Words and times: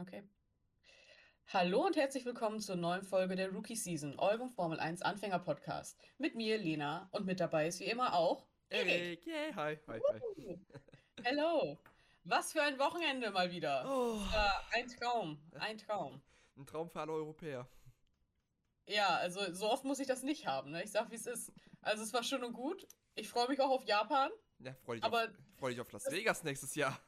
Okay. 0.00 0.22
Hallo 1.48 1.84
und 1.84 1.94
herzlich 1.94 2.24
willkommen 2.24 2.60
zur 2.60 2.76
neuen 2.76 3.02
Folge 3.02 3.36
der 3.36 3.50
Rookie 3.50 3.76
Season, 3.76 4.18
eurem 4.18 4.48
Formel 4.50 4.80
1 4.80 5.02
Anfänger 5.02 5.40
Podcast. 5.40 5.98
Mit 6.16 6.34
mir, 6.36 6.56
Lena, 6.56 7.10
und 7.12 7.26
mit 7.26 7.38
dabei 7.38 7.66
ist 7.66 7.80
wie 7.80 7.84
immer 7.84 8.14
auch 8.14 8.46
Erik. 8.70 9.26
Yeah, 9.26 9.54
hi, 9.56 9.78
hi, 9.88 10.00
hi. 10.00 10.58
Hello. 11.22 11.78
Was 12.24 12.52
für 12.52 12.62
ein 12.62 12.78
Wochenende 12.78 13.30
mal 13.30 13.50
wieder. 13.50 13.84
Oh, 13.86 14.20
Äh, 14.34 14.78
ein 14.80 14.88
Traum, 14.88 15.38
ein 15.58 15.76
Traum. 15.76 16.22
ein 16.56 16.66
Traum 16.66 16.88
für 16.88 17.00
alle 17.00 17.12
Europäer. 17.12 17.68
Ja, 18.86 19.16
also 19.16 19.52
so 19.52 19.70
oft 19.70 19.84
muss 19.84 19.98
ich 20.00 20.06
das 20.06 20.22
nicht 20.22 20.46
haben, 20.46 20.70
ne? 20.70 20.82
Ich 20.82 20.92
sag, 20.92 21.10
wie 21.10 21.16
es 21.16 21.26
ist. 21.26 21.52
Also 21.82 22.02
es 22.04 22.12
war 22.14 22.22
schön 22.22 22.42
und 22.42 22.54
gut. 22.54 22.86
Ich 23.16 23.28
freue 23.28 23.48
mich 23.48 23.60
auch 23.60 23.70
auf 23.70 23.84
Japan. 23.84 24.30
Ja, 24.60 24.72
freu 24.84 24.94
dich, 24.94 25.04
Aber 25.04 25.24
auf, 25.24 25.30
freu 25.58 25.70
dich 25.70 25.80
auf 25.80 25.92
Las 25.92 26.10
Vegas 26.10 26.42
nächstes 26.42 26.74
Jahr. 26.74 26.98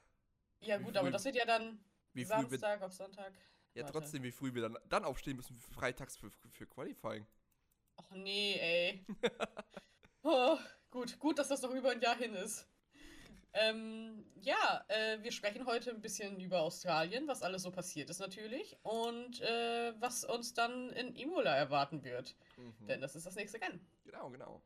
ja 0.60 0.76
gut, 0.76 0.96
aber 0.98 1.10
das 1.10 1.24
wird 1.24 1.36
ja 1.36 1.46
dann 1.46 1.82
Wie 2.14 2.24
früh 2.24 2.30
wir, 2.50 2.58
Samstag 2.58 2.82
auf 2.82 2.92
Sonntag. 2.92 3.32
ja, 3.74 3.82
warte. 3.82 3.92
trotzdem, 3.98 4.22
wie 4.22 4.32
früh 4.32 4.54
wir 4.54 4.62
dann, 4.62 4.78
dann 4.88 5.04
aufstehen 5.04 5.36
müssen, 5.36 5.58
freitags 5.58 6.16
für, 6.16 6.30
für 6.50 6.66
Qualifying. 6.66 7.26
Och 7.98 8.10
nee, 8.12 8.54
ey. 8.58 9.06
oh, 10.22 10.58
gut, 10.90 11.18
gut, 11.18 11.38
dass 11.38 11.48
das 11.48 11.62
noch 11.62 11.72
über 11.72 11.90
ein 11.90 12.00
Jahr 12.00 12.16
hin 12.16 12.34
ist. 12.34 12.66
Ähm, 13.54 14.24
ja, 14.40 14.82
äh, 14.88 15.22
wir 15.22 15.30
sprechen 15.30 15.66
heute 15.66 15.90
ein 15.90 16.00
bisschen 16.00 16.40
über 16.40 16.62
Australien, 16.62 17.28
was 17.28 17.42
alles 17.42 17.62
so 17.62 17.70
passiert 17.70 18.08
ist 18.08 18.18
natürlich 18.18 18.78
und 18.82 19.42
äh, 19.42 19.92
was 20.00 20.24
uns 20.24 20.54
dann 20.54 20.88
in 20.90 21.14
Imola 21.16 21.54
erwarten 21.54 22.02
wird, 22.02 22.34
Mhm. 22.56 22.86
denn 22.86 23.00
das 23.02 23.14
ist 23.14 23.26
das 23.26 23.34
nächste 23.34 23.60
Rennen. 23.60 23.86
Genau, 24.04 24.30
genau. 24.30 24.62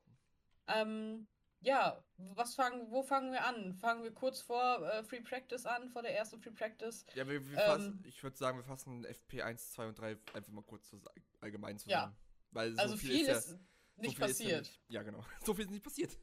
Ähm, 0.69 1.27
ja, 1.67 2.01
was 2.17 2.55
fangen, 2.55 2.91
wo 2.91 3.03
fangen 3.03 3.33
wir 3.33 3.45
an? 3.45 3.75
Fangen 3.75 4.03
wir 4.05 4.13
kurz 4.15 4.41
vor 4.41 4.83
äh, 4.89 5.03
Free 5.03 5.21
Practice 5.21 5.67
an, 5.67 5.89
vor 5.91 6.03
der 6.03 6.17
ersten 6.17 6.41
Free 6.41 6.53
Practice? 6.53 7.05
Ja, 7.15 7.27
wir, 7.29 7.45
wir 7.51 7.59
Ähm, 7.59 7.65
fassen, 7.67 8.05
ich 8.07 8.23
würde 8.23 8.37
sagen, 8.37 8.59
wir 8.59 8.65
fassen 8.65 9.05
FP 9.05 9.43
1, 9.43 9.73
2 9.73 9.89
und 9.89 9.99
3 9.99 10.17
einfach 10.33 10.53
mal 10.53 10.63
kurz 10.63 10.95
allgemein 11.41 11.79
zusammen. 11.79 12.13
Ja. 12.15 12.17
Weil 12.53 12.73
so 12.75 12.81
Also 12.83 12.97
viel, 12.97 13.11
viel 13.11 13.21
ist, 13.23 13.27
ja, 13.29 13.37
ist 13.39 13.49
so 13.49 13.57
nicht 13.97 14.17
viel 14.17 14.27
ist 14.27 14.39
ja 14.41 14.45
passiert. 14.47 14.61
nicht- 14.67 14.81
Ja, 14.89 15.03
genau. 15.03 15.25
So 15.45 15.55
viel 15.55 15.65
ist 15.65 15.71
nicht 15.73 15.83
passiert. 15.85 16.17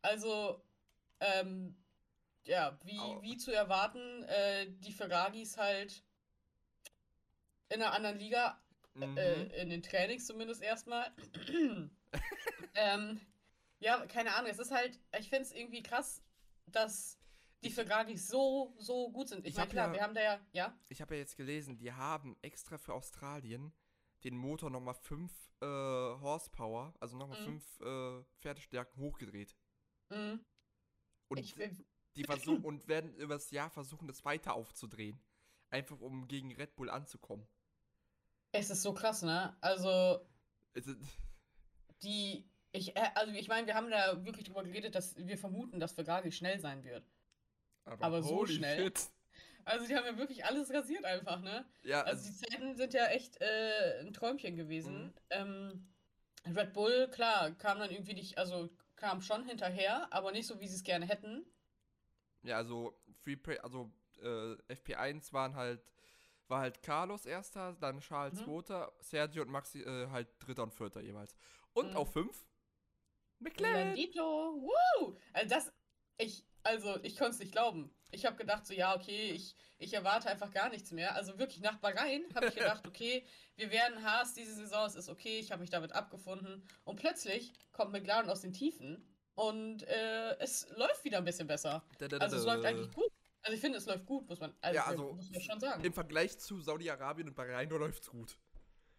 Also, 0.00 0.64
ähm, 1.20 1.76
ja, 2.44 2.78
wie, 2.84 2.98
Au. 2.98 3.20
wie 3.22 3.36
zu 3.36 3.52
erwarten, 3.52 4.22
äh, 4.24 4.70
die 4.70 4.92
Ferraris 4.92 5.56
halt 5.56 6.04
in 7.68 7.82
einer 7.82 7.92
anderen 7.92 8.18
Liga, 8.18 8.62
Mhm. 8.94 9.16
äh, 9.16 9.44
in 9.62 9.70
den 9.70 9.82
Trainings 9.82 10.26
zumindest 10.26 10.60
erstmal. 10.62 11.10
ähm, 12.74 13.20
ja, 13.82 14.06
keine 14.06 14.34
Ahnung, 14.34 14.50
es 14.50 14.58
ist 14.58 14.70
halt, 14.70 14.98
ich 15.18 15.28
finde 15.28 15.42
es 15.42 15.52
irgendwie 15.52 15.82
krass, 15.82 16.22
dass 16.66 17.18
die 17.62 17.68
Ich- 17.68 17.74
Ferraris 17.74 18.28
so, 18.28 18.74
so 18.78 19.10
gut 19.10 19.28
sind. 19.28 19.40
Ich 19.46 19.52
Ich 19.52 19.56
meine, 19.56 19.70
klar, 19.70 19.86
ja- 19.88 19.92
wir 19.94 20.02
haben 20.02 20.14
da 20.14 20.22
ja, 20.22 20.40
ja, 20.52 20.78
Ich 20.88 21.00
habe 21.00 21.14
ja 21.14 21.20
jetzt 21.20 21.36
gelesen, 21.36 21.76
die 21.78 21.92
haben 21.92 22.36
extra 22.42 22.78
für 22.78 22.94
Australien 22.94 23.72
den 24.24 24.36
Motor 24.36 24.70
nochmal 24.70 24.94
5 24.94 25.32
äh, 25.60 25.66
Horsepower, 25.66 26.94
also 27.00 27.16
nochmal 27.16 27.40
Mhm. 27.40 27.60
5 27.60 27.80
äh, 27.80 28.24
Pferdestärken 28.40 29.00
hochgedreht. 29.02 29.56
mm, 30.10 30.34
Und 31.28 31.38
ich, 31.38 31.56
will- 31.56 31.84
die 32.16 32.24
versuchen 32.24 32.64
und 32.64 32.86
werden 32.88 33.14
übers 33.14 33.50
Jahr 33.50 33.70
versuchen, 33.70 34.06
das 34.06 34.24
weiter 34.24 34.54
aufzudrehen. 34.54 35.20
Einfach 35.70 36.00
um 36.00 36.28
gegen 36.28 36.54
Red 36.54 36.76
Bull 36.76 36.90
anzukommen. 36.90 37.46
es 38.54 38.68
ist 38.70 38.82
so 38.82 38.92
krass, 38.92 39.22
ne? 39.22 39.56
Also, 39.62 40.20
die, 42.02 42.44
ich, 42.72 42.96
äh, 42.96 43.10
also 43.14 43.32
ich 43.34 43.48
meine, 43.48 43.66
wir 43.66 43.74
haben 43.74 43.90
da 43.90 44.24
wirklich 44.24 44.44
drüber 44.46 44.64
geredet, 44.64 44.94
dass 44.94 45.16
wir 45.16 45.38
vermuten, 45.38 45.80
dass 45.80 45.92
Ferrari 45.92 46.32
schnell 46.32 46.58
sein 46.60 46.84
wird. 46.84 47.04
Aber 48.00 48.22
so 48.22 48.36
holy 48.36 48.48
schnell? 48.48 48.76
shit. 48.76 49.10
Also 49.64 49.86
die 49.86 49.96
haben 49.96 50.06
ja 50.06 50.18
wirklich 50.18 50.44
alles 50.44 50.72
rasiert 50.72 51.04
einfach, 51.04 51.40
ne? 51.40 51.64
Ja, 51.84 52.02
Also 52.04 52.28
die 52.28 52.36
Zeiten 52.36 52.76
sind 52.76 52.94
ja 52.94 53.06
echt 53.08 53.40
äh, 53.40 54.00
ein 54.00 54.12
Träumchen 54.12 54.56
gewesen. 54.56 55.12
Ähm, 55.30 55.88
Red 56.46 56.72
Bull, 56.72 57.08
klar, 57.10 57.52
kam 57.52 57.78
dann 57.78 57.90
irgendwie 57.90 58.14
nicht, 58.14 58.38
also 58.38 58.70
kam 58.96 59.22
schon 59.22 59.44
hinterher, 59.44 60.12
aber 60.12 60.32
nicht 60.32 60.46
so, 60.48 60.60
wie 60.60 60.68
sie 60.68 60.76
es 60.76 60.84
gerne 60.84 61.06
hätten. 61.06 61.44
ja, 62.42 62.56
also, 62.56 62.98
Free 63.22 63.36
Pra 63.36 63.54
also 63.62 63.92
äh, 64.20 64.56
FP1 64.68 65.32
waren 65.32 65.54
halt, 65.54 65.80
war 66.48 66.60
halt 66.60 66.82
Carlos 66.82 67.26
erster, 67.26 67.74
dann 67.80 68.00
Charles 68.00 68.34
Mhm. 68.34 68.44
zweiter, 68.44 68.92
Sergio 69.00 69.42
und 69.42 69.50
Maxi 69.50 69.82
äh, 69.82 70.08
halt 70.10 70.28
dritter 70.40 70.64
und 70.64 70.74
vierter 70.74 71.00
jeweils. 71.00 71.36
Und 71.72 71.90
Mhm. 71.90 71.96
auf 71.96 72.12
fünf 72.12 72.44
McLaren. 73.42 73.88
Landito, 73.88 74.22
woo! 74.22 75.16
Also 75.32 75.48
das, 75.48 75.72
ich, 76.18 76.44
also 76.62 76.98
ich 77.02 77.16
konnte 77.16 77.32
es 77.32 77.38
nicht 77.38 77.52
glauben. 77.52 77.94
Ich 78.10 78.26
habe 78.26 78.36
gedacht 78.36 78.66
so, 78.66 78.74
ja, 78.74 78.94
okay, 78.94 79.30
ich, 79.30 79.56
ich 79.78 79.94
erwarte 79.94 80.28
einfach 80.28 80.52
gar 80.52 80.68
nichts 80.68 80.92
mehr. 80.92 81.14
Also 81.14 81.38
wirklich 81.38 81.60
nach 81.60 81.78
Bahrain 81.78 82.24
habe 82.34 82.46
ich 82.46 82.54
gedacht, 82.54 82.86
okay, 82.86 83.26
wir 83.56 83.70
werden 83.70 84.02
Haas 84.04 84.34
diese 84.34 84.54
Saison, 84.54 84.86
es 84.86 84.94
ist 84.94 85.08
okay, 85.08 85.38
ich 85.38 85.50
habe 85.50 85.60
mich 85.60 85.70
damit 85.70 85.92
abgefunden. 85.92 86.66
Und 86.84 86.96
plötzlich 86.96 87.52
kommt 87.72 87.92
McLaren 87.92 88.28
aus 88.28 88.42
den 88.42 88.52
Tiefen 88.52 89.06
und 89.34 89.82
äh, 89.84 90.36
es 90.38 90.68
läuft 90.76 91.04
wieder 91.04 91.18
ein 91.18 91.24
bisschen 91.24 91.46
besser. 91.46 91.84
Also 92.18 92.36
es 92.36 92.44
läuft 92.44 92.64
eigentlich 92.64 92.92
gut. 92.92 93.10
Also 93.42 93.54
ich 93.54 93.60
finde, 93.60 93.78
es 93.78 93.86
läuft 93.86 94.06
gut, 94.06 94.28
muss 94.28 94.38
man, 94.38 94.54
also, 94.60 94.76
Ja, 94.76 94.86
also, 94.86 95.14
muss 95.14 95.30
man 95.30 95.40
schon 95.40 95.60
sagen. 95.60 95.84
Im 95.84 95.92
Vergleich 95.92 96.38
zu 96.38 96.60
Saudi-Arabien 96.60 97.28
und 97.28 97.34
Bahrain, 97.34 97.68
da 97.68 97.76
läuft's 97.76 98.08
gut. 98.08 98.38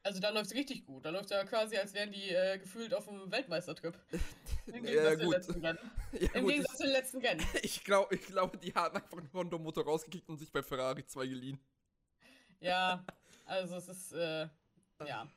Also 0.05 0.19
da 0.19 0.29
läuft 0.29 0.47
es 0.47 0.53
richtig 0.53 0.85
gut. 0.85 1.05
Da 1.05 1.09
läuft 1.09 1.31
ja 1.31 1.45
quasi, 1.45 1.77
als 1.77 1.93
wären 1.93 2.11
die 2.11 2.29
äh, 2.29 2.57
gefühlt 2.57 2.93
auf 2.93 3.07
einem 3.07 3.31
Weltmeistertrip. 3.31 3.97
Im 4.67 4.85
Ja, 4.85 5.15
Gegensatz 5.15 5.15
zu 5.15 5.17
den 5.17 5.25
gut. 5.25 5.33
letzten 5.33 5.65
Rennen. 5.65 5.91
Ja, 6.11 6.29
Im 6.33 6.43
gut, 6.43 6.51
Gegensatz 6.51 6.77
zu 6.77 6.83
den 6.83 6.91
letzten 6.91 7.17
Rennen. 7.25 7.45
ich 7.63 7.83
glaube, 7.83 8.15
ich 8.15 8.25
glaub, 8.25 8.59
die 8.59 8.73
haben 8.73 8.95
einfach 8.97 9.17
einen 9.17 9.31
Honda-Motor 9.33 9.85
rausgekickt 9.85 10.27
und 10.29 10.37
sich 10.37 10.51
bei 10.51 10.61
Ferrari 10.61 11.05
2 11.05 11.25
geliehen. 11.27 11.59
Ja, 12.59 13.03
also 13.45 13.77
es 13.77 13.87
ist, 13.87 14.11
äh, 14.13 14.47
ja. 15.05 15.27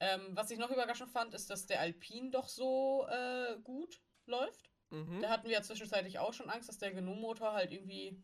Ähm, 0.00 0.20
was 0.30 0.50
ich 0.50 0.58
noch 0.58 0.70
überraschend 0.70 1.10
fand, 1.10 1.34
ist, 1.34 1.48
dass 1.48 1.66
der 1.66 1.80
Alpine 1.80 2.30
doch 2.30 2.48
so 2.48 3.06
äh, 3.08 3.56
gut 3.62 4.00
läuft. 4.26 4.70
Mhm. 4.90 5.22
Da 5.22 5.30
hatten 5.30 5.46
wir 5.46 5.52
ja 5.54 5.62
zwischenzeitlich 5.62 6.18
auch 6.18 6.32
schon 6.32 6.50
Angst, 6.50 6.68
dass 6.68 6.78
der 6.78 6.92
Gnu-Motor 6.92 7.52
halt 7.54 7.72
irgendwie 7.72 8.22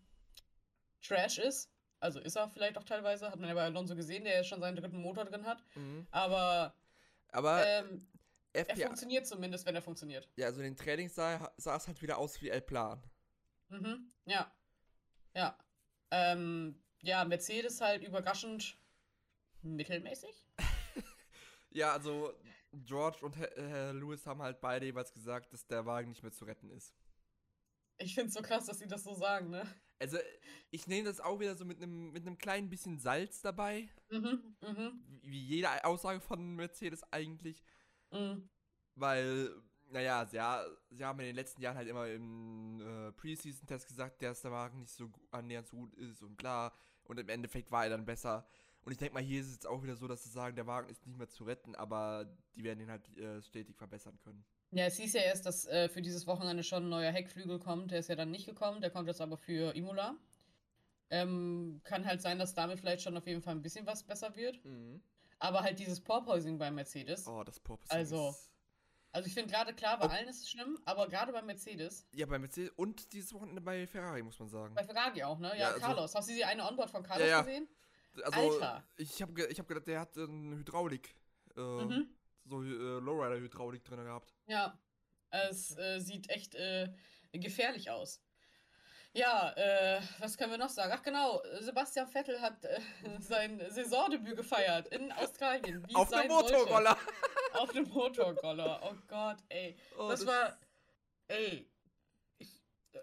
Trash 1.02 1.38
ist. 1.38 1.70
Also 2.00 2.18
ist 2.20 2.36
er 2.36 2.48
vielleicht 2.48 2.78
auch 2.78 2.84
teilweise, 2.84 3.30
hat 3.30 3.38
man 3.38 3.48
ja 3.48 3.54
bei 3.54 3.64
Alonso 3.64 3.94
gesehen, 3.94 4.24
der 4.24 4.36
jetzt 4.36 4.48
schon 4.48 4.60
seinen 4.60 4.76
dritten 4.76 5.00
Motor 5.00 5.24
drin 5.26 5.46
hat. 5.46 5.62
Mhm. 5.74 6.06
Aber 6.10 6.74
Aber 7.28 7.66
ähm, 7.66 8.08
er 8.52 8.64
funktioniert 8.76 9.26
zumindest, 9.26 9.66
wenn 9.66 9.74
er 9.74 9.82
funktioniert. 9.82 10.28
ja, 10.36 10.46
also 10.46 10.60
in 10.60 10.74
den 10.74 10.76
Trainings 10.76 11.14
sah, 11.14 11.52
sah 11.56 11.76
es 11.76 11.86
halt 11.86 12.00
wieder 12.02 12.18
aus 12.18 12.40
wie 12.42 12.48
El 12.48 12.62
Plan. 12.62 13.02
Mhm, 13.68 14.10
ja. 14.24 14.50
Ja. 15.34 15.56
Ähm, 16.10 16.82
ja, 17.02 17.24
Mercedes 17.24 17.80
halt 17.80 18.02
überraschend 18.02 18.76
mittelmäßig. 19.62 20.34
Ja, 21.72 21.92
also 21.92 22.32
George 22.72 23.24
und 23.24 23.36
Herr 23.36 23.48
Herr 23.54 23.92
Lewis 23.92 24.26
haben 24.26 24.42
halt 24.42 24.60
beide 24.60 24.86
jeweils 24.86 25.12
gesagt, 25.12 25.52
dass 25.52 25.68
der 25.68 25.86
Wagen 25.86 26.08
nicht 26.08 26.24
mehr 26.24 26.32
zu 26.32 26.44
retten 26.44 26.68
ist. 26.70 26.92
Ich 27.98 28.14
find's 28.16 28.34
so 28.34 28.42
krass, 28.42 28.66
dass 28.66 28.80
sie 28.80 28.88
das 28.88 29.04
so 29.04 29.14
sagen, 29.14 29.50
ne? 29.50 29.62
Also, 30.00 30.18
ich 30.70 30.86
nehme 30.86 31.04
das 31.04 31.20
auch 31.20 31.40
wieder 31.40 31.56
so 31.56 31.64
mit 31.64 31.82
einem 31.82 32.12
mit 32.12 32.26
einem 32.26 32.38
kleinen 32.38 32.70
bisschen 32.70 32.98
Salz 32.98 33.42
dabei, 33.42 33.88
Mhm, 34.10 34.56
mhm, 34.62 35.20
wie 35.22 35.40
jede 35.40 35.84
Aussage 35.84 36.20
von 36.20 36.56
Mercedes 36.56 37.02
eigentlich, 37.12 37.62
mhm. 38.12 38.48
weil, 38.96 39.50
naja, 39.90 40.26
sie, 40.26 40.38
sie 40.96 41.04
haben 41.04 41.20
in 41.20 41.26
den 41.26 41.36
letzten 41.36 41.62
Jahren 41.62 41.76
halt 41.76 41.88
immer 41.88 42.08
im 42.08 42.80
äh, 42.80 43.12
Preseason-Test 43.12 43.86
gesagt, 43.88 44.22
dass 44.22 44.42
der 44.42 44.52
Wagen 44.52 44.80
nicht 44.80 44.92
so 44.92 45.10
annähernd 45.30 45.68
so 45.68 45.76
gut 45.76 45.94
ist 45.94 46.22
und 46.22 46.36
klar, 46.38 46.74
und 47.04 47.18
im 47.20 47.28
Endeffekt 47.28 47.70
war 47.70 47.84
er 47.84 47.90
dann 47.90 48.04
besser. 48.04 48.46
Und 48.82 48.92
ich 48.92 48.98
denke 48.98 49.14
mal, 49.14 49.22
hier 49.22 49.40
ist 49.40 49.48
es 49.48 49.54
jetzt 49.54 49.66
auch 49.66 49.82
wieder 49.82 49.96
so, 49.96 50.08
dass 50.08 50.24
sie 50.24 50.30
sagen, 50.30 50.56
der 50.56 50.66
Wagen 50.66 50.88
ist 50.88 51.06
nicht 51.06 51.18
mehr 51.18 51.28
zu 51.28 51.44
retten, 51.44 51.74
aber 51.74 52.26
die 52.56 52.64
werden 52.64 52.80
ihn 52.80 52.90
halt 52.90 53.08
äh, 53.18 53.42
stetig 53.42 53.76
verbessern 53.76 54.18
können. 54.20 54.44
Ja, 54.72 54.84
es 54.84 54.96
hieß 54.96 55.14
ja 55.14 55.22
erst, 55.22 55.46
dass 55.46 55.66
äh, 55.66 55.88
für 55.88 56.00
dieses 56.02 56.26
Wochenende 56.26 56.62
schon 56.62 56.84
ein 56.84 56.88
neuer 56.88 57.10
Heckflügel 57.10 57.58
kommt. 57.58 57.90
Der 57.90 57.98
ist 58.00 58.08
ja 58.08 58.14
dann 58.14 58.30
nicht 58.30 58.46
gekommen. 58.46 58.80
Der 58.80 58.90
kommt 58.90 59.08
jetzt 59.08 59.20
aber 59.20 59.36
für 59.36 59.74
Imola. 59.74 60.16
Ähm, 61.10 61.80
kann 61.82 62.04
halt 62.06 62.22
sein, 62.22 62.38
dass 62.38 62.54
damit 62.54 62.78
vielleicht 62.78 63.02
schon 63.02 63.16
auf 63.16 63.26
jeden 63.26 63.42
Fall 63.42 63.54
ein 63.54 63.62
bisschen 63.62 63.84
was 63.86 64.04
besser 64.04 64.36
wird. 64.36 64.60
Aber 65.40 65.62
halt 65.62 65.78
dieses 65.80 66.00
Porpoising 66.00 66.56
bei 66.58 66.70
Mercedes. 66.70 67.26
Oh, 67.26 67.42
das 67.42 67.58
Porpoising 67.58 67.96
Also. 67.96 68.34
Also 69.12 69.26
ich 69.26 69.34
finde 69.34 69.52
gerade 69.52 69.74
klar, 69.74 69.98
bei 69.98 70.04
Ob- 70.04 70.12
allen 70.12 70.28
ist 70.28 70.40
es 70.42 70.48
schlimm, 70.50 70.78
aber 70.84 71.08
gerade 71.08 71.32
bei 71.32 71.42
Mercedes, 71.42 72.06
Ja, 72.14 72.26
bei 72.26 72.38
Mercedes 72.38 72.70
und 72.76 73.12
dieses 73.12 73.34
Wochenende 73.34 73.60
bei 73.60 73.84
Ferrari, 73.88 74.22
muss 74.22 74.38
man 74.38 74.48
sagen. 74.48 74.72
bei 74.72 74.84
Ferrari 74.84 75.24
auch, 75.24 75.40
ne? 75.40 75.48
Ja, 75.48 75.54
Ja, 75.56 75.68
also- 75.70 75.80
Carlos. 75.80 76.14
Hast 76.14 76.28
du 76.28 76.34
die 76.34 76.44
eine 76.44 76.64
Onboard 76.64 76.92
von 76.92 77.02
Carlos 77.02 77.26
Ja, 77.26 77.38
ja. 77.38 77.42
gesehen? 77.42 77.66
Also, 78.22 78.52
Alter. 78.52 78.84
ich 78.98 79.20
habe 79.20 79.46
ich 79.48 79.58
hab 79.58 79.66
gedacht, 79.66 79.88
der 79.88 79.98
hat 79.98 80.16
eine 80.16 80.58
Hydraulik, 80.58 81.12
äh, 81.56 81.60
Mhm. 81.60 82.08
So 82.50 82.62
äh, 82.62 83.00
Lowrider-Hydraulik 83.00 83.84
drin 83.84 84.04
gehabt. 84.04 84.34
Ja, 84.46 84.78
es 85.30 85.76
äh, 85.78 86.00
sieht 86.00 86.28
echt 86.28 86.54
äh, 86.54 86.92
gefährlich 87.32 87.90
aus. 87.90 88.20
Ja, 89.12 89.52
äh, 89.56 90.00
was 90.18 90.36
können 90.36 90.52
wir 90.52 90.58
noch 90.58 90.68
sagen? 90.68 90.92
Ach 90.94 91.02
genau, 91.02 91.42
Sebastian 91.60 92.06
Vettel 92.06 92.40
hat 92.40 92.64
äh, 92.64 92.80
sein 93.20 93.60
Saisondebüt 93.70 94.36
gefeiert 94.36 94.88
in 94.88 95.10
Australien. 95.12 95.84
Auf 95.94 96.10
sollte. 96.10 96.28
Motorroller! 96.28 96.96
Auf 97.54 97.70
einem 97.70 97.88
Motorroller. 97.88 98.80
Oh 98.84 98.94
Gott, 99.08 99.38
ey. 99.48 99.76
Oh, 99.98 100.08
das, 100.08 100.24
war, 100.24 100.56
ey. 101.26 101.68
Ich, 102.38 102.62
äh, 102.92 102.98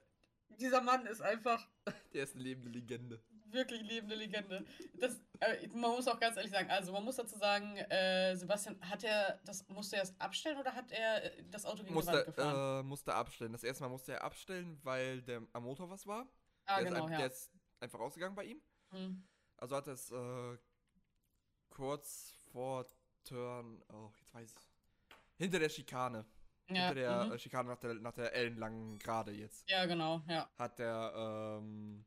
dieser 0.50 0.82
Mann 0.82 1.06
ist 1.06 1.22
einfach 1.22 1.68
Der 2.14 2.24
ist 2.24 2.36
eine 2.36 2.44
lebende 2.44 2.70
Legende. 2.70 3.22
Wirklich 3.52 3.82
lebende 3.82 4.16
Legende. 4.16 4.66
Das, 4.96 5.20
äh, 5.40 5.68
man 5.68 5.92
muss 5.92 6.08
auch 6.08 6.20
ganz 6.20 6.38
ehrlich 6.38 6.52
sagen, 6.52 6.70
also 6.70 6.92
man 6.92 7.04
muss 7.04 7.16
dazu 7.16 7.38
sagen, 7.38 7.78
äh, 7.78 8.36
Sebastian, 8.36 8.78
hat 8.82 9.04
er 9.04 9.40
das, 9.46 9.68
musste 9.70 9.96
er 9.98 10.02
erst 10.02 10.22
abstellen 10.22 10.58
oder 10.58 10.74
hat 10.74 10.92
er 10.92 11.24
äh, 11.24 11.44
das 11.50 11.66
Auto 11.66 11.84
gegen 11.84 11.94
musste, 11.94 12.12
die 12.12 12.18
Wand 12.18 12.26
gefahren? 12.28 12.80
Äh, 12.80 12.84
musste 12.84 13.14
abstellen. 13.14 13.52
Das 13.52 13.64
erste 13.64 13.84
Mal 13.84 13.90
musste 13.90 14.14
er 14.14 14.24
abstellen, 14.24 14.80
weil 14.84 15.22
der 15.22 15.42
am 15.54 15.64
Motor 15.64 15.90
was 15.90 16.06
war. 16.06 16.28
ah, 16.66 16.82
der, 16.82 16.92
genau, 16.92 17.06
ist, 17.06 17.12
ja. 17.12 17.18
der 17.18 17.28
ist 17.28 17.52
einfach 17.80 18.00
rausgegangen 18.00 18.36
bei 18.36 18.46
ihm. 18.46 18.62
Hm. 18.92 19.28
Also 19.58 19.76
hat 19.76 19.88
er 19.88 19.94
es 19.94 20.12
äh, 20.12 20.58
kurz 21.70 22.38
vor 22.52 22.86
Turn, 23.24 23.82
oh, 23.90 24.12
jetzt 24.20 24.34
weiß 24.34 24.54
ich. 24.54 25.18
Hinter 25.38 25.60
der 25.60 25.70
Schikane. 25.70 26.26
Ja, 26.70 26.88
hinter 26.88 26.96
der 26.96 27.26
mhm. 27.26 27.32
äh, 27.34 27.40
Schikane 27.40 27.70
nach 27.70 27.78
der, 27.78 27.94
nach 27.96 28.14
der 28.14 28.34
ellenlangen 28.34 29.00
Gerade 29.00 29.32
jetzt. 29.32 29.70
ja, 29.70 29.86
genau, 29.86 30.22
ja. 30.28 30.50
Hat 30.58 30.80
der, 30.80 31.14
ähm, 31.16 32.06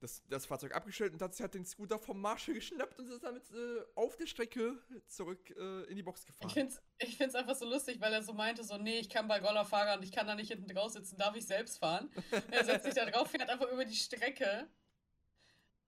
das, 0.00 0.22
das 0.28 0.46
Fahrzeug 0.46 0.74
abgestellt 0.74 1.12
und 1.12 1.22
hat 1.22 1.32
sich 1.34 1.42
halt 1.42 1.54
den 1.54 1.64
Scooter 1.64 1.98
vom 1.98 2.20
Marshall 2.20 2.54
geschnappt 2.54 2.98
und 2.98 3.08
ist 3.10 3.22
damit 3.22 3.50
äh, 3.50 3.80
auf 3.94 4.16
der 4.16 4.26
Strecke 4.26 4.78
zurück 5.08 5.50
äh, 5.56 5.84
in 5.84 5.96
die 5.96 6.02
Box 6.02 6.24
gefahren. 6.24 6.48
Ich 6.48 6.54
find's, 6.54 6.80
ich 6.98 7.16
find's 7.16 7.34
einfach 7.34 7.56
so 7.56 7.68
lustig, 7.68 8.00
weil 8.00 8.12
er 8.12 8.22
so 8.22 8.32
meinte, 8.32 8.62
so, 8.62 8.76
nee, 8.78 8.98
ich 8.98 9.08
kann 9.08 9.26
bei 9.26 9.40
Rollerfahrern, 9.40 10.02
ich 10.02 10.12
kann 10.12 10.26
da 10.26 10.34
nicht 10.34 10.48
hinten 10.48 10.68
drauf 10.68 10.92
sitzen, 10.92 11.16
darf 11.18 11.34
ich 11.34 11.46
selbst 11.46 11.78
fahren. 11.78 12.10
er 12.50 12.64
setzt 12.64 12.84
sich 12.84 12.94
da 12.94 13.06
drauf, 13.06 13.30
fährt 13.30 13.48
einfach 13.48 13.70
über 13.70 13.84
die 13.84 13.96
Strecke 13.96 14.68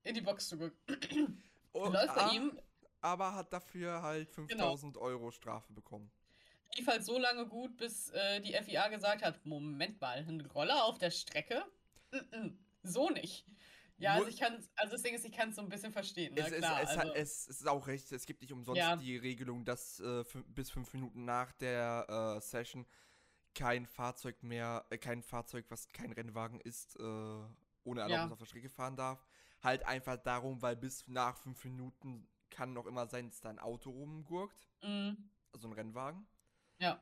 in 0.03 0.13
die 0.13 0.21
Box 0.21 0.49
zurück. 0.49 0.75
Und- 1.71 1.93
Läuft 1.93 2.15
bei 2.15 2.21
ah, 2.21 2.31
ihm, 2.33 2.59
Aber 2.99 3.33
hat 3.33 3.53
dafür 3.53 4.01
halt 4.01 4.29
5000 4.31 4.97
Euro 4.97 5.31
Strafe 5.31 5.71
bekommen. 5.71 6.11
lief 6.75 6.87
halt 6.87 7.05
so 7.05 7.17
lange 7.17 7.47
gut, 7.47 7.77
bis 7.77 8.09
äh, 8.09 8.41
die 8.41 8.53
FIA 8.53 8.89
gesagt 8.89 9.23
hat, 9.23 9.45
Moment 9.45 10.01
mal, 10.01 10.17
ein 10.17 10.41
Roller 10.53 10.83
auf 10.83 10.97
der 10.97 11.11
Strecke? 11.11 11.63
Mm 12.11 12.17
-mm, 12.17 12.57
so 12.83 13.09
nicht. 13.09 13.45
Ja, 14.01 14.13
also 14.13 14.27
ich 14.27 14.37
kann, 14.37 14.63
also 14.75 14.93
das 14.93 15.03
Ding 15.03 15.13
ist, 15.13 15.25
ich 15.25 15.31
kann 15.31 15.49
es 15.49 15.55
so 15.55 15.61
ein 15.61 15.69
bisschen 15.69 15.91
verstehen, 15.91 16.33
ne? 16.33 16.41
Es, 16.41 16.53
Klar, 16.57 16.81
es, 16.81 16.89
es, 16.89 16.97
also, 16.97 17.13
es, 17.13 17.47
ist 17.47 17.67
auch 17.67 17.87
recht, 17.87 18.11
es 18.11 18.25
gibt 18.25 18.41
nicht 18.41 18.51
umsonst 18.51 18.79
Ja. 18.79 18.95
die 18.95 19.17
Regelung, 19.17 19.63
dass 19.65 19.99
äh, 19.99 20.23
bis 20.47 20.71
fünf 20.71 20.93
Minuten 20.93 21.25
nach 21.25 21.51
der 21.53 22.37
äh, 22.37 22.41
Session 22.41 22.85
kein 23.53 23.85
Fahrzeug 23.85 24.41
mehr, 24.43 24.85
äh, 24.89 24.97
kein 24.97 25.21
Fahrzeug, 25.23 25.65
was 25.69 25.87
kein 25.89 26.11
Rennwagen 26.11 26.59
ist, 26.61 26.95
äh, 26.97 27.03
ohne 27.03 28.01
Erlaubnis 28.01 28.29
Ja. 28.29 28.31
auf 28.31 28.39
der 28.39 28.45
Strecke 28.45 28.69
fahren 28.69 28.95
darf. 28.95 29.25
Halt 29.61 29.85
einfach 29.85 30.17
darum, 30.17 30.61
weil 30.61 30.75
bis 30.75 31.07
nach 31.07 31.37
fünf 31.37 31.63
Minuten 31.63 32.27
kann 32.49 32.73
noch 32.73 32.85
immer 32.85 33.07
sein, 33.07 33.29
dass 33.29 33.41
da 33.41 33.49
ein 33.49 33.59
Auto 33.59 33.91
rumgurkt, 33.91 34.67
mm, 34.81 35.11
also 35.53 35.67
ein 35.67 35.73
Rennwagen. 35.73 36.27
ja, 36.79 37.01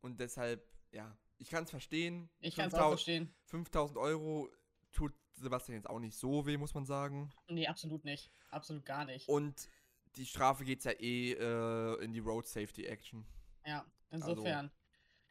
Und 0.00 0.18
deshalb, 0.20 0.66
ja, 0.92 1.16
ich 1.38 1.48
kann 1.50 1.64
es 1.64 1.70
verstehen. 1.70 2.28
ich 2.40 2.56
kann 2.56 2.68
es 2.68 2.74
auch 2.74 2.90
5000 2.90 2.98
verstehen. 2.98 3.34
5000 3.46 3.98
Euro 3.98 4.50
tut 4.92 5.14
Sebastian 5.42 5.76
jetzt 5.76 5.88
auch 5.90 5.98
nicht 5.98 6.16
so 6.16 6.46
weh, 6.46 6.56
muss 6.56 6.74
man 6.74 6.84
sagen. 6.86 7.30
Nee, 7.48 7.66
absolut 7.66 8.04
nicht. 8.04 8.30
Absolut 8.50 8.84
gar 8.84 9.04
nicht. 9.04 9.28
Und 9.28 9.68
die 10.16 10.26
Strafe 10.26 10.64
geht 10.64 10.82
ja 10.84 10.92
eh 10.92 11.32
äh, 11.32 12.02
in 12.04 12.12
die 12.12 12.18
Road 12.20 12.46
Safety 12.46 12.84
Action. 12.86 13.24
Ja, 13.64 13.84
insofern. 14.10 14.70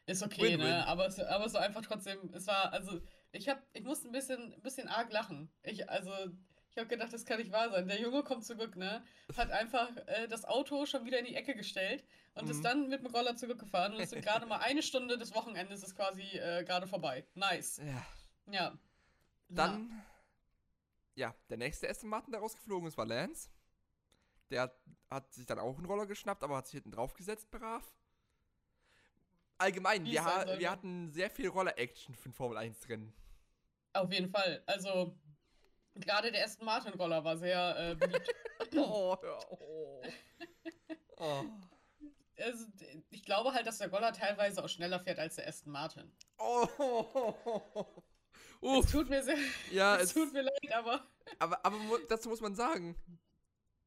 ist 0.06 0.22
okay, 0.22 0.40
Also 0.42 0.52
Win-win. 0.54 0.66
ne? 0.66 0.86
Aber 0.86 1.06
es, 1.06 1.18
aber 1.20 1.48
so 1.48 1.58
einfach 1.58 1.82
trotzdem, 1.82 2.32
es 2.32 2.46
war, 2.46 2.72
also, 2.72 3.00
ich 3.32 3.48
hab, 3.48 3.62
ich 3.74 3.84
musste 3.84 4.08
ein 4.08 4.12
bisschen, 4.12 4.54
ein 4.54 4.62
bisschen 4.62 4.88
arg 4.88 5.12
lachen. 5.12 5.50
Ich, 5.62 5.88
also, 5.90 6.12
ich 6.70 6.78
habe 6.78 6.86
gedacht, 6.88 7.12
das 7.12 7.24
kann 7.26 7.38
nicht 7.38 7.52
wahr 7.52 7.70
sein. 7.70 7.88
Der 7.88 8.00
Junge 8.00 8.22
kommt 8.22 8.44
zurück, 8.44 8.76
ne? 8.76 9.04
Hat 9.36 9.50
einfach 9.50 9.88
äh, 10.06 10.28
das 10.28 10.44
Auto 10.44 10.86
schon 10.86 11.04
wieder 11.04 11.18
in 11.18 11.26
die 11.26 11.34
Ecke 11.34 11.54
gestellt 11.54 12.04
und 12.34 12.48
ist 12.48 12.58
Mhm. 12.58 12.62
dann 12.62 12.88
mit 12.88 13.00
dem 13.04 13.12
Roller 13.12 13.36
zurückgefahren 13.36 13.92
und 13.94 14.00
es 14.00 14.10
sind 14.10 14.24
gerade 14.24 14.46
mal 14.46 14.58
eine 14.58 14.82
Stunde 14.82 15.18
des 15.18 15.34
Wochenendes 15.34 15.82
ist 15.82 15.94
quasi 15.96 16.22
äh, 16.22 16.64
gerade 16.64 16.86
vorbei. 16.86 17.26
Nice. 17.34 17.78
Ja. 17.84 18.06
Ja. 18.52 18.78
Dann, 19.50 20.02
ja. 21.14 21.34
der 21.48 21.56
nächste 21.56 21.88
Aston 21.88 22.08
Martin, 22.08 22.32
der 22.32 22.40
rausgeflogen 22.40 22.88
ist, 22.88 22.96
war 22.96 23.06
Lance. 23.06 23.50
Der 24.50 24.62
hat, 24.62 24.80
hat 25.10 25.32
sich 25.32 25.46
dann 25.46 25.58
auch 25.58 25.76
einen 25.76 25.86
Roller 25.86 26.06
geschnappt, 26.06 26.42
aber 26.42 26.56
hat 26.56 26.66
sich 26.66 26.74
hinten 26.74 26.92
drauf 26.92 27.14
gesetzt, 27.14 27.50
brav. 27.50 27.84
Allgemein, 29.58 30.04
wir, 30.04 30.24
ha 30.24 30.58
wir 30.58 30.70
hatten 30.70 31.10
sehr 31.10 31.30
viel 31.30 31.48
Roller-Action 31.48 32.14
für 32.14 32.30
ein 32.30 32.32
Formel-1-Rennen. 32.32 33.12
Auf 33.92 34.12
jeden 34.12 34.30
Fall. 34.30 34.62
Also, 34.66 35.18
gerade 35.94 36.32
der 36.32 36.44
Aston 36.44 36.64
Martin 36.64 36.94
Roller 36.94 37.22
war 37.22 37.36
sehr 37.36 37.90
äh, 37.90 37.94
beliebt. 37.94 38.28
Oh, 38.76 39.16
oh. 39.50 40.02
oh. 41.16 41.44
also, 42.38 42.66
ich 43.10 43.24
glaube 43.24 43.52
halt, 43.52 43.66
dass 43.66 43.78
der 43.78 43.90
Roller 43.90 44.12
teilweise 44.12 44.62
auch 44.62 44.68
schneller 44.68 45.00
fährt 45.00 45.18
als 45.18 45.36
der 45.36 45.48
Aston 45.48 45.72
Martin. 45.72 46.12
Oh. 46.38 48.04
Es 48.62 48.68
Uff. 48.68 48.90
tut 48.92 49.08
mir 49.08 49.22
sehr, 49.22 49.38
Ja, 49.70 49.96
es 49.98 50.02
es, 50.04 50.14
tut 50.14 50.32
mir 50.32 50.42
leid, 50.42 50.72
aber 50.72 51.06
aber, 51.38 51.64
aber 51.64 51.78
dazu 52.08 52.28
muss 52.28 52.40
man 52.40 52.54
sagen, 52.54 52.96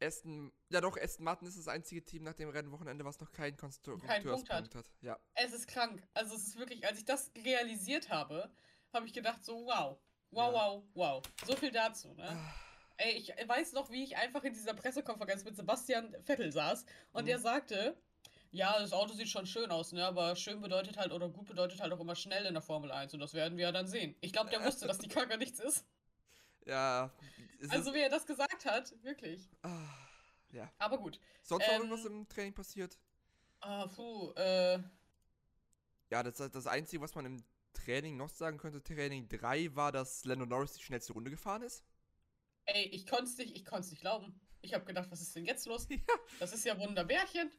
Aston, 0.02 0.52
ja 0.70 0.82
doch, 0.82 0.98
Aston 0.98 1.24
Martin 1.26 1.48
ist 1.48 1.58
das 1.58 1.68
einzige 1.68 2.04
Team 2.04 2.24
nach 2.24 2.34
dem 2.34 2.50
Rennwochenende, 2.50 3.06
was 3.06 3.20
noch 3.20 3.32
keinen 3.32 3.56
Konstrukteurspunkt 3.56 4.50
Punkt 4.50 4.76
hat. 4.76 4.76
hat. 4.76 4.92
Ja. 5.02 5.18
es 5.36 5.54
ist 5.54 5.68
krank. 5.68 6.02
Also 6.14 6.36
es 6.36 6.48
ist 6.48 6.58
wirklich, 6.58 6.86
als 6.86 7.00
ich 7.00 7.06
das 7.06 7.32
realisiert 7.46 8.10
habe, 8.10 8.52
habe 8.94 9.06
ich 9.06 9.14
gedacht 9.14 9.44
so, 9.46 9.66
wow, 9.66 9.98
wow, 10.32 10.54
Ja. 10.54 10.54
wow, 10.54 10.84
wow. 10.94 11.24
So 11.46 11.56
viel 11.56 11.72
dazu, 11.72 12.14
ne? 12.16 12.28
Ah, 12.30 12.54
Ey, 12.98 13.14
ich 13.14 13.30
weiß 13.48 13.74
noch, 13.74 13.90
wie 13.92 14.04
ich 14.04 14.18
einfach 14.18 14.44
in 14.44 14.54
dieser 14.54 14.74
Pressekonferenz 14.74 15.44
mit 15.44 15.56
Sebastian 15.56 16.16
Vettel 16.26 16.52
saß 16.52 16.86
und 17.14 17.24
Mhm. 17.24 17.28
der 17.28 17.40
sagte, 17.40 17.98
ja, 18.54 18.80
das 18.80 18.94
Auto 18.94 19.14
sieht 19.14 19.28
schon 19.28 19.46
schön 19.46 19.70
aus, 19.72 19.92
ne? 19.92 20.06
Aber 20.06 20.36
schön 20.38 20.62
bedeutet 20.62 20.98
halt 20.98 21.12
oder 21.12 21.28
gut 21.28 21.48
bedeutet 21.48 21.82
halt 21.82 21.92
auch 21.92 22.00
immer 22.00 22.16
schnell 22.16 22.46
in 22.46 22.54
der 22.54 22.62
Formel 22.64 22.92
1 22.92 23.14
und 23.14 23.20
das 23.20 23.34
werden 23.34 23.58
wir 23.58 23.66
ja 23.66 23.72
dann 23.74 23.88
sehen. 23.88 24.16
Ich 24.22 24.32
glaube, 24.32 24.50
der 24.50 24.64
wusste, 24.64 24.88
dass 24.88 25.00
die 25.00 25.10
Karre 25.10 25.38
nichts 25.38 25.60
ist. 25.60 25.86
Ja. 26.66 27.12
Also 27.70 27.90
ist, 27.90 27.94
wie 27.94 28.00
er 28.00 28.10
das 28.10 28.26
gesagt 28.26 28.64
hat, 28.66 28.94
wirklich. 29.04 29.50
ah, 29.64 29.86
ja. 30.54 30.72
Aber 30.78 30.98
gut. 30.98 31.20
Sonst 31.42 31.68
noch 31.68 31.74
Ähm, 31.74 31.82
irgendwas 31.82 32.06
im 32.06 32.30
Training 32.30 32.54
passiert? 32.54 32.98
Ah, 33.60 33.88
puh, 33.88 34.32
äh, 34.38 34.80
Ja, 36.10 36.24
das, 36.24 36.38
das 36.38 36.68
Einzige, 36.68 37.02
was 37.02 37.16
man 37.16 37.26
im 37.26 37.44
Training 37.74 38.16
noch 38.16 38.30
sagen 38.30 38.58
könnte, 38.58 38.82
Training 38.82 39.28
3 39.28 39.76
war, 39.76 39.92
dass 39.92 40.24
Lando 40.26 40.46
Norris 40.46 40.74
die 40.74 40.84
schnellste 40.84 41.12
Runde 41.14 41.32
gefahren 41.32 41.64
ist. 41.64 41.84
ey, 42.66 42.86
ich 42.86 43.06
konnte 43.08 43.26
es 43.26 43.38
nicht, 43.38 43.56
ich 43.58 43.66
konnte 43.66 43.82
es 43.86 43.92
nicht 43.92 44.02
glauben. 44.02 44.40
Ich 44.62 44.74
habe 44.74 44.86
gedacht, 44.86 45.12
was 45.12 45.22
ist 45.22 45.36
denn 45.36 45.46
jetzt 45.46 45.66
los? 45.66 45.88
Ja. 45.90 45.98
Das 46.40 46.54
ist 46.54 46.64
ja 46.66 46.78
Wunderbärchen. 46.80 47.52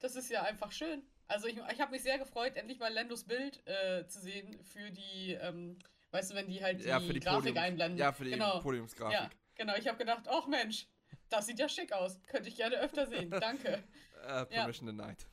Das 0.00 0.16
ist 0.16 0.30
ja 0.30 0.42
einfach 0.42 0.72
schön. 0.72 1.02
Also 1.26 1.46
ich, 1.46 1.56
ich 1.56 1.80
habe 1.80 1.90
mich 1.90 2.02
sehr 2.02 2.18
gefreut, 2.18 2.56
endlich 2.56 2.78
mal 2.78 2.92
Lendos 2.92 3.24
Bild 3.24 3.66
äh, 3.66 4.06
zu 4.06 4.20
sehen 4.20 4.58
für 4.62 4.90
die, 4.90 5.32
ähm, 5.40 5.78
weißt 6.10 6.30
du, 6.30 6.34
wenn 6.36 6.48
die 6.48 6.62
halt 6.62 6.80
die, 6.80 6.86
Ja, 6.88 7.00
die 7.00 7.20
Grafik 7.20 7.54
Podiums- 7.54 7.58
einblenden. 7.60 7.98
Ja, 7.98 8.12
für 8.12 8.24
die 8.24 8.30
genau. 8.30 8.60
Podiumsgrafik. 8.60 9.12
Ja, 9.12 9.30
genau. 9.56 9.74
Ich 9.76 9.86
habe 9.88 9.98
gedacht, 9.98 10.26
ach 10.28 10.46
Mensch, 10.46 10.86
das 11.28 11.46
sieht 11.46 11.58
ja 11.58 11.68
schick 11.68 11.92
aus. 11.92 12.18
Könnte 12.26 12.48
ich 12.48 12.56
gerne 12.56 12.76
öfter 12.80 13.06
sehen. 13.06 13.30
Danke. 13.40 13.82
Äh, 14.26 14.46
Permission 14.46 14.86
denied. 14.86 15.26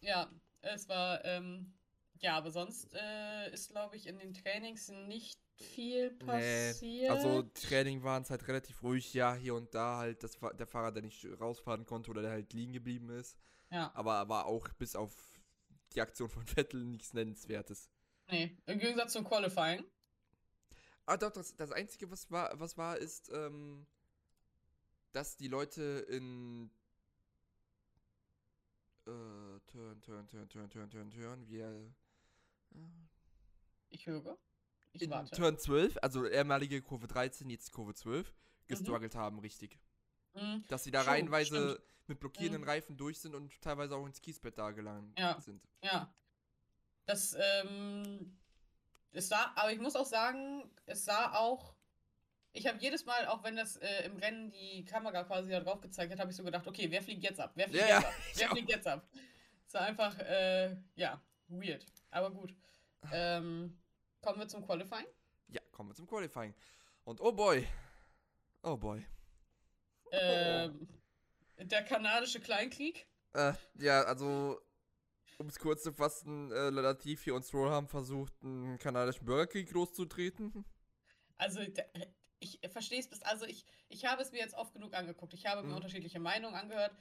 Ja, 0.00 0.30
es 0.62 0.88
war, 0.88 1.24
ähm, 1.24 1.72
ja, 2.20 2.36
aber 2.36 2.50
sonst 2.50 2.92
äh, 2.94 3.50
ist, 3.52 3.70
glaube 3.70 3.96
ich, 3.96 4.06
in 4.06 4.18
den 4.18 4.34
Trainings 4.34 4.88
nicht 4.88 5.38
viel 5.56 6.10
Nee, 6.20 6.26
passiert. 6.26 7.10
Also 7.10 7.42
Training 7.42 8.02
waren 8.02 8.22
es 8.22 8.30
halt 8.30 8.46
relativ 8.48 8.82
ruhig, 8.82 9.14
ja, 9.14 9.34
hier 9.34 9.54
und 9.54 9.74
da 9.74 9.98
halt 9.98 10.22
das, 10.24 10.38
der 10.58 10.66
Fahrer, 10.66 10.92
der 10.92 11.02
nicht 11.02 11.24
rausfahren 11.40 11.84
konnte 11.86 12.10
oder 12.10 12.20
der 12.22 12.32
halt 12.32 12.52
liegen 12.52 12.72
geblieben 12.72 13.10
ist. 13.10 13.38
Ja, 13.72 13.90
Aber 13.94 14.14
aber 14.14 14.46
auch 14.46 14.68
bis 14.74 14.94
auf 14.94 15.12
die 15.94 16.00
Aktion 16.00 16.28
von 16.28 16.46
Vettel 16.56 16.84
nichts 16.84 17.12
Nennenswertes. 17.14 17.90
nee, 18.28 18.56
im 18.66 18.78
Gegensatz 18.78 19.12
zum 19.12 19.24
Qualifying. 19.24 19.84
Ah 21.06 21.16
doch, 21.16 21.30
das, 21.32 21.56
das 21.56 21.72
Einzige, 21.72 22.10
was 22.10 22.30
war, 22.30 22.58
was 22.60 22.78
war, 22.78 22.96
ist, 22.96 23.30
ähm, 23.32 23.86
dass 25.10 25.36
die 25.36 25.48
Leute 25.48 26.06
in 26.08 26.70
äh, 29.06 29.60
Turn, 29.66 30.00
Turn, 30.02 30.28
Turn, 30.28 30.48
Turn, 30.48 30.70
Turn, 30.70 30.90
Turn, 30.90 31.10
Turn, 31.10 31.48
wir 31.48 31.66
äh, 32.74 32.78
Ich 33.90 34.06
höre. 34.06 34.38
Ich 34.92 35.02
in 35.02 35.10
warte. 35.10 35.34
Turn 35.34 35.58
12, 35.58 35.98
also 36.02 36.26
ehemalige 36.26 36.82
Kurve 36.82 37.08
13, 37.08 37.50
jetzt 37.50 37.72
Kurve 37.72 37.94
12, 37.94 38.32
gestruggelt 38.68 39.14
haben, 39.14 39.38
richtig. 39.40 39.78
Mhm. 40.34 40.64
Dass 40.68 40.84
sie 40.84 40.90
da 40.90 41.02
Schon, 41.02 41.12
reihenweise 41.12 41.70
stimmt. 41.74 41.86
mit 42.08 42.20
blockierenden 42.20 42.62
Mhm. 42.62 42.68
Reifen 42.68 42.96
durch 42.96 43.20
sind 43.20 43.34
und 43.34 43.60
teilweise 43.60 43.96
auch 43.96 44.06
ins 44.06 44.20
Kiesbett 44.20 44.56
da 44.58 44.70
gelangt 44.70 45.18
Ja. 45.18 45.40
sind. 45.40 45.62
Ja. 45.82 46.12
Das, 47.06 47.36
ähm, 47.38 48.38
es 49.12 49.28
sah, 49.28 49.52
aber 49.56 49.72
ich 49.72 49.80
muss 49.80 49.96
auch 49.96 50.06
sagen, 50.06 50.70
es 50.86 51.04
sah 51.04 51.34
auch, 51.34 51.74
ich 52.52 52.66
habe 52.66 52.78
jedes 52.78 53.04
Mal, 53.04 53.26
auch 53.26 53.42
wenn 53.44 53.56
das 53.56 53.76
äh, 53.76 54.04
im 54.06 54.16
Rennen 54.16 54.50
die 54.50 54.84
Kamera 54.84 55.24
quasi 55.24 55.50
da 55.50 55.60
drauf 55.60 55.80
gezeigt 55.80 56.12
hat, 56.12 56.20
habe 56.20 56.30
ich 56.30 56.36
so 56.36 56.44
gedacht, 56.44 56.66
okay, 56.66 56.90
wer 56.90 57.02
fliegt 57.02 57.22
jetzt 57.22 57.40
ab? 57.40 57.52
Wer 57.54 57.68
fliegt 57.68 57.82
Ja, 57.88 57.96
jetzt 57.96 58.02
ja, 58.02 58.08
ab? 58.08 58.14
Wer 58.36 58.48
fliegt 58.50 58.68
jetzt 58.70 58.86
ab? 58.86 59.08
Es 59.66 59.74
war 59.74 59.82
einfach, 59.82 60.18
äh, 60.18 60.76
ja, 60.96 61.20
weird. 61.48 61.84
Aber 62.10 62.30
gut. 62.30 62.54
Ähm, 63.10 63.78
kommen 64.20 64.38
wir 64.38 64.48
zum 64.48 64.64
Qualifying. 64.64 65.06
Ja, 65.48 65.60
kommen 65.72 65.90
wir 65.90 65.94
zum 65.94 66.06
Qualifying. 66.06 66.54
Und 67.04 67.20
oh 67.20 67.32
boy. 67.32 67.66
Oh 68.62 68.76
boy. 68.76 69.04
Ähm, 70.12 70.88
der 71.58 71.82
kanadische 71.84 72.40
Kleinkrieg. 72.40 73.06
Äh, 73.34 73.54
ja, 73.78 74.02
also, 74.02 74.60
um 75.38 75.48
es 75.48 75.58
kurz 75.58 75.82
zu 75.82 75.92
fassen, 75.92 76.52
äh, 76.52 76.70
Latifi 76.70 77.30
und 77.30 77.44
Stroll 77.44 77.70
haben 77.70 77.88
versucht, 77.88 78.32
einen 78.42 78.78
kanadischen 78.78 79.24
Bürgerkrieg 79.24 79.70
loszutreten. 79.72 80.64
Also, 81.38 81.60
ich 82.40 82.60
verstehe 82.70 83.00
es 83.00 83.08
bis, 83.08 83.22
also 83.22 83.46
ich, 83.46 83.64
ich 83.88 84.04
habe 84.04 84.20
es 84.22 84.32
mir 84.32 84.38
jetzt 84.38 84.54
oft 84.54 84.72
genug 84.74 84.94
angeguckt. 84.94 85.32
Ich 85.34 85.46
habe 85.46 85.62
mir 85.62 85.70
Mhm. 85.70 85.76
unterschiedliche 85.76 86.20
Meinungen 86.20 86.54
angehört. 86.54 86.94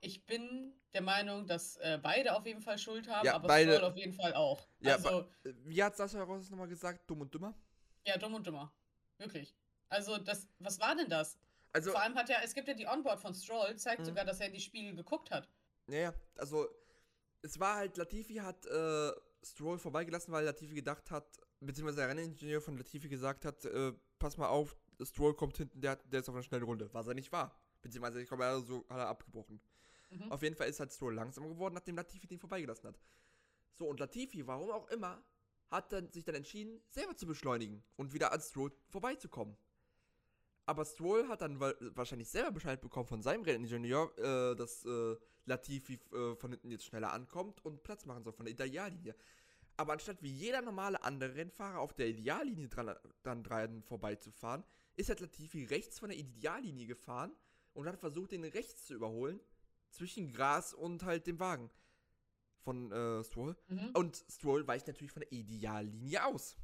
Ich 0.00 0.26
bin 0.26 0.74
der 0.92 1.00
Meinung, 1.02 1.46
dass 1.46 1.76
äh, 1.78 1.98
beide 2.02 2.34
auf 2.36 2.44
jeden 2.46 2.60
Fall 2.60 2.78
Schuld 2.78 3.08
haben, 3.08 3.24
Ja, 3.24 3.34
aber 3.34 3.48
beide- 3.48 3.72
Stroll 3.74 3.90
auf 3.90 3.96
jeden 3.96 4.12
Fall 4.12 4.34
auch. 4.34 4.66
Ja, 4.80 4.94
also, 4.96 5.20
Äh, 5.44 5.52
Wie 5.64 5.82
hat 5.82 5.96
Sascha 5.96 6.22
Ross 6.22 6.50
nochmal 6.50 6.68
gesagt? 6.68 7.08
Dumm 7.08 7.20
und 7.22 7.32
dümmer? 7.32 7.54
ja, 8.06 8.16
dumm 8.18 8.34
und 8.34 8.46
dümmer. 8.46 8.72
Wirklich. 9.18 9.54
Also, 9.88 10.18
das, 10.18 10.48
was 10.58 10.78
war 10.80 10.94
denn 10.96 11.08
das? 11.08 11.38
Also, 11.76 11.90
Vor 11.90 12.00
allem 12.00 12.14
hat 12.14 12.30
ja, 12.30 12.38
es 12.42 12.54
gibt 12.54 12.68
ja 12.68 12.74
die 12.74 12.86
Onboard 12.86 13.20
von 13.20 13.34
Stroll, 13.34 13.76
zeigt 13.76 14.00
Mhm. 14.00 14.06
sogar, 14.06 14.24
dass 14.24 14.40
er 14.40 14.46
in 14.46 14.54
die 14.54 14.60
Spiegel 14.60 14.94
geguckt 14.96 15.30
hat. 15.30 15.46
ja, 15.88 15.98
ja, 15.98 16.14
also, 16.36 16.66
es 17.42 17.60
war 17.60 17.76
halt, 17.76 17.98
Latifi 17.98 18.36
hat 18.36 18.64
äh, 18.64 19.12
Stroll 19.44 19.78
vorbeigelassen, 19.78 20.32
weil 20.32 20.44
Latifi 20.46 20.74
gedacht 20.74 21.10
hat, 21.10 21.38
beziehungsweise 21.60 21.98
der 21.98 22.08
Renningenieur 22.08 22.62
von 22.62 22.78
Latifi 22.78 23.08
gesagt 23.10 23.44
hat, 23.44 23.62
äh, 23.66 23.92
pass 24.18 24.38
mal 24.38 24.48
auf, 24.48 24.74
Stroll 25.02 25.34
kommt 25.34 25.58
hinten, 25.58 25.78
der, 25.82 25.96
der 25.96 26.20
ist 26.20 26.28
auf 26.30 26.34
einer 26.34 26.42
schnellen 26.42 26.64
Runde. 26.64 26.88
Was 26.94 27.06
er 27.06 27.14
nicht 27.14 27.30
war. 27.30 27.54
Beziehungsweise, 27.82 28.22
ich 28.22 28.28
glaube, 28.28 28.44
er 28.44 28.58
so, 28.60 28.78
hat 28.88 28.96
er 28.98 29.08
abgebrochen. 29.08 29.60
Mhm. 30.10 30.32
Auf 30.32 30.42
jeden 30.42 30.56
Fall 30.56 30.68
ist 30.68 30.80
halt 30.80 30.90
Stroll 30.92 31.14
langsamer 31.14 31.48
geworden, 31.48 31.74
nachdem 31.74 31.96
Latifi 31.96 32.26
den 32.26 32.38
vorbeigelassen 32.38 32.88
hat. 32.88 32.98
So, 33.74 33.86
und 33.86 34.00
Latifi, 34.00 34.46
warum 34.46 34.70
auch 34.70 34.88
immer, 34.88 35.22
hat 35.70 35.92
dann 35.92 36.10
sich 36.10 36.24
dann 36.24 36.36
entschieden, 36.36 36.80
selber 36.88 37.14
zu 37.14 37.26
beschleunigen 37.26 37.84
und 37.96 38.14
wieder 38.14 38.32
an 38.32 38.40
Stroll 38.40 38.72
vorbeizukommen. 38.88 39.58
Aber 40.66 40.84
Stroll 40.84 41.28
hat 41.28 41.40
dann 41.42 41.60
wa- 41.60 41.74
wahrscheinlich 41.94 42.28
selber 42.28 42.50
Bescheid 42.52 42.80
bekommen 42.80 43.06
von 43.06 43.22
seinem 43.22 43.42
Renningenieur, 43.42 44.12
äh, 44.18 44.56
dass 44.56 44.84
äh, 44.84 45.16
Latifi 45.44 45.94
äh, 46.12 46.34
von 46.34 46.50
hinten 46.50 46.70
jetzt 46.72 46.84
schneller 46.84 47.12
ankommt 47.12 47.64
und 47.64 47.82
Platz 47.84 48.04
machen 48.04 48.24
soll 48.24 48.32
von 48.32 48.46
der 48.46 48.54
Ideallinie. 48.54 49.14
Aber 49.76 49.92
anstatt 49.92 50.22
wie 50.22 50.32
jeder 50.32 50.62
normale 50.62 51.02
andere 51.04 51.34
Rennfahrer 51.36 51.78
auf 51.78 51.94
der 51.94 52.08
Ideallinie 52.08 52.68
dran, 52.68 52.96
dann 53.22 53.44
dran 53.44 53.82
vorbeizufahren, 53.84 54.64
ist 54.96 55.08
halt 55.08 55.20
Latifi 55.20 55.64
rechts 55.64 55.98
von 55.98 56.08
der 56.08 56.18
Ideallinie 56.18 56.86
gefahren 56.86 57.32
und 57.74 57.86
hat 57.86 57.98
versucht, 57.98 58.32
den 58.32 58.42
rechts 58.42 58.86
zu 58.86 58.94
überholen, 58.94 59.38
zwischen 59.90 60.32
Gras 60.32 60.74
und 60.74 61.04
halt 61.04 61.26
dem 61.26 61.38
Wagen 61.38 61.70
von 62.62 62.90
äh, 62.90 63.22
Stroll. 63.22 63.54
Mhm. 63.68 63.90
Und 63.94 64.24
Stroll 64.30 64.66
weicht 64.66 64.88
natürlich 64.88 65.12
von 65.12 65.20
der 65.20 65.30
Ideallinie 65.32 66.24
aus, 66.24 66.56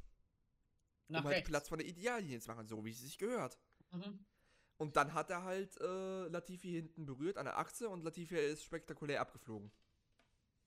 Nach 1.07 1.19
um 1.19 1.25
halt 1.25 1.37
rechts. 1.37 1.49
Platz 1.49 1.69
von 1.69 1.77
der 1.79 1.87
Ideallinie 1.87 2.39
zu 2.41 2.49
machen, 2.49 2.67
so 2.67 2.83
wie 2.83 2.91
es 2.91 2.99
sich 2.99 3.17
gehört. 3.17 3.57
Mhm. 3.93 4.25
Und 4.77 4.95
dann 4.97 5.13
hat 5.13 5.29
er 5.29 5.43
halt 5.43 5.79
äh, 5.79 6.27
Latifi 6.27 6.71
hinten 6.71 7.05
berührt 7.05 7.37
an 7.37 7.45
der 7.45 7.57
Achse 7.57 7.89
und 7.89 8.03
Latifi 8.03 8.35
ist 8.35 8.63
spektakulär 8.63 9.21
abgeflogen. 9.21 9.71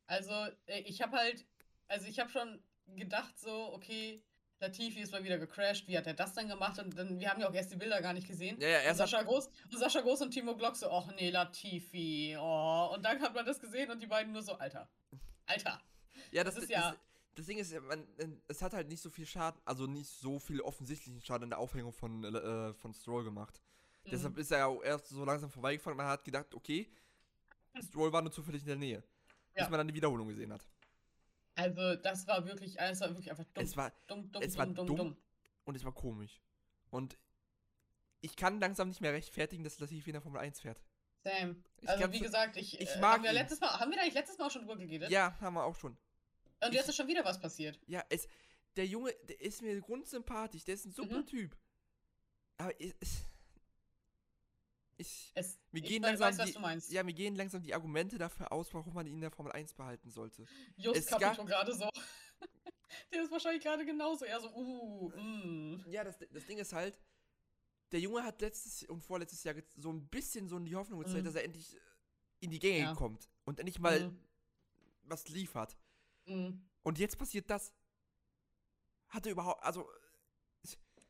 Also, 0.07 0.33
äh, 0.67 0.81
ich 0.81 1.03
habe 1.03 1.17
halt, 1.17 1.45
also 1.89 2.07
ich 2.07 2.19
habe 2.19 2.31
schon 2.31 2.63
gedacht 2.87 3.39
so, 3.39 3.73
okay, 3.75 4.23
Latifi 4.61 5.01
ist 5.01 5.13
mal 5.13 5.25
wieder 5.25 5.39
gecrashed, 5.39 5.87
wie 5.89 5.99
hat 5.99 6.07
er 6.07 6.15
das 6.15 6.35
denn 6.35 6.49
gemacht? 6.49 6.79
Und 6.79 6.97
dann, 6.97 7.19
wir 7.21 7.29
haben 7.31 7.41
ja 7.41 7.49
auch 7.49 7.53
erst 7.55 7.73
die 7.73 7.77
Bilder 7.77 8.01
gar 8.01 8.13
nicht 8.15 8.27
gesehen. 8.29 8.59
Ja, 8.61 8.69
ja, 8.69 8.79
Und 8.79 8.85
erst 8.87 9.01
hat, 9.01 9.09
Sascha 9.11 9.23
Groß, 9.25 9.49
und 9.71 9.79
Sascha 9.79 10.01
Groß 10.01 10.23
und 10.23 10.31
Timo 10.31 10.57
Glock 10.57 10.77
so, 10.77 10.91
ach 10.91 11.13
nee, 11.17 11.31
Latifi, 11.31 12.37
oh. 12.39 12.93
Und 12.95 13.03
dann 13.05 13.21
hat 13.21 13.35
man 13.35 13.45
das 13.45 13.61
gesehen 13.61 13.91
und 13.91 14.01
die 14.01 14.07
beiden 14.07 14.33
nur 14.33 14.43
so, 14.43 14.53
Alter, 14.55 14.89
Alter. 15.47 15.83
ja, 16.31 16.43
das, 16.45 16.55
das 16.55 16.63
ist 16.65 16.73
das, 16.73 16.79
ja- 16.79 16.97
das 17.37 17.47
Ding 17.47 17.59
ist, 17.59 17.73
man, 17.83 18.07
es 18.49 18.63
hat 18.63 18.73
halt 18.73 18.89
nicht 18.89 19.03
so 19.03 19.11
viel 19.11 19.27
Schaden, 19.27 19.61
also 19.65 19.87
nicht 19.87 20.09
so 20.09 20.39
viel 20.39 20.61
offensichtlichen 20.63 21.21
Schaden 21.21 21.45
in 21.45 21.51
der 21.51 21.59
Aufhängung 21.59 21.93
von, 21.93 22.25
äh, 22.25 22.73
von 22.75 22.95
Stroll 22.95 23.25
gemacht. 23.25 23.61
Mhm. 24.05 24.11
Deshalb 24.11 24.39
ist 24.39 24.51
er 24.51 24.59
ja 24.59 24.67
auch 24.67 24.83
erst 24.83 25.09
so 25.09 25.25
langsam 25.25 25.51
vorbeigefahren 25.51 25.93
und 25.93 25.99
man 26.05 26.13
hat 26.13 26.25
gedacht, 26.25 26.55
okay, 26.55 26.91
Stroll 27.81 28.13
war 28.13 28.23
nur 28.23 28.33
zufällig 28.33 28.63
in 28.63 28.69
der 28.69 28.77
Nähe. 28.77 29.03
Bis 29.53 29.65
Ja. 29.65 29.69
man 29.69 29.79
dann 29.79 29.89
die 29.89 29.95
Wiederholung 29.95 30.29
gesehen 30.29 30.53
hat. 30.53 30.67
Also, 31.55 31.97
das 31.97 32.27
war 32.27 32.45
wirklich, 32.45 32.79
es 32.79 33.01
war 33.01 33.09
wirklich 33.09 33.31
einfach 33.31 33.45
dumm. 33.45 33.65
Es 33.65 33.77
war, 33.77 33.93
dumm, 34.07 34.31
dumm, 34.33 34.43
es 34.43 34.57
war 34.57 34.67
dumm, 34.67 34.87
dumm. 34.87 34.97
dumm. 34.97 35.17
und 35.65 35.75
es 35.75 35.85
war 35.85 35.93
komisch. 35.93 36.41
Und 36.91 37.19
ich 38.21 38.35
kann 38.37 38.61
langsam 38.61 38.89
nicht 38.89 39.01
mehr 39.01 39.13
rechtfertigen, 39.13 39.63
dass 39.63 39.79
Latifi 39.79 40.11
in 40.11 40.15
der 40.15 40.23
Formel 40.23 40.41
1 40.41 40.61
fährt. 40.61 40.83
Same. 41.23 41.57
Ich 41.81 41.89
Also, 41.89 42.13
wie 42.13 42.21
gesagt, 42.21 42.57
ich, 42.57 42.81
ich 42.81 42.95
äh, 42.95 43.01
mag 43.01 43.15
haben 43.15 43.25
wir 43.25 43.33
letztes 43.33 43.61
Mal, 43.61 43.79
haben 43.79 43.91
wir 43.91 43.99
da 43.99 44.05
nicht 44.05 44.15
letztes 44.15 44.39
Mal 44.39 44.47
auch 44.47 44.51
schon 44.51 44.63
drüber 44.63 44.77
geredet? 44.77 45.11
Ja, 45.11 45.39
haben 45.41 45.55
wir 45.55 45.65
auch 45.65 45.75
schon. 45.75 45.97
Und 46.65 46.73
jetzt 46.73 46.89
ist 46.89 46.97
schon 46.97 47.09
wieder 47.09 47.25
was 47.25 47.41
passiert. 47.41 47.79
Ja, 47.87 48.05
es, 48.09 48.27
der 48.77 48.87
Junge, 48.87 49.13
der 49.29 49.41
ist 49.41 49.63
mir 49.63 49.81
grundsympathisch, 49.81 50.65
der 50.65 50.75
ist 50.75 50.85
ein 50.87 50.93
super 50.93 51.19
Mhm. 51.21 51.27
Typ. 51.27 51.57
Aber 52.59 52.79
ich, 52.81 52.95
ich, 53.01 53.11
ich 54.99 55.33
Es, 55.35 55.59
Wir 55.71 55.83
ich 55.83 55.89
gehen 55.89 56.03
weiß, 56.03 56.19
langsam 56.19 56.39
was 56.39 56.47
die- 56.47 56.53
du 56.55 56.61
meinst. 56.61 56.91
ja, 56.93 57.03
mir 57.03 57.13
gehen 57.13 57.35
langsam 57.37 57.63
die 57.63 57.75
Argumente 57.75 58.17
dafür 58.19 58.51
aus, 58.53 58.73
warum 58.73 58.95
man 58.95 59.07
ihn 59.07 59.15
in 59.15 59.21
der 59.21 59.31
Formel 59.31 59.53
1 59.53 59.75
behalten 59.75 60.11
sollte. 60.11 60.47
Just 60.77 61.11
gab- 61.11 61.21
Capito 61.21 61.45
gerade 61.45 61.75
so. 61.75 61.89
Der 63.13 63.23
ist 63.25 63.31
wahrscheinlich 63.31 63.63
gerade 63.63 63.85
genauso. 63.85 64.25
Er 64.25 64.41
so, 64.41 64.49
uh, 64.55 65.11
mm. 65.11 65.85
Ja, 65.91 66.03
das, 66.05 66.17
das 66.31 66.47
Ding 66.47 66.57
ist 66.59 66.73
halt, 66.73 66.99
der 67.93 68.01
Junge 68.01 68.23
hat 68.25 68.41
letztes 68.41 68.85
und 68.85 69.03
vorletztes 69.03 69.45
Jahr 69.45 69.55
so 69.77 69.93
ein 69.93 70.07
bisschen 70.09 70.49
so 70.49 70.59
die 70.59 70.75
Hoffnung 70.75 71.01
gezeigt, 71.01 71.21
Mhm. 71.21 71.25
dass 71.27 71.35
er 71.35 71.45
endlich 71.45 71.75
äh, 71.77 71.81
in 72.41 72.51
die 72.51 72.59
Gänge 72.59 72.79
Ja. 72.81 72.95
kommt 72.95 73.29
und 73.45 73.59
endlich 73.59 73.79
mal 73.79 74.09
Mhm. 74.09 74.19
was 75.03 75.29
liefert. 75.29 75.77
Mm. 76.27 76.61
Und 76.83 76.99
jetzt 76.99 77.19
passiert 77.19 77.51
das. 77.51 77.73
Hat 79.09 79.27
er 79.27 79.33
überhaupt, 79.33 79.63
also, 79.63 79.89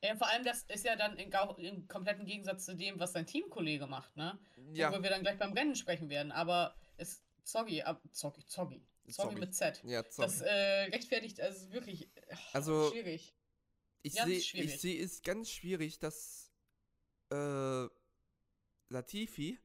Ja, 0.03 0.15
vor 0.17 0.29
allem, 0.29 0.45
das 0.45 0.63
ist 0.65 0.85
ja 0.85 0.97
dann 0.97 1.17
in, 1.17 1.31
im 1.59 1.89
kompletten 1.89 2.27
Gegensatz 2.27 2.65
zu 2.67 2.77
dem, 2.77 3.01
was 3.01 3.13
sein 3.13 3.27
Teamkollege 3.27 3.87
macht, 3.87 4.17
ne? 4.17 4.39
ja, 4.73 4.91
Worüber 4.91 5.03
wir 5.05 5.11
dann 5.11 5.23
gleich 5.23 5.39
beim 5.39 5.53
Rennen 5.53 5.75
sprechen 5.75 6.09
werden. 6.11 6.33
Aber 6.33 6.77
es, 6.97 7.23
Zoggy, 7.43 7.83
ab, 7.83 8.03
Zoggy, 8.13 8.45
Zoggy. 8.47 8.87
Zoggy 9.05 9.13
Zoggy. 9.13 9.35
mit 9.41 9.55
Z. 9.55 9.83
ja, 9.85 10.03
sorry. 10.11 10.29
Das 10.29 10.41
äh, 10.43 10.51
rechtfertigt, 10.93 11.41
also 11.41 11.71
wirklich 11.73 12.11
ach, 12.31 12.55
Also, 12.55 12.91
schwierig. 12.91 13.35
ich 14.03 14.15
sehe 14.15 14.69
sehe 14.69 15.03
es 15.03 15.23
ganz 15.23 15.49
schwierig, 15.51 15.99
dass 15.99 16.53
äh, 17.31 17.87
Latifi 18.89 19.59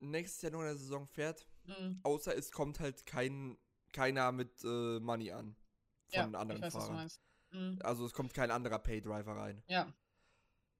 nächstes 0.00 0.42
Jahr 0.42 0.52
noch 0.52 0.60
in 0.60 0.66
der 0.66 0.76
Saison 0.76 1.06
fährt, 1.08 1.46
Mm. 1.64 1.98
außer 2.04 2.36
es 2.36 2.52
kommt 2.52 2.78
halt 2.78 3.06
kein 3.06 3.58
keiner 3.96 4.30
mit 4.32 4.62
äh, 4.62 5.00
Money 5.00 5.32
an 5.32 5.56
Ja, 6.10 6.22
von 6.24 6.34
anderen 6.34 6.58
ich 6.62 6.66
weiß, 6.66 6.72
Fahrern. 6.86 7.10
Mm. 7.50 7.78
Also 7.82 8.04
es 8.06 8.12
kommt 8.12 8.34
kein 8.34 8.50
anderer 8.50 8.78
Paydriver 8.78 9.34
rein. 9.36 9.62
Ja. 9.68 9.92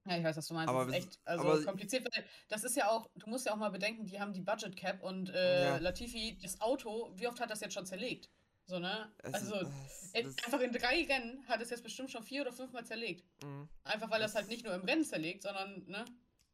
Ja, 0.05 0.17
ich 0.17 0.23
weiß, 0.23 0.37
was 0.37 0.47
du 0.47 0.53
meinst. 0.53 0.69
Aber 0.69 0.85
das 0.85 0.95
ist 0.97 1.03
echt 1.07 1.19
also 1.25 1.43
aber- 1.51 1.63
kompliziert. 1.65 2.05
Weil 2.15 2.25
das 2.47 2.63
ist 2.63 2.77
ja 2.77 2.89
auch, 2.89 3.09
du 3.15 3.29
musst 3.29 3.45
ja 3.45 3.51
auch 3.53 3.57
mal 3.57 3.69
bedenken, 3.71 4.05
die 4.05 4.19
haben 4.21 4.31
die 4.33 4.41
Budget 4.41 4.75
Cap 4.77 5.01
und 5.03 5.29
äh, 5.29 5.63
Ja. 5.65 5.77
Latifi, 5.77 6.37
das 6.41 6.61
Auto, 6.61 7.11
wie 7.15 7.27
oft 7.27 7.39
hat 7.41 7.49
das 7.49 7.59
jetzt 7.59 7.73
schon 7.73 7.85
zerlegt? 7.85 8.29
So, 8.67 8.79
ne? 8.79 9.11
Es 9.23 9.33
also, 9.33 9.55
ist, 9.55 9.69
es- 10.03 10.13
äh, 10.13 10.23
das- 10.23 10.35
einfach 10.45 10.59
in 10.61 10.71
drei 10.71 11.03
Rennen 11.05 11.45
hat 11.47 11.61
es 11.61 11.69
jetzt 11.71 11.83
bestimmt 11.83 12.11
schon 12.11 12.23
vier 12.23 12.41
oder 12.43 12.53
fünfmal 12.53 12.85
zerlegt. 12.85 13.25
mhm. 13.43 13.67
Einfach 13.83 14.09
weil 14.11 14.19
das 14.21 14.33
Das- 14.33 14.41
halt 14.41 14.49
nicht 14.51 14.63
nur 14.65 14.73
im 14.75 14.83
Rennen 14.83 15.03
zerlegt, 15.03 15.41
sondern, 15.43 15.83
ne? 15.87 16.05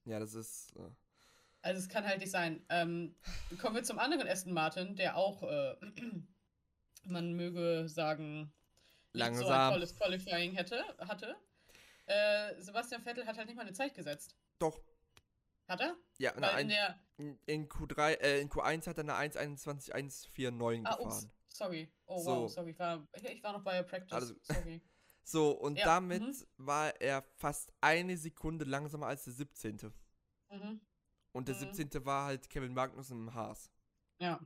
Ja, 0.05 0.19
das 0.19 0.33
ist. 0.33 0.75
Äh, 0.77 0.89
Also 1.61 1.79
es 1.79 1.87
kann 1.89 2.05
halt 2.05 2.19
nicht 2.19 2.31
sein. 2.31 2.65
Ähm, 2.69 3.15
kommen 3.61 3.75
wir 3.75 3.83
zum 3.83 3.97
anderen 3.99 4.27
Aston 4.27 4.53
Martin, 4.53 4.95
der 4.95 5.15
auch, 5.15 5.43
äh, 5.43 5.75
man 7.07 7.33
möge 7.33 7.87
sagen, 7.87 8.39
nicht 8.41 8.49
so 9.13 9.23
ein 9.23 9.33
Langsam. 9.33 9.73
tolles 9.73 9.95
Qualifying 9.95 10.53
hätte, 10.53 10.83
hatte. 10.99 11.35
Äh, 12.05 12.61
Sebastian 12.61 13.01
Vettel 13.01 13.25
hat 13.25 13.37
halt 13.37 13.47
nicht 13.47 13.55
mal 13.55 13.61
eine 13.63 13.73
Zeit 13.73 13.93
gesetzt. 13.95 14.35
doch. 14.59 14.79
Hat 15.67 15.79
er? 15.79 15.95
Ja, 16.17 16.33
Weil 16.35 16.63
in 16.63 16.67
der. 16.67 16.99
in, 17.15 17.39
in 17.45 17.69
Q3, 17.69 18.15
äh, 18.19 18.41
in 18.41 18.49
Q1 18.49 18.85
hat 18.85 18.97
er 18.97 19.03
eine 19.05 19.13
1.21.149 19.15 20.85
Ah, 20.85 20.95
gefahren. 20.95 21.07
ups. 21.07 21.27
Sorry. 21.47 21.89
Oh, 22.05 22.19
So. 22.21 22.31
wow, 22.43 22.51
sorry. 22.51 22.71
Ich 22.71 22.79
war, 22.79 23.07
ich 23.31 23.41
war 23.43 23.53
noch 23.53 23.63
bei 23.63 23.81
Practice. 23.83 24.11
Also- 24.11 24.35
Sorry. 24.41 24.81
So, 25.25 25.51
und 25.51 25.79
Ja, 25.79 25.85
damit 25.85 26.21
mhm. 26.21 26.35
war 26.57 26.99
er 26.99 27.23
fast 27.37 27.71
eine 27.79 28.17
Sekunde 28.17 28.65
langsamer 28.65 29.07
als 29.07 29.23
der 29.23 29.31
17. 29.31 29.77
Mhm. 30.49 30.81
Und 31.31 31.47
der 31.47 31.55
Mhm. 31.55 31.59
17. 31.73 32.03
war 32.05 32.25
halt 32.25 32.49
Kevin 32.49 32.73
Magnussen 32.73 33.17
im 33.21 33.33
Haas. 33.33 33.71
Ja. 34.19 34.41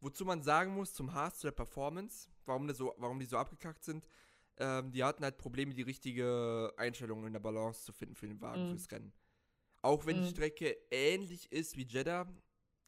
Wozu 0.00 0.24
man 0.24 0.42
sagen 0.42 0.74
muss, 0.74 0.92
zum 0.92 1.12
Haas, 1.14 1.38
zu 1.38 1.46
der 1.46 1.52
Performance, 1.52 2.28
warum, 2.44 2.72
so, 2.74 2.94
warum 2.98 3.18
die 3.18 3.26
so 3.26 3.38
abgekackt 3.38 3.82
sind, 3.84 4.06
ähm, 4.58 4.90
die 4.92 5.02
hatten 5.04 5.24
halt 5.24 5.38
Probleme, 5.38 5.74
die 5.74 5.82
richtige 5.82 6.72
Einstellung 6.76 7.26
in 7.26 7.32
der 7.32 7.40
Balance 7.40 7.84
zu 7.84 7.92
finden 7.92 8.14
für 8.14 8.26
den 8.26 8.40
Wagen, 8.40 8.64
Mhm. 8.64 8.70
fürs 8.70 8.90
Rennen. 8.90 9.12
Auch 9.82 10.04
wenn 10.06 10.16
die 10.16 10.22
Mhm. 10.22 10.30
Strecke 10.30 10.76
ähnlich 10.90 11.50
ist 11.52 11.76
wie 11.76 11.84
Jeddah, 11.86 12.26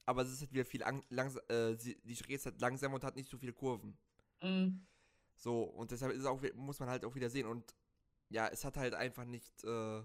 aber 0.06 0.22
es 0.22 0.32
ist 0.32 0.40
halt 0.40 0.52
wieder 0.52 0.64
viel 0.64 0.82
ang- 0.82 1.04
langsam, 1.10 1.42
äh, 1.48 1.76
die 1.76 2.14
Strecke 2.16 2.34
ist 2.34 2.46
halt 2.46 2.60
langsam 2.60 2.94
und 2.94 3.04
hat 3.04 3.16
nicht 3.16 3.28
so 3.30 3.36
viele 3.38 3.52
Kurven. 3.52 3.96
Mhm. 4.42 4.86
So, 5.36 5.62
und 5.62 5.90
deshalb 5.90 6.12
ist 6.12 6.24
auch, 6.24 6.40
muss 6.54 6.80
man 6.80 6.88
halt 6.88 7.04
auch 7.04 7.14
wieder 7.14 7.30
sehen. 7.30 7.46
Und 7.46 7.74
ja, 8.28 8.48
es 8.48 8.64
hat 8.64 8.76
halt 8.76 8.94
einfach 8.94 9.24
nicht, 9.24 9.62
äh, 9.64 9.98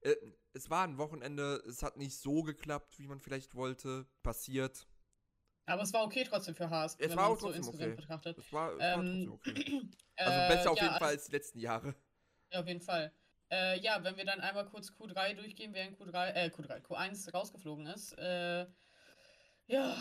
äh, 0.00 0.16
es 0.52 0.70
war 0.70 0.84
ein 0.86 0.98
Wochenende, 0.98 1.62
es 1.66 1.82
hat 1.82 1.96
nicht 1.96 2.16
so 2.16 2.42
geklappt, 2.42 2.98
wie 2.98 3.06
man 3.08 3.20
vielleicht 3.20 3.54
wollte, 3.54 4.06
passiert. 4.22 4.86
Aber 5.66 5.82
es 5.82 5.92
war 5.92 6.04
okay 6.04 6.24
trotzdem 6.24 6.54
für 6.54 6.70
Haas, 6.70 6.94
Es 6.94 7.00
wenn 7.10 7.16
war 7.16 7.16
man 7.16 7.24
auch 7.32 7.34
es 7.34 7.40
so 7.40 7.46
trotzdem 7.46 7.62
insgesamt 7.64 7.92
okay. 7.92 8.00
betrachtet. 8.00 8.38
Es 8.38 8.52
war, 8.52 8.72
es 8.72 8.78
Ähm, 8.80 9.30
war 9.30 9.38
trotzdem 9.42 9.62
okay. 9.64 9.88
Also 10.18 10.32
äh, 10.40 10.48
besser 10.48 10.70
auf 10.70 10.78
ja, 10.78 10.84
jeden 10.84 10.94
Fall 10.96 11.08
also- 11.08 11.16
als 11.18 11.24
die 11.26 11.32
letzten 11.32 11.58
Jahre. 11.58 11.94
Ja, 12.52 12.60
auf 12.60 12.66
jeden 12.66 12.80
Fall. 12.80 13.12
Äh, 13.50 13.78
ja, 13.80 14.02
wenn 14.02 14.16
wir 14.16 14.24
dann 14.24 14.40
einmal 14.40 14.64
kurz 14.66 14.88
Q3 14.90 15.34
durchgehen, 15.34 15.74
während 15.74 15.98
Q3, 16.00 16.32
äh, 16.32 16.46
Q3, 16.48 16.80
Q1 16.80 17.30
rausgeflogen 17.32 17.86
ist. 17.86 18.12
Äh, 18.18 18.66
ja, 19.66 19.96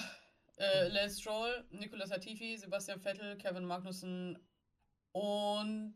äh, 0.57 0.87
Lance 0.87 1.19
Stroll, 1.21 1.65
Nicolas 1.71 2.09
Latifi, 2.11 2.57
Sebastian 2.57 3.01
Vettel, 3.01 3.35
Kevin 3.37 3.65
Magnussen 3.65 4.39
und 5.11 5.95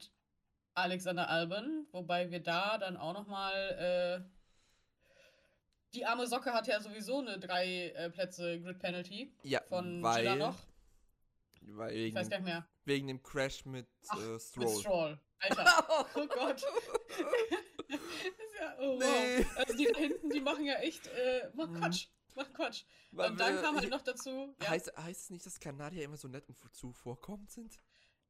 Alexander 0.74 1.30
Albon, 1.30 1.88
wobei 1.92 2.30
wir 2.32 2.42
da 2.42 2.78
dann 2.78 2.98
auch 2.98 3.14
nochmal. 3.14 4.26
Äh, 5.90 5.96
die 5.96 6.06
arme 6.06 6.28
Socke 6.28 6.54
hatte 6.54 6.72
ja 6.72 6.82
sowieso 6.82 7.20
eine 7.20 7.40
drei 7.40 7.90
äh, 7.90 8.10
Plätze 8.10 8.60
Grid 8.62 8.80
Penalty 8.80 9.34
Ja, 9.44 9.62
von 9.68 10.02
weil, 10.04 10.24
Jeddah 10.24 10.36
noch. 10.36 10.56
weil 11.62 11.96
Ich 11.96 12.14
weiß 12.16 12.26
wegen, 12.26 12.30
gar 12.32 12.38
nicht 12.40 12.46
mehr. 12.46 12.68
wegen 12.86 13.08
dem 13.08 13.24
Crash 13.24 13.66
mit 13.66 13.88
Ach, 14.10 14.18
äh, 14.20 14.28
Mit 14.34 14.42
Stroll. 14.42 14.80
Stroll. 14.80 15.20
Alter. 15.40 15.66
Oh 16.16 16.28
Gott. 16.28 16.62
ja, 18.60 18.76
oh, 18.80 18.98
Nee. 19.00 19.06
wow. 19.46 19.58
Also 19.58 19.78
die 19.78 19.86
da 19.92 20.00
hinten, 20.00 20.30
die 20.30 20.42
machen 20.42 20.66
ja 20.66 20.76
echt, 20.76 21.08
äh, 21.08 21.50
machen 21.54 21.74
Mhm. 21.74 21.80
Quatsch. 21.82 22.08
Machen 22.36 22.54
Quatsch. 22.54 22.84
Weil 23.12 23.32
Und 23.32 23.40
dann 23.40 23.56
wir- 23.56 23.62
kam 23.62 23.76
halt 23.76 23.86
ich- 23.86 23.90
noch 23.92 24.02
dazu. 24.02 24.56
Ja, 24.62 24.70
Heißt, 24.70 24.96
heißt 24.98 25.22
es 25.24 25.30
nicht, 25.30 25.46
dass 25.46 25.60
Kanadier 25.60 26.04
immer 26.04 26.18
so 26.18 26.28
nett 26.28 26.48
und 26.48 26.58
zuvorkommend 26.76 27.50
sind? 27.52 27.80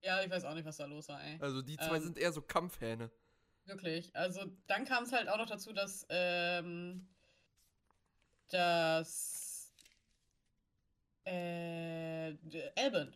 ja, 0.02 0.22
ich 0.24 0.30
weiß 0.30 0.46
auch 0.46 0.54
nicht, 0.54 0.66
was 0.66 0.78
da 0.78 0.86
los 0.86 1.10
war, 1.10 1.22
ey. 1.22 1.38
Also 1.42 1.62
die 1.62 1.76
zwei 1.76 1.98
Ähm, 1.98 2.04
sind 2.04 2.18
eher 2.18 2.32
so 2.32 2.42
Kampfhähne. 2.42 3.12
Wirklich. 3.66 4.16
Also 4.16 4.46
dann 4.68 4.86
kam 4.86 5.04
es 5.04 5.12
halt 5.12 5.28
auch 5.28 5.38
noch 5.38 5.46
dazu, 5.50 5.74
dass, 5.74 6.06
ähm, 6.10 7.08
dass 8.50 9.72
äh, 11.26 12.36
Albon 12.78 13.16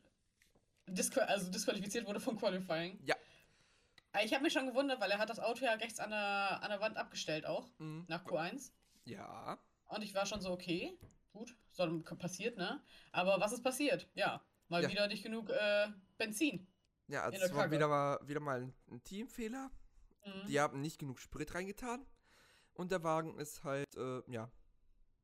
disqual 0.87 1.25
also 1.25 1.49
disqualifiziert 1.49 2.05
wurde 2.05 2.19
vom 2.19 2.37
Qualifying. 2.37 2.99
Ja. 3.05 3.15
Ich 4.23 4.33
habe 4.33 4.43
mich 4.43 4.53
schon 4.53 4.67
gewundert, 4.67 4.99
weil 4.99 5.09
er 5.09 5.17
hat 5.17 5.29
das 5.29 5.39
Auto 5.39 5.65
ja 5.65 5.73
rechts 5.73 5.99
an 5.99 6.11
der, 6.11 6.61
an 6.61 6.69
der 6.69 6.79
Wand 6.81 6.97
abgestellt 6.97 7.45
auch, 7.45 7.67
Mhm. 7.79 8.05
nach 8.07 8.23
Q1. 8.25 8.71
Ja. 9.05 9.57
Und 9.87 10.03
ich 10.03 10.13
war 10.13 10.25
schon 10.25 10.41
so, 10.41 10.51
okay, 10.51 10.97
gut, 11.31 11.55
soll 11.71 12.01
passiert, 12.03 12.57
ne? 12.57 12.83
Aber 13.11 13.39
was 13.39 13.53
ist 13.53 13.63
passiert? 13.63 14.07
Ja, 14.13 14.43
mal 14.67 14.83
Ja. 14.83 14.89
wieder 14.89 15.07
nicht 15.07 15.23
genug 15.23 15.49
äh, 15.49 15.87
Benzin. 16.17 16.67
Ja, 17.07 17.23
also 17.23 17.43
es 17.43 17.53
war 17.55 17.71
wieder 17.71 17.87
mal, 17.87 18.19
wieder 18.27 18.39
mal 18.39 18.61
ein, 18.61 18.73
ein 18.91 19.03
Teamfehler. 19.03 19.71
Mhm. 20.25 20.47
Die 20.47 20.59
haben 20.59 20.81
nicht 20.81 20.99
genug 20.99 21.19
Sprit 21.19 21.53
reingetan. 21.55 22.05
Und 22.75 22.91
der 22.91 23.03
Wagen 23.03 23.37
ist 23.39 23.63
halt, 23.63 23.95
äh, 23.95 24.21
ja, 24.31 24.51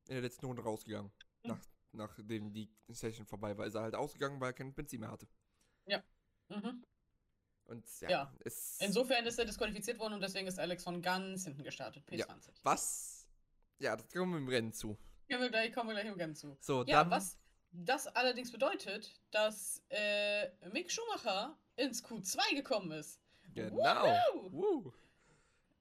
in 0.09 0.15
der 0.15 0.21
letzten 0.21 0.45
Runde 0.45 0.63
rausgegangen. 0.63 1.11
Mhm. 1.43 1.49
Nach, 1.51 1.59
nachdem 1.91 2.51
die 2.51 2.69
Session 2.89 3.25
vorbei 3.25 3.57
war, 3.57 3.65
ist 3.65 3.75
er 3.75 3.81
halt 3.81 3.95
ausgegangen, 3.95 4.39
weil 4.41 4.49
er 4.49 4.53
kein 4.53 4.73
Benzin 4.73 4.99
mehr 5.01 5.11
hatte. 5.11 5.27
Mhm. 6.51 6.83
Und 7.65 7.85
ja, 8.01 8.09
Ja. 8.09 8.33
Insofern 8.79 9.23
ist 9.27 9.37
er 9.37 9.45
disqualifiziert 9.45 9.99
worden 9.99 10.15
und 10.15 10.21
deswegen 10.21 10.47
ist 10.47 10.57
Alex 10.57 10.83
von 10.83 10.99
ganz 11.03 11.43
hinten 11.43 11.63
gestartet, 11.63 12.03
P20. 12.09 12.49
was? 12.63 13.27
Ja, 13.77 13.95
das 13.95 14.11
kommen 14.11 14.31
wir 14.31 14.37
im 14.39 14.47
Rennen 14.47 14.73
zu. 14.73 14.97
Kommen 15.29 15.41
wir 15.41 15.49
gleich, 15.49 15.71
kommen 15.71 15.89
wir 15.89 15.93
gleich 15.93 16.07
im 16.07 16.15
Rennen 16.15 16.35
zu. 16.35 16.57
So, 16.59 16.83
Ja, 16.85 17.03
dann. 17.03 17.11
was 17.11 17.37
das 17.71 18.07
allerdings 18.07 18.51
bedeutet, 18.51 19.21
dass 19.29 19.83
äh, 19.89 20.49
Mick 20.71 20.91
Schumacher 20.91 21.55
ins 21.75 22.03
Q2 22.03 22.55
gekommen 22.55 22.91
ist. 22.93 23.21
Genau. 23.53 24.05
Woo. 24.49 24.91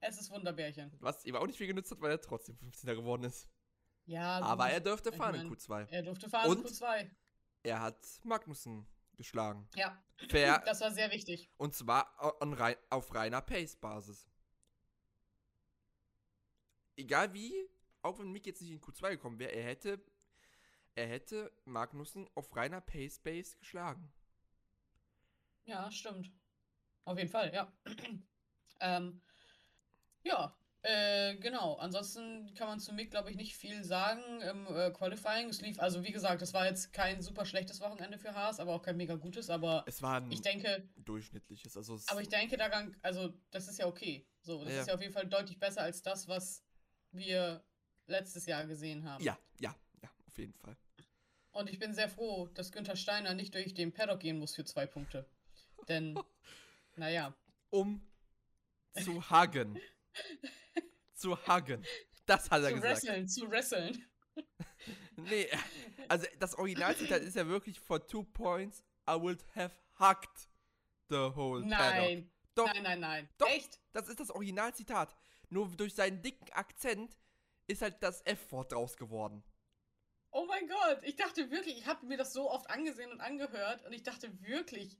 Es 0.01 0.19
ist 0.21 0.29
Wunderbärchen. 0.29 0.91
Was 0.99 1.25
ihm 1.25 1.35
auch 1.35 1.47
nicht 1.47 1.57
viel 1.57 1.65
genützt 1.67 1.89
hat, 1.89 1.99
weil 1.99 2.11
er 2.11 2.21
trotzdem 2.21 2.55
15er 2.57 2.93
geworden 2.95 3.23
ist. 3.23 3.49
Ja, 4.09 4.39
Aber 4.39 4.71
er 4.71 4.79
durfte 4.79 5.09
ich 5.11 5.15
fahren 5.15 5.35
in 5.35 5.47
mein- 5.47 5.55
Q2. 5.55 5.87
er 5.91 6.01
durfte 6.01 6.29
fahren 6.31 6.49
Und? 6.49 6.59
in 6.61 6.65
Q2. 6.65 7.11
Er 7.61 7.79
hat 7.79 7.97
Magnussen 8.23 8.87
geschlagen. 9.15 9.69
Ja, 9.75 10.01
Fair. 10.29 10.59
das 10.65 10.81
war 10.81 10.91
sehr 10.91 11.11
wichtig. 11.11 11.47
und 11.57 11.75
zwar 11.75 12.41
on 12.41 12.53
rei 12.53 12.75
auf 12.89 13.13
reiner 13.13 13.41
Pace-Basis. 13.41 14.27
Egal 16.95 17.33
wie, 17.33 17.53
auch 18.01 18.17
wenn 18.17 18.31
Mick 18.31 18.47
jetzt 18.47 18.61
nicht 18.61 18.71
in 18.71 18.81
Q2 18.81 19.11
gekommen 19.11 19.37
wäre, 19.37 19.51
er 19.51 19.63
hätte, 19.63 20.03
er 20.95 21.05
hätte 21.07 21.51
Magnussen 21.65 22.27
auf 22.33 22.55
reiner 22.55 22.81
Pace-Base 22.81 23.57
geschlagen. 23.59 24.11
Ja, 25.65 25.91
stimmt. 25.91 26.31
Auf 27.05 27.17
jeden 27.17 27.29
Fall, 27.29 27.53
ja. 27.53 27.71
ähm, 28.79 29.21
ja, 30.23 30.55
äh, 30.81 31.35
genau. 31.35 31.75
Ansonsten 31.75 32.53
kann 32.53 32.67
man 32.67 32.79
zu 32.79 32.93
Mick, 32.93 33.11
glaube 33.11 33.29
ich, 33.29 33.35
nicht 33.35 33.55
viel 33.55 33.83
sagen 33.83 34.21
im 34.41 34.65
äh, 34.67 34.91
Qualifying. 34.91 35.49
Es 35.49 35.61
lief, 35.61 35.79
also 35.79 36.03
wie 36.03 36.11
gesagt, 36.11 36.41
es 36.41 36.53
war 36.53 36.65
jetzt 36.65 36.93
kein 36.93 37.21
super 37.21 37.45
schlechtes 37.45 37.81
Wochenende 37.81 38.17
für 38.17 38.33
Haas, 38.33 38.59
aber 38.59 38.73
auch 38.73 38.81
kein 38.81 38.97
mega 38.97 39.15
gutes. 39.15 39.49
Aber 39.49 39.83
Es 39.87 40.01
war 40.01 40.21
ein 40.21 40.31
ich 40.31 40.41
denke, 40.41 40.87
durchschnittliches. 40.97 41.75
Also 41.75 41.99
aber 42.07 42.21
ich 42.21 42.29
denke 42.29 42.55
daran, 42.57 42.95
also 43.01 43.33
das 43.51 43.67
ist 43.67 43.77
ja 43.79 43.87
okay. 43.87 44.25
So, 44.41 44.63
das 44.63 44.73
Ja. 44.73 44.81
ist 44.81 44.87
ja 44.87 44.93
auf 44.95 45.01
jeden 45.01 45.13
Fall 45.13 45.27
deutlich 45.27 45.59
besser 45.59 45.81
als 45.81 46.01
das, 46.01 46.27
was 46.27 46.63
wir 47.11 47.63
letztes 48.07 48.45
Jahr 48.45 48.65
gesehen 48.65 49.03
haben. 49.03 49.23
ja, 49.23 49.37
ja, 49.59 49.75
ja, 50.01 50.09
auf 50.27 50.37
jeden 50.37 50.53
Fall. 50.53 50.77
Und 51.51 51.69
ich 51.69 51.79
bin 51.79 51.93
sehr 51.93 52.07
froh, 52.09 52.47
dass 52.53 52.71
Günther 52.71 52.95
Steiner 52.95 53.33
nicht 53.33 53.53
durch 53.53 53.73
den 53.73 53.91
Paddock 53.91 54.19
gehen 54.21 54.37
muss 54.39 54.55
für 54.55 54.63
zwei 54.63 54.85
Punkte. 54.85 55.25
Denn, 55.87 56.17
naja, 56.95 57.33
Um 57.69 58.01
zu 58.93 59.29
huggen. 59.29 59.77
Zu 61.13 61.37
huggen. 61.47 61.85
Das 62.25 62.49
hat 62.49 62.61
er 62.61 62.69
zu 62.69 62.75
gesagt. 62.75 62.93
wresteln, 62.93 63.27
zu 63.27 63.49
wresteln. 63.49 64.05
Nee, 65.17 65.49
also 66.07 66.25
das 66.39 66.55
Originalzitat 66.55 67.21
ist 67.21 67.35
ja 67.35 67.45
wirklich 67.45 67.77
for 67.77 68.05
two 68.07 68.23
points 68.23 68.81
I 69.05 69.15
would 69.19 69.43
have 69.53 69.75
hugged 69.99 70.47
the 71.09 71.35
whole. 71.35 71.65
Nein. 71.65 72.31
Doch. 72.55 72.67
Nein, 72.73 72.83
nein, 72.83 72.99
nein. 72.99 73.29
Doch. 73.37 73.49
Echt? 73.49 73.79
Das 73.91 74.07
ist 74.07 74.19
das 74.19 74.31
Originalzitat. 74.31 75.15
Nur 75.49 75.67
durch 75.75 75.95
seinen 75.95 76.21
dicken 76.21 76.49
Akzent 76.53 77.17
ist 77.67 77.81
halt 77.81 78.01
das 78.01 78.21
F-Wort 78.25 78.71
draus 78.71 78.97
geworden. 78.97 79.43
Oh 80.31 80.45
mein 80.45 80.67
Gott. 80.67 80.99
Ich 81.03 81.15
dachte 81.15 81.49
wirklich, 81.51 81.77
ich 81.77 81.87
habe 81.87 82.05
mir 82.05 82.17
das 82.17 82.33
so 82.33 82.49
oft 82.49 82.69
angesehen 82.69 83.11
und 83.11 83.19
angehört 83.19 83.85
und 83.85 83.93
ich 83.93 84.03
dachte 84.03 84.41
wirklich. 84.41 84.97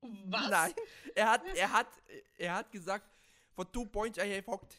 Was? 0.00 0.50
Nein, 0.50 0.74
er 1.14 1.30
hat, 1.30 1.42
er 1.54 1.72
hat, 1.72 1.88
er 2.36 2.54
hat 2.54 2.70
gesagt, 2.70 3.08
for 3.54 3.64
two 3.70 3.86
points 3.86 4.18
I 4.18 4.28
have 4.36 4.46
hugged 4.46 4.74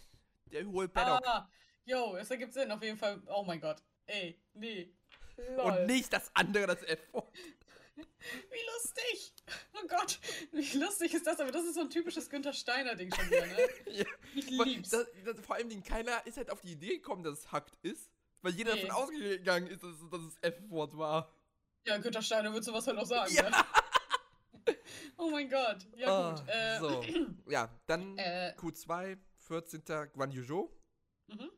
the 0.51 0.63
whole 0.63 0.87
paddock. 0.87 1.21
Ah, 1.25 1.49
yo, 1.85 2.15
es 2.17 2.29
ergibt 2.31 2.53
Sinn 2.53 2.71
auf 2.71 2.81
jeden 2.81 2.97
Fall. 2.97 3.21
Oh 3.27 3.43
mein 3.43 3.59
Gott. 3.59 3.77
Ey, 4.07 4.39
nee. 4.53 4.93
Lol. 5.55 5.59
Und 5.65 5.85
nicht 5.87 6.11
das 6.13 6.31
andere, 6.33 6.67
das 6.67 6.83
F-Wort. 6.83 7.31
Wie 7.95 8.65
lustig. 8.73 9.33
Oh 9.73 9.87
Gott. 9.87 10.19
Wie 10.51 10.77
lustig 10.77 11.13
ist 11.13 11.25
das? 11.27 11.39
Aber 11.39 11.51
das 11.51 11.63
ist 11.65 11.75
so 11.75 11.81
ein 11.81 11.89
typisches 11.89 12.29
Günther 12.29 12.53
Steiner-Ding 12.53 13.13
schon 13.13 13.25
wieder, 13.27 13.45
ne? 13.45 13.69
Ja, 13.91 14.05
Ich 14.33 14.49
lieb's. 14.49 14.89
das, 14.89 15.07
das, 15.25 15.39
vor 15.45 15.55
allem, 15.55 15.83
keiner 15.83 16.25
ist 16.25 16.37
halt 16.37 16.49
auf 16.51 16.61
die 16.61 16.73
Idee 16.73 16.97
gekommen, 16.97 17.23
dass 17.23 17.39
es 17.39 17.51
hackt 17.51 17.75
ist, 17.83 18.09
weil 18.41 18.53
jeder 18.53 18.75
Nee. 18.75 18.81
davon 18.87 18.95
ausgegangen 19.03 19.67
ist, 19.67 19.83
dass, 19.83 19.91
es- 19.91 20.09
dass 20.09 20.21
es 20.21 20.37
F-Wort 20.41 20.97
war. 20.97 21.31
Ja, 21.85 21.97
Günther 21.97 22.21
Steiner 22.21 22.53
wird 22.53 22.63
sowas 22.63 22.85
halt 22.87 22.97
auch 22.97 23.05
sagen, 23.05 23.33
Ja. 23.33 23.49
ne? 23.49 23.55
Oh 25.17 25.29
mein 25.29 25.49
Gott. 25.49 25.87
Ja, 25.95 26.07
Ah, 26.09 26.35
gut. 26.35 26.43
Äh, 26.49 26.79
So, 26.79 27.03
ja, 27.51 27.69
dann 27.87 28.17
äh, 28.17 28.53
Q2, 28.57 29.17
14. 29.37 29.83
Guan 30.13 30.31
Yu 30.31 30.43
Zhou, 30.43 30.69
mhm. 31.27 31.49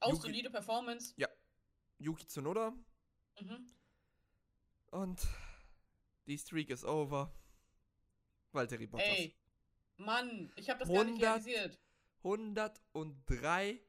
Auch 0.00 0.10
Yuki- 0.12 0.22
solide 0.22 0.50
Performance. 0.50 1.14
Yuki 1.98 2.26
Tsunoda 2.26 2.72
Mhm. 3.40 3.66
und 4.90 5.26
die 6.26 6.38
Streak 6.38 6.70
ist 6.70 6.84
over. 6.84 7.32
Valtteri 8.52 8.86
Bottas. 8.86 9.06
Ey, 9.08 9.34
Mann, 9.96 10.52
ich 10.56 10.68
habe 10.70 10.80
das 10.80 10.88
gar 10.88 11.04
nicht 11.04 11.22
100 11.24 11.46
realisiert. 11.46 11.78
103 12.22 13.80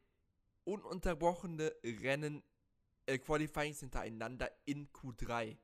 ununterbrochene 0.66 1.76
Rennen, 1.84 2.44
äh, 3.06 3.18
Qualifyings 3.20 3.80
hintereinander 3.82 4.50
in 4.66 4.92
Q3. 4.92 5.58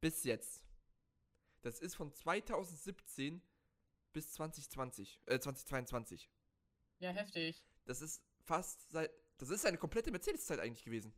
Bis 0.00 0.24
jetzt. 0.24 0.62
Das 1.62 1.78
ist 1.80 1.94
von 1.94 2.12
2017 2.12 3.42
bis 4.12 4.32
2020, 4.32 5.20
äh, 5.26 5.38
2022. 5.38 6.30
Ja, 6.98 7.10
heftig. 7.10 7.64
Das 7.84 8.02
ist 8.02 8.22
fast 8.42 8.90
seit, 8.90 9.10
das 9.38 9.50
ist 9.50 9.66
eine 9.66 9.78
komplette 9.78 10.10
Mercedes-Zeit 10.10 10.58
eigentlich 10.58 10.84
gewesen. 10.84 11.14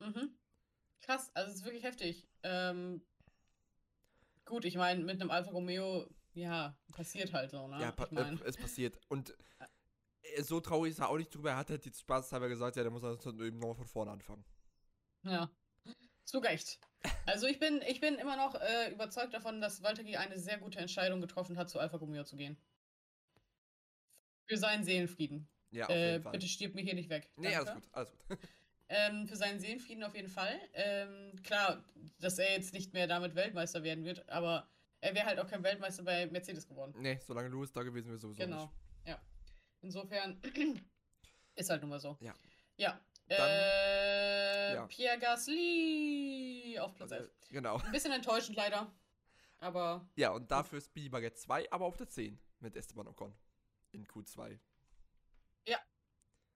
Mhm. 0.00 0.34
Krass, 1.02 1.30
also 1.34 1.50
es 1.50 1.58
ist 1.58 1.64
wirklich 1.64 1.84
heftig. 1.84 2.28
Ähm, 2.42 3.02
gut, 4.44 4.64
ich 4.64 4.76
meine, 4.76 5.04
mit 5.04 5.20
einem 5.20 5.30
Alfa 5.30 5.50
Romeo, 5.50 6.08
ja, 6.32 6.76
passiert 6.92 7.32
halt 7.32 7.50
so, 7.50 7.68
ne? 7.68 7.80
Ja, 7.80 7.92
pa 7.92 8.04
ich 8.04 8.10
mein, 8.12 8.40
äh, 8.40 8.44
es 8.44 8.56
passiert. 8.56 8.98
Und 9.08 9.36
äh, 10.22 10.42
so 10.42 10.60
traurig 10.60 10.92
ist 10.92 10.98
er 11.00 11.08
auch 11.08 11.18
nicht 11.18 11.34
drüber. 11.34 11.50
Er 11.50 11.56
hat 11.56 11.70
halt 11.70 11.84
jetzt 11.84 12.00
spaßhalber 12.00 12.48
gesagt, 12.48 12.76
ja, 12.76 12.82
der 12.82 12.92
muss 12.92 13.04
also 13.04 13.30
eben 13.42 13.58
nochmal 13.58 13.76
von 13.76 13.86
vorne 13.86 14.10
anfangen. 14.10 14.44
ja. 15.22 15.50
Zu 16.24 16.38
Recht. 16.38 16.78
Also 17.26 17.46
ich 17.46 17.58
bin, 17.58 17.80
ich 17.88 18.00
bin 18.00 18.16
immer 18.16 18.36
noch 18.36 18.54
äh, 18.56 18.90
überzeugt 18.92 19.32
davon, 19.32 19.60
dass 19.60 19.82
Valtteri 19.82 20.16
eine 20.16 20.38
sehr 20.38 20.58
gute 20.58 20.78
Entscheidung 20.78 21.20
getroffen 21.20 21.56
hat, 21.56 21.70
zu 21.70 21.78
Alfa 21.78 21.96
Romeo 21.96 22.24
zu 22.24 22.36
gehen. 22.36 22.56
Für 24.46 24.56
seinen 24.56 24.84
Seelenfrieden. 24.84 25.48
Ja, 25.70 25.84
auf 25.86 25.90
Äh, 25.90 26.12
jeden 26.12 26.22
Fall. 26.24 26.32
bitte 26.32 26.48
stirb 26.48 26.74
mir 26.74 26.82
hier 26.82 26.94
nicht 26.94 27.08
weg. 27.08 27.30
Nee, 27.36 27.52
Danke. 27.52 27.70
alles 27.70 27.74
gut, 27.82 27.88
alles 27.92 28.10
gut. 28.28 28.38
Ähm, 28.92 29.28
für 29.28 29.36
seinen 29.36 29.60
Seelenfrieden 29.60 30.02
auf 30.02 30.16
jeden 30.16 30.26
Fall. 30.28 30.60
Ähm, 30.72 31.40
klar, 31.44 31.84
dass 32.18 32.40
er 32.40 32.50
jetzt 32.54 32.74
nicht 32.74 32.92
mehr 32.92 33.06
damit 33.06 33.36
Weltmeister 33.36 33.84
werden 33.84 34.04
wird, 34.04 34.28
aber 34.28 34.68
er 35.00 35.14
wäre 35.14 35.26
halt 35.26 35.38
auch 35.38 35.46
kein 35.46 35.62
Weltmeister 35.62 36.02
bei 36.02 36.26
Mercedes 36.26 36.66
geworden. 36.66 36.92
nee, 36.98 37.16
solange 37.24 37.50
Lewis 37.50 37.70
da 37.70 37.84
gewesen 37.84 38.08
wäre, 38.08 38.18
sowieso 38.18 38.42
genau. 38.42 38.62
nicht. 38.64 38.72
Ja. 39.06 39.22
Insofern 39.82 40.40
ist 41.54 41.70
halt 41.70 41.82
nun 41.82 41.90
mal 41.90 42.00
so. 42.00 42.18
Ja. 42.20 42.34
Ja. 42.78 43.00
Dann- 43.36 43.50
äh, 43.50 44.74
ja. 44.74 44.86
Pierre 44.86 45.18
Gasly 45.18 46.78
auf 46.80 46.94
Platz 46.94 47.12
Also, 47.12 47.24
11. 47.24 47.32
genau. 47.50 47.76
Ein 47.78 47.92
bisschen 47.92 48.12
enttäuschend 48.12 48.56
leider. 48.56 48.92
Aber 49.58 50.08
Ja, 50.16 50.30
und 50.30 50.50
dafür 50.50 50.78
ist 50.78 50.86
Speedy 50.86 51.08
Baguette 51.10 51.36
2, 51.36 51.70
aber 51.70 51.84
auf 51.86 51.96
der 51.96 52.08
10 52.08 52.40
mit 52.60 52.76
Esteban 52.76 53.06
Ocon. 53.08 53.34
In 53.92 54.06
Q2. 54.06 54.58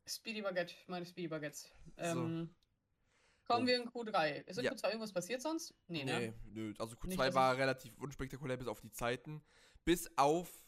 Speedy 0.06 0.42
Baguette, 0.42 0.74
meine 0.86 1.06
Speedy 1.06 1.28
Baguettes. 1.28 1.66
Ähm, 1.96 2.54
kommen 3.46 3.66
wir 3.66 3.76
in 3.82 3.88
Q3. 3.88 4.42
Ist 4.46 4.58
in 4.58 4.64
Ja. 4.64 4.72
Q2 4.72 4.88
irgendwas 4.88 5.12
passiert 5.14 5.40
sonst? 5.40 5.72
Nee, 5.86 6.04
Nee, 6.04 6.12
ne? 6.28 6.34
nö. 6.44 6.74
Also 6.78 6.94
Q2 6.96 7.06
Nicht, 7.06 7.34
war 7.34 7.56
relativ 7.56 7.96
unspektakulär 7.98 8.58
bis 8.58 8.66
auf 8.66 8.82
die 8.82 8.90
Zeiten. 8.90 9.42
Bis 9.86 10.10
auf 10.18 10.62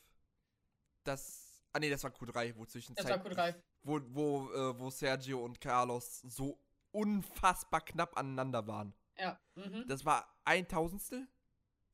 das. 1.04 1.62
Ah 1.74 1.78
nee, 1.80 1.90
das 1.90 2.02
war 2.02 2.12
Q3, 2.12 2.56
wo 2.56 2.64
zwischen 2.64 2.94
Das 2.94 3.06
war 3.10 3.18
Q3. 3.18 3.54
Wo, 3.86 4.00
wo, 4.08 4.50
äh, 4.52 4.78
wo 4.80 4.90
Sergio 4.90 5.44
und 5.44 5.60
Carlos 5.60 6.20
so 6.22 6.58
unfassbar 6.90 7.82
knapp 7.84 8.16
aneinander 8.18 8.66
waren. 8.66 8.92
Ja. 9.16 9.38
Mhm. 9.54 9.86
Das 9.86 10.04
war 10.04 10.26
ein 10.44 10.66
Tausendstel? 10.66 11.28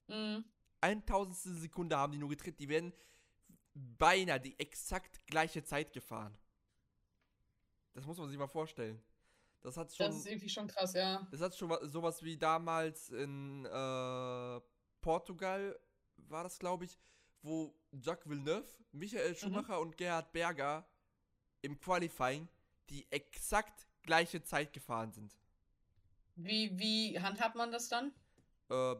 Mhm. 0.09 0.42
Ein 0.81 1.05
Tausendstel 1.05 1.55
Sekunde 1.55 1.96
haben 1.98 2.12
die 2.12 2.18
nur 2.18 2.31
getrennt. 2.31 2.59
Die 2.59 2.68
werden 2.68 2.94
beinahe 3.74 4.40
die 4.40 4.59
exakt 4.59 5.26
gleiche 5.26 5.62
Zeit 5.64 5.92
gefahren. 5.92 6.37
Das 7.92 8.07
muss 8.07 8.16
man 8.16 8.28
sich 8.28 8.38
mal 8.38 8.46
vorstellen. 8.48 9.02
Das 9.61 9.76
hat 9.76 9.94
schon. 9.94 10.07
Das 10.07 10.16
ist 10.16 10.26
irgendwie 10.26 10.48
schon 10.48 10.66
krass, 10.66 10.94
ja. 10.94 11.26
Das 11.31 11.40
hat 11.42 11.55
schon 11.55 11.68
wa- 11.68 11.85
sowas 11.87 12.22
wie 12.22 12.37
damals 12.38 13.11
in 13.11 13.64
äh, 13.66 14.61
Portugal, 15.02 15.78
war 16.16 16.42
das, 16.44 16.59
glaube 16.59 16.87
ich, 16.87 16.98
wo 17.42 17.74
Jacques 17.92 18.28
Villeneuve, 18.28 18.66
Michael 18.92 19.37
Schumacher 19.37 19.78
und 19.81 19.96
Gerhard 19.96 20.33
Berger 20.33 20.88
im 21.62 21.79
Qualifying 21.81 22.48
die 22.90 23.11
exakt 23.11 23.87
gleiche 24.03 24.42
Zeit 24.42 24.72
gefahren 24.72 25.12
sind. 25.12 25.35
Wie, 26.37 26.79
wie 26.79 27.20
handhabt 27.20 27.55
man 27.57 27.70
das 27.72 27.88
dann? 27.88 28.12
Äh, 28.68 28.96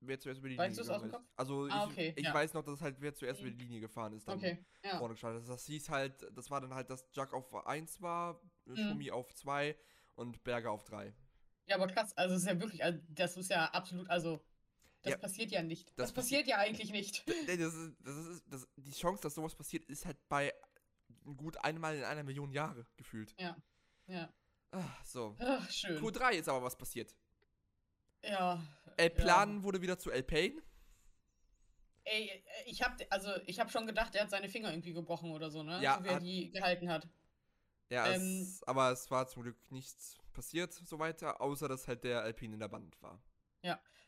wer 0.00 0.18
zuerst 0.18 0.40
über 0.40 0.48
die 0.48 0.56
Weißt 0.56 0.78
Linie 0.78 0.92
gegangen 0.98 1.10
ist. 1.10 1.20
Also 1.36 1.66
Ah, 1.68 1.84
ich, 1.86 1.92
okay, 1.92 2.12
ich 2.16 2.24
ja. 2.24 2.34
weiß 2.34 2.54
noch, 2.54 2.62
dass 2.64 2.80
halt 2.80 2.96
wer 3.00 3.14
zuerst 3.14 3.40
über 3.42 3.50
die 3.50 3.64
Linie 3.64 3.80
gefahren 3.80 4.12
ist, 4.14 4.26
dann 4.28 4.38
Okay, 4.38 4.58
ja. 4.84 4.98
vorne 4.98 5.14
gestartet 5.14 5.42
ist. 5.42 5.48
Das 5.48 5.66
hieß 5.66 5.88
halt, 5.88 6.26
das 6.36 6.50
war 6.50 6.60
dann 6.60 6.74
halt, 6.74 6.90
dass 6.90 7.06
Jacques 7.12 7.34
auf 7.34 7.66
1 7.66 8.00
war, 8.00 8.40
Mhm. 8.66 8.76
Schumi 8.76 9.10
auf 9.10 9.34
2 9.34 9.76
und 10.16 10.42
Berger 10.44 10.70
auf 10.70 10.84
3. 10.84 11.12
Ja, 11.66 11.76
aber 11.76 11.86
krass, 11.86 12.16
also 12.16 12.34
es 12.34 12.42
ist 12.42 12.48
ja 12.48 12.58
wirklich, 12.60 12.82
also 12.82 12.98
das 13.10 13.36
ist 13.36 13.50
ja 13.50 13.66
absolut, 13.66 14.08
also 14.10 14.42
das 15.02 15.12
Ja. 15.12 15.18
passiert 15.18 15.50
ja 15.50 15.62
nicht. 15.62 15.88
Das 15.96 16.08
Das, 16.08 16.12
passiert 16.12 16.46
ja 16.46 16.58
eigentlich 16.58 16.90
nicht. 16.90 17.24
Das 17.46 17.74
ist, 17.74 17.96
das 18.00 18.16
ist, 18.16 18.44
das, 18.48 18.68
die 18.76 18.92
Chance, 18.92 19.22
dass 19.22 19.34
sowas 19.34 19.54
passiert, 19.54 19.84
ist 19.86 20.04
halt 20.06 20.16
bei 20.28 20.52
gut 21.36 21.56
einmal 21.64 21.96
in 21.96 22.04
einer 22.04 22.22
Million 22.22 22.52
Jahre 22.52 22.86
gefühlt. 22.96 23.34
Ja. 23.38 23.56
Ah, 24.72 24.84
so. 25.04 25.36
Ach, 25.40 25.70
schön. 25.70 25.98
Q3 26.02 26.32
ist 26.32 26.48
aber 26.48 26.62
was 26.62 26.76
passiert. 26.76 27.14
Ja. 28.22 28.62
El 28.96 29.10
Plan 29.10 29.62
wurde 29.62 29.80
wieder 29.82 29.98
zu 29.98 30.10
El 30.10 30.22
Pain. 30.22 30.60
Ey, 32.04 32.42
ich 32.66 32.82
hab, 32.82 32.96
also 33.10 33.30
ich 33.46 33.60
hab 33.60 33.70
schon 33.70 33.86
gedacht, 33.86 34.14
er 34.14 34.22
hat 34.22 34.30
seine 34.30 34.48
Finger 34.48 34.70
irgendwie 34.70 34.92
gebrochen 34.92 35.30
oder 35.32 35.50
so, 35.50 35.62
ne? 35.62 35.80
Ja, 35.82 35.98
so 35.98 36.04
wie 36.04 36.08
er 36.08 36.14
hat- 36.14 36.22
die 36.22 36.50
gehalten 36.50 36.88
hat. 36.90 37.08
Ja, 37.90 38.06
Ähm. 38.08 38.42
es, 38.42 38.62
aber 38.64 38.90
es 38.92 39.10
war 39.10 39.26
zum 39.28 39.42
Glück 39.42 39.56
nichts 39.70 40.16
passiert, 40.32 40.72
so 40.72 40.98
weiter, 40.98 41.40
außer 41.40 41.68
dass 41.68 41.88
halt 41.88 42.04
der 42.04 42.22
Alpine 42.22 42.54
in 42.54 42.60
der 42.60 42.68
Band 42.68 43.00
war. 43.02 43.20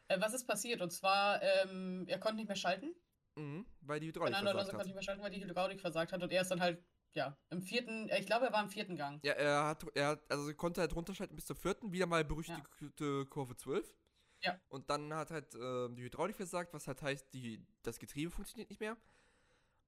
Äh, 0.08 0.20
was 0.20 0.34
ist 0.34 0.46
passiert? 0.46 0.80
Und 0.82 0.90
zwar, 0.90 1.40
ähm, 1.42 2.04
er 2.08 2.18
konnte 2.18 2.36
nicht 2.36 2.48
mehr 2.48 2.56
schalten. 2.56 2.92
Mhm, 3.36 3.64
weil 3.80 4.00
die 4.00 4.08
Hydraulik 4.08 4.34
Fernando 4.34 4.50
Alonso 4.50 4.70
versagt 4.72 4.76
konnte 4.76 4.86
nicht 4.88 4.90
hat. 4.90 4.94
mehr 4.96 5.02
schalten, 5.04 5.22
weil 5.22 5.30
die 5.30 5.42
Hydraulik 5.44 5.80
versagt 5.80 6.12
hat. 6.12 6.22
Und 6.22 6.32
er 6.32 6.42
ist 6.42 6.50
dann 6.50 6.60
halt, 6.60 6.84
ja, 7.14 7.36
im 7.50 7.62
vierten, 7.62 8.08
äh, 8.08 8.20
ich 8.20 8.26
glaube, 8.26 8.46
er 8.46 8.52
war 8.52 8.62
im 8.62 8.70
vierten 8.70 8.96
Gang. 8.96 9.20
Ja, 9.22 9.32
er 9.32 9.64
hat, 9.66 9.84
er 9.94 10.08
hat, 10.08 10.30
also 10.30 10.48
er 10.48 10.54
konnte 10.54 10.80
halt 10.80 10.94
runterschalten 10.94 11.36
bis 11.36 11.46
zur 11.46 11.56
vierten, 11.56 11.92
wieder 11.92 12.06
mal 12.06 12.24
berüchtigte 12.24 13.26
Kurve 13.26 13.56
12. 13.56 13.94
Ja. 14.40 14.58
Und 14.68 14.88
dann 14.90 15.12
hat 15.14 15.30
halt 15.30 15.54
ähm, 15.54 15.94
die 15.96 16.02
Hydraulik 16.02 16.36
versagt, 16.36 16.72
was 16.72 16.88
halt 16.88 17.02
heißt, 17.02 17.32
die, 17.34 17.64
das 17.82 17.98
Getriebe 17.98 18.30
funktioniert 18.30 18.70
nicht 18.70 18.80
mehr. 18.80 18.96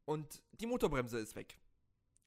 Und 0.04 0.42
die 0.52 0.66
Motorbremse 0.66 1.18
ist 1.18 1.34
weg. 1.34 1.58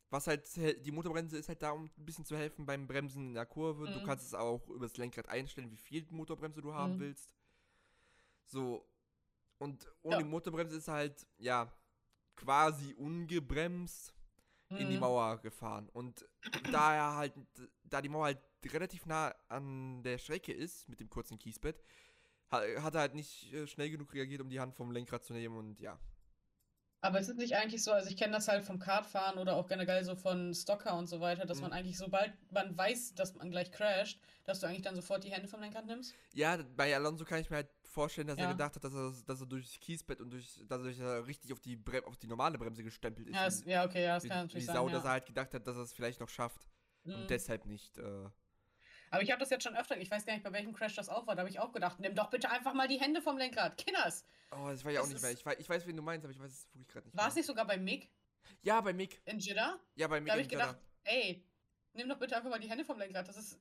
Was 0.10 0.28
halt, 0.28 0.48
die 0.56 0.92
Motorbremse 0.92 1.38
ist 1.38 1.50
halt 1.50 1.62
da, 1.62 1.72
um 1.72 1.86
ein 1.86 2.06
bisschen 2.06 2.26
zu 2.26 2.36
helfen 2.38 2.66
beim 2.66 2.88
Bremsen 2.88 3.28
in 3.28 3.34
der 3.34 3.46
Kurve. 3.46 3.88
Du 3.90 4.00
Mhm. 4.00 4.04
kannst 4.06 4.26
es 4.26 4.34
auch 4.34 4.68
über 4.70 4.86
das 4.88 4.98
Lenkrad 4.98 5.28
einstellen, 5.30 5.70
wie 5.70 5.78
viel 5.78 6.08
Motorbremse 6.10 6.62
du 6.62 6.74
haben 6.74 6.94
Mhm. 6.96 7.00
willst. 7.00 7.34
So. 8.46 8.88
Und 9.60 9.88
ohne 10.04 10.18
Ja. 10.18 10.24
die 10.24 10.30
Motorbremse 10.30 10.78
ist 10.78 10.88
halt, 10.88 11.26
ja, 11.38 11.72
quasi 12.36 12.94
ungebremst 12.94 14.14
in 14.70 14.90
die 14.90 14.96
Mhm. 14.96 15.00
Mauer 15.00 15.38
gefahren. 15.42 15.90
Und 15.90 16.26
da 16.72 16.94
er 16.96 17.16
halt, 17.16 17.34
da 17.84 18.02
die 18.02 18.10
Mauer 18.10 18.26
halt 18.26 18.40
relativ 18.66 19.06
nah 19.06 19.34
an 19.48 20.04
der 20.04 20.18
Strecke 20.18 20.52
ist, 20.54 20.90
mit 20.90 21.00
dem 21.00 21.10
kurzen 21.10 21.38
Kiesbett, 21.40 21.82
ha- 22.52 22.62
hat 22.82 22.96
er 22.96 23.02
halt 23.02 23.14
nicht 23.16 23.54
äh, 23.54 23.66
schnell 23.68 23.90
genug 23.90 24.14
reagiert, 24.14 24.42
um 24.42 24.50
die 24.50 24.60
Hand 24.60 24.76
vom 24.76 24.92
Lenkrad 24.92 25.24
zu 25.24 25.34
nehmen 25.34 25.58
und 25.58 25.80
ja. 25.80 25.98
Aber 27.00 27.20
es 27.20 27.30
ist 27.30 27.38
nicht 27.38 27.56
eigentlich 27.56 27.84
so, 27.84 27.92
also 27.92 28.10
ich 28.10 28.18
kenne 28.18 28.34
das 28.34 28.48
halt 28.48 28.64
vom 28.66 28.80
Kartfahren 28.80 29.38
oder 29.38 29.56
auch 29.56 29.68
generell 29.68 30.04
so 30.04 30.16
von 30.16 30.54
Stocker 30.56 30.96
und 30.98 31.06
so 31.06 31.20
weiter, 31.22 31.46
dass 31.46 31.58
Mhm. 31.58 31.64
man 31.66 31.74
eigentlich, 31.74 31.98
sobald 31.98 32.34
man 32.52 32.76
weiß, 32.76 33.14
dass 33.14 33.36
man 33.36 33.52
gleich 33.52 33.72
crasht, 33.72 34.20
dass 34.46 34.60
du 34.60 34.68
eigentlich 34.68 34.82
dann 34.82 34.96
sofort 34.96 35.24
die 35.24 35.32
Hände 35.32 35.48
vom 35.48 35.62
Lenkrad 35.62 35.86
nimmst. 35.86 36.16
Ja, 36.34 36.58
bei 36.76 36.96
Alonso 36.96 37.24
kann 37.24 37.40
ich 37.40 37.50
mir 37.52 37.58
halt 37.58 37.70
vorstellen, 37.84 38.28
dass 38.28 38.38
er 38.38 38.46
Ja. 38.46 38.52
gedacht 38.52 38.76
hat, 38.76 38.84
dass 38.84 38.94
er, 38.96 39.14
dass 39.28 39.40
er 39.42 39.46
durch 39.46 39.68
das 39.70 39.80
Kiesbett 39.80 40.20
und 40.22 40.32
durch, 40.32 40.60
dadurch 40.68 40.98
dass 40.98 41.06
er 41.06 41.28
richtig 41.28 41.54
auf 41.54 41.60
die, 41.60 41.76
Bre 41.76 42.04
auf 42.08 42.18
die 42.18 42.28
normale 42.28 42.58
Bremse 42.58 42.84
gestempelt 42.84 43.28
ist. 43.28 43.36
Ja, 43.36 43.44
wie- 43.44 43.48
es, 43.48 43.66
ja 43.66 43.86
okay, 43.86 44.04
ja, 44.04 44.16
das 44.16 44.24
wie, 44.24 44.30
kann 44.30 44.38
wie 44.40 44.42
natürlich 44.44 44.66
Sau, 44.66 44.86
sein. 44.86 44.94
dass 44.94 45.04
er 45.04 45.08
Ja. 45.08 45.12
halt 45.12 45.26
gedacht 45.28 45.54
hat, 45.54 45.68
dass 45.68 45.76
er 45.78 45.84
es 45.84 45.94
vielleicht 45.94 46.20
noch 46.20 46.30
schafft 46.30 46.68
Mhm. 47.04 47.14
und 47.14 47.30
deshalb 47.30 47.66
nicht. 47.68 47.96
Äh, 48.00 48.30
Aber 49.12 49.22
ich 49.22 49.32
habe 49.32 49.40
das 49.40 49.50
jetzt 49.52 49.64
schon 49.64 49.76
öfter, 49.78 49.98
ich 49.98 50.10
weiß 50.12 50.26
gar 50.26 50.34
nicht, 50.34 50.44
bei 50.44 50.52
welchem 50.52 50.74
Crash 50.74 50.96
das 50.96 51.08
auch 51.10 51.28
war, 51.28 51.36
da 51.36 51.42
habe 51.42 51.50
ich 51.50 51.60
auch 51.60 51.72
gedacht, 51.72 52.00
nimm 52.00 52.16
doch 52.16 52.30
bitte 52.32 52.50
einfach 52.50 52.74
mal 52.74 52.88
die 52.88 53.00
Hände 53.00 53.22
vom 53.22 53.38
Lenkrad. 53.38 53.78
Kinders! 53.78 54.26
Oh, 54.52 54.68
das 54.70 54.84
war 54.86 54.92
ja 54.92 55.02
auch 55.02 55.08
nicht 55.08 55.22
mehr. 55.22 55.32
Ich 55.32 55.46
weiß, 55.46 55.58
ich 55.60 55.70
weiß, 55.70 55.86
wen 55.88 55.96
du 55.98 56.04
meinst, 56.04 56.26
aber 56.26 56.32
ich 56.34 56.40
weiß 56.40 56.52
es 56.52 56.68
wirklich 56.74 56.88
gerade 56.88 57.08
nicht 57.08 57.18
War 57.18 57.28
es 57.28 57.36
nicht 57.36 57.46
sogar 57.46 57.66
bei 57.66 57.78
Mick 57.78 58.10
Ja, 58.62 58.82
bei 58.82 58.94
Mick. 58.94 59.22
in 59.26 59.40
Jeddah? 59.40 59.80
Ja, 59.96 60.08
bei 60.08 60.20
Mick. 60.20 60.28
Da 60.28 60.34
habe 60.34 60.42
ich 60.42 60.52
Jeddah. 60.52 60.68
gedacht, 60.68 60.82
ey, 61.04 61.44
nimm 61.94 62.10
doch 62.10 62.18
bitte 62.20 62.36
einfach 62.38 62.50
mal 62.50 62.60
die 62.60 62.70
Hände 62.70 62.86
vom 62.86 62.98
Lenkrad. 62.98 63.28
Das 63.28 63.38
ist, 63.38 63.60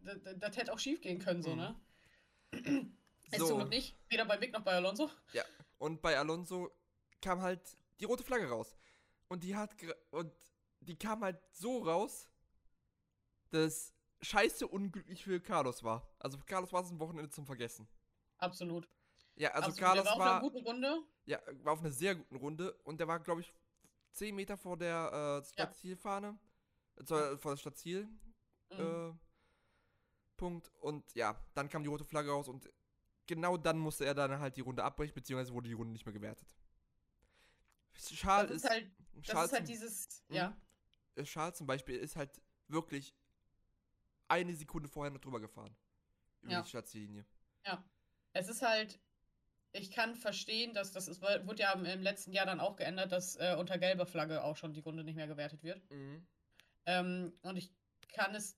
das, 0.00 0.18
das, 0.36 0.56
hätte 0.56 0.72
auch 0.72 0.78
schief 0.78 1.00
gehen 1.00 1.18
können, 1.18 1.42
so, 1.42 1.50
Mhm. 1.50 1.56
ne? 1.56 1.80
Ist 3.30 3.40
So. 3.40 3.48
zum 3.48 3.58
Glück 3.58 3.68
nicht. 3.70 3.94
Weder 4.08 4.24
bei 4.24 4.38
Mick 4.38 4.52
noch 4.52 4.62
bei 4.62 4.72
Alonso. 4.72 5.10
Und 5.78 6.00
bei 6.00 6.18
Alonso 6.18 6.70
kam 7.20 7.42
halt 7.42 7.60
die 8.00 8.04
rote 8.06 8.24
Flagge 8.24 8.48
raus. 8.48 8.76
Und 9.28 9.44
die 9.44 9.54
hat 9.54 9.76
und 10.10 10.32
die 10.80 10.96
kam 10.96 11.22
halt 11.22 11.38
so 11.52 11.82
raus, 11.84 12.28
dass 13.50 13.92
scheiße 14.22 14.66
unglücklich 14.66 15.22
für 15.22 15.40
Carlos 15.40 15.82
war. 15.84 16.08
Also 16.18 16.38
für 16.38 16.44
Carlos 16.46 16.72
war 16.72 16.82
es 16.82 16.90
ein 16.90 16.98
Wochenende 16.98 17.30
zum 17.30 17.44
Vergessen. 17.46 17.86
Absolut. 18.38 18.88
Ja, 19.38 19.50
also 19.52 19.68
Absolut. 19.68 19.78
Carlos 19.80 20.04
der 20.04 20.10
war 20.10 20.14
auf 20.14 20.18
war, 20.20 20.32
einer 20.32 20.40
guten 20.40 20.66
Runde. 20.66 21.02
ja, 21.26 21.40
war 21.62 21.72
auf 21.74 21.80
einer 21.80 21.92
sehr 21.92 22.14
guten 22.16 22.36
Runde 22.36 22.72
und 22.84 22.98
der 22.98 23.06
war, 23.08 23.20
glaube 23.20 23.40
ich, 23.42 23.54
10 24.12 24.34
Meter 24.34 24.56
vor 24.56 24.76
der 24.76 25.40
äh, 25.42 25.48
Stadtzielfahne. 25.48 26.38
Äh, 26.96 27.04
vor 27.04 27.38
vor 27.38 27.52
der 27.52 27.56
Stadtziel. 27.58 28.04
Mhm. 28.72 28.78
Äh, 28.78 29.12
Punkt. 30.36 30.70
Und 30.80 31.14
ja, 31.14 31.36
dann 31.54 31.68
kam 31.68 31.82
die 31.82 31.88
rote 31.88 32.04
Flagge 32.04 32.30
raus 32.30 32.48
und 32.48 32.68
genau 33.26 33.56
dann 33.56 33.78
musste 33.78 34.04
er 34.06 34.14
dann 34.14 34.38
halt 34.40 34.56
die 34.56 34.60
Runde 34.60 34.82
abbrechen, 34.82 35.14
beziehungsweise 35.14 35.52
wurde 35.52 35.68
die 35.68 35.74
Runde 35.74 35.92
nicht 35.92 36.04
mehr 36.06 36.12
gewertet. 36.12 36.48
Das 37.94 38.04
ist, 38.04 38.12
ist 38.12 38.24
halt, 38.24 38.50
das 38.50 38.64
Charles 38.68 38.92
ist 39.22 39.30
halt 39.30 39.50
zum- 39.52 39.64
dieses, 39.66 40.22
Mhm. 40.28 40.34
ja. 40.34 40.56
äh, 41.16 41.22
Charles 41.24 41.58
zum 41.58 41.66
Beispiel 41.66 41.96
ist 41.96 42.16
halt 42.16 42.40
wirklich 42.68 43.14
eine 44.28 44.54
Sekunde 44.54 44.88
vorher 44.88 45.10
noch 45.12 45.20
drüber 45.20 45.40
gefahren. 45.40 45.76
Über 46.42 46.52
Ja. 46.52 46.62
die 46.62 46.68
Stadtziellinie. 46.68 47.24
Es 48.34 48.48
ist 48.48 48.62
halt, 48.62 49.00
ich 49.72 49.90
kann 49.90 50.14
verstehen, 50.14 50.74
dass 50.74 50.92
das 50.92 51.08
ist, 51.08 51.22
wurde 51.22 51.62
ja 51.62 51.72
im, 51.72 52.02
letzten 52.02 52.32
Jahr 52.32 52.46
dann 52.46 52.60
auch 52.60 52.76
geändert, 52.76 53.12
dass 53.12 53.36
äh, 53.36 53.56
unter 53.58 53.78
gelber 53.78 54.06
Flagge 54.06 54.42
auch 54.42 54.56
schon 54.56 54.72
die 54.72 54.80
Runde 54.80 55.04
nicht 55.04 55.16
mehr 55.16 55.26
gewertet 55.26 55.62
wird. 55.62 55.82
Ähm, 56.86 57.32
und 57.42 57.56
ich 57.56 57.70
kann 58.12 58.34
es 58.34 58.56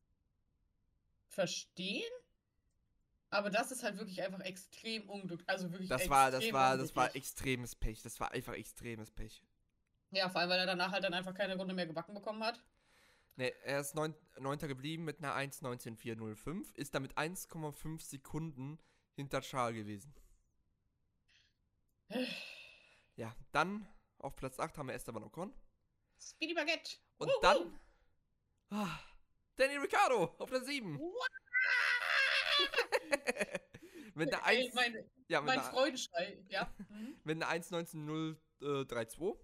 verstehen, 1.28 2.10
aber 3.30 3.50
das 3.50 3.70
ist 3.70 3.82
halt 3.82 3.96
wirklich 3.98 4.22
einfach 4.22 4.40
extrem 4.40 5.08
unglücklich. 5.08 5.48
Also 5.48 5.70
wirklich 5.70 5.88
Das 5.88 6.08
war, 6.08 6.30
das 6.30 6.52
war, 6.52 6.76
das 6.76 6.94
war 6.96 7.04
unglücklich. 7.06 7.22
extremes 7.22 7.74
Pech. 7.76 8.02
Das 8.02 8.18
war 8.18 8.32
einfach 8.32 8.54
extremes 8.54 9.10
Pech. 9.10 9.42
Ja, 10.10 10.28
vor 10.28 10.40
allem, 10.40 10.50
weil 10.50 10.58
er 10.58 10.66
danach 10.66 10.90
halt 10.90 11.04
dann 11.04 11.14
einfach 11.14 11.34
keine 11.34 11.56
Runde 11.56 11.72
mehr 11.72 11.86
gebacken 11.86 12.14
bekommen 12.14 12.42
hat. 12.42 12.60
Ne, 13.36 13.52
er 13.64 13.80
ist 13.80 13.94
neun, 13.94 14.14
Neunter 14.38 14.66
geblieben 14.66 15.04
mit 15.04 15.18
einer 15.18 15.34
1.19.405, 15.36 16.74
ist 16.74 16.94
damit 16.94 17.16
1,5 17.16 18.02
Sekunden 18.02 18.78
hinter 19.14 19.40
Charles 19.40 19.76
gewesen. 19.76 20.12
Ja, 23.16 23.34
dann 23.52 23.86
auf 24.18 24.36
Platz 24.36 24.58
8 24.58 24.76
haben 24.78 24.88
wir 24.88 24.94
Esteban 24.94 25.24
Ocon. 25.24 25.54
Speedy 26.18 26.54
Baguette. 26.54 26.96
Und 27.18 27.28
Wuhu! 27.28 27.40
dann 27.40 27.78
ah, 28.70 28.98
Danny 29.56 29.76
Ricciardo 29.76 30.34
auf 30.38 30.48
Platz 30.48 30.66
7. 30.66 30.98
mit 34.14 34.32
einer 34.32 34.46
Ey, 34.46 34.66
1, 34.66 34.74
mein, 34.74 35.10
ja, 35.28 35.40
mein 35.40 35.58
einer, 35.58 35.70
Freudenschrei. 35.70 36.42
Ja. 36.48 36.72
Mit 37.24 37.42
einer 37.42 37.62
1.19.032. 37.62 39.36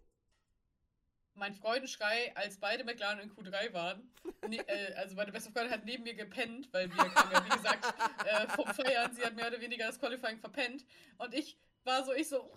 mein 1.35 1.55
Freudenschrei, 1.55 2.35
als 2.35 2.59
beide 2.59 2.85
McLaren 2.85 3.20
in 3.20 3.31
Q3 3.31 3.72
waren. 3.72 4.12
Ne, 4.48 4.66
äh, 4.68 4.94
also 4.94 5.16
meine 5.16 5.33
beste 5.33 5.52
Freundin 5.52 5.72
hat 5.72 5.85
neben 5.85 6.02
mir 6.02 6.14
gepennt, 6.14 6.72
weil 6.72 6.90
wir 6.90 6.96
kamen 6.96 7.33
ja, 7.33 7.44
wie 7.44 7.50
gesagt, 7.50 7.85
äh, 8.26 8.48
vom 8.48 8.66
Feiern. 8.74 9.14
Sie 9.14 9.24
hat 9.24 9.35
mehr 9.35 9.48
oder 9.48 9.61
weniger 9.61 9.87
das 9.87 9.98
Qualifying 9.98 10.38
verpennt. 10.38 10.85
Und 11.18 11.35
ich 11.35 11.59
war 11.87 12.05
so, 12.05 12.12
ich 12.12 12.29
so. 12.29 12.53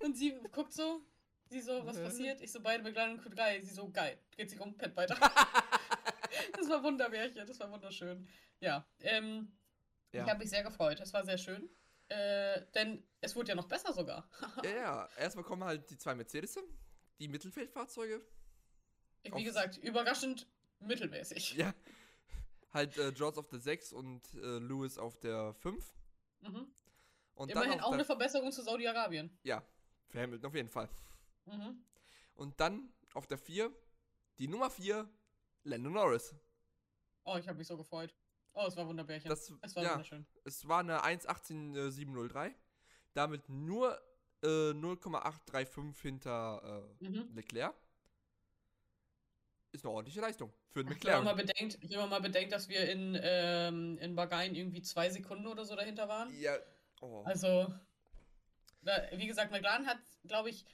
Und 0.00 0.16
sie 0.16 0.38
guckt 0.52 0.72
so, 0.72 1.02
sie 1.48 1.60
so, 1.60 1.84
was 1.86 1.96
passiert? 2.00 2.40
Ich 2.40 2.50
so, 2.52 2.60
beide 2.60 2.88
in 2.88 2.94
Q3. 3.20 3.60
Sie 3.62 3.74
so, 3.74 3.90
geil. 3.90 4.18
Geht 4.36 4.50
sich 4.50 4.60
um, 4.60 4.76
pennt 4.76 4.96
weiter. 4.96 5.14
das 6.56 6.68
war 6.68 6.82
Wundermärchen, 6.82 7.46
das 7.46 7.58
war 7.60 7.70
wunderschön. 7.70 8.28
Ja, 8.60 8.86
ähm, 9.00 9.52
Ja. 10.12 10.24
ich 10.24 10.30
habe 10.30 10.40
mich 10.40 10.50
sehr 10.50 10.62
gefreut. 10.62 11.00
Es 11.00 11.12
war 11.12 11.24
sehr 11.24 11.38
schön. 11.38 11.68
Äh, 12.08 12.66
denn 12.74 13.04
es 13.20 13.36
wurde 13.36 13.50
ja 13.50 13.54
noch 13.54 13.68
besser 13.68 13.92
sogar. 13.92 14.28
Ja, 14.64 14.70
ja. 14.70 15.08
Erstmal 15.16 15.44
kommen 15.44 15.62
halt 15.62 15.88
die 15.90 15.96
zwei 15.96 16.14
Mercedes, 16.14 16.58
die 17.20 17.28
Mittelfeldfahrzeuge. 17.28 18.20
Wie 19.22 19.32
Auf- 19.32 19.44
gesagt, 19.44 19.76
überraschend 19.78 20.48
mittelmäßig. 20.80 21.52
Ja. 21.54 21.72
Halt 22.72 22.96
äh, 22.98 23.12
George 23.12 23.38
auf 23.38 23.48
der 23.48 23.60
6 23.60 23.92
und 23.92 24.22
äh, 24.34 24.58
Lewis 24.58 24.96
auf 24.98 25.18
der 25.20 25.54
5. 25.54 25.94
Mhm. 26.40 26.72
Und 27.40 27.50
Immerhin 27.50 27.80
auch 27.80 27.92
eine 27.92 28.04
Verbesserung 28.04 28.52
zu 28.52 28.60
Saudi-Arabien. 28.62 29.30
Ja, 29.44 29.62
für 30.10 30.20
Hamilton 30.20 30.46
auf 30.50 30.54
jeden 30.54 30.68
Fall. 30.68 30.90
Mhm. 31.46 31.82
Und 32.34 32.60
dann 32.60 32.92
auf 33.14 33.26
der 33.26 33.38
4, 33.38 33.72
die 34.38 34.46
Nummer 34.46 34.68
4, 34.68 35.08
Lando 35.64 35.88
Norris. 35.88 36.34
Oh, 37.24 37.36
ich 37.38 37.48
habe 37.48 37.56
mich 37.56 37.66
so 37.66 37.78
gefreut. 37.78 38.14
Oh, 38.52 38.66
es 38.66 38.76
war 38.76 38.86
Wunderbärchen. 38.86 39.30
Das, 39.30 39.50
es 39.62 39.74
war 39.74 39.82
ja, 39.82 39.92
wunderschön. 39.92 40.26
es 40.44 40.68
war 40.68 40.80
eine 40.80 41.02
1.18.703. 41.02 42.54
Damit 43.14 43.48
nur 43.48 43.98
äh, 44.42 44.74
0,835 44.74 46.02
hinter 46.02 46.90
äh, 47.00 47.04
Mhm. 47.08 47.30
Leclerc. 47.34 47.74
Ist 49.72 49.84
eine 49.86 49.94
ordentliche 49.94 50.20
Leistung 50.20 50.52
für 50.68 50.80
einen 50.80 50.90
Wenn 50.90 50.96
man, 50.98 51.24
mal 51.24 51.34
McLaren. 51.34 51.46
bedenkt, 51.46 51.78
wenn 51.90 51.98
man 52.00 52.08
mal 52.10 52.20
bedenkt, 52.20 52.52
dass 52.52 52.68
wir 52.68 52.86
in, 52.90 53.18
ähm, 53.22 53.96
in 53.98 54.14
Bahrain 54.14 54.54
irgendwie 54.54 54.82
zwei 54.82 55.08
Sekunden 55.08 55.46
oder 55.46 55.64
so 55.64 55.74
dahinter 55.74 56.06
waren. 56.06 56.28
Ja, 56.38 56.54
oh. 57.00 57.22
Also, 57.24 57.74
wie 59.12 59.26
gesagt, 59.26 59.50
McLaren 59.50 59.86
hat, 59.86 59.98
glaube 60.24 60.50
ich, 60.50 60.64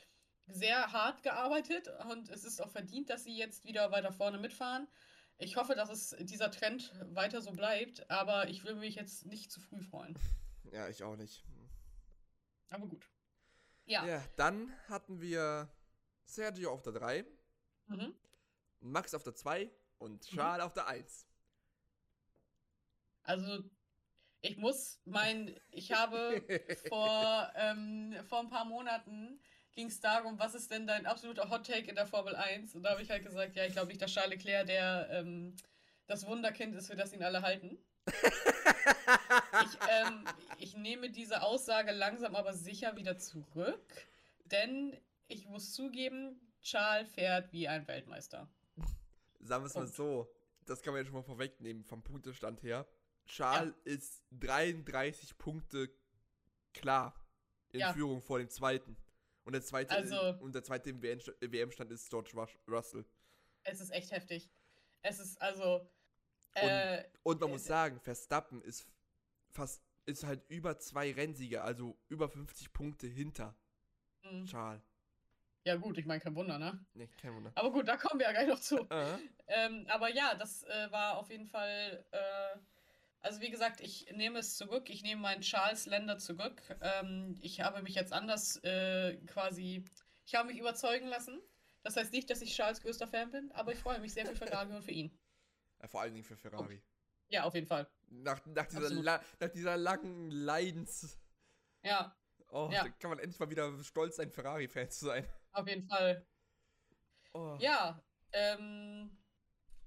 sehr 0.46 0.92
hart 0.92 1.22
gearbeitet 1.22 1.88
und 2.10 2.28
es 2.28 2.44
ist 2.44 2.60
auch 2.60 2.70
verdient, 2.70 3.10
dass 3.10 3.24
sie 3.24 3.36
jetzt 3.36 3.64
wieder 3.64 3.90
weiter 3.90 4.12
vorne 4.12 4.38
mitfahren. 4.38 4.86
Ich 5.38 5.56
hoffe, 5.56 5.74
dass 5.74 5.90
es 5.90 6.16
dieser 6.20 6.50
Trend 6.50 6.92
weiter 7.14 7.42
so 7.42 7.52
bleibt, 7.52 8.08
aber 8.10 8.48
ich 8.48 8.64
will 8.64 8.76
mich 8.76 8.94
jetzt 8.94 9.26
nicht 9.26 9.50
zu 9.50 9.60
früh 9.60 9.80
freuen. 9.82 10.16
ja, 10.72 10.88
ich 10.88 11.02
auch 11.02 11.16
nicht. 11.16 11.44
Aber 12.70 12.86
gut. 12.86 13.04
Ja. 13.84 14.04
Ja, 14.06 14.24
dann 14.36 14.72
hatten 14.88 15.20
wir 15.20 15.68
Sergio 16.24 16.72
auf 16.72 16.82
der 16.82 16.92
3, 16.92 17.24
Mhm. 17.88 18.14
Max 18.80 19.14
auf 19.14 19.22
der 19.22 19.34
2 19.34 19.70
und 19.98 20.24
Charles 20.26 20.64
auf 20.64 20.72
der 20.72 20.88
1. 20.88 21.26
Also, 23.22 23.62
ich 24.42 24.56
muss 24.56 25.00
mein, 25.04 25.54
ich 25.70 25.92
habe 25.92 26.42
vor, 26.88 27.52
ähm, 27.56 28.14
vor 28.28 28.40
ein 28.40 28.48
paar 28.48 28.64
Monaten 28.64 29.40
ging 29.74 29.88
es 29.88 30.00
darum, 30.00 30.38
was 30.38 30.54
ist 30.54 30.70
denn 30.70 30.86
dein 30.86 31.06
absoluter 31.06 31.50
Hot 31.50 31.66
Take 31.66 31.88
in 31.88 31.96
der 31.96 32.06
Formel 32.06 32.34
1? 32.34 32.74
Und 32.74 32.82
da 32.82 32.90
habe 32.90 33.02
ich 33.02 33.10
halt 33.10 33.24
gesagt, 33.24 33.56
ja, 33.56 33.64
ich 33.64 33.72
glaube 33.72 33.88
nicht, 33.88 34.00
dass 34.00 34.12
Charles 34.12 34.30
Leclerc 34.30 34.66
der, 34.66 35.08
ähm, 35.10 35.54
das 36.06 36.26
Wunderkind 36.26 36.74
ist, 36.74 36.86
für 36.86 36.96
das 36.96 37.12
ihn 37.12 37.22
alle 37.22 37.42
halten. 37.42 37.78
Ich, 38.06 39.78
ähm, 39.88 40.24
ich 40.58 40.76
nehme 40.76 41.10
diese 41.10 41.42
Aussage 41.42 41.92
langsam 41.92 42.34
aber 42.34 42.54
sicher 42.54 42.96
wieder 42.96 43.18
zurück, 43.18 44.08
denn 44.44 44.96
ich 45.28 45.46
muss 45.46 45.72
zugeben, 45.72 46.40
Charles 46.62 47.12
fährt 47.12 47.52
wie 47.52 47.68
ein 47.68 47.86
Weltmeister. 47.86 48.48
Sagen 49.40 49.64
wir 49.64 49.68
es 49.68 49.74
mal 49.74 49.86
so, 49.86 50.28
das 50.64 50.82
kann 50.82 50.92
man 50.94 51.02
ja 51.02 51.04
schon 51.04 51.14
mal 51.14 51.22
vorwegnehmen 51.22 51.84
vom 51.84 52.02
Punktestand 52.02 52.62
her. 52.62 52.86
Charles 53.26 53.74
ist 53.84 54.22
33 54.32 55.36
Punkte 55.38 55.90
klar 56.72 57.14
in 57.72 57.80
Ja. 57.80 57.92
Führung 57.92 58.22
vor 58.22 58.38
dem 58.38 58.48
zweiten. 58.48 58.96
Und 59.44 59.52
der 59.52 59.62
zweite, 59.62 59.94
Also- 59.94 60.34
und 60.40 60.54
der 60.54 60.62
zweite 60.64 60.90
im 60.90 61.02
WM-Stand 61.02 61.90
ist 61.92 62.08
George 62.10 62.32
Russell. 62.68 63.04
Es 63.62 63.80
ist 63.80 63.90
echt 63.90 64.10
heftig. 64.12 64.48
Es 65.02 65.18
ist 65.20 65.40
also. 65.40 65.88
Äh, 66.54 67.04
Und 67.22 67.40
man 67.40 67.50
Äh, 67.50 67.52
muss 67.52 67.64
sagen, 67.64 68.00
Verstappen 68.00 68.62
ist 68.62 68.86
fast 69.50 69.82
ist 70.06 70.22
halt 70.24 70.42
über 70.48 70.78
zwei 70.78 71.12
Rennsiege, 71.12 71.62
also 71.62 71.98
über 72.08 72.28
50 72.28 72.72
Punkte 72.72 73.06
hinter 73.08 73.56
mh. 74.22 74.44
Charles. 74.46 74.82
ja, 75.64 75.74
gut, 75.76 75.98
ich 75.98 76.06
meine, 76.06 76.20
kein 76.20 76.34
Wunder, 76.36 76.58
ne? 76.60 76.86
Nee, 76.94 77.08
kein 77.20 77.34
Wunder. 77.34 77.50
Aber 77.56 77.72
gut, 77.72 77.88
da 77.88 77.96
kommen 77.96 78.20
wir 78.20 78.26
ja 78.26 78.32
gleich 78.32 78.46
noch 78.48 78.60
zu. 78.60 78.76
Äh, 78.90 79.18
Ähm, 79.48 79.84
aber 79.88 80.08
ja, 80.08 80.34
das 80.36 80.62
äh, 80.64 80.90
war 80.92 81.18
auf 81.18 81.28
jeden 81.30 81.46
Fall. 81.46 82.04
Äh, 82.12 82.58
also, 83.26 83.40
wie 83.40 83.50
gesagt, 83.50 83.80
ich 83.80 84.06
nehme 84.12 84.38
es 84.38 84.56
zurück. 84.56 84.88
Ich 84.88 85.02
nehme 85.02 85.20
meinen 85.20 85.40
Charles 85.40 85.86
Länder 85.86 86.18
zurück. 86.18 86.62
Ähm, 86.80 87.36
ich 87.40 87.60
habe 87.60 87.82
mich 87.82 87.94
jetzt 87.94 88.12
anders 88.12 88.62
äh, 88.62 89.16
quasi. 89.26 89.84
Ich 90.24 90.34
habe 90.36 90.48
mich 90.48 90.58
überzeugen 90.58 91.08
lassen. 91.08 91.40
Das 91.82 91.96
heißt 91.96 92.12
nicht, 92.12 92.30
dass 92.30 92.40
ich 92.40 92.54
Charles 92.54 92.80
größter 92.80 93.06
Fan 93.08 93.30
bin, 93.30 93.50
aber 93.52 93.72
ich 93.72 93.78
freue 93.78 93.98
mich 94.00 94.12
sehr 94.12 94.26
für 94.26 94.36
Ferrari 94.36 94.72
und 94.74 94.82
für 94.82 94.92
ihn. 94.92 95.16
äh, 95.80 95.88
vor 95.88 96.02
allen 96.02 96.14
Dingen 96.14 96.24
für 96.24 96.36
Ferrari. 96.36 96.80
Ja, 97.28 97.42
auf 97.44 97.54
jeden 97.54 97.66
Fall. 97.66 97.88
Nach, 98.08 98.44
nach, 98.46 98.66
dieser 98.66 98.90
la, 98.90 99.20
nach 99.40 99.48
dieser 99.48 99.76
langen 99.76 100.30
Leidens. 100.30 101.18
Ja, 101.82 102.16
Oh, 102.50 102.70
Ja. 102.72 102.84
da 102.84 102.90
kann 102.90 103.10
man 103.10 103.18
endlich 103.18 103.40
mal 103.40 103.50
wieder 103.50 103.82
stolz 103.82 104.16
sein, 104.16 104.30
Ferrari-Fan 104.30 104.90
zu 104.90 105.06
sein. 105.06 105.26
auf 105.52 105.66
jeden 105.66 105.86
Fall. 105.88 106.24
Oh. 107.32 107.56
Ja, 107.60 108.00
ähm, 108.32 109.10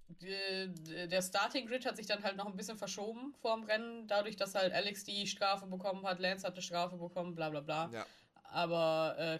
der 0.10 1.22
Starting 1.22 1.68
Grid 1.68 1.86
hat 1.86 1.96
sich 1.96 2.08
dann 2.08 2.24
halt 2.24 2.36
noch 2.36 2.48
ein 2.48 2.56
bisschen 2.56 2.78
verschoben 2.78 3.34
vorm 3.42 3.64
Rennen, 3.64 4.08
dadurch, 4.08 4.36
dass 4.36 4.56
halt 4.56 4.74
Alex 4.74 5.04
die 5.04 5.28
Strafe 5.28 5.68
bekommen 5.68 6.06
hat, 6.06 6.20
Lance 6.20 6.46
hat 6.46 6.54
eine 6.54 6.62
Strafe 6.64 6.98
bekommen, 6.98 7.36
bla 7.36 7.50
bla 7.50 7.62
bla. 7.62 7.90
Ja. 7.92 8.06
Aber 8.44 9.16
äh, 9.18 9.40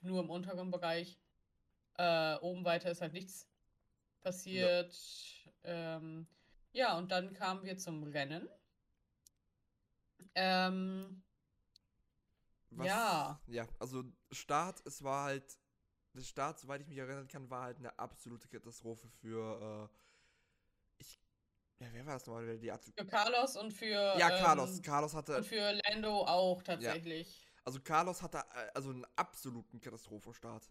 nur 0.00 0.22
im 0.22 0.30
unteren 0.30 0.70
Bereich. 0.70 1.18
Äh, 1.96 2.36
oben 2.36 2.64
weiter 2.64 2.90
ist 2.90 3.00
halt 3.00 3.12
nichts 3.12 3.48
passiert. 4.20 4.94
Ähm, 5.64 6.26
ja, 6.72 6.96
und 6.96 7.10
dann 7.10 7.32
kamen 7.32 7.64
wir 7.64 7.78
zum 7.78 8.02
Rennen. 8.04 8.48
Ähm, 10.34 11.22
Was, 12.70 12.86
Ja. 12.86 13.40
Ja, 13.46 13.66
also 13.78 14.04
Start, 14.32 14.82
es 14.84 15.02
war 15.02 15.24
halt. 15.24 15.58
Der 16.14 16.22
Start, 16.22 16.58
soweit 16.58 16.80
ich 16.80 16.88
mich 16.88 16.98
erinnern 16.98 17.28
kann, 17.28 17.48
war 17.50 17.62
halt 17.64 17.78
eine 17.78 17.96
absolute 17.98 18.48
Katastrophe 18.48 19.08
für. 19.20 19.88
Äh. 19.88 20.07
Ja, 21.80 21.86
wer 21.92 22.06
war 22.06 22.14
das 22.14 22.26
nochmal? 22.26 22.58
Die 22.58 22.72
Azu 22.72 22.90
für 22.96 23.06
Carlos 23.06 23.56
und 23.56 23.72
für. 23.72 24.16
ja, 24.18 24.30
Carlos. 24.30 24.76
ähm, 24.76 24.82
Carlos 24.82 25.14
hatte. 25.14 25.36
Und 25.36 25.46
für 25.46 25.72
Lando 25.72 26.24
auch 26.26 26.62
tatsächlich. 26.62 27.46
Also 27.64 27.80
Carlos 27.80 28.22
hatte 28.22 28.38
äh, 28.38 28.70
also 28.74 28.90
einen 28.90 29.06
absoluten 29.16 29.80
Katastrophenstart. 29.80 30.68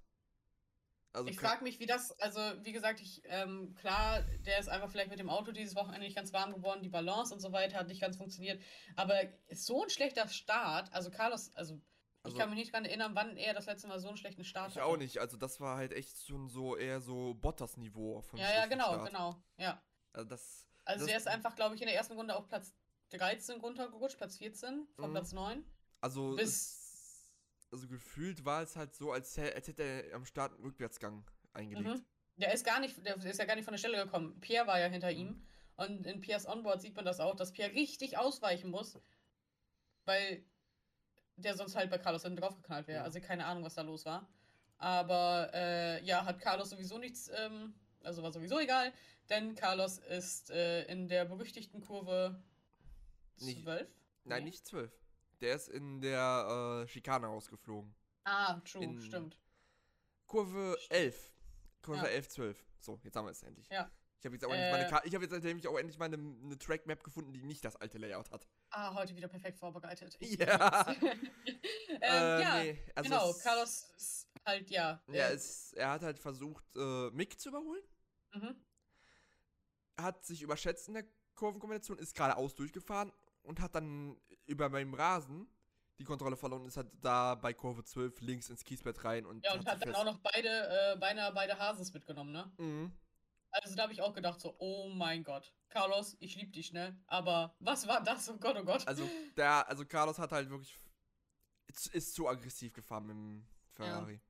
Also 1.14 1.30
Ich 1.30 1.40
frage 1.40 1.64
mich, 1.64 1.80
wie 1.80 1.86
das, 1.86 2.12
also 2.20 2.40
wie 2.64 2.74
gesagt, 2.74 3.00
ich, 3.00 3.22
ähm, 3.26 3.74
klar, 3.76 4.22
der 4.46 4.60
ist 4.60 4.68
einfach 4.68 4.90
vielleicht 4.92 5.10
mit 5.10 5.20
dem 5.20 5.30
Auto 5.30 5.52
dieses 5.52 5.76
Wochenende 5.76 6.06
nicht 6.06 6.16
ganz 6.16 6.34
warm 6.34 6.54
geworden, 6.54 6.82
die 6.84 6.90
Balance 6.90 7.34
und 7.34 7.40
so 7.40 7.52
weiter 7.54 7.78
hat 7.80 7.88
nicht 7.88 8.02
ganz 8.02 8.18
funktioniert. 8.18 8.62
Aber 8.96 9.16
so 9.52 9.84
ein 9.84 9.90
schlechter 9.90 10.28
Start, 10.28 10.92
also 10.94 11.10
Carlos, 11.10 11.52
also, 11.56 11.76
Also- 12.24 12.36
ich 12.36 12.40
kann 12.40 12.50
mich 12.50 12.60
nicht 12.60 12.74
dran 12.74 12.84
erinnern, 12.86 13.16
wann 13.16 13.38
er 13.38 13.54
das 13.54 13.66
letzte 13.68 13.88
Mal 13.88 14.00
so 14.00 14.10
einen 14.10 14.18
schlechten 14.18 14.44
Start 14.44 14.72
Ich 14.72 14.76
hatte. 14.76 14.86
auch 14.86 14.98
nicht. 14.98 15.20
Also 15.20 15.38
das 15.38 15.60
war 15.62 15.78
halt 15.78 15.94
echt 15.94 16.24
schon 16.26 16.50
so 16.50 16.76
eher 16.76 17.00
so 17.00 17.34
Bottas-Niveau 17.36 18.22
vom 18.22 18.38
Ja, 18.40 18.52
ja, 18.54 18.66
genau, 18.66 18.86
Start. 18.94 19.08
genau. 19.08 19.36
Ja. 19.58 19.82
Also 20.14 20.28
das. 20.30 20.68
Also 20.88 21.00
Das- 21.02 21.08
der 21.08 21.18
ist 21.18 21.28
einfach, 21.28 21.56
glaube 21.56 21.76
ich, 21.76 21.82
in 21.82 21.88
der 21.88 21.96
ersten 21.96 22.14
Runde 22.14 22.36
auf 22.36 22.48
Platz 22.48 22.74
13 23.12 23.60
runtergerutscht, 23.60 24.18
Platz 24.18 24.38
14 24.38 24.88
von 24.96 25.10
Mhm. 25.10 25.14
Platz 25.14 25.32
9. 25.34 25.64
Also 26.02 26.36
Bis- 26.36 27.32
also 27.72 27.88
gefühlt 27.88 28.46
war 28.46 28.62
es 28.64 28.76
halt 28.76 28.96
so, 28.96 29.12
als, 29.12 29.38
als 29.38 29.68
hätte 29.68 29.84
er 29.84 30.16
am 30.16 30.26
Start 30.26 30.54
einen 30.54 30.64
Rückwärtsgang 30.64 31.26
eingelegt. 31.54 31.88
Mhm. 31.88 32.06
Der 32.38 32.54
ist 32.54 32.66
gar 32.66 32.80
nicht, 32.80 33.06
der 33.06 33.18
ist 33.18 33.38
ja 33.40 33.46
gar 33.46 33.56
nicht 33.56 33.66
von 33.66 33.74
der 33.74 33.80
Stelle 33.80 34.04
gekommen. 34.04 34.40
Pierre 34.40 34.68
war 34.68 34.80
ja 34.80 34.88
hinter 34.88 35.12
Mhm. 35.12 35.18
ihm. 35.18 35.48
Und 35.76 36.06
in 36.08 36.22
Pierres 36.22 36.48
Onboard 36.48 36.82
sieht 36.82 36.96
man 36.96 37.06
das 37.06 37.20
auch, 37.20 37.36
dass 37.36 37.52
Pierre 37.52 37.74
richtig 37.74 38.18
ausweichen 38.18 38.72
muss, 38.72 38.98
weil 40.06 40.44
der 41.36 41.56
sonst 41.56 41.76
halt 41.76 41.90
bei 41.92 41.98
Carlos 41.98 42.24
hinten 42.24 42.38
draufgeknallt 42.40 42.88
wäre. 42.88 43.00
Ja. 43.00 43.04
Also 43.04 43.20
keine 43.22 43.46
Ahnung, 43.46 43.64
was 43.64 43.76
da 43.76 43.82
los 43.84 44.06
war. 44.06 44.28
Aber 44.80 45.52
äh, 45.54 46.04
ja, 46.04 46.26
hat 46.26 46.40
Carlos 46.40 46.70
sowieso 46.70 46.98
nichts, 46.98 47.30
ähm, 47.36 47.74
also 48.08 48.24
war 48.24 48.32
sowieso 48.32 48.60
egal, 48.60 48.92
denn 49.30 49.54
Carlos 49.56 50.00
ist 50.00 50.50
äh, 50.50 50.84
in 50.86 51.08
der 51.08 51.26
berüchtigten 51.26 51.82
Kurve 51.82 52.42
Nicht- 53.40 53.64
12. 53.64 53.88
Nein, 54.24 54.44
Nee. 54.44 54.50
nicht 54.50 54.66
12. 54.66 54.92
Der 55.42 55.56
ist 55.56 55.68
in 55.70 56.02
der 56.02 56.84
äh, 56.84 56.88
Schikane 56.88 57.28
rausgeflogen. 57.28 57.94
Ah, 58.24 58.60
true, 58.62 58.84
in- 58.84 59.00
stimmt. 59.00 59.40
Kurve 60.26 60.76
Stimmt. 60.80 60.94
11. 60.94 61.32
Kurve 61.82 62.02
Ja. 62.06 62.12
11, 62.12 62.28
12. 62.30 62.66
So, 62.80 63.00
jetzt 63.04 63.16
haben 63.16 63.26
wir 63.26 63.32
es 63.32 63.44
endlich. 63.44 63.70
Ja. 63.70 63.90
Ich 64.20 64.26
habe 64.26 64.36
jetzt 64.36 64.44
auch 64.44 64.52
endlich 64.52 64.72
meine 64.72 64.86
Äh. 64.86 65.08
Ich 65.08 65.14
habe 65.14 65.26
jetzt 65.26 65.44
nämlich 65.44 65.68
auch 65.68 65.78
endlich 65.78 65.98
mal 66.00 66.06
eine, 66.06 66.18
eine 66.18 66.58
Track-Map 66.58 67.04
gefunden, 67.04 67.32
die 67.34 67.44
nicht 67.44 67.64
das 67.64 67.76
alte 67.76 67.98
Layout 68.00 68.32
hat. 68.32 68.48
Ah, 68.72 68.94
heute 68.96 69.16
wieder 69.16 69.28
perfekt 69.28 69.58
vorbereitet. 69.60 70.18
Ja. 70.20 70.88
ähm, 71.02 72.02
Äh, 72.02 72.42
ja, 72.42 72.64
nee, 72.64 72.80
also 72.96 73.10
genau, 73.10 73.34
Carlos 73.34 73.92
ist 73.96 74.28
halt, 74.46 74.70
ja. 74.72 75.02
Ja, 75.08 75.30
äh, 75.30 75.34
es, 75.34 75.72
er 75.74 75.92
hat 75.92 76.02
halt 76.02 76.20
versucht, 76.20 76.66
äh, 76.76 77.10
Mick 77.12 77.40
zu 77.40 77.50
überholen. 77.50 77.84
Mhm. 78.38 78.56
Hat 80.00 80.24
sich 80.26 80.42
überschätzt 80.42 80.88
in 80.88 80.96
der 80.96 81.06
Kurvenkombination, 81.36 81.98
ist 81.98 82.16
geradeaus 82.16 82.56
durchgefahren 82.56 83.12
und 83.44 83.60
hat 83.60 83.76
dann 83.76 84.20
über 84.46 84.70
beim 84.70 84.94
Rasen 84.94 85.48
die 86.00 86.04
Kontrolle 86.04 86.36
verloren 86.36 86.62
und 86.62 86.68
ist 86.68 86.78
halt 86.78 86.92
da 87.02 87.36
bei 87.36 87.54
Kurve 87.54 87.84
12 87.84 88.22
links 88.22 88.50
ins 88.50 88.64
Kiesbett 88.64 89.04
rein 89.04 89.26
und 89.26 89.44
Ja, 89.44 89.54
und 89.54 89.62
sich 89.62 89.70
hat 89.70 89.84
dann 89.84 89.96
auch 89.96 90.06
noch 90.06 90.20
beide, 90.20 90.50
äh, 90.50 90.98
beinahe 90.98 91.34
beide 91.34 91.58
Hases 91.58 91.92
mitgenommen, 91.94 92.32
ne? 92.32 92.52
Mhm. 92.58 92.92
Also 93.50 93.76
da 93.76 93.84
habe 93.84 93.94
ich 93.94 94.02
auch 94.02 94.14
gedacht 94.14 94.40
so, 94.40 94.56
oh 94.60 94.90
mein 94.90 95.24
Gott. 95.24 95.54
Carlos, 95.70 96.16
ich 96.20 96.36
lieb 96.36 96.54
dich, 96.54 96.74
ne? 96.74 97.00
Aber 97.08 97.56
was 97.60 97.88
war 97.88 98.04
das? 98.04 98.30
Oh 98.30 98.38
Gott, 98.38 98.58
oh 98.60 98.64
Gott. 98.64 98.88
Also 98.88 99.10
der, 99.36 99.68
also 99.68 99.86
Carlos 99.86 100.20
hat 100.20 100.32
halt 100.32 100.50
wirklich 100.50 100.78
ist, 101.68 101.88
ist 101.88 102.14
zu 102.14 102.28
aggressiv 102.28 102.74
gefahren 102.74 103.06
mit 103.06 103.16
dem 103.16 103.48
Ferrari. 103.74 104.22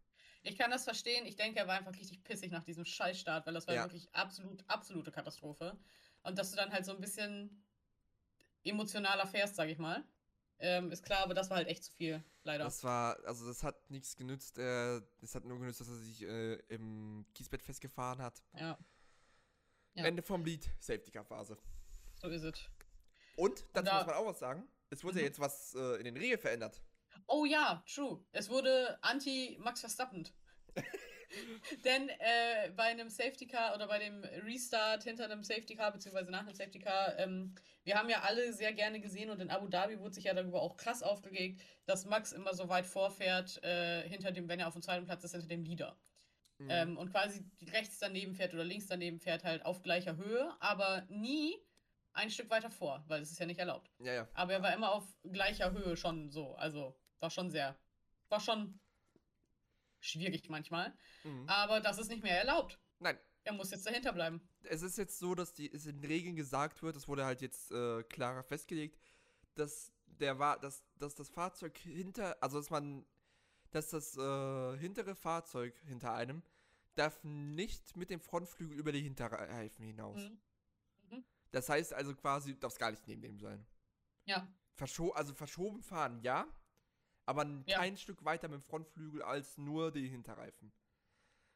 Ich 0.48 0.58
kann 0.58 0.72
das 0.72 0.84
verstehen. 0.86 1.26
Ich 1.26 1.36
denke, 1.36 1.60
er 1.60 1.68
war 1.68 1.78
einfach 1.78 1.94
richtig 1.96 2.24
pissig 2.24 2.52
nach 2.52 2.64
diesem 2.64 2.86
Scheißstart, 2.86 3.46
weil 3.46 3.54
das 3.54 3.68
war 3.68 3.76
Ja. 3.76 3.84
wirklich 3.84 4.08
absolut, 4.14 4.64
absolute 4.68 5.12
Katastrophe. 5.12 5.78
Und 6.24 6.38
dass 6.38 6.52
du 6.52 6.58
dann 6.58 6.72
halt 6.72 6.86
so 6.86 6.94
ein 6.94 7.02
bisschen 7.02 7.64
emotionaler 8.64 9.28
fährst, 9.28 9.56
sag 9.56 9.70
ich 9.70 9.78
mal. 9.78 10.04
Ähm, 10.60 10.92
ist 10.92 11.04
klar, 11.04 11.20
aber 11.24 11.34
das 11.36 11.50
war 11.50 11.58
halt 11.58 11.68
echt 11.68 11.84
zu 11.84 11.92
viel, 11.92 12.24
leider. 12.44 12.64
Das 12.64 12.84
war, 12.84 13.24
also 13.26 13.46
das 13.46 13.62
hat 13.64 13.90
nichts 13.92 14.16
genützt. 14.16 14.58
Äh, 14.58 15.02
es 15.22 15.36
hat 15.36 15.46
nur 15.46 15.60
genützt, 15.60 15.80
dass 15.82 15.88
er 15.90 15.96
sich 15.98 16.24
äh, 16.24 16.54
im 16.70 17.26
Kiesbett 17.36 17.62
festgefahren 17.62 18.22
hat. 18.22 18.42
ja, 18.54 18.78
Ja. 19.94 20.06
Ende 20.06 20.24
vom 20.24 20.44
Lied, 20.46 20.68
Safety 20.80 21.12
Car 21.12 21.26
Phase. 21.26 21.58
so 22.20 22.28
ist 22.30 22.42
es. 22.44 22.60
Und 23.36 23.66
dazu 23.74 23.86
da- 23.86 23.98
muss 24.00 24.08
man 24.08 24.16
auch 24.16 24.26
was 24.26 24.40
sagen. 24.40 24.68
Es 24.90 25.04
wurde 25.04 25.18
ja 25.18 25.24
Mhm. 25.24 25.28
jetzt 25.28 25.40
was 25.40 25.76
äh, 25.76 25.98
in 25.98 26.06
den 26.06 26.18
Regeln 26.18 26.40
verändert. 26.40 26.82
Oh 27.25 27.45
ja, 27.45 27.84
true. 27.91 28.23
Es 28.32 28.49
wurde 28.49 28.97
anti-Max 29.01 29.82
Verstappen. 29.82 30.27
Denn 31.84 32.10
äh, 32.10 32.71
bei 32.75 32.84
einem 32.84 33.10
Safety 33.10 33.47
Car 33.47 33.75
oder 33.75 33.88
bei 33.88 33.99
dem 33.99 34.23
Restart 34.45 35.03
hinter 35.03 35.25
einem 35.25 35.43
Safety 35.43 35.75
Car, 35.75 35.91
beziehungsweise 35.91 36.32
nach 36.32 36.41
einem 36.41 36.53
Safety 36.53 36.80
Car, 36.80 37.17
ähm, 37.19 37.53
wir 37.84 37.95
haben 37.95 38.10
ja 38.10 38.21
alle 38.21 38.53
sehr 38.53 38.73
gerne 38.73 38.99
gesehen 38.99 39.30
und 39.30 39.41
in 39.41 39.49
Abu 39.49 39.67
Dhabi 39.67 39.99
wurde 39.99 40.15
sich 40.15 40.25
ja 40.25 40.34
darüber 40.34 40.62
auch 40.62 40.77
krass 40.77 41.03
aufgeregt, 41.03 41.62
dass 41.86 42.06
Max 42.06 42.32
immer 42.32 42.53
so 42.53 42.69
weit 42.69 42.86
vorfährt, 42.86 43.62
äh, 43.63 44.08
hinter 44.08 44.32
dem, 44.32 44.47
wenn 44.47 44.60
er 44.60 44.67
auf 44.67 44.73
dem 44.73 44.82
zweiten 44.82 45.06
Platz 45.06 45.23
ist, 45.23 45.32
hinter 45.32 45.47
dem 45.47 45.63
Leader. 45.63 45.97
Mhm. 46.60 46.69
Ähm, 46.69 46.97
und 46.97 47.12
quasi 47.12 47.45
rechts 47.71 47.99
daneben 47.99 48.34
fährt 48.34 48.53
oder 48.53 48.63
links 48.63 48.88
daneben 48.88 49.19
fährt 49.19 49.43
halt 49.43 49.65
auf 49.65 49.84
gleicher 49.84 50.17
Höhe, 50.17 50.56
aber 50.60 51.06
nie 51.10 51.56
ein 52.13 52.32
Stück 52.32 52.49
weiter 52.49 52.71
vor, 52.71 53.03
weil 53.08 53.21
es 53.21 53.32
ist 53.32 53.39
ja 53.39 53.45
nicht 53.45 53.60
erlaubt. 53.60 53.91
ja, 53.99 54.13
ja. 54.13 54.27
Aber 54.34 54.53
er 54.53 54.62
war 54.63 54.73
immer 54.73 54.91
auf 54.91 55.06
gleicher 55.23 55.71
Höhe 55.71 55.95
schon 55.95 56.32
so. 56.32 56.56
Also 56.56 56.97
war 57.19 57.30
schon 57.30 57.49
sehr, 57.49 57.77
war 58.30 58.39
schon 58.39 58.80
schwierig 59.99 60.49
manchmal. 60.49 60.93
Mhm. 61.23 61.47
Aber 61.47 61.80
das 61.80 61.97
ist 61.97 62.10
nicht 62.10 62.23
mehr 62.23 62.38
erlaubt. 62.39 62.80
Nein, 62.99 63.17
Er 63.43 63.53
muss 63.53 63.71
jetzt 63.71 63.86
dahinter 63.86 64.13
bleiben. 64.13 64.41
es 64.63 64.82
ist 64.82 64.97
jetzt 64.97 65.19
so, 65.19 65.36
dass 65.36 65.53
die, 65.53 65.71
es 65.71 65.86
in 65.86 66.01
den 66.01 66.10
Regeln 66.10 66.36
gesagt 66.36 66.82
wird, 66.82 66.95
es 66.95 67.08
wurde 67.08 67.25
halt 67.25 67.41
jetzt 67.41 67.71
äh, 67.71 68.03
klarer 68.03 68.43
festgelegt, 68.43 68.99
dass 69.56 69.91
der 70.06 70.39
war, 70.39 70.60
dass, 70.60 70.84
dass 70.95 71.15
das 71.15 71.30
Fahrzeug 71.30 71.77
hinter, 71.77 72.38
also 72.41 72.58
dass 72.58 72.69
man, 72.69 73.06
dass 73.71 73.89
das 73.89 74.17
äh, 74.17 74.77
hintere 74.77 75.15
Fahrzeug 75.15 75.75
hinter 75.86 76.13
einem 76.13 76.41
darf 76.95 77.23
nicht 77.23 77.95
mit 77.95 78.10
dem 78.10 78.19
Frontflügel 78.19 78.75
über 78.77 78.91
die 78.91 79.01
Hinterreifen 79.01 79.86
hinaus. 79.86 80.19
Mhm. 81.10 81.23
Das 81.51 81.69
heißt 81.69 81.93
also 81.93 82.13
quasi, 82.15 82.53
du 82.53 82.60
darfst 82.60 82.80
gar 82.80 82.91
nicht 82.91 83.08
neben 83.08 83.21
dem 83.21 83.39
sein. 83.39 83.65
Ja, 84.25 84.47
Verscho 84.73 85.12
also 85.12 85.34
verschoben 85.34 85.82
fahren, 85.82 86.19
ja, 86.21 86.45
aber 87.28 87.46
Ja. 87.68 87.78
kein 87.78 87.96
Stück 87.98 88.24
weiter 88.26 88.48
mit 88.48 88.62
dem 88.62 88.63
Frontflügel 88.63 89.22
als 89.22 89.58
nur 89.58 89.92
die 89.92 90.08
Hinterreifen. 90.08 90.72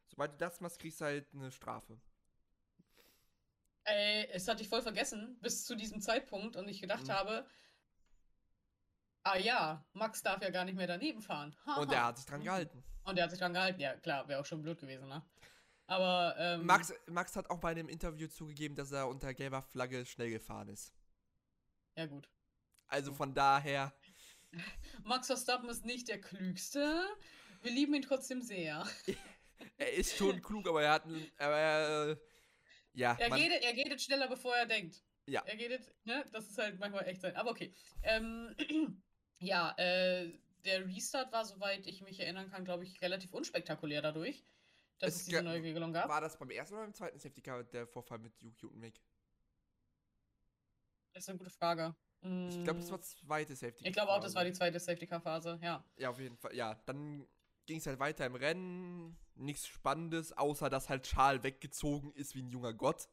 Sobald 0.08 0.34
du 0.34 0.38
das 0.38 0.60
machst, 0.62 0.80
kriegst 0.80 1.02
du 1.02 1.06
halt 1.06 1.34
eine 1.34 1.52
Strafe. 1.52 2.00
Ey, 3.86 4.28
es 4.32 4.48
hatte 4.48 4.62
ich 4.62 4.70
voll 4.70 4.82
vergessen, 4.82 5.40
bis 5.42 5.66
zu 5.66 5.76
diesem 5.76 6.02
Zeitpunkt 6.02 6.56
und 6.56 6.68
ich 6.68 6.82
gedacht 6.82 7.06
Mhm. 7.06 7.12
habe, 7.12 7.48
ah 9.24 9.38
ja, 9.38 9.84
Max 9.94 10.22
darf 10.22 10.42
ja 10.44 10.50
gar 10.52 10.66
nicht 10.66 10.76
mehr 10.76 10.88
daneben 10.88 11.22
fahren. 11.22 11.56
Und 11.78 11.92
er 11.92 12.06
hat 12.06 12.18
sich 12.18 12.26
dran 12.28 12.42
Mhm. 12.42 12.46
gehalten. 12.46 12.84
Und 13.06 13.18
er 13.18 13.24
hat 13.24 13.32
sich 13.32 13.40
dran 13.40 13.54
gehalten. 13.54 13.80
Ja, 13.80 13.96
klar, 13.96 14.28
wäre 14.28 14.40
auch 14.42 14.46
schon 14.46 14.62
blöd 14.62 14.80
gewesen, 14.80 15.08
ne? 15.08 15.24
Aber, 15.88 16.36
ähm, 16.38 16.66
Max, 16.66 16.94
Max 17.08 17.36
hat 17.36 17.50
auch 17.50 17.60
bei 17.60 17.72
einem 17.72 17.90
Interview 17.90 18.28
zugegeben, 18.28 18.76
dass 18.76 18.92
er 18.92 19.08
unter 19.08 19.34
gelber 19.34 19.62
Flagge 19.62 20.06
schnell 20.06 20.30
gefahren 20.30 20.70
ist. 20.70 20.94
ja 21.96 22.06
gut. 22.06 22.30
Also 22.88 23.14
von 23.14 23.34
daher, 23.34 23.94
Max 25.04 25.28
Verstappen 25.28 25.70
ist 25.70 25.86
nicht 25.86 26.08
der 26.08 26.20
Klügste. 26.20 27.06
Wir 27.62 27.72
lieben 27.72 27.94
ihn 27.94 28.02
trotzdem 28.02 28.42
sehr. 28.42 28.88
er 29.78 29.94
ist 29.94 30.18
schon 30.18 30.42
klug, 30.42 30.68
aber 30.68 30.84
er 30.84 30.92
hat 30.92 31.06
einen, 31.06 31.32
aber 31.38 31.58
er, 31.58 32.10
äh, 32.10 32.18
ja, 32.94 33.16
Er 33.20 33.30
geht, 33.30 33.52
er 33.52 33.74
geht 33.74 34.02
schneller, 34.02 34.28
bevor 34.28 34.56
er 34.56 34.66
denkt. 34.66 35.04
Ja. 35.28 35.44
Er 35.46 35.56
geht, 35.56 35.94
ne? 36.04 36.26
Das 36.32 36.50
ist 36.50 36.58
halt 36.58 36.80
manchmal 36.80 37.08
echt 37.08 37.22
sein. 37.22 37.36
Aber 37.36 37.52
okay. 37.52 37.74
Ähm, 38.04 38.56
ja, 39.40 39.74
äh, 39.78 40.32
der 40.66 40.88
Restart 40.88 41.32
war, 41.32 41.46
soweit 41.46 41.88
ich 41.88 42.02
mich 42.02 42.20
erinnern 42.20 42.50
kann, 42.50 42.66
glaube 42.66 42.84
ich, 42.84 43.02
relativ 43.02 43.34
unspektakulär 43.34 44.02
dadurch, 44.02 44.46
dass 45.00 45.16
Es 45.16 45.22
es, 45.22 45.26
diese 45.26 45.44
neue 45.44 45.64
Regelung 45.64 45.94
gab. 45.94 46.10
war 46.10 46.22
das 46.22 46.38
beim 46.38 46.50
ersten 46.50 46.76
oder 46.76 46.84
beim 46.84 46.94
zweiten 46.94 47.20
Safety 47.20 47.42
Car 47.42 47.64
der 47.64 47.88
Vorfall 47.88 48.20
mit 48.20 48.40
Yuki 48.42 48.66
und 48.66 48.78
Mick? 48.78 49.02
Das 51.14 51.24
ist 51.24 51.30
eine 51.30 51.38
gute 51.38 51.50
Frage. 51.52 51.96
Ich 52.24 52.64
glaube, 52.64 52.80
das 52.80 52.90
Mm, 52.90 52.92
war 52.94 53.02
zweite 53.02 53.56
Safety 53.56 53.84
Car. 53.84 53.88
Ich 53.88 53.94
glaube 53.94 54.12
auch, 54.12 54.20
das 54.20 54.36
war 54.36 54.44
die 54.44 54.52
zweite 54.54 54.80
Safety-Car-Phase, 54.80 55.60
ja. 55.62 55.84
Ja, 55.98 56.10
auf 56.12 56.20
jeden 56.20 56.38
Fall. 56.38 56.56
Ja, 56.56 56.76
dann 56.86 57.28
ging 57.66 57.78
es 57.78 57.88
halt 57.88 58.00
weiter 58.00 58.26
im 58.26 58.36
Rennen. 58.36 59.18
Nichts 59.36 59.66
Spannendes, 59.68 60.32
außer 60.38 60.70
dass 60.70 60.90
halt 60.90 61.04
Charles 61.04 61.42
weggezogen 61.44 62.12
ist 62.14 62.36
wie 62.36 62.44
ein 62.44 62.50
junger 62.50 62.74
Gott. 62.74 63.10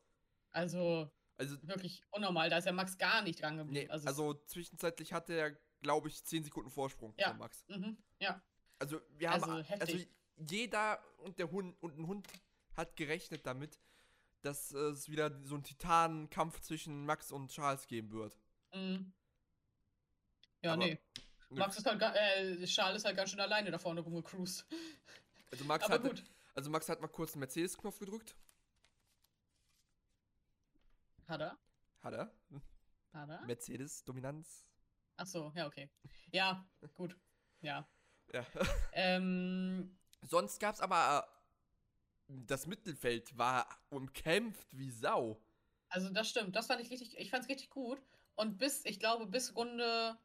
Also 0.50 1.10
Also, 1.38 1.56
wirklich 1.66 2.02
unnormal. 2.10 2.50
Da 2.50 2.58
ist 2.58 2.66
ja 2.66 2.72
Max 2.72 2.98
gar 2.98 3.22
nicht 3.22 3.40
dran 3.40 3.56
geblieben. 3.56 3.86
nee, 3.86 3.90
also, 3.90 4.06
also 4.08 4.34
zwischenzeitlich 4.34 5.12
hatte 5.14 5.32
er, 5.32 5.56
glaube 5.80 6.08
ich, 6.08 6.22
10 6.24 6.44
Sekunden 6.44 6.70
Vorsprung 6.70 7.14
Ja. 7.16 7.28
von 7.30 7.38
Max. 7.38 7.64
mhm, 7.68 7.96
ja. 8.18 8.42
Also, 8.78 9.00
wir 9.16 9.30
haben. 9.30 9.42
Also, 9.44 9.74
Also, 9.80 9.98
jeder 10.36 11.02
und 11.18 11.38
der 11.38 11.50
Hund 11.50 11.76
und 11.82 11.98
ein 11.98 12.06
Hund 12.06 12.28
hat 12.76 12.94
gerechnet 12.96 13.46
damit, 13.46 13.80
dass 14.42 14.70
es 14.72 15.08
wieder 15.08 15.30
so 15.44 15.54
einen 15.54 15.64
Titanenkampf 15.64 16.60
zwischen 16.60 17.06
Max 17.06 17.32
und 17.32 17.50
Charles 17.50 17.86
geben 17.86 18.12
wird. 18.12 18.38
Mm. 18.74 19.12
Ja, 20.62 20.72
Aber 20.72 20.84
nee. 20.84 20.98
nö. 21.50 21.58
Max 21.58 21.78
ist 21.78 21.86
halt, 21.86 22.02
äh, 22.02 22.64
Charles 22.66 22.98
ist 23.02 23.04
halt 23.06 23.16
ganz 23.16 23.30
schön 23.30 23.40
alleine 23.40 23.70
da 23.70 23.78
vorne 23.78 24.00
rumgecruised. 24.00 24.66
Also 25.50 25.64
Max, 25.64 25.84
Aber 25.84 25.94
hat, 25.94 26.02
gut. 26.02 26.24
also 26.54 26.70
Max 26.70 26.88
hat 26.88 27.00
mal 27.00 27.08
kurz 27.08 27.32
den 27.32 27.40
Mercedes-Knopf 27.40 27.98
gedrückt. 27.98 28.36
Hat 31.26 31.40
er? 31.40 31.58
Hat 32.02 32.12
er. 32.14 32.32
Hat 33.12 33.28
er? 33.28 33.40
Mercedes-Dominanz. 33.46 34.66
Ach 35.16 35.26
so, 35.26 35.52
ja, 35.54 35.66
okay. 35.66 35.90
Ja, 36.32 36.66
gut. 36.94 37.16
Ja. 37.60 37.88
Ja. 38.32 38.46
Ähm, 38.92 39.96
Sonst 40.22 40.58
gab 40.60 40.74
es 40.74 40.80
aber 40.80 41.26
äh, 42.28 42.32
das 42.46 42.66
Mittelfeld 42.66 43.36
war 43.38 43.68
umkämpft 43.88 44.76
wie 44.76 44.90
Sau. 44.90 45.40
also 45.88 46.10
das 46.10 46.28
stimmt. 46.28 46.54
Das 46.56 46.66
fand 46.66 46.80
ich 46.82 46.90
richtig, 46.90 47.16
ich 47.16 47.30
fand's 47.30 47.48
richtig 47.48 47.70
gut. 47.70 48.02
Und 48.38 48.56
bis, 48.56 48.84
ich 48.84 49.00
glaube, 49.00 49.26
bis 49.26 49.56
Runde, 49.56 50.16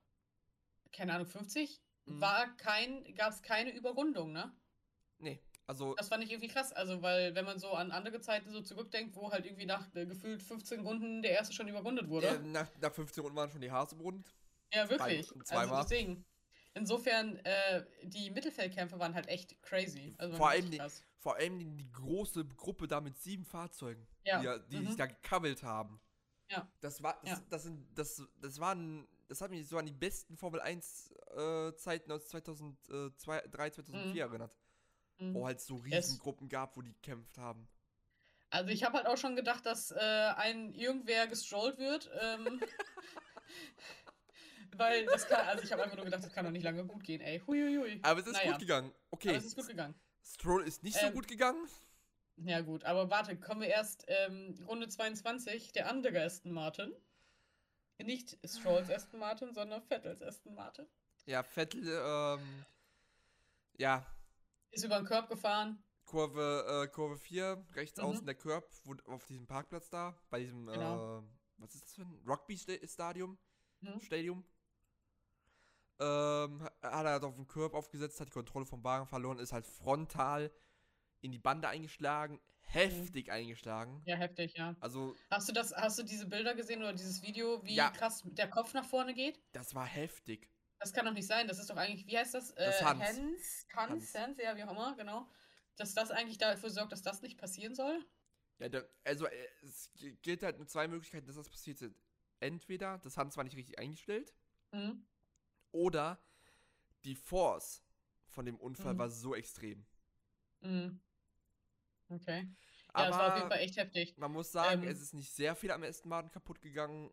keine 0.92 1.14
Ahnung, 1.16 1.26
50, 1.28 1.82
Mhm. 2.06 2.22
war 2.22 2.56
kein, 2.58 3.16
gab 3.16 3.32
es 3.32 3.42
keine 3.42 3.72
Überrundung, 3.74 4.32
ne? 4.34 4.54
Nee, 5.18 5.42
also 5.66 5.96
Das 5.96 6.10
fand 6.10 6.24
ich 6.24 6.30
irgendwie 6.32 6.50
krass. 6.50 6.72
Also, 6.74 7.02
weil, 7.02 7.34
wenn 7.34 7.46
man 7.46 7.58
so 7.58 7.72
an 7.72 7.92
andere 7.92 8.20
Zeiten 8.20 8.52
so 8.52 8.62
zurückdenkt, 8.62 9.16
wo 9.16 9.32
halt 9.32 9.46
irgendwie 9.46 9.66
nach 9.66 9.88
äh, 9.96 10.06
gefühlt 10.06 10.44
15 10.44 10.82
Runden 10.82 11.22
der 11.24 11.32
erste 11.32 11.54
schon 11.56 11.68
überrundet 11.68 12.08
wurde. 12.10 12.28
äh, 12.28 12.40
nach, 12.40 12.70
nach 12.82 12.94
15 12.94 13.24
Runden 13.24 13.38
waren 13.38 13.50
schon 13.50 13.62
die 13.62 13.72
Haare 13.72 13.96
berundet. 13.96 14.32
Ja, 14.74 14.88
wirklich. 14.90 15.28
Zwei- 15.30 15.44
zweimal. 15.44 15.78
Also 15.78 15.90
deswegen. 15.90 16.26
Insofern, 16.76 17.38
äh, 17.46 17.86
die 18.04 18.30
Mittelfeldkämpfe 18.32 19.00
waren 19.00 19.14
halt 19.16 19.28
echt 19.28 19.60
crazy. 19.64 20.14
Also 20.18 20.36
Vor 20.38 20.50
allem 20.50 20.70
die-. 20.72 20.82
Vor 21.20 21.36
allem 21.38 21.60
die, 21.78 21.92
große 21.94 22.46
Gruppe 22.46 22.88
da 22.88 23.00
mit 23.00 23.18
sieben 23.18 23.46
Fahrzeugen, 23.46 24.06
Ja, 24.26 24.58
die, 24.58 24.70
die 24.70 24.80
mhm. 24.82 24.88
sich 24.88 24.98
da 24.98 25.06
gekabbelt 25.06 25.64
haben. 25.64 26.00
Ja. 26.50 26.68
Das 26.82 27.02
war, 27.02 27.20
das, 27.24 27.40
Ja. 27.40 27.46
das 27.50 27.64
sind, 27.64 27.88
das, 27.98 28.22
das 28.42 28.60
waren, 28.60 29.08
das 29.28 29.42
hat 29.42 29.52
mich 29.52 29.68
so 29.68 29.78
an 29.78 29.86
die 29.86 29.94
besten 29.94 30.38
Formel 30.38 30.62
1 30.62 31.12
äh, 31.36 31.74
Zeiten 31.76 32.12
aus 32.12 32.28
2003, 32.28 33.50
2004 33.50 34.24
erinnert. 34.24 34.56
Mhm. 35.20 35.34
Wo 35.34 35.46
halt 35.46 35.62
so 35.62 35.78
Es- 35.78 35.84
Riesengruppen 35.86 36.50
gab, 36.50 36.76
wo 36.78 36.82
die 36.82 36.94
gekämpft 36.94 37.38
haben. 37.38 37.68
Also 38.50 38.70
ich 38.70 38.84
habe 38.84 38.98
halt 38.98 39.08
auch 39.08 39.18
schon 39.18 39.36
gedacht, 39.36 39.66
dass 39.66 39.90
äh, 39.92 39.98
ein 40.00 40.74
irgendwer 40.74 41.26
gestrollt 41.28 41.80
wird. 41.80 42.10
Ähm, 42.22 42.62
weil 44.76 45.06
das 45.06 45.28
kann, 45.28 45.48
also 45.48 45.64
ich 45.64 45.72
habe 45.72 45.84
einfach 45.84 45.96
nur 45.96 46.06
gedacht, 46.06 46.24
das 46.24 46.34
kann 46.34 46.46
doch 46.46 46.52
nicht 46.52 46.64
lange 46.64 46.86
gut 46.86 47.04
gehen, 47.04 47.22
ey. 47.22 47.40
Huiuiui. 47.46 48.00
Aber 48.04 48.20
es 48.20 48.28
ist 48.28 48.34
Naja. 48.34 48.52
gut 48.52 48.60
gegangen. 48.60 48.92
Okay, 49.12 49.30
Aber 49.30 49.38
es 49.38 49.46
ist 49.46 49.56
gut 49.56 49.68
gegangen. 49.68 49.96
Stroll 50.24 50.64
ist 50.64 50.84
nicht 50.84 50.98
so 51.00 51.08
Ähm, 51.08 51.14
gut 51.14 51.28
gegangen. 51.28 51.68
Ja 52.38 52.62
gut, 52.62 52.84
aber 52.84 53.10
warte, 53.10 53.38
kommen 53.40 53.62
wir 53.62 53.68
erst 53.70 54.06
ähm, 54.08 54.56
Runde 54.68 54.88
22, 54.88 55.72
der 55.72 55.88
andere 55.90 56.24
Aston 56.24 56.52
Martin. 56.52 56.94
Nicht 58.00 58.38
Strolls 58.46 58.90
Aston 58.90 59.20
Martin, 59.20 59.54
sondern 59.54 59.82
Vettels 59.84 60.22
Aston 60.22 60.56
Martin. 60.56 60.88
Ja, 61.26 61.44
Vettel, 61.44 61.88
ähm, 61.88 62.66
ja, 63.78 64.06
Ist 64.72 64.84
über 64.84 64.98
den 64.98 65.06
Curb 65.06 65.30
gefahren. 65.30 65.82
Kurve, 66.06 66.84
äh, 66.84 66.88
Kurve 66.92 67.18
4, 67.18 67.66
rechts 67.76 67.98
Mhm. 68.00 68.06
außen 68.06 68.26
der 68.26 68.36
wo, 68.84 68.96
auf 69.06 69.26
diesem 69.28 69.48
Parkplatz 69.48 69.90
da, 69.90 70.18
bei 70.30 70.40
diesem, 70.42 70.66
Genau. 70.66 71.20
äh, 71.20 71.24
was 71.58 71.76
ist 71.76 71.84
das 71.86 71.94
für 71.94 72.02
ein 72.02 72.22
Rugby-Stadium? 72.28 73.38
Mhm. 73.82 74.00
Stadium. 74.02 74.44
Ähm, 76.00 76.64
hat 76.64 77.06
er 77.06 77.12
halt 77.12 77.24
auf 77.24 77.36
den 77.36 77.48
Curb 77.48 77.74
aufgesetzt, 77.76 78.20
hat 78.20 78.28
die 78.28 78.32
Kontrolle 78.34 78.66
vom 78.66 78.84
Wagen 78.84 79.06
verloren, 79.08 79.40
ist 79.40 79.54
halt 79.54 79.66
frontal 79.68 80.52
in 81.24 81.32
die 81.32 81.40
Bande 81.40 81.68
eingeschlagen, 81.70 82.40
heftig 82.62 83.32
eingeschlagen. 83.32 84.02
Ja, 84.06 84.16
heftig, 84.16 84.54
ja. 84.58 84.76
Also, 84.80 85.16
Hast 85.32 85.48
du 85.50 85.54
das, 85.54 85.74
hast 85.76 85.98
du 85.98 86.04
diese 86.04 86.28
Bilder 86.28 86.54
gesehen 86.54 86.80
oder 86.82 86.94
dieses 86.94 87.22
Video, 87.22 87.64
wie 87.64 87.76
Ja. 87.76 87.90
krass 87.92 88.22
der 88.26 88.50
Kopf 88.50 88.74
nach 88.74 88.86
vorne 88.86 89.14
geht? 89.14 89.42
das 89.54 89.74
war 89.74 89.86
heftig. 89.86 90.50
Das 90.80 90.92
kann 90.92 91.06
doch 91.06 91.14
nicht 91.14 91.28
sein. 91.28 91.48
Das 91.48 91.60
ist 91.60 91.70
doch 91.70 91.78
eigentlich, 91.78 92.06
wie 92.08 92.18
heißt 92.18 92.34
das? 92.34 92.54
Das 92.56 92.82
äh, 92.82 92.84
Hans. 92.84 93.02
Hans, 93.04 93.68
Hans, 93.74 93.90
Hans. 93.90 94.16
Hans, 94.16 94.38
ja, 94.42 94.56
wie 94.58 94.64
auch 94.64 94.72
immer, 94.72 94.96
genau. 94.98 95.30
Dass 95.78 95.94
das 95.94 96.12
eigentlich 96.12 96.38
dafür 96.38 96.70
sorgt, 96.70 96.92
dass 96.92 97.02
das 97.02 97.22
nicht 97.22 97.38
passieren 97.38 97.74
soll? 97.74 98.06
Ja, 98.60 98.68
da, 98.70 98.84
also, 99.06 99.26
äh, 99.28 99.48
es 99.62 99.92
gilt 100.22 100.44
halt 100.44 100.60
mit 100.60 100.70
zwei 100.70 100.88
Möglichkeiten, 100.90 101.26
dass 101.26 101.38
das 101.38 101.50
passiert 101.50 101.82
ist. 101.82 101.96
Entweder 102.42 102.98
das 103.00 103.16
Hand 103.16 103.36
war 103.38 103.46
nicht 103.46 103.56
richtig 103.56 103.80
eingestellt, 103.80 104.34
Mhm. 104.74 105.06
oder 105.72 106.22
die 107.06 107.16
Force 107.16 107.84
von 108.28 108.46
dem 108.46 108.58
Unfall 108.58 108.96
Mhm. 108.96 108.98
war 109.00 109.10
so 109.10 109.36
extrem. 109.36 109.86
Mhm. 110.62 111.00
Okay. 112.16 112.48
Ja, 112.88 112.94
Aber 112.94 113.08
das 113.08 113.18
war 113.18 113.28
auf 113.32 113.36
jeden 113.38 113.50
Fall 113.50 113.60
echt 113.60 113.78
heftig. 113.78 114.18
man 114.18 114.32
muss 114.32 114.52
sagen, 114.52 114.84
Ähm, 114.84 114.90
es 114.90 115.02
ist 115.02 115.14
nicht 115.14 115.34
sehr 115.34 115.56
viel 115.56 115.72
am 115.72 115.84
Aston 115.84 116.10
Martin 116.10 116.32
kaputt 116.32 116.62
gegangen. 116.62 117.12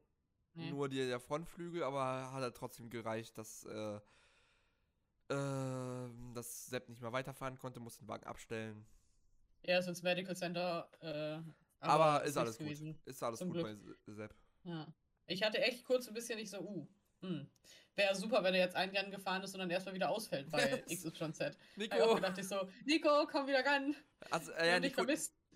Nee. 0.54 0.70
Nur 0.70 0.88
die, 0.88 0.96
der 0.96 1.20
Frontflügel, 1.20 1.82
aber 1.84 2.32
hat 2.32 2.42
halt 2.42 2.56
trotzdem 2.56 2.90
gereicht, 2.90 3.38
dass, 3.38 3.64
äh, 3.64 4.00
äh, 5.28 6.08
dass 6.34 6.66
Sepp 6.66 6.88
nicht 6.88 7.00
mehr 7.00 7.12
weiterfahren 7.12 7.58
konnte, 7.58 7.80
musste 7.80 8.04
den 8.04 8.08
Wagen 8.08 8.24
abstellen. 8.26 8.84
Ja, 9.62 9.78
ist 9.78 9.86
ins 9.88 10.02
Medical 10.02 10.34
Center. 10.36 10.90
Äh, 11.00 11.40
Aber, 11.80 12.18
ist 12.20 12.24
nichts 12.24 12.36
alles 12.38 12.58
gut. 12.58 12.66
gewesen. 12.66 12.98
Ist 13.04 13.22
alles 13.22 13.38
Zum 13.38 13.48
gut 13.48 13.58
Glück. 13.62 13.66
bei 13.66 13.74
Se- 13.76 14.14
Sepp. 14.14 14.34
Ja. 14.64 14.86
Ich 15.26 15.42
hatte 15.42 15.58
echt 15.62 15.84
kurz 15.84 16.08
ein 16.08 16.14
bisschen 16.14 16.38
nicht 16.38 16.50
so, 16.50 16.60
uh, 16.60 16.88
hm. 17.20 17.50
Wäre 17.96 18.14
super, 18.14 18.42
wenn 18.42 18.54
er 18.54 18.60
jetzt 18.60 18.76
ein 18.76 18.90
Rennen 18.90 19.10
gefahren 19.10 19.42
ist 19.42 19.52
und 19.54 19.60
dann 19.60 19.70
erstmal 19.70 19.94
wieder 19.94 20.08
ausfällt 20.08 20.50
bei 20.50 20.58
XYZ. 20.88 21.40
Hab 21.40 21.54
ich 21.76 21.92
auch 21.92 21.98
Nico, 21.98 22.14
gedacht, 22.14 22.38
ich 22.38 22.48
so, 22.48 22.68
Nico, 22.84 23.26
komm 23.30 23.46
wieder 23.46 23.64
ran. 23.64 23.94
also, 24.30 24.52
äh, 24.52 24.68
ja, 24.68 24.80
Nico. 24.80 25.04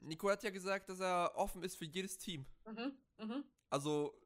Nico 0.01 0.29
hat 0.29 0.43
ja 0.43 0.51
gesagt, 0.51 0.89
dass 0.89 1.01
er 1.01 1.33
offen 1.37 1.63
ist 1.63 1.77
für 1.77 1.87
jedes 1.87 2.19
Team. 2.19 2.45
Mhm, 2.67 2.93
mhm. 3.19 3.45
Also, 3.71 4.21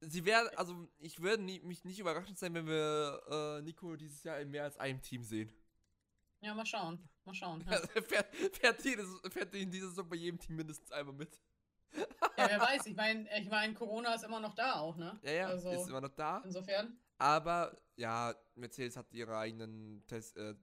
sie 0.00 0.24
werden, 0.24 0.48
also, 0.56 0.88
ich 0.98 1.20
würde 1.20 1.42
nie, 1.42 1.60
mich 1.60 1.84
nicht 1.84 1.98
überraschend 1.98 2.38
sein, 2.38 2.54
wenn 2.54 2.66
wir 2.66 3.20
äh, 3.58 3.62
Nico 3.62 3.96
dieses 3.96 4.22
Jahr 4.22 4.40
in 4.40 4.50
mehr 4.50 4.64
als 4.64 4.78
einem 4.78 5.02
Team 5.02 5.22
sehen. 5.22 5.52
Ja, 6.40 6.54
mal 6.54 6.64
schauen. 6.64 6.98
Mal 7.24 7.34
schauen. 7.34 7.64
Ja. 7.68 7.80
Er 7.94 8.02
fährt, 8.02 8.34
fährt, 8.56 8.84
jedes, 8.84 9.08
fährt 9.30 9.54
in 9.54 9.70
dieser 9.70 9.88
Saison 9.88 10.08
bei 10.08 10.16
jedem 10.16 10.38
Team 10.38 10.56
mindestens 10.56 10.90
einmal 10.92 11.14
mit. 11.14 11.38
Ja, 11.92 12.48
wer 12.48 12.60
weiß, 12.60 12.86
ich 12.86 12.96
meine, 12.96 13.28
ich 13.40 13.48
mein, 13.48 13.74
Corona 13.74 14.14
ist 14.14 14.24
immer 14.24 14.40
noch 14.40 14.54
da 14.54 14.74
auch, 14.80 14.96
ne? 14.96 15.18
Ja, 15.22 15.32
ja, 15.32 15.46
Also, 15.48 15.70
ist 15.70 15.88
immer 15.88 16.00
noch 16.00 16.14
da. 16.14 16.42
insofern. 16.44 16.98
Aber 17.18 17.76
ja, 17.96 18.34
Mercedes 18.54 18.96
hat 18.96 19.12
ihre 19.12 19.36
eigenen 19.36 20.06
Test, 20.06 20.36
äh, 20.36 20.54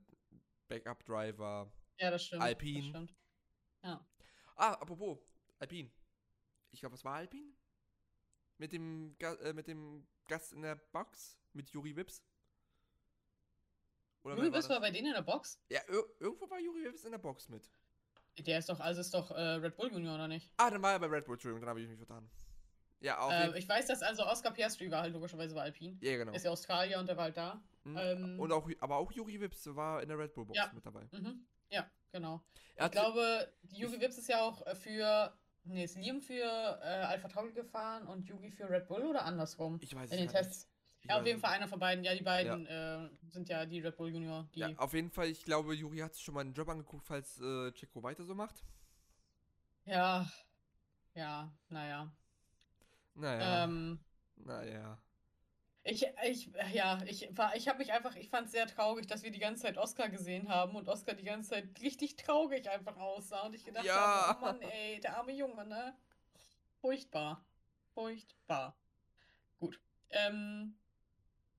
Backup-Driver. 0.68 1.72
Ja, 2.00 2.12
das 2.12 2.24
stimmt. 2.26 2.42
Alpine. 2.42 2.80
Das 2.80 2.90
stimmt. 2.90 3.16
Ah, 4.58 4.72
apropos, 4.74 5.20
Alpine. 5.60 5.92
Ich 6.72 6.80
glaube, 6.80 6.96
es 6.96 7.04
war 7.04 7.16
Alpine? 7.16 7.52
Mit 8.58 8.72
dem, 8.72 9.16
äh, 9.20 9.54
mit 9.54 9.68
dem 9.68 10.08
Gast 10.28 10.54
in 10.54 10.62
der 10.62 10.76
Box? 10.76 11.38
Mit 11.54 11.70
Juri 11.70 11.96
Wips? 11.96 12.24
Oder 14.24 14.36
Juri 14.36 14.48
wer 14.48 14.54
war 14.54 14.70
das? 14.70 14.80
bei 14.80 14.92
denen 14.92 15.08
in 15.08 15.14
der 15.14 15.22
Box? 15.22 15.62
Ja, 15.70 15.82
ir 15.88 16.04
irgendwo 16.20 16.50
war 16.50 16.60
Juri 16.60 16.86
Wips 16.86 17.04
in 17.04 17.12
der 17.12 17.18
Box 17.20 17.50
mit. 17.50 17.70
Der 18.40 18.60
ist 18.60 18.70
doch, 18.70 18.80
also 18.80 19.02
ist 19.02 19.14
doch 19.14 19.32
äh, 19.32 19.40
Red 19.42 19.76
Bull 19.78 19.92
Junior, 19.92 20.16
oder 20.16 20.28
nicht? 20.28 20.52
Ah, 20.58 20.70
dann 20.70 20.82
war 20.82 20.92
er 20.94 21.00
bei 21.00 21.08
Red 21.08 21.26
Bull, 21.26 21.36
Entschuldigung, 21.36 21.62
dann 21.62 21.70
habe 21.70 21.82
ich 21.82 21.88
mich 21.88 21.98
vertan. 21.98 22.30
Ja, 23.00 23.30
Ähm, 23.32 23.48
jeden 23.48 23.58
ich 23.58 23.70
weiß, 23.70 23.86
dass 23.88 24.02
also 24.02 24.26
Oscar 24.26 24.52
Piastri 24.52 24.90
war 24.90 25.02
halt 25.04 25.14
logischerweise 25.14 25.54
bei 25.54 25.62
Alpine. 25.62 25.98
Ja, 26.02 26.18
genau. 26.18 26.34
Ist 26.34 26.44
ja 26.46 26.52
Australier 26.52 27.00
und 27.00 27.08
der 27.08 27.16
war 27.18 27.26
halt 27.26 27.38
da. 27.38 27.62
Mhm. 27.84 27.98
ähm, 27.98 28.40
Und 28.40 28.52
auch, 28.52 28.70
aber 28.80 28.98
auch 28.98 29.12
Juri 29.12 29.40
Wips 29.40 29.68
war 29.76 30.02
in 30.02 30.10
der 30.10 30.18
Red 30.18 30.34
Bull 30.34 30.46
Box 30.46 30.58
Ja. 30.58 30.72
mit 30.74 30.86
dabei. 30.86 31.08
Mhm. 31.12 31.46
Ja, 31.70 31.90
genau. 32.12 32.42
Er 32.76 32.86
Ich 32.88 32.92
glaube, 32.92 33.54
Yugi 33.70 34.00
Vips 34.02 34.18
ist 34.18 34.28
ja 34.30 34.42
auch 34.42 34.66
äh, 34.66 34.76
für. 34.76 35.34
Nee, 35.68 35.84
ist 35.84 35.96
Liam 35.98 36.22
für 36.22 36.44
äh, 36.44 37.06
Alpha 37.06 37.28
Tauri 37.28 37.52
gefahren 37.52 38.06
und 38.06 38.28
Yugi 38.28 38.52
für 38.52 38.70
Red 38.70 38.88
Bull 38.88 39.04
oder 39.04 39.26
andersrum? 39.26 39.80
ich 39.82 39.96
weiß 39.96 40.12
In 40.12 40.18
den 40.18 40.28
es 40.28 40.34
nicht. 40.34 40.68
Ja, 41.08 41.20
auf 41.20 41.26
jeden 41.26 41.40
Fall 41.40 41.52
einer 41.52 41.68
von 41.68 41.80
beiden. 41.80 42.04
Ja, 42.04 42.14
die 42.16 42.24
beiden 42.24 42.66
äh, 42.66 43.10
sind 43.30 43.48
ja 43.50 43.66
die 43.66 43.80
Red 43.80 43.96
Bull 43.98 44.10
Junior. 44.10 44.48
Ja, 44.54 44.70
auf 44.78 44.94
jeden 44.94 45.12
Fall, 45.12 45.28
ich 45.28 45.44
glaube, 45.44 45.74
Juri 45.76 46.00
hat 46.00 46.14
sich 46.16 46.24
schon 46.24 46.34
mal 46.34 46.42
einen 46.42 46.54
Job 46.54 46.68
angeguckt, 46.70 47.06
falls 47.06 47.40
äh, 47.40 47.72
Checo 47.74 48.02
weiter 48.04 48.24
so 48.26 48.34
macht. 48.36 48.64
ja, 49.86 50.28
ja, 51.14 51.52
naja. 51.70 52.12
Naja. 53.14 53.64
Ähm, 53.64 54.00
naja. 54.36 54.98
ich, 55.84 56.06
ich, 56.28 56.50
ja, 56.74 57.00
ich 57.06 57.30
war, 57.38 57.56
ich 57.56 57.68
habe 57.70 57.78
mich 57.78 57.94
einfach, 57.94 58.16
ich 58.18 58.30
fand 58.30 58.48
es 58.48 58.52
sehr 58.52 58.68
traurig, 58.68 59.08
dass 59.08 59.24
wir 59.24 59.32
die 59.32 59.40
ganze 59.40 59.62
Zeit 59.64 59.78
Oscar 59.78 60.10
gesehen 60.10 60.50
haben 60.50 60.76
und 60.76 60.90
Oscar 60.90 61.14
die 61.14 61.24
ganze 61.24 61.52
Zeit 61.52 61.70
richtig 61.82 62.18
traurig 62.18 62.70
einfach 62.70 62.98
aussah 62.98 63.46
und 63.46 63.54
ich 63.56 63.64
gedacht 63.64 63.86
Ja. 63.86 64.28
habe, 64.28 64.40
oh 64.40 64.42
Mann, 64.46 64.62
ey, 64.64 65.00
der 65.00 65.18
arme 65.18 65.32
Junge, 65.32 65.66
ne? 65.66 65.96
Furchtbar. 66.82 67.46
Furchtbar. 67.94 68.76
Gut. 69.60 69.80
Ähm, 70.10 70.76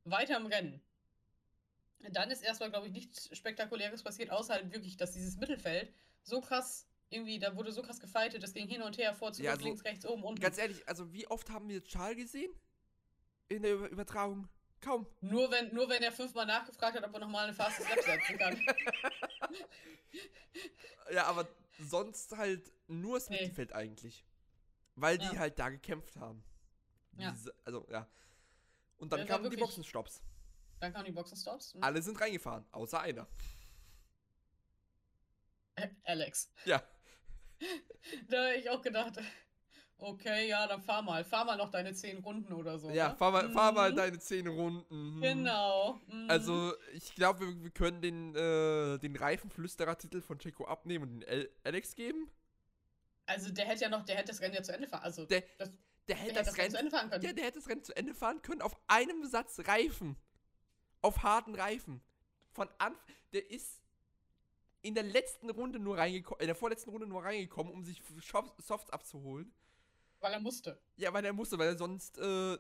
weiter 0.07 0.37
im 0.37 0.47
Rennen. 0.47 0.81
Dann 2.11 2.31
ist 2.31 2.43
erstmal, 2.43 2.71
glaube 2.71 2.87
ich, 2.87 2.93
nichts 2.93 3.37
Spektakuläres 3.37 4.03
passiert, 4.03 4.31
außer 4.31 4.55
halt 4.55 4.73
wirklich, 4.73 4.97
dass 4.97 5.13
dieses 5.13 5.37
Mittelfeld 5.37 5.93
so 6.23 6.41
krass, 6.41 6.87
irgendwie, 7.11 7.39
da 7.39 7.57
wurde 7.57 7.73
so 7.73 7.83
krass 7.83 8.01
gefightet, 8.01 8.43
das 8.43 8.53
ging 8.53 8.69
hin 8.69 8.83
und 8.83 8.97
her, 8.99 9.15
vor, 9.15 9.33
zurück, 9.33 9.47
Ja, 9.47 9.53
also, 9.53 9.65
links, 9.65 9.85
rechts, 9.85 10.07
oben, 10.07 10.23
unten. 10.25 10.41
Ganz 10.41 10.59
ehrlich, 10.59 10.87
also 10.89 11.13
wie 11.13 11.27
oft 11.29 11.51
haben 11.51 11.69
wir 11.69 11.83
Charles 11.85 12.17
gesehen? 12.17 12.51
In 13.49 13.63
der 13.63 13.75
Über 13.75 13.89
Übertragung? 13.89 14.49
Kaum. 14.81 15.07
Nur 15.21 15.51
wenn, 15.51 15.75
nur 15.75 15.89
wenn 15.89 16.03
er 16.03 16.13
fünfmal 16.13 16.47
nachgefragt 16.47 16.97
hat, 16.97 17.05
ob 17.05 17.15
er 17.15 17.21
nochmal 17.21 17.45
eine 17.45 17.55
Fastest 17.55 17.89
Lap 17.89 18.01
setzen 18.05 18.39
kann. 18.39 18.61
Ja, 21.13 21.25
aber 21.27 21.47
sonst 21.79 22.37
halt 22.37 22.73
nur 22.89 23.19
das 23.19 23.29
Nee. 23.29 23.41
Mittelfeld 23.43 23.73
eigentlich. 23.73 24.25
Weil 24.97 25.19
die 25.19 25.27
Ja. 25.27 25.37
halt 25.39 25.59
da 25.59 25.69
gekämpft 25.69 26.17
haben. 26.17 26.43
Ja. 27.19 27.31
Diese, 27.31 27.55
also, 27.65 27.87
ja. 27.91 28.09
Und 28.99 29.13
dann 29.13 29.21
Ja, 29.21 29.27
kamen 29.27 29.51
die 29.51 29.57
Boxenstopps. 29.57 30.23
Dann 30.81 30.93
kamen 30.93 31.05
die 31.07 31.13
Boxenstops. 31.13 31.75
Hm. 31.75 31.83
Alle 31.83 32.03
sind 32.03 32.21
reingefahren, 32.21 32.65
außer 32.73 33.01
einer. 33.01 33.27
Ä- 35.77 35.95
Alex. 36.05 36.51
Ja. 36.65 36.83
Da 38.29 38.37
habe 38.37 38.55
ich 38.57 38.71
auch 38.71 38.83
gedacht, 38.83 39.15
okay, 39.99 40.47
ja, 40.49 40.67
dann 40.69 40.81
fahr 40.83 41.03
mal. 41.03 41.25
Fahr 41.25 41.45
mal 41.45 41.57
noch 41.57 41.71
deine 41.71 41.93
zehn 41.95 42.19
Runden 42.19 42.53
oder 42.53 42.79
so. 42.79 42.89
Ja, 42.91 43.09
ne? 43.09 43.17
fahr 43.17 43.33
mal, 43.33 43.51
fahr 43.51 43.73
mal 43.73 43.91
Mhm. 43.93 43.97
deine 43.97 44.19
zehn 44.21 44.47
Runden. 44.47 45.17
Mhm. 45.17 45.23
Genau. 45.23 45.99
mhm. 46.07 46.31
Also, 46.31 46.73
ich 46.93 47.15
glaube, 47.17 47.41
wir, 47.41 47.63
wir 47.65 47.71
können 47.71 48.01
den, 48.03 48.35
äh, 48.37 48.99
den 48.99 49.17
Reifenflüsterer-Titel 49.17 50.21
von 50.21 50.39
Checo 50.39 50.67
abnehmen 50.67 51.11
und 51.15 51.21
den 51.27 51.49
Alex 51.65 51.97
geben. 51.97 52.31
Also 53.25 53.51
der 53.51 53.65
hätte 53.67 53.81
ja 53.83 53.89
noch, 53.89 54.05
der 54.05 54.17
hätte 54.17 54.29
das 54.29 54.41
Rennen 54.41 54.55
ja 54.55 54.63
zu 54.63 54.73
Ende 54.73 54.87
fahren. 54.87 55.03
Also 55.03 55.25
Der, 55.27 55.43
das, 55.59 55.71
der 56.09 56.17
der 56.17 56.17
hätte 56.17 56.35
hätte 56.35 56.35
das 56.45 56.47
das 56.49 56.59
Rennen 56.59 56.71
zu 56.71 56.79
Ende 56.79 56.91
fahren 56.91 57.11
können. 57.11 57.25
ja, 57.25 57.33
der 57.33 57.45
hätte 57.45 57.59
das 57.59 57.69
Rennen 57.69 57.85
zu 57.85 57.97
Ende 57.97 58.15
fahren 58.15 58.43
können 58.43 58.63
auf 58.63 58.77
einem 58.87 59.25
Satz 59.27 59.59
Reifen. 59.67 60.17
Auf 61.03 61.23
harten 61.23 61.55
Reifen. 61.55 62.03
Von 62.53 62.69
Anfang, 62.79 63.03
der 63.33 63.51
ist 63.51 63.83
in 64.83 64.95
der 64.95 65.03
letzten 65.05 65.51
Runde 65.51 65.79
nur 65.79 65.99
reingekommen, 65.99 66.41
in 66.41 66.47
der 66.47 66.55
vorletzten 66.55 66.91
Runde 66.91 67.07
nur 67.07 67.23
reingekommen, 67.25 67.73
um 67.73 67.85
sich 67.85 68.03
Softs 68.59 68.91
abzuholen. 68.91 69.53
Weil 70.21 70.33
er 70.33 70.41
musste. 70.41 70.81
Ja, 70.97 71.13
weil 71.13 71.25
er 71.25 71.33
musste, 71.33 71.59
weil 71.59 71.69
er 71.69 71.77
sonst, 71.77 72.19
äh, 72.19 72.59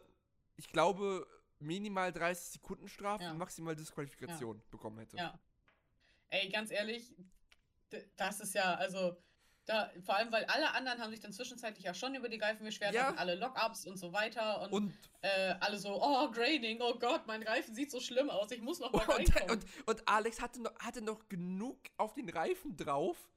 ich 0.56 0.68
glaube, 0.68 1.26
minimal 1.58 2.12
30 2.12 2.48
Sekunden 2.54 2.88
Strafe 2.88 3.24
Ja. 3.24 3.30
und 3.30 3.38
maximal 3.38 3.74
Disqualifikation 3.74 4.62
bekommen 4.70 4.98
hätte. 4.98 5.16
Ja. 5.16 5.38
Ey, 6.28 6.48
ganz 6.50 6.70
ehrlich, 6.70 7.14
das 8.16 8.40
ist 8.40 8.54
ja, 8.54 8.74
also, 8.74 9.16
da, 9.66 9.90
vor 10.04 10.16
allem, 10.16 10.30
weil 10.32 10.44
alle 10.44 10.72
anderen 10.74 11.00
haben 11.00 11.10
sich 11.10 11.20
dann 11.20 11.32
zwischenzeitlich 11.32 11.84
ja 11.84 11.92
schon 11.92 12.14
über 12.14 12.28
die 12.28 12.38
Reifen 12.38 12.64
beschwert, 12.64 12.94
Ja. 12.94 13.14
alle 13.16 13.34
Lockups 13.34 13.86
und 13.86 13.96
so 13.98 14.12
weiter 14.12 14.62
und, 14.62 14.72
Und, 14.72 14.94
äh, 15.22 15.54
alle 15.60 15.76
so, 15.78 16.00
oh, 16.00 16.30
Grading, 16.30 16.80
oh 16.80 16.98
Gott, 16.98 17.26
mein 17.26 17.42
Reifen 17.42 17.74
sieht 17.74 17.90
so 17.90 18.00
schlimm 18.00 18.30
aus, 18.30 18.50
ich 18.52 18.62
muss 18.62 18.78
noch 18.78 18.92
mal 18.92 19.04
und, 19.18 19.50
und, 19.50 19.64
und 19.86 20.08
Alex 20.08 20.40
hatte 20.40 20.62
noch, 20.62 20.74
hatte 20.78 21.02
noch 21.02 21.28
genug 21.28 21.78
auf 21.96 22.14
den 22.14 22.28
Reifen 22.28 22.76
drauf, 22.76 23.28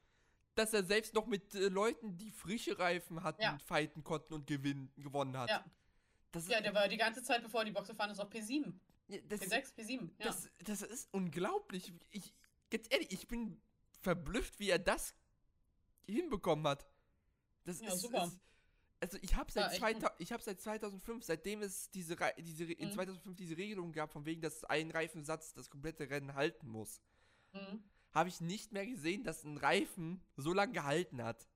dass 0.55 0.73
er 0.73 0.83
selbst 0.83 1.13
noch 1.15 1.25
mit 1.25 1.55
äh, 1.55 1.67
Leuten, 1.69 2.15
die 2.17 2.31
frische 2.31 2.77
Reifen 2.77 3.23
hatten, 3.23 3.41
Ja. 3.41 3.57
fighten 3.65 4.03
konnten 4.03 4.33
und 4.35 4.45
gewinnen, 4.45 4.91
gewonnen 4.97 5.35
hat. 5.37 5.49
Ja. 5.49 5.65
Das 6.31 6.47
ja, 6.47 6.61
der 6.61 6.75
war 6.75 6.87
die 6.87 6.97
ganze 6.97 7.23
Zeit, 7.23 7.41
bevor 7.41 7.61
er 7.61 7.65
die 7.65 7.71
Box 7.71 7.87
gefahren 7.87 8.11
ist, 8.11 8.19
auf 8.19 8.29
P7. 8.29 8.71
ja, 9.07 9.17
das, 9.27 9.41
P6, 9.41 9.75
P7, 9.75 10.09
ja. 10.19 10.25
das, 10.27 10.47
das 10.59 10.81
ist 10.83 11.09
unglaublich. 11.11 11.91
Ich, 12.11 12.33
ganz 12.69 12.85
ehrlich, 12.91 13.11
ich 13.11 13.27
bin 13.27 13.59
verblüfft, 14.01 14.59
wie 14.59 14.69
er 14.69 14.77
das 14.79 15.15
hinbekommen 16.11 16.65
hat. 16.67 16.85
Das 17.65 17.79
Ja, 17.81 17.93
ist, 17.93 18.01
super. 18.01 18.25
Ist, 18.25 18.39
also 19.01 19.17
ich 19.21 19.35
habe 19.35 19.51
seit, 19.51 19.71
echt 19.71 19.79
2000 19.79 20.11
ich 20.19 20.31
hab 20.31 20.41
seit 20.41 20.59
2005, 20.61 21.23
seitdem 21.23 21.61
es 21.61 21.89
diese, 21.91 22.19
Rei- 22.19 22.35
diese 22.39 22.67
Re- 22.67 22.73
in 22.73 22.89
Mhm. 22.89 22.93
2005 22.93 23.35
diese 23.37 23.57
Regelung 23.57 23.91
gab, 23.91 24.11
von 24.11 24.25
wegen, 24.25 24.41
dass 24.41 24.63
ein 24.65 24.91
Reifensatz 24.91 25.53
das 25.53 25.69
komplette 25.69 26.09
Rennen 26.09 26.33
halten 26.33 26.67
muss, 26.67 27.01
Mhm. 27.53 27.83
habe 28.11 28.29
ich 28.29 28.41
nicht 28.41 28.71
mehr 28.71 28.85
gesehen, 28.85 29.23
dass 29.23 29.43
ein 29.43 29.57
Reifen 29.57 30.21
so 30.35 30.53
lange 30.53 30.73
gehalten 30.73 31.23
hat. 31.23 31.47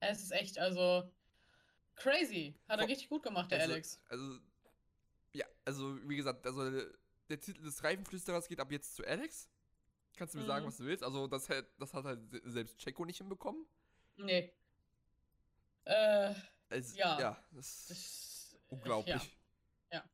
Es 0.00 0.22
ist 0.22 0.32
echt, 0.32 0.58
also 0.58 1.10
crazy. 1.94 2.54
Hat 2.68 2.78
er 2.78 2.78
Vor- 2.80 2.88
richtig 2.88 3.08
gut 3.08 3.22
gemacht, 3.22 3.50
der 3.50 3.60
also, 3.60 3.72
Alex. 3.72 4.00
Also, 4.08 4.38
ja, 5.32 5.46
also 5.64 5.96
wie 6.08 6.16
gesagt, 6.16 6.46
also 6.46 6.70
der 7.28 7.40
Titel 7.40 7.62
des 7.62 7.82
Reifenflüsterers 7.84 8.48
geht 8.48 8.60
ab 8.60 8.72
jetzt 8.72 8.96
zu 8.96 9.06
Alex. 9.06 9.48
Kannst 10.16 10.34
du 10.34 10.38
mir 10.38 10.44
sagen, 10.46 10.64
Mhm. 10.64 10.68
was 10.68 10.76
du 10.76 10.84
willst? 10.84 11.02
Also, 11.02 11.26
das, 11.26 11.48
hat- 11.48 11.66
das 11.78 11.94
hat 11.94 12.04
halt 12.04 12.30
se- 12.30 12.42
selbst 12.44 12.78
Checo 12.78 13.04
nicht 13.04 13.18
hinbekommen. 13.18 13.64
Nee. 14.16 14.52
Äh, 15.84 16.34
Es, 16.68 16.94
Ja. 16.96 17.18
Ja, 17.18 17.44
das 17.52 17.66
ist 17.90 17.90
das, 17.90 18.56
unglaublich. 18.68 19.36
Ja. 19.92 20.04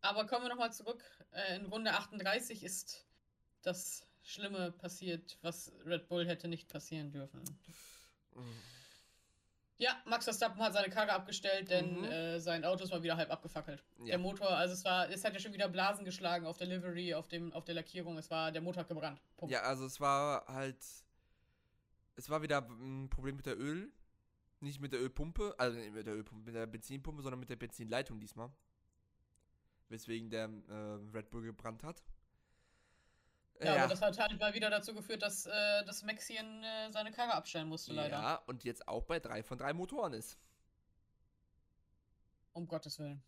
Aber 0.00 0.26
kommen 0.26 0.44
wir 0.44 0.48
nochmal 0.50 0.72
zurück. 0.72 1.02
Äh, 1.32 1.56
in 1.56 1.66
Runde 1.66 1.92
38 1.92 2.62
ist 2.62 3.06
das 3.62 4.06
Schlimme 4.22 4.72
passiert, 4.72 5.36
was 5.42 5.72
Red 5.84 6.08
Bull 6.08 6.26
hätte 6.26 6.48
nicht 6.48 6.68
passieren 6.68 7.10
dürfen. 7.10 7.42
Mhm. 8.34 8.62
Ja, 9.78 9.94
Max 10.06 10.24
Verstappen 10.24 10.58
hat 10.62 10.72
seine 10.72 10.88
Karre 10.88 11.12
abgestellt, 11.12 11.68
denn 11.70 11.98
Mhm. 11.98 12.04
äh, 12.04 12.40
sein 12.40 12.64
Auto 12.64 12.84
ist 12.84 12.90
mal 12.90 13.02
wieder 13.02 13.16
halb 13.16 13.30
abgefackelt. 13.30 13.84
Ja. 13.98 14.04
Der 14.06 14.18
Motor, 14.18 14.48
also 14.48 14.72
es 14.72 14.84
war, 14.84 15.10
es 15.10 15.22
hat 15.24 15.34
ja 15.34 15.38
schon 15.38 15.52
wieder 15.52 15.68
Blasen 15.68 16.04
geschlagen 16.04 16.46
auf 16.46 16.56
der 16.56 16.66
Livery, 16.66 17.12
auf 17.14 17.28
dem, 17.28 17.52
auf 17.52 17.64
der 17.64 17.74
Lackierung. 17.74 18.16
Es 18.16 18.30
war, 18.30 18.50
der 18.52 18.62
Motor 18.62 18.80
hat 18.80 18.88
gebrannt. 18.88 19.20
Punkt. 19.36 19.52
Ja, 19.52 19.62
also 19.62 19.84
es 19.84 20.00
war 20.00 20.46
halt. 20.46 20.78
Es 22.18 22.30
war 22.30 22.40
wieder 22.40 22.66
ein 22.66 23.10
Problem 23.10 23.36
mit 23.36 23.44
der 23.44 23.58
Öl. 23.58 23.92
Nicht 24.60 24.80
mit 24.80 24.92
der 24.94 25.00
Ölpumpe, 25.02 25.54
also 25.58 25.78
nicht 25.78 25.92
mit 25.92 26.06
der 26.06 26.14
Ölpumpe, 26.14 26.46
mit 26.46 26.54
der 26.54 26.66
Benzinpumpe, 26.66 27.20
sondern 27.20 27.38
mit 27.40 27.50
der 27.50 27.56
Benzinleitung 27.56 28.18
diesmal. 28.18 28.50
Weswegen 29.90 30.30
der 30.30 30.48
äh, 30.68 31.14
Red 31.14 31.28
Bull 31.30 31.42
gebrannt 31.42 31.82
hat. 31.84 32.02
Ja, 33.60 33.76
aber 33.76 33.88
das 33.88 34.02
hat 34.02 34.18
halt 34.18 34.38
mal 34.38 34.52
wieder 34.54 34.68
dazu 34.70 34.94
geführt, 34.94 35.22
dass 35.22 35.46
äh, 35.46 35.84
das 35.84 36.02
Maxien 36.02 36.62
äh, 36.62 36.90
seine 36.92 37.10
Karre 37.10 37.32
abstellen 37.34 37.68
musste, 37.68 37.92
leider. 37.92 38.16
ja, 38.16 38.34
und 38.46 38.64
jetzt 38.64 38.86
auch 38.86 39.04
bei 39.04 39.18
drei 39.18 39.42
von 39.42 39.56
drei 39.56 39.72
Motoren 39.72 40.12
ist. 40.12 40.38
Um 42.52 42.66
Gottes 42.68 42.98
Willen. 42.98 43.22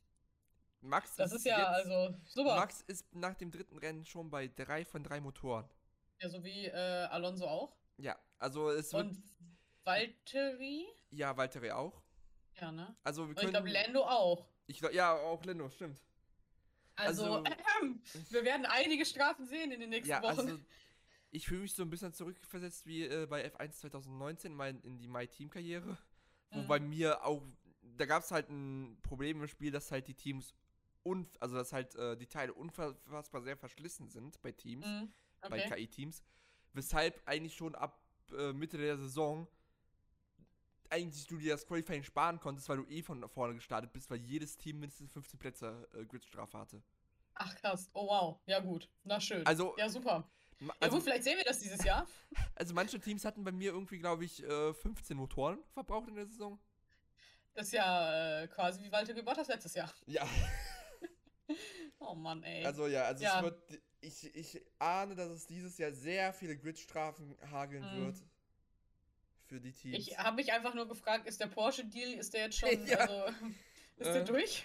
Max 0.81 1.17
Das 1.17 1.33
ist 1.33 1.45
ja 1.45 1.59
jetzt, 1.59 1.69
also 1.91 2.15
super. 2.25 2.57
Max 2.57 2.83
ist 2.83 3.13
nach 3.15 3.35
dem 3.35 3.51
dritten 3.51 3.79
Rennen 3.79 4.05
schon 4.05 4.31
bei 4.31 4.49
drei 4.49 4.85
von 4.85 5.03
drei 5.03 5.21
Motoren. 5.21 5.69
Ja, 6.21 6.29
so 6.29 6.43
wie 6.45 6.67
äh, 6.67 7.07
Alonso 7.11 7.47
auch. 7.47 7.77
Ja, 7.97 8.17
also 8.39 8.71
es 8.71 8.93
wird. 8.93 9.07
Und 9.07 9.23
Valtteri? 9.85 10.87
ja, 11.11 11.37
Valtteri 11.37 11.71
auch. 11.73 12.01
Ja, 12.61 12.71
ne? 12.71 12.95
Also 13.03 13.23
wir 13.23 13.29
Und 13.31 13.33
ich 13.33 13.41
können. 13.41 13.53
glaube, 13.53 13.71
Lando 13.71 14.05
auch. 14.05 14.47
ich 14.67 14.79
glaub, 14.79 14.93
ja, 14.93 15.15
auch 15.15 15.45
Lando, 15.45 15.69
stimmt. 15.71 16.01
Also, 16.99 17.25
Also- 17.45 17.45
wir 18.31 18.45
werden 18.45 18.67
einige 18.67 19.05
Strafen 19.07 19.47
sehen 19.47 19.71
in 19.73 19.81
den 19.81 19.91
nächsten 19.91 20.11
Ja, 20.11 20.23
Wochen. 20.23 20.41
also 20.41 20.59
ich 21.31 21.47
fühle 21.47 21.63
mich 21.63 21.75
so 21.75 21.83
ein 21.83 21.91
bisschen 21.91 22.13
zurückversetzt 22.13 22.87
wie 22.87 23.05
äh, 23.05 23.27
bei 23.27 23.47
F1 23.47 23.73
2019 23.73 24.53
mein, 24.55 24.81
in 24.83 24.99
die 24.99 25.09
My 25.09 25.27
Team 25.27 25.51
Karriere, 25.51 25.97
wo 26.51 26.61
Mhm. 26.63 26.67
bei 26.67 26.81
mir 26.81 27.25
auch 27.25 27.43
da 27.97 28.05
gab 28.07 28.23
es 28.23 28.31
halt 28.31 28.49
ein 28.51 28.99
Problem 29.03 29.41
im 29.43 29.49
Spiel, 29.49 29.71
dass 29.71 29.91
halt 29.91 30.07
die 30.09 30.15
Teams 30.15 30.55
un 31.05 31.27
also 31.41 31.57
dass 31.57 31.73
halt 31.73 31.95
äh, 31.95 32.17
die 32.17 32.27
Teile 32.27 32.53
unfassbar 32.53 33.41
sehr 33.43 33.57
verschlissen 33.57 34.09
sind 34.09 34.41
bei 34.43 34.53
Teams, 34.53 34.87
Mhm, 34.87 35.13
bei 35.49 35.65
okay. 35.65 35.87
KI-Teams, 35.87 36.23
weshalb 36.75 37.21
eigentlich 37.27 37.55
schon 37.55 37.75
ab 37.75 38.01
äh, 38.37 38.53
Mitte 38.53 38.77
der 38.79 38.99
Saison 38.99 39.47
eigentlich 40.91 41.27
du 41.27 41.37
dir 41.39 41.53
das 41.53 41.67
Qualifying 41.67 42.03
sparen 42.03 42.41
konntest, 42.41 42.69
weil 42.69 42.79
du 42.79 42.87
eh 42.87 43.03
von 43.03 43.27
vorne 43.29 43.55
gestartet 43.55 43.93
bist, 43.93 44.11
weil 44.11 44.19
jedes 44.21 44.57
Team 44.57 44.81
mindestens 44.81 45.13
15 45.13 45.39
Plätze 45.39 45.89
äh, 45.95 46.05
Gridstrafe 46.05 46.59
hatte. 46.59 46.83
Ach 47.35 47.55
krass. 47.57 47.89
Oh 47.93 48.07
wow. 48.09 48.41
Ja 48.47 48.61
gut. 48.61 48.89
Na 49.05 49.21
schön. 49.21 49.47
Also, 49.47 49.75
ja, 49.79 49.89
super. 49.89 50.29
ma- 50.59 50.73
Ja 50.75 50.87
also 50.87 50.97
gut, 50.97 51.05
vielleicht 51.05 51.25
sehen 51.25 51.37
wir 51.39 51.45
das 51.45 51.59
dieses 51.61 51.85
Jahr. 51.85 52.07
Also 52.55 52.75
manche 52.75 52.99
Teams 52.99 53.25
hatten 53.25 53.45
bei 53.45 53.53
mir 53.53 53.71
irgendwie, 53.73 53.99
glaube 53.99 54.25
ich, 54.25 54.43
äh, 54.43 54.75
15 54.75 55.17
Motoren 55.17 55.59
verbraucht 55.73 56.09
in 56.09 56.17
der 56.17 56.27
Saison. 56.27 56.59
Das 57.55 57.67
ist 57.69 57.73
ja 57.73 58.43
äh, 58.43 58.49
quasi 58.49 58.83
wie 58.83 58.91
Walter 58.91 59.15
Bottas 59.23 59.47
letztes 59.49 59.75
Jahr. 59.75 59.93
Ja. 60.07 60.27
Oh 62.01 62.15
Mann, 62.15 62.43
ey. 62.45 62.65
Also 62.65 62.87
ja, 62.87 63.05
also 63.05 63.25
Ja. 63.25 63.39
es 63.39 63.43
wird. 63.45 63.81
Ich, 64.01 64.35
ich 64.37 64.63
ahne, 64.79 65.17
dass 65.17 65.31
es 65.31 65.47
dieses 65.47 65.77
Jahr 65.79 65.91
sehr 65.93 66.33
viele 66.33 66.57
Gridstrafen 66.57 67.37
hageln 67.51 67.83
Mhm. 67.83 68.07
wird. 68.07 68.25
Für 69.49 69.61
die 69.61 69.73
Teams. 69.73 69.97
ich 69.97 70.19
habe 70.19 70.37
mich 70.37 70.53
einfach 70.53 70.75
nur 70.75 70.87
gefragt, 70.87 71.27
ist 71.27 71.41
der 71.41 71.47
Porsche-Deal, 71.47 72.13
ist 72.19 72.35
der 72.35 72.43
jetzt 72.43 72.59
schon, 72.59 72.69
Ja. 72.87 72.99
also, 72.99 73.25
ist 73.97 74.07
der 74.07 74.23
Äh, 74.23 74.25
durch? 74.25 74.65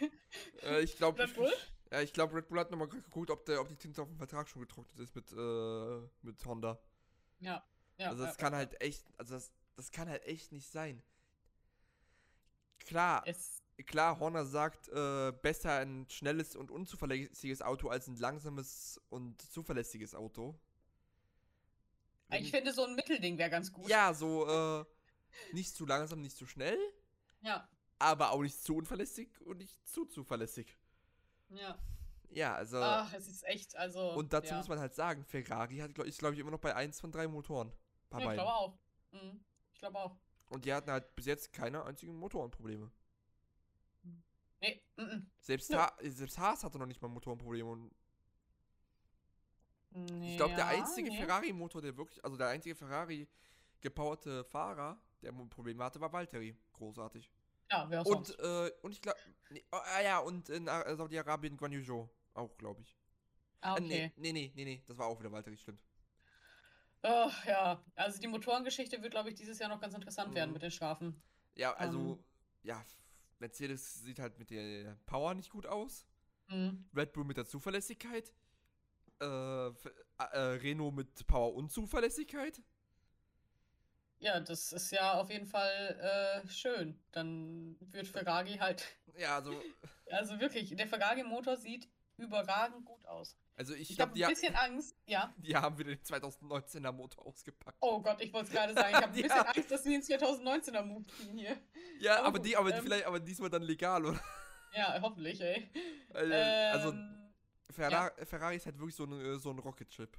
äh, 0.63 0.81
ich 0.83 0.97
glaube, 0.97 1.23
Red 1.23 1.33
Bull? 1.35 1.53
ja, 1.91 2.01
ich 2.01 2.11
glaube, 2.11 2.35
Red 2.35 2.49
Bull 2.49 2.59
hat 2.59 2.69
nochmal 2.69 2.89
geguckt, 2.89 3.29
ob, 3.31 3.45
der, 3.45 3.61
ob 3.61 3.69
die 3.69 3.77
Tinte 3.77 4.01
auf 4.01 4.09
dem 4.09 4.17
Vertrag 4.17 4.49
schon 4.49 4.61
getrocknet 4.61 4.99
ist 4.99 5.15
mit, 5.15 5.31
äh, 5.31 6.01
mit 6.21 6.45
Honda. 6.45 6.77
Ja. 7.39 7.63
ja 7.97 8.09
also 8.09 8.23
das 8.25 8.35
ja, 8.35 8.41
kann 8.41 8.51
ja. 8.53 8.57
halt 8.59 8.81
echt, 8.81 9.05
also 9.17 9.35
das, 9.35 9.53
das 9.77 9.89
kann 9.91 10.09
halt 10.09 10.23
echt 10.25 10.51
nicht 10.51 10.69
sein. 10.69 11.01
Klar, 12.79 13.23
Es, 13.25 13.63
klar, 13.85 14.19
Horner 14.19 14.45
sagt, 14.45 14.89
äh, 14.89 15.31
besser 15.31 15.77
ein 15.77 16.05
schnelles 16.09 16.55
und 16.57 16.71
unzuverlässiges 16.71 17.61
Auto 17.61 17.87
als 17.87 18.07
ein 18.07 18.17
langsames 18.17 18.99
und 19.09 19.41
zuverlässiges 19.41 20.13
Auto. 20.13 20.59
Ich 22.39 22.51
finde, 22.51 22.73
so 22.73 22.85
ein 22.85 22.95
Mittelding 22.95 23.37
wäre 23.37 23.49
ganz 23.49 23.71
gut. 23.71 23.87
ja, 23.87 24.13
so, 24.13 24.47
äh, 24.47 24.85
nicht 25.53 25.75
zu 25.75 25.85
langsam, 25.85 26.21
nicht 26.21 26.37
zu 26.37 26.45
schnell, 26.45 26.77
Ja. 27.41 27.67
aber 27.99 28.31
auch 28.31 28.41
nicht 28.41 28.61
zu 28.61 28.75
unverlässig 28.75 29.29
und 29.41 29.57
nicht 29.57 29.87
zu 29.87 30.05
zuverlässig. 30.05 30.77
Ja. 31.49 31.77
Ja, 32.29 32.55
also. 32.55 32.77
Ach, 32.81 33.13
es 33.13 33.27
ist 33.27 33.43
echt, 33.45 33.75
also. 33.75 34.13
und 34.13 34.33
dazu 34.33 34.49
ja. 34.49 34.57
muss 34.57 34.67
man 34.67 34.79
halt 34.79 34.95
sagen, 34.95 35.23
Ferrari 35.23 35.77
hat, 35.77 35.93
glaub, 35.93 36.07
ist, 36.07 36.17
glaube 36.19 36.33
ich, 36.33 36.39
immer 36.39 36.51
noch 36.51 36.59
bei 36.59 36.75
1 36.75 36.99
von 36.99 37.11
3 37.11 37.27
Motoren. 37.27 37.71
Bei 38.09 38.19
Ja, 38.21 38.29
ich 38.31 38.33
glaube 38.33 38.53
auch. 38.53 38.77
Mhm. 39.11 39.43
Ich 39.73 39.79
glaube 39.79 39.99
auch. 39.99 40.15
Und 40.49 40.65
die 40.65 40.73
hatten 40.73 40.89
halt 40.91 41.15
bis 41.15 41.25
jetzt 41.25 41.53
keine 41.53 41.83
einzigen 41.85 42.15
Motorenprobleme. 42.15 42.91
Nee, 44.61 44.81
mhm. 44.95 45.29
Selbst, 45.39 45.71
Nö. 45.71 45.77
ha 45.77 45.93
selbst 46.01 46.37
Haas 46.37 46.63
hatte 46.63 46.79
noch 46.79 46.85
nicht 46.85 47.01
mal 47.01 47.07
Motorenprobleme. 47.09 47.69
Und 47.69 47.91
ich 50.21 50.37
glaube, 50.37 50.55
der 50.55 50.67
einzige 50.67 51.09
nee. 51.09 51.17
Ferrari-Motor, 51.17 51.81
der 51.81 51.97
wirklich, 51.97 52.23
also 52.23 52.37
der 52.37 52.47
einzige 52.47 52.75
Ferrari 52.75 53.27
gepowerte 53.81 54.43
Fahrer, 54.45 54.99
der 55.21 55.31
Mo- 55.31 55.45
Probleme 55.47 55.83
hatte, 55.83 55.99
war 56.01 56.11
Valtteri. 56.11 56.55
Großartig. 56.73 57.29
Ja, 57.71 57.89
wer 57.89 58.01
auch 58.01 58.05
Und, 58.05 58.27
sonst. 58.27 58.39
äh, 58.39 58.71
und 58.81 58.91
ich 58.91 59.01
glaube, 59.01 59.19
nee, 59.49 59.63
oh, 59.71 59.77
ah 59.77 60.01
ja, 60.01 60.19
und 60.19 60.49
in 60.49 60.67
Ar- 60.69 60.95
Saudi-Arabien 60.95 61.57
Guan 61.57 61.71
Yu 61.71 62.09
auch, 62.33 62.57
glaube 62.57 62.81
ich. 62.81 62.97
Ah, 63.61 63.75
Äh, 63.77 63.81
okay. 63.81 64.11
nee, 64.17 64.31
nee, 64.31 64.33
nee, 64.33 64.51
nee, 64.55 64.65
nee, 64.65 64.83
das 64.87 64.97
war 64.97 65.07
auch 65.07 65.19
wieder 65.19 65.31
Valtteri, 65.31 65.57
stimmt. 65.57 65.81
Ach, 67.01 67.45
ja, 67.45 67.83
also 67.95 68.19
die 68.19 68.27
Motorengeschichte 68.27 69.01
wird, 69.01 69.11
glaube 69.11 69.29
ich, 69.29 69.35
dieses 69.35 69.59
Jahr 69.59 69.69
noch 69.69 69.81
ganz 69.81 69.93
interessant 69.93 70.33
werden 70.35 70.49
Mhm. 70.49 70.53
mit 70.53 70.61
den 70.63 70.71
Strafen. 70.71 71.21
Ja, 71.55 71.73
also, 71.75 71.99
Ähm. 71.99 72.23
ja, 72.63 72.83
Mercedes 73.39 73.95
sieht 73.95 74.19
halt 74.19 74.39
mit 74.39 74.49
der 74.49 74.95
Power 75.05 75.33
nicht 75.33 75.49
gut 75.49 75.65
aus. 75.67 76.05
Mhm. 76.47 76.89
Red 76.95 77.13
Bull 77.13 77.25
mit 77.25 77.37
der 77.37 77.45
Zuverlässigkeit. 77.45 78.31
Äh, 79.21 79.67
F- 79.69 79.91
äh, 80.17 80.37
Renault 80.37 80.95
mit 80.95 81.27
Power 81.27 81.53
und 81.55 81.71
Zuverlässigkeit. 81.71 82.61
Ja, 84.19 84.39
das 84.39 84.71
ist 84.71 84.91
ja 84.91 85.13
auf 85.19 85.29
jeden 85.29 85.45
Fall 85.45 86.43
äh, 86.45 86.47
schön. 86.49 86.97
Dann 87.11 87.75
wird 87.91 88.07
Ferrari 88.07 88.57
halt, 88.57 88.85
Ja, 89.17 89.35
also, 89.35 89.61
also 90.11 90.39
wirklich, 90.39 90.75
der 90.75 90.87
Ferrari-Motor 90.87 91.57
sieht 91.57 91.89
überragend 92.17 92.85
gut 92.85 93.05
aus. 93.05 93.35
also 93.57 93.73
ich, 93.73 93.91
Ich 93.91 93.99
habe 93.99 94.13
ein 94.17 94.23
ha- 94.23 94.29
bisschen 94.29 94.55
Angst, 94.55 94.95
ja. 95.07 95.33
die 95.37 95.55
haben 95.55 95.77
wieder 95.77 95.89
den 95.89 96.03
2019er 96.03 96.91
Motor 96.91 97.25
ausgepackt. 97.25 97.77
Oh 97.81 98.01
Gott, 98.01 98.21
ich 98.21 98.31
wollte 98.31 98.47
es 98.47 98.53
gerade 98.53 98.73
sagen, 98.73 98.89
ich 98.91 99.01
habe 99.01 99.11
ein 99.13 99.15
Ja. 99.17 99.23
bisschen 99.23 99.45
Angst, 99.47 99.71
dass 99.71 99.83
sie 99.83 99.89
den 99.89 100.01
2019er 100.01 100.83
Move 100.83 101.03
kriegen 101.05 101.37
hier. 101.37 101.57
Ja, 101.99 102.17
Aber 102.19 102.27
aber, 102.27 102.37
gut, 102.39 102.47
die, 102.47 102.55
aber 102.55 102.73
ähm, 102.73 102.81
vielleicht, 102.83 103.05
aber 103.05 103.19
diesmal 103.19 103.49
dann 103.49 103.63
legal, 103.63 104.05
oder? 104.05 104.21
Ja, 104.75 104.99
hoffentlich, 105.01 105.41
ey. 105.41 105.69
Äh, 106.13 106.33
also, 106.71 106.89
Ähm, 106.91 107.22
Ferrari, 107.69 108.25
Ferrari 108.25 108.55
ist 108.57 108.65
halt 108.65 108.77
wirklich 108.77 108.95
so 108.95 109.05
ein, 109.05 109.13
äh, 109.13 109.37
so 109.39 109.49
ein 109.49 109.59
Rocket-Chip. 109.59 110.17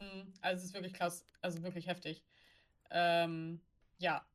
Mhm, 0.00 0.32
Also 0.40 0.58
es 0.60 0.64
ist 0.66 0.74
wirklich 0.74 0.94
krass, 0.94 1.26
also 1.42 1.62
wirklich 1.62 1.86
heftig. 1.86 2.22
Ähm, 2.90 3.60
ja. 3.98 4.26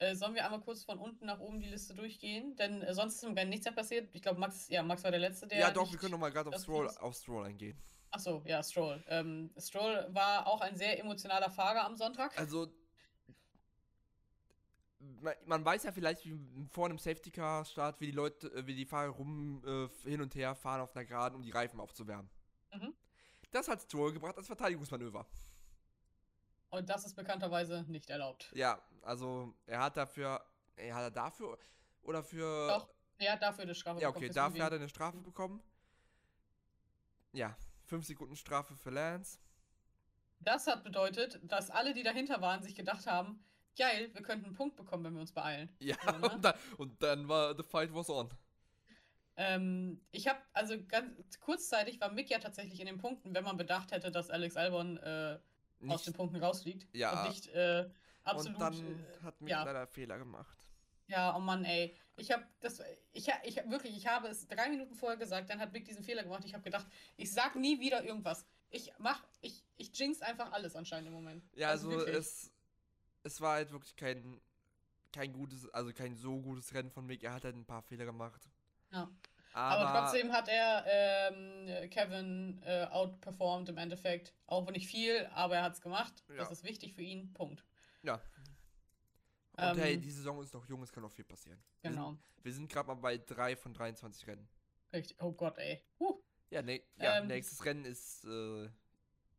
Äh, 0.00 0.14
sollen 0.14 0.34
wir 0.34 0.44
einmal 0.44 0.60
kurz 0.60 0.84
von 0.84 0.98
unten 0.98 1.26
nach 1.26 1.40
oben 1.40 1.58
die 1.58 1.68
Liste 1.68 1.92
durchgehen? 1.92 2.54
Denn 2.54 2.82
äh, 2.82 2.94
sonst 2.94 3.16
ist 3.16 3.24
im 3.24 3.34
Rennen 3.34 3.50
nichts 3.50 3.64
mehr 3.66 3.74
passiert. 3.74 4.08
Ich 4.12 4.22
glaube, 4.22 4.38
Max, 4.38 4.68
ja, 4.68 4.82
Max 4.84 5.02
war 5.02 5.10
der 5.10 5.18
Letzte, 5.18 5.48
der. 5.48 5.58
ja, 5.58 5.70
doch, 5.72 5.90
wir 5.90 5.98
können 5.98 6.12
noch 6.12 6.18
mal 6.18 6.30
gerade 6.30 6.50
auf 6.50 6.60
Stroll, 6.62 6.88
auf 7.00 7.16
Stroll 7.16 7.46
eingehen. 7.46 7.76
Ach 8.10 8.20
so, 8.20 8.42
ja, 8.46 8.62
Stroll. 8.62 9.02
Ähm, 9.08 9.50
Stroll 9.58 10.06
war 10.10 10.46
auch 10.46 10.60
ein 10.60 10.76
sehr 10.76 10.98
emotionaler 11.00 11.50
Fahrer 11.50 11.84
am 11.84 11.96
Sonntag. 11.96 12.38
Also, 12.38 12.68
man, 14.98 15.34
man 15.46 15.64
weiß 15.64 15.84
ja 15.84 15.92
vielleicht 15.92 16.24
wie 16.24 16.38
vor 16.70 16.86
einem 16.86 16.98
Safety 16.98 17.30
Car 17.30 17.64
Start, 17.64 18.00
wie 18.00 18.06
die 18.06 18.12
Leute, 18.12 18.48
äh, 18.52 18.66
wie 18.66 18.74
die 18.74 18.86
Fahrer 18.86 19.10
rum 19.10 19.62
äh, 19.64 20.08
hin 20.08 20.20
und 20.20 20.34
her 20.34 20.54
fahren 20.54 20.80
auf 20.80 20.94
einer 20.94 21.04
Geraden, 21.04 21.36
um 21.36 21.42
die 21.42 21.50
Reifen 21.50 21.80
aufzuwärmen. 21.80 22.30
Mhm. 22.72 22.94
Das 23.50 23.68
hat 23.68 23.80
Stroll 23.80 24.12
gebracht 24.12 24.36
als 24.36 24.46
Verteidigungsmanöver. 24.46 25.26
Und 26.70 26.88
das 26.90 27.06
ist 27.06 27.14
bekannterweise 27.14 27.84
nicht 27.88 28.10
erlaubt. 28.10 28.50
Ja, 28.54 28.82
also 29.02 29.54
er 29.66 29.80
hat 29.80 29.96
dafür, 29.96 30.44
er 30.76 30.94
hat 30.94 31.02
er 31.02 31.10
dafür 31.10 31.58
oder 32.02 32.22
für 32.22 32.68
Doch, 32.68 32.88
Er 33.18 33.32
hat 33.32 33.42
dafür 33.42 33.64
eine 33.64 33.74
Strafe 33.74 34.00
ja 34.00 34.08
bekommen 34.08 34.16
okay, 34.16 34.26
fürs 34.26 34.34
dafür 34.34 34.64
hat 34.64 34.72
er 34.72 34.78
eine 34.78 34.88
Strafe 34.88 35.18
bekommen. 35.18 35.62
Ja, 37.32 37.56
5 37.84 38.06
Sekunden 38.06 38.36
Strafe 38.36 38.76
für 38.76 38.90
Lance. 38.90 39.38
Das 40.40 40.66
hat 40.66 40.84
bedeutet, 40.84 41.40
dass 41.42 41.70
alle, 41.70 41.94
die 41.94 42.02
dahinter 42.02 42.40
waren, 42.40 42.62
sich 42.62 42.74
gedacht 42.74 43.06
haben, 43.06 43.42
geil, 43.78 44.10
wir 44.12 44.22
könnten 44.22 44.46
einen 44.46 44.54
Punkt 44.54 44.76
bekommen, 44.76 45.04
wenn 45.04 45.14
wir 45.14 45.20
uns 45.20 45.32
beeilen. 45.32 45.70
Ja, 45.78 45.96
So, 46.04 46.18
ne? 46.18 46.28
und, 46.28 46.44
dann, 46.44 46.54
und 46.76 47.02
dann 47.02 47.28
war 47.28 47.56
The 47.56 47.62
Fight 47.62 47.94
was 47.94 48.10
on. 48.10 48.28
Ähm, 49.36 50.00
ich 50.10 50.26
habe, 50.26 50.40
also 50.52 50.74
ganz 50.86 51.38
kurzzeitig 51.38 52.00
war 52.00 52.10
Mick 52.10 52.28
ja 52.28 52.38
tatsächlich 52.40 52.80
in 52.80 52.86
den 52.86 52.98
Punkten, 52.98 53.34
wenn 53.34 53.44
man 53.44 53.56
bedacht 53.56 53.92
hätte, 53.92 54.10
dass 54.10 54.30
Alex 54.30 54.56
Albon 54.56 54.96
äh, 54.96 55.38
aus 55.86 56.02
den 56.02 56.10
Nicht, 56.10 56.16
Punkten 56.16 56.42
rausfliegt. 56.42 56.88
Ja. 56.92 57.22
Und 57.22 57.28
nicht 57.28 57.46
äh, 57.54 57.88
absolut. 58.24 58.56
und 58.56 58.60
dann 58.60 58.74
äh, 58.74 59.22
hat 59.22 59.40
mich 59.40 59.52
ja. 59.52 59.62
leider 59.62 59.86
Fehler 59.86 60.18
gemacht. 60.18 60.58
Ja, 61.06 61.34
oh 61.36 61.38
Mann, 61.38 61.64
ey. 61.64 61.96
Ich 62.16 62.32
habe 62.32 62.44
das, 62.60 62.82
ich, 63.12 63.28
ich 63.44 63.58
hab 63.58 63.70
wirklich, 63.70 63.96
ich 63.96 64.08
habe 64.08 64.26
es 64.26 64.46
drei 64.48 64.68
Minuten 64.68 64.94
vorher 64.94 65.16
gesagt, 65.16 65.48
dann 65.48 65.60
hat 65.60 65.72
Mick 65.72 65.84
diesen 65.84 66.02
Fehler 66.02 66.24
gemacht. 66.24 66.42
Ich 66.44 66.52
habe 66.52 66.64
gedacht, 66.64 66.86
ich 67.16 67.32
sag 67.32 67.54
nie 67.54 67.80
wieder 67.80 68.02
irgendwas. 68.02 68.44
Ich 68.70 68.92
mach, 68.98 69.24
ich, 69.40 69.64
ich 69.76 69.96
jinx 69.96 70.20
einfach 70.20 70.50
alles 70.52 70.74
anscheinend 70.74 71.06
im 71.08 71.14
Moment. 71.14 71.44
Ja, 71.54 71.68
also, 71.68 71.90
wirklich. 71.90 72.16
es, 72.16 72.52
es 73.22 73.40
war 73.40 73.54
halt 73.54 73.70
wirklich 73.72 73.94
kein, 73.96 74.40
kein 75.12 75.32
gutes, 75.32 75.68
also 75.70 75.92
kein 75.92 76.14
so 76.14 76.40
gutes 76.40 76.72
Rennen 76.74 76.90
von 76.90 77.06
Mick. 77.06 77.22
Er 77.22 77.34
hat 77.34 77.44
halt 77.44 77.56
ein 77.56 77.64
paar 77.66 77.82
Fehler 77.82 78.04
gemacht. 78.04 78.48
Ja. 78.92 79.10
Aber, 79.54 79.88
Aber, 79.88 80.00
trotzdem 80.10 80.32
hat 80.32 80.46
er 80.48 80.84
ähm, 80.86 81.90
Kevin 81.90 82.62
äh, 82.64 82.84
outperformed 82.90 83.68
im 83.70 83.78
Endeffekt. 83.78 84.34
Auch 84.46 84.66
wenn 84.66 84.74
nicht 84.74 84.86
viel, 84.88 85.26
aber 85.34 85.56
er 85.56 85.62
hat 85.62 85.72
es 85.74 85.80
gemacht. 85.80 86.22
Das 86.28 86.36
Ja. 86.36 86.48
ist 86.48 86.64
wichtig 86.64 86.94
für 86.94 87.02
ihn. 87.02 87.32
Punkt. 87.32 87.64
ja. 88.02 88.20
Und 89.56 89.76
hey, 89.78 89.94
Ähm, 89.94 90.02
die 90.02 90.10
Saison 90.12 90.40
ist 90.40 90.54
noch 90.54 90.64
jung, 90.68 90.82
es 90.84 90.92
kann 90.92 91.02
noch 91.02 91.10
viel 91.10 91.24
passieren. 91.24 91.60
Genau. 91.82 92.10
sind, 92.10 92.44
wir 92.44 92.52
sind 92.52 92.70
gerade 92.70 92.86
mal 92.86 92.94
bei 92.94 93.18
drei 93.18 93.56
von 93.56 93.74
23 93.74 94.24
Rennen. 94.28 94.48
Richtig. 94.92 95.20
Oh 95.20 95.32
Gott, 95.32 95.58
ey. 95.58 95.82
Huh. 95.98 96.22
Ja, 96.50 96.62
ne, 96.62 96.80
ja 96.96 97.18
Ähm, 97.18 97.26
nächstes 97.26 97.64
Rennen 97.64 97.84
ist 97.84 98.24
äh, 98.24 98.68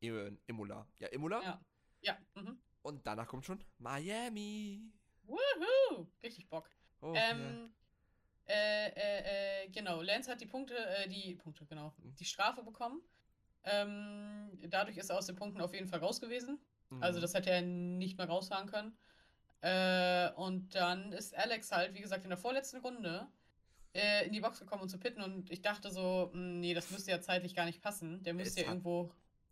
Im- 0.02 0.38
Imola. 0.46 0.86
Ja, 1.00 1.08
Imola. 1.10 1.42
Ja. 1.42 1.66
Ja. 2.02 2.18
Mhm. 2.36 2.60
Und 2.82 3.06
danach 3.06 3.28
kommt 3.28 3.46
schon 3.46 3.64
Miami. 3.78 4.92
Woohoo! 5.24 6.08
Richtig 6.24 6.48
Bock. 6.50 6.70
Oh, 7.02 7.14
ähm, 7.16 7.72
äh, 8.48 8.88
äh, 8.88 9.64
äh, 9.66 9.70
genau. 9.70 10.02
Lance 10.02 10.32
hat 10.32 10.42
die 10.42 10.46
Punkte, 10.46 10.76
äh, 10.76 11.08
die 11.08 11.36
Punkte, 11.36 11.66
genau, 11.66 11.94
Mhm. 11.98 12.16
die 12.16 12.26
Strafe 12.26 12.64
bekommen. 12.64 13.02
Ähm, 13.64 14.58
dadurch 14.70 14.98
ist 14.98 15.10
er 15.10 15.18
aus 15.18 15.26
den 15.28 15.36
Punkten 15.36 15.62
auf 15.62 15.74
jeden 15.74 15.88
Fall 15.88 16.00
raus 16.00 16.20
gewesen. 16.22 16.60
ja. 16.92 16.98
Also 17.02 17.20
Mhm. 17.20 17.22
das 17.22 17.34
hätte 17.34 17.52
er 17.52 17.62
nicht 17.62 18.18
mehr 18.18 18.28
rausfahren 18.28 18.68
können. 18.70 18.98
Äh, 19.62 20.32
und 20.36 20.74
dann 20.74 21.12
ist 21.12 21.36
Alex 21.38 21.72
halt, 21.72 21.94
wie 21.94 22.00
gesagt, 22.02 22.24
in 22.24 22.30
der 22.30 22.38
vorletzten 22.38 22.78
Runde 22.80 23.28
äh, 23.94 24.26
in 24.26 24.32
die 24.32 24.40
Box 24.40 24.60
gekommen, 24.60 24.84
um 24.84 24.88
zu 24.90 24.98
pitten. 25.00 25.22
Und 25.22 25.52
ich 25.52 25.62
dachte 25.62 25.92
so, 25.92 26.30
mh, 26.34 26.60
nee, 26.60 26.74
das 26.74 26.90
müsste 26.92 27.12
ja 27.12 27.20
zeitlich 27.22 27.54
gar 27.56 27.66
nicht 27.66 27.82
passen. 27.82 28.24
Der 28.24 28.34
müsste 28.34 28.62
ja 28.62 28.68
irgendwo, 28.70 29.12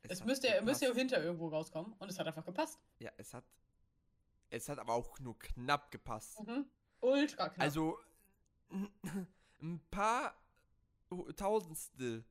es, 0.10 0.20
hat 0.20 0.28
müsste, 0.28 0.48
er 0.48 0.62
müsste 0.62 0.86
ja 0.86 0.94
hinter 0.94 1.24
irgendwo 1.24 1.48
rauskommen. 1.48 1.94
Und 1.94 2.10
es 2.10 2.20
hat 2.20 2.28
einfach 2.28 2.46
gepasst. 2.46 2.80
Ja, 3.00 3.12
es 3.18 3.34
hat. 3.34 3.44
Es 4.50 4.70
hat 4.70 4.80
aber 4.80 4.94
auch 4.94 5.20
nur 5.20 5.38
knapp 5.38 5.92
gepasst. 5.92 6.40
Mhm. 6.46 6.66
Ultra 7.02 7.50
knapp. 7.50 7.64
Also 7.64 8.00
ein 9.62 9.82
paar 9.92 10.36
Tausendstel. 11.36 12.24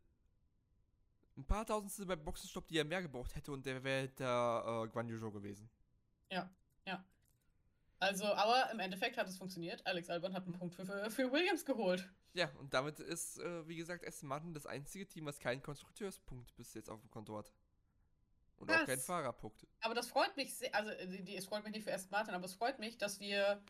Ein 1.36 1.44
paar 1.44 1.66
Tausendstel 1.66 2.06
beim 2.06 2.24
Boxenstopp, 2.24 2.66
die 2.68 2.78
er 2.78 2.84
mehr 2.84 3.02
gebraucht 3.02 3.34
hätte 3.34 3.52
und 3.52 3.66
der 3.66 3.84
wäre 3.84 4.08
der 4.08 4.84
äh, 4.86 4.88
Guan 4.88 5.08
Yu 5.08 5.30
gewesen. 5.30 5.68
Also, 7.98 8.26
aber 8.26 8.70
im 8.70 8.78
Endeffekt 8.78 9.16
hat 9.16 9.26
es 9.26 9.38
funktioniert. 9.38 9.84
Alex 9.86 10.10
Albon 10.10 10.34
hat 10.34 10.44
einen 10.44 10.52
Punkt 10.52 10.74
für, 10.74 10.84
für, 10.84 11.10
für 11.10 11.32
Williams 11.32 11.64
geholt. 11.64 12.08
Ja, 12.34 12.50
und 12.58 12.74
damit 12.74 13.00
ist, 13.00 13.38
äh, 13.38 13.66
wie 13.66 13.76
gesagt, 13.76 14.06
Aston 14.06 14.28
Martin 14.28 14.52
das 14.52 14.66
einzige 14.66 15.06
Team, 15.06 15.24
was 15.24 15.38
keinen 15.38 15.62
Konstrukteurspunkt 15.62 16.54
bis 16.56 16.74
jetzt 16.74 16.90
auf 16.90 17.00
dem 17.00 17.10
Konto 17.10 17.38
hat. 17.38 17.50
Und 18.58 18.70
auch 18.70 18.74
Krass. 18.76 18.86
keinen 18.86 19.00
Fahrerpunkt. 19.00 19.66
Aber 19.80 19.94
das 19.94 20.08
freut 20.08 20.36
mich 20.36 20.54
sehr, 20.54 20.74
also 20.74 20.90
äh, 20.90 21.22
die, 21.22 21.36
es 21.36 21.44
freut 21.46 21.62
mich 21.64 21.72
nicht 21.74 21.84
für 21.84 21.92
Aston 21.92 22.10
Martin, 22.10 22.34
aber 22.34 22.44
es 22.46 22.54
freut 22.54 22.78
mich, 22.78 22.96
dass 22.98 23.20
wir 23.20 23.62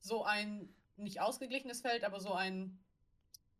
so 0.00 0.24
ein 0.24 0.74
nicht 0.96 1.20
ausgeglichenes 1.20 1.80
Feld, 1.80 2.02
aber 2.04 2.20
so 2.20 2.32
ein 2.34 2.82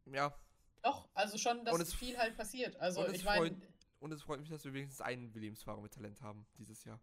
Ja, 0.07 0.37
doch, 0.83 1.09
also 1.15 1.39
schon, 1.39 1.65
dass 1.65 1.79
es- 1.79 1.95
viel 1.95 2.19
halt 2.19 2.37
passiert. 2.37 2.77
Also 2.77 3.01
und 3.01 3.07
es 3.11 3.19
ich 3.19 3.25
meine, 3.25 3.51
freut- 3.51 3.69
und 4.01 4.13
es 4.13 4.23
freut 4.23 4.41
mich, 4.41 4.49
dass 4.49 4.65
wir 4.65 4.73
wenigstens 4.73 5.01
einen 5.01 5.33
Williams-Fahrer 5.35 5.81
mit 5.81 5.93
Talent 5.95 6.21
haben 6.21 6.45
dieses 6.59 6.83
Jahr. 6.85 7.01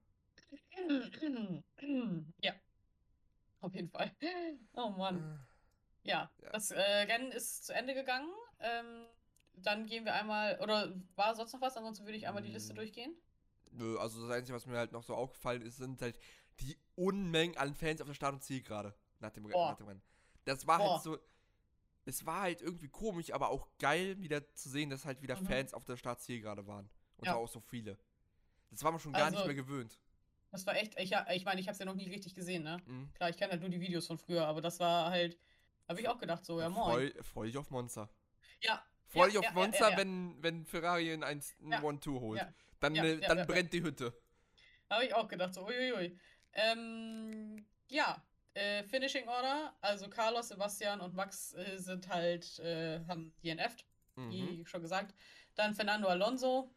ja, 2.41 2.53
auf 3.61 3.73
jeden 3.73 3.89
Fall. 3.89 4.11
Oh 4.73 4.89
Mann. 4.89 5.39
Äh, 6.03 6.09
Ja, 6.09 6.31
Ja. 6.41 6.49
das 6.51 6.71
äh, 6.71 6.79
Rennen 6.81 7.31
ist 7.31 7.65
zu 7.65 7.73
Ende 7.73 7.93
gegangen. 7.93 8.29
Ähm, 8.59 9.05
dann 9.65 9.85
gehen 9.85 10.05
wir 10.05 10.13
einmal, 10.13 10.59
oder 10.61 10.93
war 11.15 11.35
sonst 11.35 11.53
noch 11.53 11.61
was? 11.61 11.75
Ansonsten 11.77 12.05
würde 12.05 12.17
ich 12.17 12.27
einmal 12.27 12.43
die 12.43 12.51
Liste 12.51 12.73
Mm. 12.73 12.77
durchgehen. 12.77 13.15
Nö, 13.71 13.97
also 13.97 14.21
das 14.27 14.31
Einzige, 14.35 14.55
was 14.55 14.65
mir 14.65 14.77
halt 14.77 14.91
noch 14.91 15.03
so 15.03 15.15
aufgefallen 15.15 15.61
ist, 15.61 15.77
sind 15.77 16.01
halt 16.01 16.17
die 16.59 16.77
Unmengen 16.95 17.55
an 17.57 17.75
Fans 17.75 18.01
auf 18.01 18.07
der 18.07 18.13
Start- 18.15 18.33
und 18.33 18.43
Zielgerade 18.43 18.93
nach 19.19 19.31
dem, 19.31 19.43
Boah. 19.43 19.71
nach 19.71 19.77
dem 19.77 19.87
Rennen. 19.87 20.01
Das 20.45 20.65
war 20.67 20.79
Boah. 20.79 20.93
halt 20.93 21.03
so. 21.03 21.17
Es 22.05 22.25
war 22.25 22.41
halt 22.41 22.61
irgendwie 22.61 22.87
komisch, 22.89 23.31
aber 23.31 23.49
auch 23.49 23.67
geil, 23.77 24.19
wieder 24.19 24.47
zu 24.55 24.69
sehen, 24.69 24.89
dass 24.89 25.05
halt 25.05 25.21
wieder 25.21 25.39
Mhm. 25.39 25.45
Fans 25.45 25.73
auf 25.73 25.85
der 25.85 25.95
Start-Zielgerade 25.97 26.65
waren. 26.65 26.89
Und 27.17 27.25
Ja. 27.27 27.33
zwar 27.33 27.41
auch 27.41 27.47
so 27.49 27.59
viele. 27.59 27.99
Das 28.71 28.83
war 28.83 28.91
man 28.91 28.99
schon 28.99 29.13
gar 29.13 29.29
nicht 29.29 29.37
Also- 29.37 29.47
mehr 29.47 29.55
gewöhnt. 29.55 29.99
Das 30.51 30.65
war 30.65 30.75
echt, 30.75 30.99
ich, 30.99 31.11
ja, 31.11 31.27
ich 31.31 31.45
meine, 31.45 31.61
ich 31.61 31.67
habe 31.67 31.73
es 31.73 31.79
ja 31.79 31.85
noch 31.85 31.93
nie 31.93 32.09
richtig 32.09 32.33
gesehen, 32.33 32.63
ne? 32.63 32.81
Mhm. 32.87 33.13
Klar, 33.13 33.29
ich 33.29 33.37
kenne 33.37 33.51
halt 33.51 33.61
nur 33.61 33.69
die 33.69 33.79
Videos 33.79 34.07
von 34.07 34.17
früher, 34.17 34.47
aber 34.47 34.61
das 34.61 34.79
war 34.79 35.11
halt, 35.11 35.37
habe 35.87 36.01
ich 36.01 36.07
auch 36.09 36.17
gedacht, 36.17 36.43
so, 36.43 36.59
ja 36.59 36.69
moin. 36.69 37.11
Freu, 37.11 37.23
freu 37.23 37.45
dich 37.45 37.57
auf 37.57 37.69
Monster. 37.69 38.09
Ja, 38.61 38.83
Freu 39.09 39.21
Ja, 39.21 39.27
dich 39.27 39.37
auf 39.39 39.43
ja, 39.45 39.51
Monster, 39.51 39.85
ja, 39.85 39.89
ja. 39.91 39.97
Wenn, 39.97 40.41
wenn 40.41 40.65
Ferrari 40.65 41.11
ein 41.11 41.23
1 41.23 41.55
Ja, 41.61 41.79
1-2 41.81 42.19
holt. 42.19 42.45
Dann, 42.79 42.95
äh, 42.95 43.19
dann 43.19 43.45
brennt 43.47 43.73
die 43.73 43.81
Hütte. 43.83 44.13
habe 44.89 45.05
ich 45.05 45.13
auch 45.13 45.27
gedacht, 45.27 45.53
so, 45.53 45.65
uiuiui. 45.65 46.17
Ähm, 46.53 47.65
ja, 47.89 48.23
äh, 48.53 48.83
Finishing 48.83 49.27
Order, 49.27 49.75
also 49.81 50.09
Carlos, 50.09 50.47
Sebastian 50.49 51.01
und 51.01 51.13
Max 51.15 51.53
äh, 51.53 51.77
sind 51.77 52.07
halt, 52.07 52.59
äh, 52.59 53.03
haben 53.07 53.33
DNF'd, 53.43 53.85
Mhm. 54.15 54.31
wie 54.31 54.65
schon 54.65 54.81
gesagt. 54.81 55.13
Dann 55.55 55.73
Fernando 55.75 56.07
Alonso. 56.07 56.73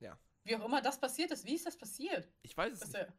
Ja. 0.00 0.18
Wie 0.44 0.56
auch 0.56 0.64
immer 0.64 0.82
das 0.82 1.00
passiert 1.00 1.30
ist, 1.30 1.44
wie 1.44 1.54
ist 1.54 1.66
das 1.66 1.76
passiert? 1.76 2.28
Ich 2.42 2.56
weiß 2.56 2.72
es 2.72 2.80
Dass 2.80 2.88
nicht. 2.92 3.00
der, 3.00 3.12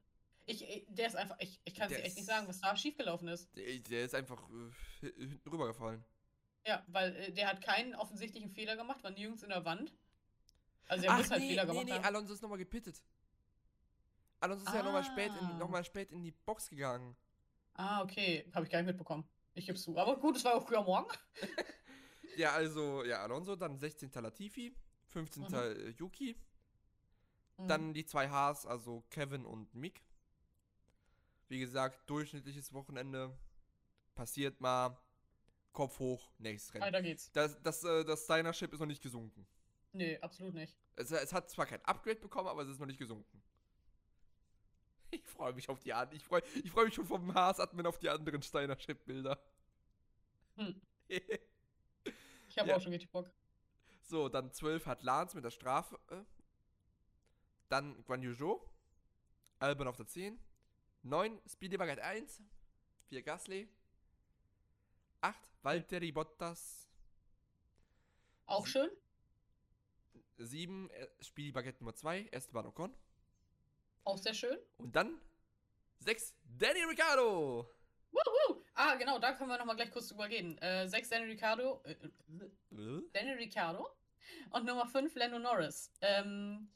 ich, 0.46 0.64
ich- 0.70 0.86
der 0.90 1.08
ist 1.08 1.16
einfach, 1.16 1.38
ich, 1.40 1.60
ich 1.66 1.76
kann 1.76 1.90
es 1.92 1.98
dir 1.98 2.04
echt 2.04 2.16
nicht 2.16 2.26
sagen, 2.26 2.48
was 2.48 2.60
da 2.62 2.76
schiefgelaufen 2.76 3.28
ist. 3.28 3.50
Der, 3.56 3.80
der 3.80 4.06
ist 4.06 4.16
einfach 4.16 4.42
äh, 5.02 5.12
hinten 5.18 5.50
rübergefallen. 5.50 6.04
Ja, 6.68 6.84
weil 6.88 7.16
äh, 7.16 7.32
der 7.32 7.48
hat 7.48 7.62
keinen 7.62 7.96
offensichtlichen 7.96 8.50
Fehler 8.50 8.76
gemacht, 8.76 9.02
war 9.04 9.12
nirgends 9.12 9.42
in 9.42 9.50
der 9.50 9.64
Wand. 9.64 9.94
Also 10.88 11.06
er 11.06 11.14
muss 11.14 11.32
halt 11.32 11.42
Fehler 11.42 11.64
nee, 11.64 11.70
gemacht 11.72 11.86
nee, 11.86 11.92
haben. 11.94 12.04
Alonso 12.04 12.34
ist 12.34 12.42
nochmal 12.42 12.58
gepittet. 12.58 13.02
Alonso 14.42 14.66
ist 14.66 14.74
ja 14.74 14.84
nochmal 14.84 15.04
spät, 15.06 15.32
Ah. 15.32 15.52
in, 15.52 15.58
noch 15.58 15.70
mal 15.70 15.84
spät 15.86 16.12
in 16.12 16.22
die 16.22 16.32
Box 16.32 16.70
gegangen. 16.70 17.16
Ah, 17.74 18.02
okay. 18.04 18.50
Habe 18.54 18.66
ich 18.66 18.72
gar 18.72 18.80
nicht 18.80 18.88
mitbekommen. 18.88 19.28
Ich 19.54 19.66
gebe 19.66 19.78
zu. 19.78 19.98
Aber 19.98 20.18
gut, 20.20 20.36
es 20.36 20.44
war 20.44 20.56
auch 20.56 20.68
früher 20.68 20.84
morgen. 20.84 21.10
Ja, 22.36 22.52
also, 22.52 23.04
ja, 23.04 23.24
Alonso, 23.24 23.56
dann 23.56 23.80
16. 23.80 24.12
Latifi, 24.14 24.72
15. 25.08 25.44
Mhm. 25.44 25.54
äh, 25.56 25.90
Yuki, 25.98 26.36
Mhm. 27.58 27.68
dann 27.68 27.94
die 27.96 28.06
zwei 28.06 28.30
Haas, 28.30 28.68
also 28.68 29.04
Kevin 29.10 29.44
und 29.44 29.74
Mick. 29.74 30.04
Wie 31.48 31.58
gesagt, 31.60 32.08
durchschnittliches 32.08 32.74
Wochenende, 32.74 33.36
passiert 34.14 34.62
mal, 34.62 34.96
Kopf 35.78 36.00
hoch, 36.00 36.32
nächstes 36.40 36.74
Rennen. 36.74 36.86
Weiter 36.86 37.04
geht's. 37.04 37.32
Das, 37.34 37.62
das, 37.62 37.84
äh, 37.84 38.04
das 38.04 38.24
Steiner-Ship 38.24 38.74
ist 38.74 38.80
noch 38.80 38.88
nicht 38.88 39.04
gesunken. 39.04 39.46
Nee, 39.94 40.18
absolut 40.22 40.56
nicht. 40.56 40.76
Es, 40.96 41.12
es 41.12 41.32
hat 41.32 41.52
zwar 41.52 41.68
kein 41.68 41.86
Upgrade 41.86 42.20
bekommen, 42.20 42.48
aber 42.48 42.64
es 42.64 42.70
ist 42.70 42.80
noch 42.80 42.88
nicht 42.88 42.98
gesunken. 43.00 43.44
Ich 45.12 45.26
freue 45.26 45.54
mich 45.54 45.70
auf 45.70 45.80
die 45.80 45.94
anderen. 45.94 46.18
Ich 46.18 46.24
freue 46.26 46.42
ich 46.64 46.70
freu 46.72 46.84
mich 46.86 46.94
schon 46.96 47.06
vom 47.06 47.32
Haas-Admin 47.34 47.86
auf 47.86 47.98
die 48.00 48.10
anderen 48.10 48.42
Steiner-Ship-Bilder. 48.42 49.40
Hm. 50.58 50.82
Ich 52.50 52.58
habe 52.58 52.70
Ja. 52.70 52.76
auch 52.78 52.82
schon 52.82 52.92
richtig 52.92 53.12
Bock. 53.12 53.30
so, 54.02 54.28
dann 54.30 54.52
12 54.52 54.86
hat 54.88 55.04
Lance 55.04 55.36
mit 55.36 55.46
der 55.46 55.52
Strafe. 55.52 56.00
äh. 56.10 56.24
Dann 57.70 58.04
Guan 58.06 58.24
Yu 58.24 58.34
Zhou. 58.34 58.60
Albon 59.60 59.88
auf 59.88 59.96
der 59.96 60.08
10. 60.08 60.40
9 61.04 61.40
Speedy 61.48 61.78
Baguette 61.78 62.04
1. 62.04 62.42
4 63.10 63.22
Gasly. 63.22 63.70
8 65.22 65.36
Valtteri 65.64 66.12
Bottas. 66.12 66.88
Auch 68.46 68.66
schön. 68.68 68.90
7 70.38 70.90
äh, 70.92 71.08
Speedy 71.22 71.52
Baguette 71.52 71.80
Nummer 71.84 71.96
2. 71.96 72.30
Esteban 72.32 72.68
Ocon. 72.68 72.94
Auch 74.04 74.18
sehr 74.18 74.34
schön. 74.34 74.58
Und 74.78 74.96
dann 74.96 75.20
6 76.00 76.36
Danny 76.58 76.84
Ricciardo. 76.84 77.70
Wuhu! 78.12 78.64
Ah, 78.76 78.96
genau, 78.96 79.20
da 79.20 79.34
können 79.34 79.50
wir 79.50 79.58
nochmal 79.58 79.76
gleich 79.76 79.92
kurz 79.92 80.08
drüber 80.08 80.30
reden. 80.30 80.58
Äh, 80.60 80.88
6 80.88 81.10
Danny 81.10 81.26
Ricciardo. 81.26 81.82
Äh, 81.84 81.92
äh, 81.92 82.76
Äh? 82.76 83.02
Danny 83.14 83.32
Ricciardo. 83.34 83.90
Und 84.52 84.66
Nummer 84.66 84.88
5 84.88 85.16
Lando 85.16 85.40
Norris. 85.40 85.92
Ähm, 86.02 86.70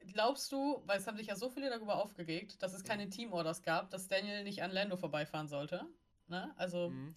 glaubst 0.00 0.50
du, 0.52 0.82
weil 0.86 0.98
es 0.98 1.06
haben 1.06 1.16
sich 1.16 1.28
ja 1.28 1.36
so 1.36 1.48
viele 1.48 1.70
darüber 1.70 1.96
aufgeregt, 1.96 2.62
dass 2.62 2.74
es 2.74 2.84
keine 2.84 3.08
Teamorders 3.08 3.62
gab, 3.62 3.90
dass 3.90 4.08
Daniel 4.08 4.42
nicht 4.44 4.62
an 4.62 4.70
Lando 4.72 4.96
vorbeifahren 4.96 5.48
sollte? 5.48 5.86
Ne? 6.32 6.50
Also, 6.56 6.88
Mhm. 6.88 7.12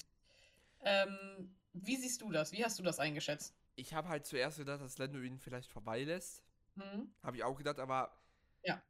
ähm, 0.81 1.55
wie 1.71 1.95
siehst 1.95 2.21
du 2.21 2.31
das? 2.33 2.51
Wie 2.51 2.63
hast 2.65 2.77
du 2.77 2.83
das 2.83 2.99
eingeschätzt? 2.99 3.55
Ich 3.77 3.93
habe 3.93 4.09
halt 4.09 4.25
zuerst 4.25 4.57
gedacht, 4.57 4.81
dass 4.81 4.97
Lando 4.97 5.21
ihn 5.21 5.39
vielleicht 5.39 5.71
vorbeilässt. 5.71 6.43
Mhm. 6.75 7.13
Habe 7.23 7.37
ich 7.37 7.43
auch 7.45 7.57
gedacht, 7.57 7.79
aber 7.79 8.13
Ja. 8.63 8.81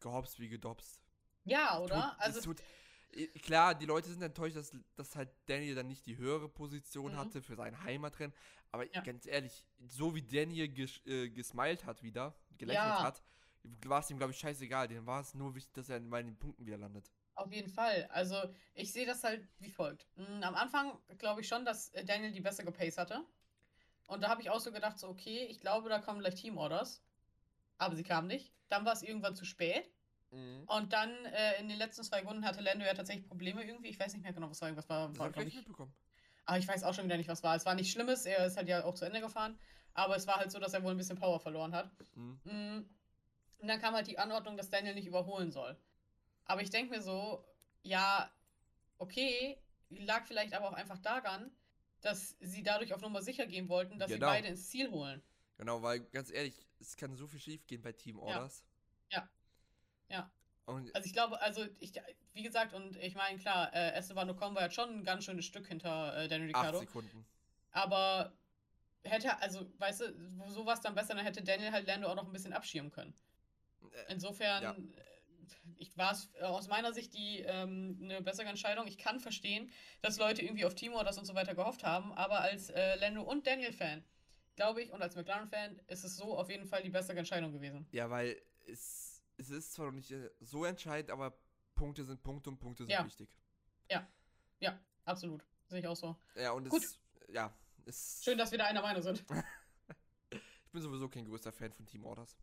gehopst 0.00 0.40
wie 0.40 0.48
gedopst. 0.48 1.02
Ja, 1.44 1.76
Tut- 1.76 1.84
oder? 1.92 2.16
es 2.18 2.24
Also, 2.24 2.40
tut, 2.40 2.62
klar, 3.42 3.74
die 3.74 3.84
Leute 3.84 4.08
sind 4.08 4.22
enttäuscht, 4.22 4.56
dass, 4.56 4.72
dass 4.96 5.14
halt 5.16 5.28
Daniel 5.44 5.74
dann 5.74 5.86
nicht 5.86 6.06
die 6.06 6.16
höhere 6.16 6.48
Position 6.48 7.12
Mhm. 7.12 7.16
hatte 7.18 7.42
für 7.42 7.54
sein 7.56 7.82
Heimatrennen. 7.84 8.34
Aber 8.72 8.90
Ja. 8.94 9.02
ganz 9.02 9.26
ehrlich, 9.26 9.66
so 9.86 10.14
wie 10.14 10.22
Daniel 10.22 10.68
ges 10.68 11.04
äh, 11.06 11.28
gesmiled 11.28 11.84
hat 11.84 12.02
wieder, 12.02 12.34
gelächelt 12.56 12.86
Ja. 12.86 13.02
hat, 13.02 13.22
war 13.84 14.00
es 14.00 14.10
ihm, 14.10 14.16
glaube 14.16 14.32
ich, 14.32 14.38
scheißegal. 14.38 14.88
Dem 14.88 15.04
war 15.04 15.20
es 15.20 15.34
nur 15.34 15.54
wichtig, 15.54 15.74
dass 15.74 15.90
er 15.90 16.00
bei 16.00 16.22
den 16.22 16.38
Punkten 16.38 16.64
wieder 16.64 16.78
landet. 16.78 17.10
Auf 17.38 17.52
jeden 17.52 17.70
Fall. 17.70 18.08
Also, 18.12 18.36
ich 18.74 18.92
sehe 18.92 19.06
das 19.06 19.22
halt 19.22 19.46
wie 19.60 19.70
folgt. 19.70 20.06
Mm, 20.16 20.42
Am 20.42 20.56
Anfang 20.56 20.98
glaube 21.18 21.40
ich 21.40 21.48
schon, 21.48 21.64
dass 21.64 21.90
äh, 21.90 22.04
Daniel 22.04 22.32
die 22.32 22.40
bessere 22.40 22.72
Pace 22.72 22.98
hatte. 22.98 23.24
Und 24.06 24.22
da 24.22 24.28
habe 24.28 24.42
ich 24.42 24.50
auch 24.50 24.58
so 24.58 24.72
gedacht, 24.72 24.98
so, 24.98 25.08
okay, 25.08 25.46
ich 25.48 25.60
glaube, 25.60 25.88
da 25.88 26.00
kommen 26.00 26.18
gleich 26.18 26.34
Teamorders. 26.34 27.00
Aber 27.78 27.94
sie 27.94 28.02
kamen 28.02 28.26
nicht. 28.26 28.52
Dann 28.68 28.84
war 28.84 28.92
es 28.92 29.02
irgendwann 29.02 29.36
zu 29.36 29.44
spät. 29.44 29.88
Und 30.66 30.92
dann 30.92 31.10
äh, 31.26 31.60
in 31.60 31.68
den 31.68 31.78
letzten 31.78 32.02
zwei 32.02 32.22
Runden 32.22 32.44
hatte 32.44 32.60
Lando 32.60 32.84
ja 32.84 32.92
tatsächlich 32.94 33.26
Probleme 33.28 33.62
irgendwie. 33.64 33.88
Ich 33.88 34.00
weiß 34.00 34.12
nicht 34.14 34.22
mehr 34.24 34.32
genau, 34.32 34.50
was 34.50 34.60
war. 34.60 34.68
Irgendwas 34.68 34.88
war, 34.88 35.08
Das 35.08 35.18
war 35.18 35.28
ich 35.46 35.54
mitbekommen. 35.54 35.94
Aber 36.44 36.58
ich 36.58 36.66
weiß 36.66 36.82
auch 36.82 36.92
schon 36.92 37.04
wieder 37.04 37.16
nicht, 37.16 37.28
was 37.28 37.42
war. 37.44 37.54
Es 37.54 37.64
war 37.66 37.74
nichts 37.76 37.92
Schlimmes. 37.92 38.26
Er 38.26 38.44
ist 38.46 38.56
halt 38.56 38.68
ja 38.68 38.84
auch 38.84 38.94
zu 38.94 39.04
Ende 39.04 39.20
gefahren. 39.20 39.56
Aber 39.94 40.16
es 40.16 40.26
war 40.26 40.36
halt 40.36 40.50
so, 40.50 40.58
dass 40.58 40.74
er 40.74 40.82
wohl 40.82 40.90
ein 40.90 40.96
bisschen 40.96 41.18
Power 41.18 41.38
verloren 41.38 41.72
hat. 41.74 41.90
Mhm. 42.14 42.40
Mm, 42.44 42.88
Und 43.58 43.68
dann 43.68 43.80
kam 43.80 43.94
halt 43.94 44.06
die 44.08 44.18
Anordnung, 44.18 44.56
dass 44.56 44.70
Daniel 44.70 44.94
nicht 44.94 45.06
überholen 45.06 45.50
soll. 45.52 45.76
Aber 46.48 46.62
ich 46.62 46.70
denke 46.70 46.90
mir 46.96 47.02
so, 47.02 47.44
ja, 47.82 48.30
okay, 48.98 49.56
lag 49.90 50.26
vielleicht 50.26 50.54
aber 50.54 50.68
auch 50.68 50.72
einfach 50.74 50.98
daran, 50.98 51.50
dass 52.00 52.36
sie 52.40 52.62
dadurch 52.62 52.92
auf 52.94 53.00
Nummer 53.00 53.22
sicher 53.22 53.46
gehen 53.46 53.68
wollten, 53.68 53.98
dass 53.98 54.10
Genau. 54.10 54.26
sie 54.26 54.32
beide 54.32 54.48
ins 54.48 54.68
Ziel 54.68 54.90
holen. 54.90 55.22
Genau, 55.56 55.82
weil 55.82 56.00
ganz 56.00 56.30
ehrlich, 56.30 56.66
es 56.80 56.96
kann 56.96 57.14
so 57.16 57.26
viel 57.26 57.40
schief 57.40 57.66
gehen 57.66 57.82
bei 57.82 57.92
Team 57.92 58.18
Orders. 58.18 58.64
Ja. 59.10 59.28
Ja. 60.08 60.30
Und 60.66 60.94
Also 60.94 61.06
ich 61.06 61.12
glaube, 61.12 61.40
also 61.40 61.66
ich, 61.80 61.92
wie 62.32 62.42
gesagt, 62.42 62.72
und 62.72 62.96
ich 62.96 63.14
meine, 63.14 63.38
klar, 63.38 63.72
äh, 63.74 63.92
Esteban 63.92 64.30
Ocon 64.30 64.54
war 64.54 64.62
jetzt 64.62 64.74
schon 64.74 64.88
ein 64.90 65.04
ganz 65.04 65.24
schönes 65.24 65.44
Stück 65.44 65.66
hinter 65.66 66.16
äh, 66.16 66.28
Daniel 66.28 66.50
acht 66.54 66.64
Ricciardo. 66.64 66.78
Sekunden. 66.80 67.26
Aber 67.72 68.32
hätte, 69.04 69.36
also, 69.40 69.70
weißt 69.78 70.00
du, 70.00 70.28
so 70.48 70.64
was 70.66 70.80
dann 70.80 70.94
besser, 70.94 71.14
dann 71.14 71.24
hätte 71.24 71.42
Daniel 71.42 71.72
halt 71.72 71.86
Lando 71.86 72.08
auch 72.08 72.14
noch 72.14 72.26
ein 72.26 72.32
bisschen 72.32 72.52
abschirmen 72.52 72.90
können. 72.92 73.14
Äh, 73.92 74.12
Insofern, 74.12 74.62
Ja. 74.62 74.76
Äh, 75.52 75.74
ich 75.76 75.96
war 75.96 76.12
es 76.12 76.30
aus 76.40 76.68
meiner 76.68 76.92
Sicht 76.92 77.14
die 77.14 77.40
ähm, 77.40 77.98
eine 78.02 78.22
bessere 78.22 78.48
Entscheidung. 78.48 78.86
Ich 78.86 78.98
kann 78.98 79.20
verstehen, 79.20 79.70
dass 80.02 80.18
Leute 80.18 80.42
irgendwie 80.42 80.64
auf 80.64 80.74
Timo 80.74 81.02
das 81.02 81.18
und 81.18 81.24
so 81.24 81.34
weiter 81.34 81.54
gehofft 81.54 81.84
haben, 81.84 82.12
aber 82.12 82.40
als 82.40 82.70
äh, 82.70 82.96
Lando 82.96 83.22
und 83.22 83.46
Daniel-Fan, 83.46 84.04
glaube 84.56 84.82
ich, 84.82 84.92
und 84.92 85.02
als 85.02 85.16
McLaren-Fan 85.16 85.80
ist 85.86 86.04
es 86.04 86.16
so 86.16 86.36
auf 86.36 86.50
jeden 86.50 86.66
Fall 86.66 86.82
die 86.82 86.90
bessere 86.90 87.18
Entscheidung 87.18 87.52
gewesen. 87.52 87.86
Ja, 87.92 88.10
weil 88.10 88.40
es, 88.66 89.22
es 89.36 89.50
ist 89.50 89.72
zwar 89.72 89.86
noch 89.86 89.92
nicht 89.92 90.10
äh, 90.10 90.30
so 90.40 90.64
entscheidend, 90.64 91.10
aber 91.10 91.38
Punkte 91.74 92.04
sind 92.04 92.22
Punkte 92.22 92.50
und 92.50 92.58
Punkte 92.58 92.84
sind 92.84 92.92
Ja. 92.92 93.04
wichtig. 93.04 93.28
Absolut. 95.08 95.42
Sehe 95.68 95.80
ich 95.80 95.86
auch 95.86 95.96
so. 95.96 96.14
Ja, 96.34 96.52
und 96.52 96.68
Gut. 96.68 96.82
es, 96.82 96.98
ja, 97.32 97.50
es, 97.86 98.20
Schön, 98.22 98.36
dass 98.36 98.50
wir 98.50 98.58
da 98.58 98.66
einer 98.66 98.82
Meinung 98.82 99.02
sind. 99.02 99.24
ich 100.30 100.70
bin 100.70 100.82
sowieso 100.82 101.08
kein 101.08 101.24
größter 101.24 101.50
Fan 101.50 101.72
von 101.72 101.86
Team 101.86 102.04
Orders. 102.04 102.36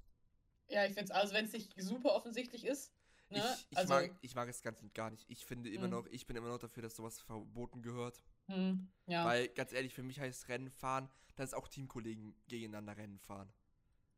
Ja, 0.68 0.84
ich 0.86 0.94
finde 0.94 1.06
es, 1.06 1.12
also 1.12 1.34
wenn 1.34 1.46
es 1.46 1.54
nicht 1.54 1.74
super 1.82 2.14
offensichtlich 2.16 2.66
ist, 2.66 2.92
ne? 3.30 3.38
Ich, 3.40 3.68
ich, 3.72 3.78
also, 3.78 3.94
mag, 3.94 4.16
ich 4.22 4.36
mag 4.36 4.50
es 4.50 4.62
ganz 4.62 4.82
und 4.82 4.94
gar 4.94 5.10
nicht. 5.12 5.26
Ich 5.30 5.46
finde 5.46 5.70
immer 5.70 5.86
Mhm. 5.88 5.94
noch, 5.94 6.06
ich 6.08 6.26
bin 6.26 6.36
immer 6.36 6.50
noch 6.50 6.58
dafür, 6.60 6.84
dass 6.84 6.96
sowas 6.96 7.20
verboten 7.20 7.82
gehört. 7.82 8.24
hm, 8.48 8.88
ja. 9.08 9.26
Weil, 9.26 9.48
ganz 9.50 9.74
ehrlich, 9.74 9.94
für 9.94 10.04
mich 10.04 10.20
heißt 10.20 10.48
Rennen 10.50 10.70
fahren, 10.70 11.10
dass 11.36 11.54
auch 11.54 11.68
Teamkollegen 11.68 12.36
gegeneinander 12.48 12.98
Rennen 12.98 13.20
fahren. 13.20 13.52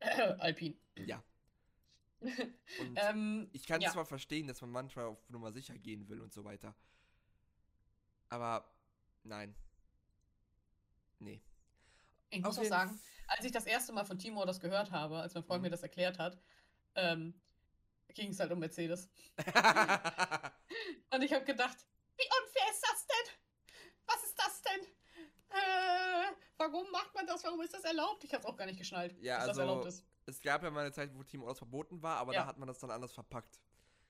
Alpin. 0.00 0.78
Ja. 0.96 1.22
Und 2.80 2.96
Ähm, 2.96 3.48
ich 3.52 3.66
kann 3.66 3.80
ja. 3.80 3.90
zwar 3.90 4.04
verstehen, 4.06 4.46
dass 4.48 4.60
man 4.60 4.70
manchmal 4.70 5.06
auf 5.06 5.28
Nummer 5.30 5.52
sicher 5.52 5.76
gehen 5.78 6.08
will 6.08 6.20
und 6.20 6.32
so 6.32 6.44
weiter. 6.44 6.74
Aber 8.28 8.70
nein. 9.22 9.54
Nee. 11.20 11.40
Ich 12.30 12.42
muss 12.42 12.58
auch 12.58 12.64
sagen, 12.64 13.00
als 13.26 13.44
ich 13.44 13.52
das 13.52 13.66
erste 13.66 13.92
Mal 13.92 14.04
von 14.04 14.18
Timo 14.18 14.44
das 14.44 14.60
gehört 14.60 14.90
habe, 14.90 15.18
als 15.20 15.34
mein 15.34 15.44
Freund 15.44 15.60
Mhm. 15.60 15.66
mir 15.66 15.70
das 15.70 15.82
erklärt 15.82 16.18
hat, 16.18 16.38
ähm, 16.94 17.40
ging 18.14 18.30
es 18.30 18.40
halt 18.40 18.50
um 18.52 18.58
Mercedes. 18.58 19.08
Und 21.12 21.22
ich 21.22 21.32
habe 21.32 21.44
gedacht, 21.44 21.76
wie 22.16 22.24
unfair 22.24 22.70
ist 22.70 22.82
das 22.82 23.06
denn? 23.06 23.34
Was 24.06 24.22
ist 24.24 24.38
das 24.38 24.62
denn? 24.62 24.86
Äh, 25.50 26.32
warum 26.56 26.90
macht 26.90 27.14
man 27.14 27.26
das? 27.26 27.44
Warum 27.44 27.60
ist 27.62 27.72
das 27.74 27.84
erlaubt? 27.84 28.24
Ich 28.24 28.32
habe 28.32 28.40
es 28.42 28.46
auch 28.46 28.56
gar 28.56 28.66
nicht 28.66 28.78
geschnallt, 28.78 29.16
Ja, 29.22 29.36
dass 29.38 29.46
das 29.46 29.58
also, 29.58 29.60
erlaubt 29.62 29.86
ist. 29.86 30.04
es 30.26 30.40
gab 30.40 30.62
ja 30.62 30.70
mal 30.70 30.80
eine 30.80 30.92
Zeit, 30.92 31.14
wo 31.14 31.22
Team 31.22 31.42
Orders 31.42 31.58
verboten 31.58 32.02
war, 32.02 32.18
aber 32.18 32.34
Ja. 32.34 32.42
da 32.42 32.46
hat 32.46 32.58
man 32.58 32.66
das 32.68 32.78
dann 32.78 32.90
anders 32.90 33.12
verpackt. 33.12 33.58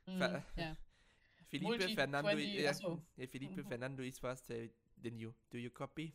Hm, 0.07 0.19
ver- 0.19 0.43
ja. 0.57 0.77
Felipe 1.49 1.65
Multi- 1.71 1.95
Fernando, 1.95 2.31
20, 2.31 2.55
ja, 2.55 2.71
achso. 2.71 3.03
ja, 3.17 3.27
Felipe 3.27 3.63
Mhm. 3.63 3.69
Fernando 3.69 4.03
than 5.03 5.19
you. 5.19 5.33
Do 5.51 5.59
you 5.59 5.71
copy? 5.71 6.15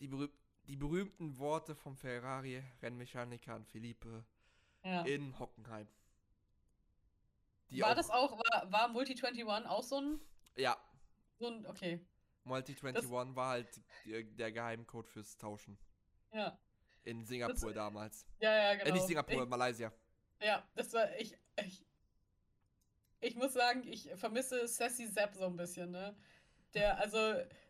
Die, 0.00 0.08
berüh 0.08 0.28
die 0.66 0.76
berühmten 0.76 1.38
Worte 1.38 1.74
vom 1.74 1.96
Ferrari-Rennmechaniker 1.96 3.54
an 3.54 3.64
Felipe 3.64 4.24
ja. 4.84 5.02
in 5.02 5.38
Hockenheim. 5.38 5.88
Die 7.70 7.82
War 7.82 7.94
das 7.94 8.10
auch, 8.10 8.38
war, 8.38 8.72
war 8.72 8.88
Multi 8.88 9.12
21 9.12 9.44
auch 9.66 9.82
so 9.82 10.00
ein, 10.00 10.20
Ja, 10.56 10.76
so 11.38 11.48
ein, 11.48 11.66
okay, 11.66 12.00
Multi 12.44 12.72
21 12.72 13.10
war 13.36 13.48
halt 13.48 13.68
der, 14.06 14.22
der 14.22 14.52
Geheimcode 14.52 15.08
fürs 15.08 15.36
Tauschen. 15.36 15.78
ja. 16.32 16.58
In 17.04 17.24
Singapur 17.24 17.72
damals. 17.72 18.26
Ja, 18.38 18.52
ja, 18.52 18.74
genau. 18.74 18.86
Äh, 18.86 18.92
nicht 18.92 19.06
Singapur, 19.06 19.42
Ich, 19.42 19.48
Malaysia. 19.48 19.90
Ja, 20.42 20.68
das 20.74 20.92
war 20.92 21.16
ich, 21.16 21.34
ich. 21.64 21.82
Ich 23.20 23.34
muss 23.34 23.54
sagen, 23.54 23.82
ich 23.84 24.10
vermisse 24.16 24.68
Sassy 24.68 25.06
Sepp 25.06 25.34
so 25.34 25.46
ein 25.46 25.56
bisschen, 25.56 25.90
ne? 25.90 26.14
Der, 26.74 26.98
also 26.98 27.18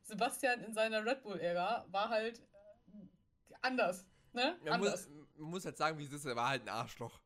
Sebastian 0.03 0.61
in 0.65 0.75
seiner 0.75 1.05
Red 1.05 1.23
Bull-Ära 1.23 1.87
war 1.91 2.09
halt 2.09 2.39
äh, 2.41 3.55
anders, 3.63 4.05
ne? 4.33 4.59
Man 4.65 4.75
anders. 4.75 5.09
muss, 5.09 5.27
man 5.37 5.51
muss 5.51 5.65
halt 5.65 5.77
sagen, 5.77 5.99
wie 5.99 6.05
es 6.05 6.13
ist, 6.13 6.25
er 6.25 6.37
war 6.37 6.49
halt 6.49 6.63
ein 6.63 6.69
Arschloch. 6.69 7.21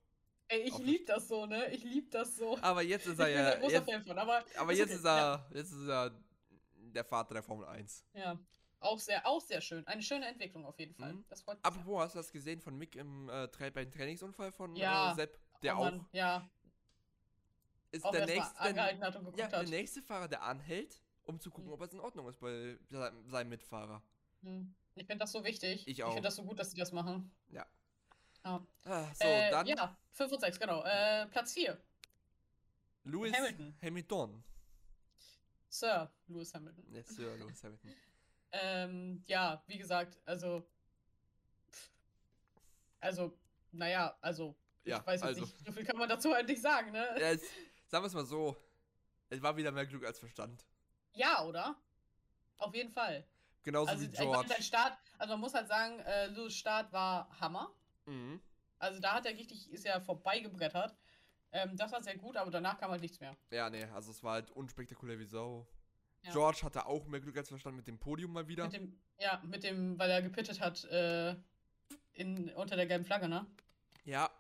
Ey, 0.48 0.60
ich 0.62 0.76
lieb 0.78 1.06
das 1.06 1.28
so, 1.28 1.46
ne? 1.46 1.70
Ich 1.72 1.82
lieb 1.82 2.10
das 2.10 2.36
so. 2.36 2.58
Aber 2.60 2.82
jetzt 2.82 3.06
ist 3.06 3.14
ich 3.14 3.20
er 3.20 3.26
bin 3.26 3.36
ein 3.38 3.44
ja. 3.46 3.54
großer 3.58 3.72
Jetzt, 3.76 3.90
Fan 3.90 4.04
von, 4.04 4.18
aber. 4.18 4.44
aber 4.58 4.72
ist 4.72 4.78
jetzt 4.78 4.90
okay, 4.90 4.98
ist 4.98 5.04
er. 5.06 5.46
Jetzt 5.54 5.72
ist 5.72 5.88
er 5.88 6.10
der 6.76 7.04
Vater 7.04 7.34
der 7.34 7.42
Formel 7.42 7.66
1. 7.66 8.04
Ja, 8.12 8.20
ja, 8.20 8.38
auch 8.80 8.98
sehr, 8.98 9.26
auch 9.26 9.40
sehr 9.40 9.62
schön. 9.62 9.86
Eine 9.86 10.02
schöne 10.02 10.26
Entwicklung 10.26 10.66
auf 10.66 10.78
jeden 10.78 10.94
Fall. 10.94 11.14
Mhm. 11.14 11.24
Das 11.30 11.40
freut 11.42 11.56
mich. 11.56 11.64
Apropos, 11.64 12.02
hast 12.02 12.14
du 12.14 12.18
das 12.18 12.32
gesehen 12.32 12.60
von 12.60 12.76
Mick 12.76 12.96
im 12.96 13.30
äh, 13.30 13.48
beim 13.70 13.90
Trainingsunfall 13.90 14.52
von 14.52 14.76
Ja. 14.76 15.12
äh, 15.12 15.14
Sepp? 15.14 15.38
Der 15.62 15.78
Oh 15.78 15.84
auch 15.84 15.92
Ja, 16.12 16.50
ist 17.92 18.04
auch 18.04 18.10
der 18.10 18.26
nächste, 18.26 18.72
der, 18.72 19.34
ja, 19.36 19.48
der 19.48 19.62
nächste 19.64 20.02
Fahrer, 20.02 20.26
der 20.26 20.42
anhält, 20.42 21.01
um 21.24 21.40
zu 21.40 21.50
gucken, 21.50 21.68
Mhm. 21.68 21.72
ob 21.74 21.82
es 21.82 21.92
in 21.92 22.00
Ordnung 22.00 22.28
ist 22.28 22.38
bei 22.40 22.78
seinem, 23.26 23.48
Mitfahrer. 23.48 24.02
Hm. 24.42 24.74
Ich 24.94 25.06
finde 25.06 25.20
das 25.20 25.32
so 25.32 25.42
wichtig. 25.44 25.82
Ich 25.82 25.88
Ich 25.98 26.04
auch. 26.04 26.12
finde 26.12 26.26
das 26.26 26.36
so 26.36 26.44
gut, 26.44 26.58
dass 26.58 26.70
sie 26.70 26.76
das 26.76 26.92
machen. 26.92 27.30
Ja. 27.48 27.66
Ja. 28.44 28.66
Ah, 28.84 29.06
so, 29.14 29.24
äh, 29.24 29.50
dann 29.50 29.66
Ja, 29.66 29.96
5 30.12 30.32
und 30.32 30.40
6, 30.40 30.58
genau. 30.58 30.82
Äh, 30.84 31.26
Platz 31.28 31.52
4. 31.54 31.80
Lewis 33.04 33.32
Hamilton. 33.32 33.74
Hamilton. 33.82 34.44
Sir 35.68 36.12
Lewis 36.26 36.52
Hamilton. 36.52 36.84
Ja, 36.92 37.02
Sir 37.04 37.36
Lewis 37.36 37.62
Hamilton. 37.64 37.94
Ähm, 38.52 39.24
ja, 39.26 39.62
wie 39.66 39.78
gesagt, 39.78 40.18
also. 40.26 40.66
Also, 43.00 43.36
naja, 43.72 44.16
also. 44.20 44.54
Ich 44.84 44.90
Ja, 44.90 44.98
weiß 45.06 45.20
jetzt 45.20 45.24
also. 45.28 45.40
nicht, 45.42 45.64
so 45.64 45.72
viel 45.72 45.84
kann 45.84 45.96
man 45.96 46.08
dazu 46.08 46.32
halt 46.34 46.48
nicht 46.48 46.60
sagen, 46.60 46.90
ne? 46.90 47.06
Ja, 47.18 47.30
es, 47.30 47.42
sagen 47.86 48.02
wir 48.02 48.08
es 48.08 48.14
mal 48.14 48.26
so. 48.26 48.56
Es 49.30 49.40
war 49.40 49.56
wieder 49.56 49.70
mehr 49.72 49.86
Glück 49.86 50.04
als 50.04 50.18
Verstand. 50.18 50.66
Ja, 51.12 51.44
oder? 51.44 51.76
Auf 52.58 52.74
jeden 52.74 52.90
Fall. 52.90 53.26
Genauso 53.62 53.90
Also, 53.90 54.02
wie 54.02 54.16
meine, 54.16 54.30
George. 54.30 54.48
sein 54.48 54.62
Start, 54.62 54.98
also 55.18 55.34
man 55.34 55.40
muss 55.40 55.54
halt 55.54 55.68
sagen, 55.68 56.00
äh, 56.00 56.26
Lewis 56.26 56.54
Start 56.54 56.92
war 56.92 57.28
Hammer. 57.40 57.72
Mhm. 58.06 58.40
Also 58.78 59.00
da 59.00 59.14
hat 59.14 59.26
er 59.26 59.32
richtig, 59.32 59.70
ist 59.70 59.84
ja 59.84 60.00
vorbeigebrettert. 60.00 60.96
Ähm, 61.52 61.76
das 61.76 61.92
war 61.92 62.02
sehr 62.02 62.16
gut, 62.16 62.36
aber 62.36 62.50
danach 62.50 62.78
kam 62.78 62.90
halt 62.90 63.02
nichts 63.02 63.20
mehr. 63.20 63.36
Ja, 63.50 63.70
nee, 63.70 63.84
also 63.84 64.10
es 64.10 64.22
war 64.22 64.34
halt 64.34 64.50
unspektakulär 64.50 65.18
wie 65.18 65.26
Sau. 65.26 65.66
Ja. 66.22 66.32
George 66.32 66.60
hatte 66.62 66.86
auch 66.86 67.06
mehr 67.06 67.20
Glück 67.20 67.36
als 67.36 67.48
Verstand 67.48 67.76
mit 67.76 67.86
dem 67.86 67.98
Podium 67.98 68.32
mal 68.32 68.48
wieder. 68.48 68.64
Mit 68.64 68.72
dem, 68.72 68.98
ja, 69.18 69.40
mit 69.44 69.62
dem, 69.62 69.98
weil 69.98 70.10
er 70.10 70.22
gepittet 70.22 70.60
hat, 70.60 70.84
äh, 70.84 71.36
in, 72.14 72.50
unter 72.54 72.76
der 72.76 72.86
gelben 72.86 73.04
Flagge, 73.04 73.28
ne? 73.28 73.46
Ja. 74.04 74.30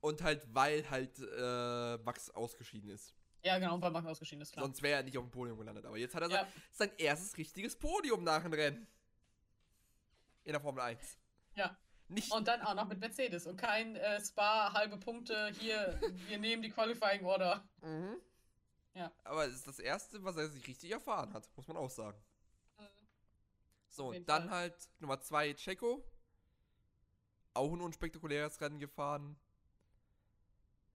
Und 0.00 0.22
halt, 0.22 0.46
weil 0.54 0.88
halt 0.90 1.18
äh, 1.18 1.96
Max 2.04 2.30
ausgeschieden 2.30 2.90
ist. 2.90 3.14
Ja, 3.44 3.58
genau, 3.58 3.80
weil 3.80 3.90
Max 3.90 4.06
ausgeschieden 4.06 4.40
ist, 4.42 4.52
klar. 4.52 4.64
Sonst 4.64 4.82
wäre 4.82 4.96
er 4.98 5.02
nicht 5.02 5.18
auf 5.18 5.24
dem 5.24 5.30
Podium 5.30 5.58
gelandet. 5.58 5.84
Aber 5.84 5.98
jetzt 5.98 6.14
hat 6.14 6.22
er 6.22 6.30
Ja. 6.30 6.36
sein, 6.72 6.88
sein 6.88 6.90
erstes 6.98 7.36
richtiges 7.36 7.76
Podium 7.78 8.24
nach 8.24 8.42
dem 8.42 8.52
Rennen. 8.54 8.86
In 10.44 10.52
der 10.52 10.60
Formel 10.60 10.80
1. 10.82 11.18
Ja. 11.54 11.76
Nicht. 12.08 12.30
Und 12.32 12.48
dann 12.48 12.60
auch 12.62 12.74
noch 12.74 12.86
mit 12.86 12.98
Mercedes 13.00 13.46
und 13.46 13.56
kein 13.56 13.96
äh, 13.96 14.20
Spa, 14.22 14.72
halbe 14.74 14.98
Punkte, 14.98 15.48
hier, 15.58 15.98
wir 16.28 16.38
nehmen 16.38 16.62
die 16.62 16.70
Qualifying 16.70 17.24
Order. 17.24 17.66
mhm. 17.82 18.16
Ja. 18.94 19.10
Aber 19.24 19.46
es 19.46 19.54
ist 19.54 19.66
das 19.66 19.78
erste, 19.78 20.22
was 20.22 20.36
er 20.36 20.48
sich 20.48 20.66
richtig 20.68 20.90
erfahren 20.92 21.32
hat, 21.32 21.48
muss 21.56 21.66
man 21.66 21.76
auch 21.76 21.90
sagen. 21.90 22.18
So, 23.88 24.06
Auf 24.08 24.12
jeden 24.12 24.22
und 24.22 24.28
dann 24.28 24.48
Fall. 24.48 24.58
halt 24.58 24.88
Nummer 25.00 25.20
2 25.20 25.54
Checo. 25.54 26.02
auch 27.54 27.72
ein 27.72 27.80
unspektakuläres 27.80 28.60
Rennen 28.60 28.78
gefahren. 28.80 29.36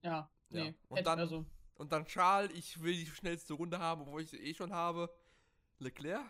Ja, 0.01 0.29
Ja. 0.49 0.63
nee. 0.63 0.75
Und 0.89 0.97
hätte- 0.97 1.05
dann- 1.09 1.19
also, 1.19 1.45
Und 1.80 1.91
dann 1.93 2.05
Charles, 2.05 2.51
ich 2.55 2.82
will 2.84 2.93
die 2.93 3.05
schnellste 3.05 3.53
Runde 3.53 3.80
haben, 3.80 4.01
obwohl 4.01 4.21
ich 4.21 4.30
sie 4.30 4.38
eh 4.38 4.53
schon 4.53 4.73
habe. 4.73 5.09
Leclerc? 5.80 6.30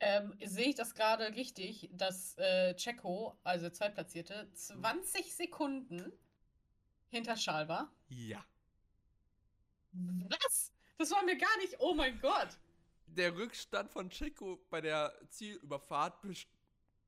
ähm, 0.00 0.36
sehe 0.44 0.68
ich 0.70 0.74
das 0.74 0.94
gerade 0.94 1.34
richtig, 1.36 1.88
dass 1.92 2.36
äh, 2.36 2.74
Checo, 2.74 3.38
also 3.44 3.70
Zweitplatzierte, 3.70 4.50
20 4.52 5.34
Sekunden 5.34 6.12
hinter 7.08 7.36
Charles 7.36 7.68
war? 7.68 7.90
Ja. 8.08 8.44
Was? 9.92 10.72
Das 10.98 11.10
war 11.12 11.22
mir 11.24 11.36
gar 11.38 11.56
nicht. 11.58 11.76
Oh 11.78 11.94
mein 11.94 12.18
Gott. 12.20 12.58
Der 13.06 13.34
Rückstand 13.36 13.90
von 13.90 14.10
Checo 14.10 14.58
bei 14.68 14.80
der 14.80 15.14
Zielüberfahrt 15.30 16.20
best- 16.22 16.48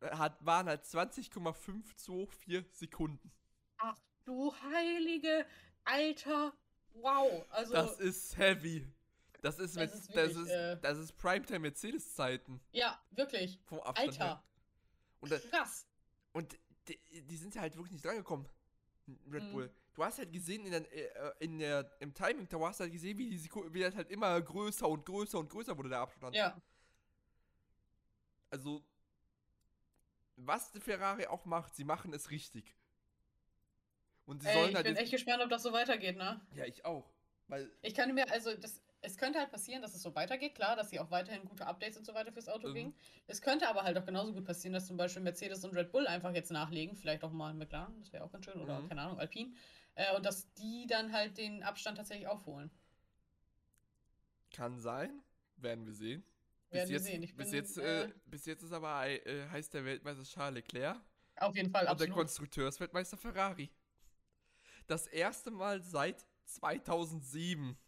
hat, 0.01 0.43
waren 0.47 0.69
halt 0.69 0.87
20,524 0.87 2.65
Sekunden. 2.73 3.33
Ach 3.79 3.99
du 4.25 4.55
heilige 4.63 5.45
Alter. 5.85 6.55
Wow. 7.01 7.45
Also, 7.51 7.73
Das 7.73 7.99
ist 8.01 8.37
heavy. 8.37 8.87
Das 9.41 9.59
ist, 9.59 9.77
Das 9.77 9.81
mit, 9.81 9.93
ist 9.95 10.17
das 10.17 10.33
ist, 10.37 10.49
äh, 10.49 10.77
das 10.81 10.99
ist 10.99 11.13
Primetime 11.17 11.61
Mercedes-Zeiten 11.61 12.61
ja, 12.73 13.01
wirklich. 13.13 13.61
vom 13.67 13.81
Abstand 13.81 14.19
her. 14.19 14.27
Alter. 14.27 14.45
Und, 15.21 15.33
da- 15.33 15.39
Krass. 15.39 15.87
und 16.33 16.59
die, 16.89 16.99
die 17.23 17.37
sind 17.37 17.55
ja 17.55 17.61
halt 17.61 17.77
wirklich 17.77 17.93
nicht 17.93 18.05
drangekommen. 18.05 18.49
Red 19.31 19.45
Mhm. 19.45 19.53
Bull. 19.53 19.71
Du 19.95 20.05
hast 20.05 20.19
halt 20.19 20.33
gesehen 20.33 20.65
in 20.67 20.71
der, 20.73 20.93
äh, 20.93 21.33
in 21.45 21.59
der 21.59 21.91
im 22.01 22.13
Timing, 22.15 22.49
da 22.49 22.59
hast 22.61 22.79
du 22.81 22.85
halt 22.85 22.93
gesehen, 22.93 23.17
wie 23.19 23.31
die 23.31 23.39
Sekunde, 23.39 23.73
wie 23.73 23.81
das 23.81 23.95
halt 23.95 24.11
immer 24.11 24.41
größer 24.41 24.89
und 24.89 25.05
größer 25.07 25.39
und 25.39 25.49
größer 25.51 25.77
wurde 25.77 25.89
der 25.89 26.01
Abstand. 26.01 26.35
Ja. 26.37 26.61
Also 28.51 28.83
was 30.37 30.71
die 30.73 30.81
Ferrari 30.81 31.27
auch 31.27 31.45
macht, 31.45 31.75
sie 31.75 31.85
machen 31.85 32.13
es 32.13 32.31
richtig. 32.31 32.77
Und 34.29 34.43
sie 34.43 34.49
Ey, 34.49 34.55
sollen 34.55 34.69
ich 34.69 34.75
halt 34.77 34.87
bin 34.87 34.97
echt 34.97 35.11
gespannt, 35.11 35.43
ob 35.43 35.51
das 35.51 35.63
so 35.63 35.73
weitergeht, 35.73 36.17
ne? 36.17 36.41
Ja, 36.55 36.65
ich 36.67 36.85
auch. 36.85 37.11
Weil 37.49 37.71
Ich 37.83 37.95
kann 37.95 38.15
mir, 38.15 38.31
also, 38.31 38.55
das, 38.55 38.81
es 39.01 39.17
könnte 39.17 39.39
halt 39.39 39.51
passieren, 39.51 39.83
dass 39.83 39.95
es 39.95 40.03
so 40.03 40.15
weitergeht, 40.15 40.55
klar, 40.55 40.77
dass 40.77 40.91
sie 40.91 41.01
auch 41.01 41.11
weiterhin 41.11 41.45
gute 41.45 41.67
Updates 41.67 41.97
und 41.97 42.05
so 42.05 42.15
weiter 42.15 42.33
fürs 42.33 42.49
Auto 42.49 42.69
Mhm. 42.69 42.73
bringen. 42.73 42.95
Es 43.27 43.41
könnte 43.41 43.69
aber 43.69 43.83
halt 43.85 43.97
auch 43.99 44.05
genauso 44.05 44.33
gut 44.35 44.45
passieren, 44.45 44.75
dass 44.75 44.87
zum 44.87 44.97
Beispiel 44.97 45.23
Mercedes 45.23 45.65
und 45.65 45.75
Red 45.75 45.91
Bull 45.93 46.07
einfach 46.07 46.35
jetzt 46.35 46.51
nachlegen, 46.51 46.97
vielleicht 46.97 47.25
auch 47.25 47.33
mal 47.33 47.55
McLaren, 47.55 47.99
das 48.01 48.13
wäre 48.13 48.25
auch 48.25 48.33
ganz 48.33 48.45
schön, 48.45 48.61
oder 48.61 48.83
Mhm. 48.83 48.89
keine 48.89 49.03
Ahnung, 49.03 49.19
Alpine, 49.19 49.53
äh, 49.95 50.15
und 50.17 50.27
dass 50.27 50.53
die 50.55 50.87
dann 50.87 51.13
halt 51.13 51.39
den 51.39 51.63
Abstand 51.63 51.97
tatsächlich 51.99 52.29
aufholen. 52.29 52.71
kann 54.53 54.79
sein, 54.79 55.23
werden 55.57 55.87
wir 55.87 55.95
sehen. 55.95 56.25
Werden 56.71 56.89
wir 56.91 56.97
jetzt, 56.97 57.07
sehen. 57.07 57.23
Ich 57.23 57.35
bis, 57.35 57.51
bin, 57.51 57.59
jetzt, 57.59 57.79
äh, 57.79 58.05
äh, 58.05 58.09
bis 58.27 58.47
jetzt 58.47 58.63
ist 58.63 58.73
aber 58.73 59.07
äh, 59.09 59.49
heißt 59.49 59.73
der 59.75 59.85
Weltmeister 59.85 60.25
Charles 60.25 60.55
Leclerc 60.57 60.97
Auf 61.37 61.57
jeden 61.57 61.71
Fall, 61.71 61.87
und 61.87 62.01
der 62.01 62.09
absolut. 62.09 62.17
Konstrukteursweltmeister 62.17 63.17
Ferrari. 63.17 63.71
Das 64.89 65.07
erste 65.07 65.51
Mal 65.51 65.83
seit 65.83 66.27
2007. 66.47 67.79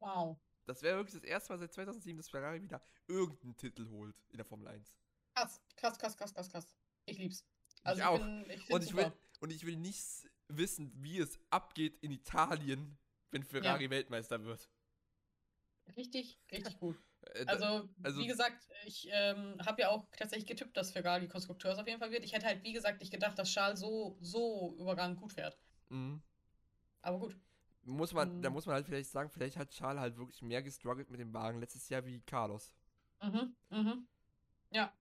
Wow. 0.00 0.36
Das 0.66 0.82
wäre 0.82 0.98
wirklich 0.98 1.14
das 1.14 1.24
erste 1.24 1.52
Mal 1.52 1.58
seit 1.58 1.72
2007, 1.72 2.16
dass 2.16 2.28
Ferrari 2.28 2.60
wieder 2.60 2.82
irgendeinen 3.06 3.56
Titel 3.56 3.88
holt 3.88 4.16
in 4.28 4.36
der 4.36 4.44
Formel 4.44 4.68
1. 4.68 5.00
Krass, 5.34 5.60
krass, 5.76 5.98
krass, 5.98 6.16
krass, 6.16 6.34
krass, 6.34 6.50
krass. 6.50 6.76
Ich 7.06 7.18
lieb's. 7.18 7.44
Also 7.84 8.02
auch. 8.02 8.18
bin, 8.18 8.50
ich 8.50 8.68
Und 8.68 8.82
ich, 8.82 8.94
will, 8.94 9.12
und 9.40 9.50
ich 9.50 9.64
will 9.64 9.76
nicht 9.76 10.28
wissen, 10.48 10.92
wie 10.96 11.20
es 11.20 11.38
abgeht 11.50 11.96
in 12.02 12.10
Italien, 12.10 12.98
wenn 13.30 13.44
Ferrari 13.44 13.88
Weltmeister 13.88 14.44
wird. 14.44 14.68
Richtig, 15.96 16.38
richtig 16.50 16.78
gut. 16.80 17.00
Äh, 17.22 17.44
da- 17.44 17.52
Also, 17.52 17.88
also- 18.02 18.20
wie 18.20 18.26
gesagt, 18.26 18.68
ich 18.86 19.08
ähm, 19.10 19.56
habe 19.64 19.82
ja 19.82 19.88
auch 19.90 20.06
tatsächlich 20.16 20.46
getippt, 20.46 20.76
dass 20.76 20.92
Ferrari 20.92 21.28
Konstrukteurs 21.28 21.78
auf 21.78 21.86
jeden 21.86 21.98
Fall 22.00 22.10
wird. 22.10 22.24
Ich 22.24 22.32
hätte 22.32 22.46
halt, 22.46 22.62
wie 22.62 22.72
gesagt, 22.72 23.00
nicht 23.00 23.10
gedacht, 23.12 23.38
dass 23.38 23.50
Charles 23.50 23.80
so, 23.80 24.16
so 24.20 24.74
überragend 24.78 25.18
gut 25.20 25.32
fährt. 25.32 25.58
mhm. 25.88 26.22
Aber 27.02 27.18
gut. 27.20 27.36
muss 27.84 28.12
man, 28.12 28.42
da 28.42 28.50
Mhm. 28.50 28.54
muss 28.54 28.66
man 28.66 28.74
halt 28.74 28.86
vielleicht 28.86 29.10
sagen, 29.10 29.30
vielleicht 29.30 29.56
hat 29.56 29.70
Charles 29.70 30.00
halt 30.00 30.16
wirklich 30.18 30.42
mehr 30.42 30.62
gestruggelt 30.62 31.08
mit 31.10 31.20
dem 31.20 31.32
Wagen 31.32 31.58
letztes 31.60 31.88
Jahr 31.88 32.04
wie 32.04 32.20
Carlos. 32.20 32.72
Mhm, 33.22 33.56
mhm. 33.70 34.06
Ja. 34.70 34.92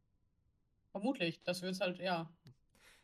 Vermutlich. 0.92 1.42
Das 1.44 1.62
wird's 1.62 1.82
halt, 1.82 2.00
ja. 2.00 2.32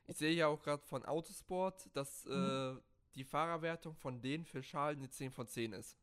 Ich 0.05 0.17
sehe 0.17 0.33
ja 0.33 0.47
auch 0.47 0.61
gerade 0.61 0.83
von 0.85 1.03
Autosport, 1.05 1.89
dass 1.93 2.25
Mhm. 2.25 2.77
äh, 2.79 2.81
die 3.15 3.23
Fahrerwertung 3.23 3.95
von 3.95 4.21
denen 4.21 4.45
für 4.45 4.61
Charles 4.61 4.97
eine 4.99 5.09
10 5.09 5.31
von 5.31 5.47
10 5.47 5.73
ist. 5.73 5.97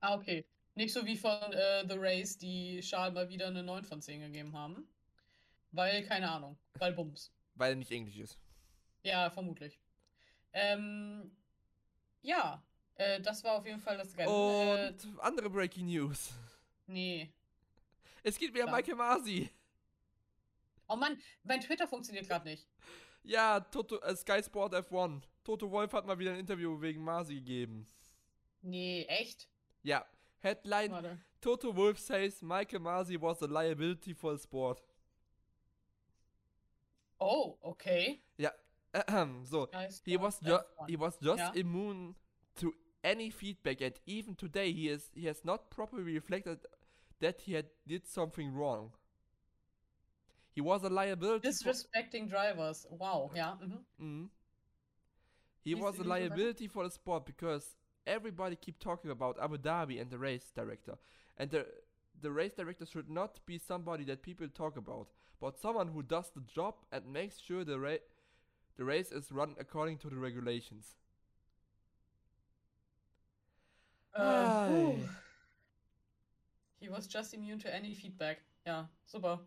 Ah, 0.00 0.14
okay. 0.16 0.44
Nicht 0.74 0.92
so 0.92 1.04
wie 1.04 1.16
von 1.16 1.32
äh, 1.52 1.86
The 1.86 1.96
Race, 1.98 2.38
die 2.38 2.80
Charles 2.80 3.14
mal 3.14 3.28
wieder 3.28 3.48
eine 3.48 3.62
9 3.62 3.84
von 3.84 4.00
10 4.00 4.20
gegeben 4.20 4.56
haben. 4.56 4.88
Weil, 5.70 6.02
keine 6.04 6.30
Ahnung, 6.30 6.58
weil 6.78 6.92
Bums. 6.92 7.32
Weil 7.54 7.72
er 7.72 7.76
nicht 7.76 7.90
Englisch 7.90 8.16
ist. 8.18 8.38
Ja, 9.02 9.30
vermutlich. 9.30 9.78
Ähm, 10.52 11.34
ja, 12.22 12.62
äh, 12.94 13.20
das 13.20 13.42
war 13.44 13.54
auf 13.58 13.66
jeden 13.66 13.80
Fall 13.80 13.96
das. 13.98 14.14
Äh, 14.16 14.26
Und 14.26 15.18
andere 15.20 15.50
Breaking 15.50 15.86
News. 15.86 16.32
nee. 16.86 17.32
Es 18.24 18.38
geht 18.38 18.54
wieder 18.54 18.66
Ja. 18.66 18.70
Michael 18.70 18.94
Masi. 18.94 19.50
Oh 20.86 20.94
Mann, 20.94 21.20
mein 21.42 21.60
Twitter 21.60 21.88
funktioniert 21.88 22.28
gerade 22.28 22.48
nicht. 22.48 22.68
Ja, 23.24 23.58
Toto, 23.58 23.98
äh, 24.00 24.14
Sky 24.14 24.40
Sport 24.44 24.74
F1. 24.74 25.22
Toto 25.42 25.68
Wolf 25.70 25.92
hat 25.92 26.06
mal 26.06 26.16
wieder 26.18 26.32
ein 26.32 26.38
Interview 26.38 26.80
wegen 26.80 27.02
Masi 27.02 27.34
gegeben. 27.36 27.84
Nee, 28.60 29.04
echt? 29.08 29.48
Ja, 29.82 30.06
Headline: 30.42 30.90
Warte. 30.90 31.18
Toto 31.40 31.70
Wolf 31.72 31.98
says 31.98 32.42
Michael 32.42 32.80
Masi 32.80 33.16
was 33.18 33.40
a 33.42 33.46
liability 33.46 34.12
for 34.14 34.32
the 34.32 34.38
sport. 34.38 34.80
Oh, 37.20 37.56
okay. 37.64 38.20
Yeah. 38.36 38.50
so, 39.44 39.68
Nice 39.72 40.02
he 40.04 40.16
was 40.16 40.38
ju 40.40 40.58
he 40.88 40.96
was 40.96 41.16
just 41.22 41.38
Ja. 41.38 41.52
immune 41.54 42.14
to 42.56 42.74
any 43.02 43.30
feedback, 43.30 43.80
and 43.80 43.94
even 44.06 44.34
today 44.34 44.72
he 44.72 44.88
is 44.88 45.10
he 45.14 45.26
has 45.26 45.44
not 45.44 45.70
properly 45.70 46.02
reflected 46.02 46.58
that 47.20 47.40
he 47.42 47.54
had 47.54 47.66
did 47.86 48.06
something 48.06 48.52
wrong. 48.52 48.92
He 50.54 50.60
was 50.60 50.82
a 50.84 50.88
liability. 50.90 51.50
for- 51.52 51.70
Disrespecting 51.70 52.28
drivers. 52.28 52.86
Wow, 52.90 53.30
ja. 53.34 53.56
Mhm. 53.56 53.84
Mhm. 54.00 54.30
He 55.64 55.74
Lies- 55.74 55.82
was 55.82 55.98
a 55.98 56.02
lies 56.02 56.06
mal 56.08 56.14
weiter. 56.14 56.28
liability 56.36 56.68
for 56.68 56.84
the 56.84 56.90
sport 56.90 57.24
because 57.24 57.76
everybody 58.06 58.56
keep 58.56 58.78
talking 58.78 59.10
about 59.10 59.38
Abu 59.40 59.58
Dhabi 59.58 60.00
and 60.00 60.10
the 60.10 60.18
race 60.18 60.50
director. 60.54 60.96
And 61.36 61.50
the 61.50 61.66
the 62.20 62.30
race 62.30 62.54
director 62.54 62.86
should 62.86 63.08
not 63.10 63.40
be 63.46 63.58
somebody 63.58 64.04
that 64.04 64.22
people 64.22 64.46
talk 64.48 64.76
about, 64.76 65.08
but 65.40 65.58
someone 65.58 65.88
who 65.88 66.02
does 66.02 66.30
the 66.34 66.42
job 66.42 66.74
and 66.92 67.06
makes 67.12 67.38
sure 67.40 67.64
the 67.64 67.78
ra- 67.78 68.04
the 68.76 68.84
race 68.84 69.10
is 69.12 69.32
run 69.32 69.54
according 69.58 69.98
to 69.98 70.08
the 70.10 70.16
regulations. 70.16 70.96
Äh, 74.14 74.68
puh. 74.68 75.08
He 76.80 76.88
was 76.88 77.06
just 77.06 77.32
immune 77.34 77.58
to 77.60 77.74
any 77.74 77.94
feedback. 77.94 78.42
Ja, 78.66 78.88
super. 79.06 79.40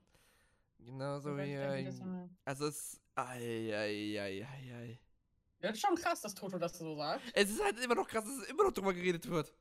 Genau 0.80 1.20
so 1.20 1.30
Ich 1.30 1.36
uh, 1.36 1.38
weiß 1.38 1.47
wie 1.47 1.53
gar 1.56 1.76
nicht, 1.76 1.76
wie 1.76 1.80
ein- 1.80 1.86
das 1.86 1.99
mal- 1.99 2.30
also 2.45 2.68
es 2.68 2.99
ei, 3.16 3.74
ei, 3.74 4.20
ei, 4.20 4.41
ei, 4.43 4.74
ei. 4.74 4.99
Ja, 5.66 5.72
ist 5.72 5.82
schon 5.82 5.95
krass, 5.95 6.22
dass 6.22 6.34
Toto 6.36 6.57
das 6.57 6.78
so 6.78 6.95
sagt. 6.95 7.22
Es 7.34 7.49
ist 7.49 7.63
halt 7.63 7.80
immer 7.84 7.95
noch 7.95 8.07
krass, 8.07 8.24
dass 8.24 8.38
es 8.38 8.47
immer 8.49 8.63
noch 8.63 8.72
drüber 8.72 8.93
geredet 8.93 9.28
wird. 9.30 9.53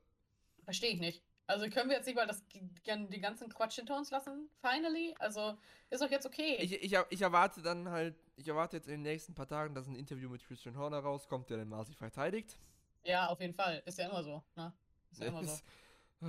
Verstehe 0.65 0.91
ich 0.91 1.01
nicht. 1.01 1.23
Also 1.47 1.69
können 1.69 1.91
wir 1.91 1.97
jetzt 1.97 2.07
nicht 2.07 2.15
mal 2.17 2.27
das, 2.27 2.43
die 2.49 3.21
ganzen 3.21 3.51
Quatsch 3.51 3.75
hinter 3.75 3.97
uns 3.99 4.11
lassen? 4.11 4.49
Finally? 4.63 5.15
Also 5.19 5.59
ist 5.91 6.03
doch 6.03 6.11
jetzt 6.11 6.25
okay. 6.25 6.57
Ich, 6.61 6.73
ich, 6.83 6.97
ich 7.11 7.21
erwarte 7.21 7.61
dann 7.61 7.91
halt, 7.91 8.17
ich 8.37 8.49
erwarte 8.49 8.77
jetzt 8.79 8.87
in 8.87 8.93
den 8.95 9.03
nächsten 9.03 9.35
paar 9.35 9.47
Tagen, 9.47 9.75
dass 9.75 9.87
ein 9.87 9.95
Interview 9.95 10.31
mit 10.31 10.43
Christian 10.47 10.77
Horner 10.79 11.01
rauskommt, 11.01 11.51
der 11.51 11.59
den 11.59 11.69
Masi 11.69 11.95
verteidigt. 11.95 12.59
ja, 13.05 13.27
auf 13.29 13.41
jeden 13.41 13.53
Fall. 13.55 13.83
Ist 13.85 13.99
ja 13.99 14.09
immer 14.09 14.23
so. 14.23 14.43
Ne? 14.57 14.73
Ist 15.11 15.21
ja 15.21 15.27
immer 15.29 15.45
so. 15.45 15.51
Das, 15.51 15.65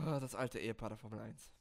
ah, 0.05 0.19
das 0.19 0.35
alte 0.35 0.59
Ehepaar 0.59 0.89
der 0.89 0.97
Formel 0.97 1.19
1. 1.19 1.51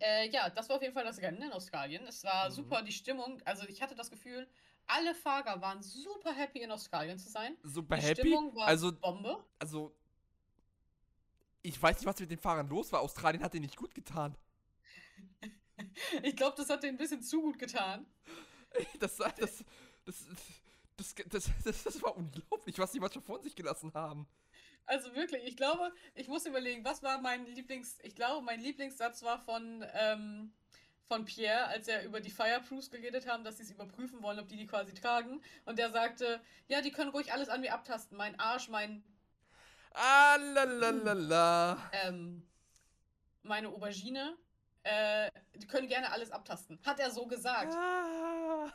Äh, 0.00 0.28
ja, 0.30 0.50
das 0.50 0.68
war 0.68 0.76
auf 0.76 0.82
jeden 0.82 0.94
Fall 0.94 1.04
das 1.04 1.22
Rennen 1.22 1.40
in 1.40 1.52
Australien. 1.52 2.04
Es 2.08 2.24
war 2.24 2.48
Mhm. 2.48 2.54
super, 2.54 2.82
die 2.82 2.90
Stimmung. 2.92 3.40
Also 3.44 3.68
ich 3.68 3.80
hatte 3.80 3.94
das 3.94 4.10
Gefühl, 4.10 4.48
alle 4.86 5.14
Fahrer 5.14 5.60
waren 5.60 5.82
super 5.82 6.32
happy 6.32 6.60
in 6.60 6.70
Australien 6.70 7.18
zu 7.18 7.28
sein. 7.28 7.56
Super 7.62 7.96
Die 7.96 8.02
happy. 8.02 8.20
Stimmung 8.22 8.54
war 8.54 8.66
Also, 8.66 8.92
Bombe. 8.92 9.44
also, 9.58 9.94
ich 11.62 11.80
weiß 11.80 11.96
nicht, 11.98 12.06
was 12.06 12.18
mit 12.20 12.30
den 12.30 12.38
Fahrern 12.38 12.68
los 12.68 12.92
war. 12.92 13.00
Australien 13.00 13.42
hat 13.42 13.52
denen 13.54 13.64
nicht 13.64 13.76
gut 13.76 13.94
getan. 13.94 14.36
Ich 16.22 16.34
glaube, 16.36 16.56
das 16.56 16.70
hat 16.70 16.82
denen 16.82 16.94
ein 16.94 16.98
bisschen 16.98 17.22
zu 17.22 17.40
gut 17.42 17.58
getan. 17.58 18.06
Das, 19.00 19.16
das, 19.16 19.34
das, 19.36 19.64
das, 20.04 20.26
das, 20.96 21.14
das, 21.30 21.50
das, 21.64 21.82
das 21.84 22.02
war 22.02 22.14
unglaublich, 22.16 22.78
was 22.78 22.92
die 22.92 23.00
manchmal 23.00 23.24
von 23.24 23.42
sich 23.42 23.54
gelassen 23.56 23.90
haben. 23.94 24.26
Also 24.84 25.14
wirklich, 25.14 25.44
ich 25.44 25.56
glaube, 25.56 25.92
ich 26.14 26.28
muss 26.28 26.44
überlegen, 26.46 26.84
was 26.84 27.02
war 27.02 27.20
mein 27.20 27.46
Lieblings... 27.46 27.98
Ich 28.02 28.14
glaube, 28.14 28.44
mein 28.44 28.60
Lieblingssatz 28.60 29.22
war 29.22 29.38
von, 29.44 29.84
ähm, 29.94 30.52
von 31.08 31.24
Pierre, 31.24 31.66
als 31.68 31.88
er 31.88 32.04
über 32.04 32.20
die 32.20 32.30
Fireproofs 32.30 32.90
geredet 32.90 33.26
haben, 33.28 33.44
dass 33.44 33.58
sie 33.58 33.62
es 33.62 33.70
überprüfen 33.70 34.22
wollen, 34.22 34.38
ob 34.40 34.48
die 34.48 34.56
die 34.56 34.66
quasi 34.66 34.92
tragen. 34.92 35.40
Und 35.64 35.78
der 35.78 35.90
sagte, 35.90 36.40
ja, 36.68 36.80
die 36.82 36.90
können 36.90 37.10
ruhig 37.10 37.32
alles 37.32 37.48
an 37.48 37.60
mir 37.60 37.72
abtasten. 37.72 38.16
Mein 38.16 38.38
Arsch, 38.40 38.68
mein, 38.68 39.04
Ah, 39.92 40.36
la, 40.36 40.64
la, 40.64 40.90
la, 40.90 41.12
la. 41.14 41.90
ähm, 42.04 42.46
meine 43.42 43.68
Aubergine, 43.68 44.36
äh, 44.82 45.30
die 45.54 45.66
können 45.66 45.88
gerne 45.88 46.12
alles 46.12 46.30
abtasten. 46.30 46.78
Hat 46.84 47.00
er 47.00 47.10
so 47.10 47.26
gesagt. 47.26 47.72
Ah. 47.74 48.70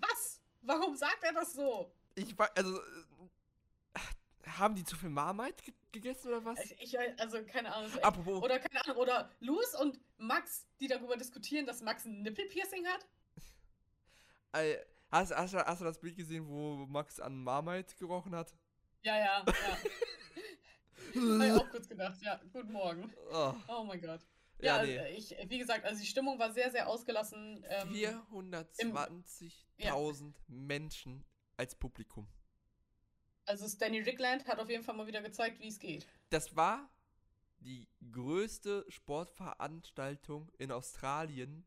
Was? 0.00 0.40
Warum 0.60 0.94
sagt 0.96 1.22
er 1.22 1.32
das 1.32 1.54
so? 1.54 1.90
Ich 2.16 2.36
war, 2.36 2.50
also, 2.54 2.76
äh, 2.76 2.82
haben 4.58 4.74
die 4.74 4.84
zu 4.84 4.96
viel 4.96 5.10
Marmite 5.10 5.62
ge 5.64 5.74
gegessen 5.92 6.28
oder 6.28 6.44
was? 6.44 6.58
Also, 6.58 6.74
ich, 6.78 6.98
also 7.20 7.42
keine 7.44 7.74
Ahnung. 7.74 7.90
Apropos, 8.02 8.42
Oder 8.42 8.58
keine 8.58 8.84
Ahnung, 8.84 8.96
oder 8.98 9.30
Louis 9.40 9.74
und 9.80 9.98
Max, 10.18 10.66
die 10.78 10.88
darüber 10.88 11.16
diskutieren, 11.16 11.64
dass 11.66 11.80
Max 11.80 12.04
ein 12.04 12.22
Nippelpiercing 12.22 12.86
hat? 12.86 13.06
hast, 15.10 15.34
hast, 15.34 15.54
du- 15.54 15.64
hast 15.66 15.80
du 15.80 15.84
das 15.84 15.98
Bild 15.98 16.16
gesehen, 16.16 16.46
wo 16.48 16.86
Max 16.86 17.18
an 17.20 17.42
Marmite 17.42 17.94
gerochen 17.96 18.34
hat? 18.34 18.54
Ja, 19.02 19.18
ja, 19.18 19.44
ja. 19.46 19.46
Hab 21.14 21.46
ich 21.46 21.52
auch 21.52 21.70
kurz 21.70 21.88
gedacht, 21.88 22.20
ja. 22.22 22.40
Guten 22.52 22.72
Morgen. 22.72 23.12
Oh, 23.32 23.54
Oh 23.68 23.84
mein 23.84 24.00
Gott. 24.00 24.20
Ja, 24.58 24.78
ja, 24.78 24.82
nee. 24.84 24.98
also 24.98 25.12
ich, 25.16 25.36
wie 25.50 25.58
gesagt, 25.58 25.84
also 25.84 26.00
die 26.00 26.06
Stimmung 26.06 26.38
war 26.38 26.50
sehr, 26.52 26.70
sehr 26.70 26.88
ausgelassen. 26.88 27.62
Ähm, 27.68 27.90
420.000 27.90 30.32
Menschen 30.48 31.24
als 31.56 31.74
Publikum. 31.74 32.26
Also 33.46 33.68
Stanley 33.68 34.00
Rickland 34.02 34.46
hat 34.46 34.58
auf 34.58 34.68
jeden 34.68 34.84
Fall 34.84 34.94
mal 34.96 35.06
wieder 35.06 35.22
gezeigt, 35.22 35.60
wie 35.60 35.68
es 35.68 35.78
geht. 35.78 36.06
Das 36.30 36.54
war 36.56 36.88
die 37.60 37.88
größte 38.12 38.84
Sportveranstaltung 38.88 40.50
in 40.58 40.70
Australien 40.72 41.64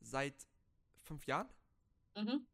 seit 0.00 0.34
fünf 1.02 1.26
Jahren. 1.26 1.48
Mhm. 2.16 2.46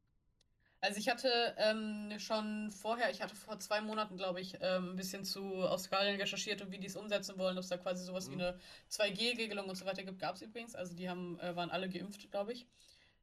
Also 0.82 0.98
ich 0.98 1.10
hatte 1.10 1.54
ähm, 1.58 2.18
schon 2.18 2.70
vorher, 2.70 3.10
ich 3.10 3.20
hatte 3.20 3.36
vor 3.36 3.58
zwei 3.60 3.82
Monaten, 3.82 4.16
glaube 4.16 4.40
ich, 4.40 4.56
ähm, 4.60 4.90
ein 4.92 4.96
bisschen 4.96 5.24
zu 5.24 5.42
Australien 5.56 6.18
recherchiert 6.18 6.62
und 6.62 6.72
wie 6.72 6.78
die 6.78 6.86
es 6.86 6.96
umsetzen 6.96 7.36
wollen, 7.36 7.58
ob 7.58 7.62
es 7.64 7.68
da 7.68 7.76
quasi 7.76 8.02
sowas 8.04 8.30
wie 8.30 8.36
Mhm. 8.36 8.40
eine 8.40 8.58
2G-Regelung 8.88 9.68
und 9.68 9.76
so 9.76 9.84
weiter 9.84 10.04
gibt, 10.04 10.18
gab 10.18 10.36
es 10.36 10.42
übrigens. 10.42 10.74
Also 10.74 10.94
die 10.94 11.10
haben, 11.10 11.38
äh, 11.40 11.54
waren 11.54 11.70
alle 11.70 11.88
geimpft, 11.90 12.30
glaube 12.30 12.52
ich. 12.54 12.66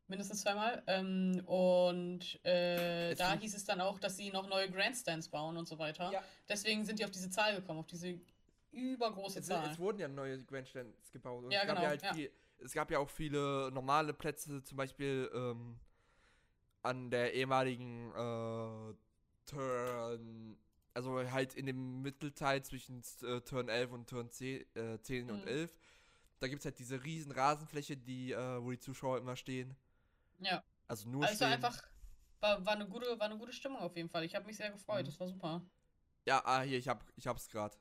Mindestens 0.08 0.42
zweimal. 0.42 0.82
Ähm, 0.88 1.42
und 1.46 2.44
äh, 2.46 3.14
da 3.16 3.34
hieß 3.38 3.56
es 3.56 3.66
dann 3.66 3.82
auch, 3.82 4.00
dass 4.00 4.16
sie 4.18 4.32
noch 4.32 4.48
neue 4.48 4.70
Grandstands 4.72 5.28
bauen 5.28 5.58
und 5.58 5.68
so 5.68 5.78
weiter. 5.80 6.12
Ja. 6.12 6.24
Deswegen 6.48 6.86
sind 6.86 7.00
die 7.00 7.06
auf 7.06 7.12
diese 7.12 7.30
Zahl 7.30 7.56
gekommen, 7.56 7.80
auf 7.80 7.88
diese 7.88 8.18
übergroße 8.72 9.40
Es, 9.40 9.48
Zahl. 9.48 9.70
es 9.70 9.78
wurden 9.80 10.00
ja 10.00 10.08
neue 10.08 10.44
Grandstands 10.46 11.12
gebaut. 11.12 11.44
Und 11.44 11.52
Ja, 11.52 11.62
es, 11.62 11.68
gab 11.68 11.76
genau, 11.76 11.84
ja 11.84 11.90
halt 11.90 12.02
ja. 12.04 12.14
Viel, 12.14 12.32
es 12.60 12.72
gab 12.74 12.90
ja 12.92 13.00
auch 13.00 13.10
viele 13.10 13.70
normale 13.72 14.14
Plätze, 14.14 14.64
zum 14.64 14.78
Beispiel 14.78 15.30
ähm, 15.34 15.78
an 16.84 17.10
der 17.10 17.34
ehemaligen 17.34 18.12
äh, 18.12 18.94
Turn, 19.46 20.58
also 20.94 21.30
halt 21.32 21.54
in 21.56 21.66
dem 21.66 22.02
Mittelteil 22.02 22.64
zwischen 22.64 23.02
äh, 23.24 23.42
Turn 23.42 23.68
11 23.70 23.92
und 23.92 24.10
Turn 24.10 24.30
10, 24.32 24.66
äh, 24.76 25.00
10 25.02 25.30
und 25.32 25.42
Mhm. 25.42 25.48
11. 25.48 25.80
Da 26.40 26.48
gibt 26.48 26.60
es 26.62 26.66
halt 26.66 26.80
diese 26.80 27.04
riesen 27.04 27.32
Rasenfläche, 27.32 27.98
die, 27.98 28.32
äh, 28.32 28.64
wo 28.64 28.72
die 28.72 28.80
Zuschauer 28.80 29.18
immer 29.18 29.36
stehen. 29.36 29.76
Ja. 30.40 30.64
Also 30.88 31.10
nur 31.10 31.24
Also 31.24 31.36
stehen. 31.36 31.48
einfach, 31.54 31.82
war, 32.40 32.66
war, 32.66 32.74
eine 32.74 32.88
gute, 32.88 33.20
war 33.20 33.26
eine 33.26 33.38
gute 33.38 33.52
Stimmung 33.54 33.80
auf 33.80 33.96
jeden 33.96 34.10
Fall. 34.10 34.24
Ich 34.24 34.36
habe 34.36 34.46
mich 34.46 34.58
sehr 34.58 34.72
gefreut, 34.72 35.04
Mhm. 35.04 35.10
das 35.10 35.20
war 35.20 35.28
super. 35.28 35.62
Ja, 36.26 36.42
ah, 36.46 36.62
hier, 36.62 36.78
ich, 36.78 36.88
hab, 36.88 37.04
ich 37.16 37.26
hab's 37.28 37.50
gerade. 37.50 37.76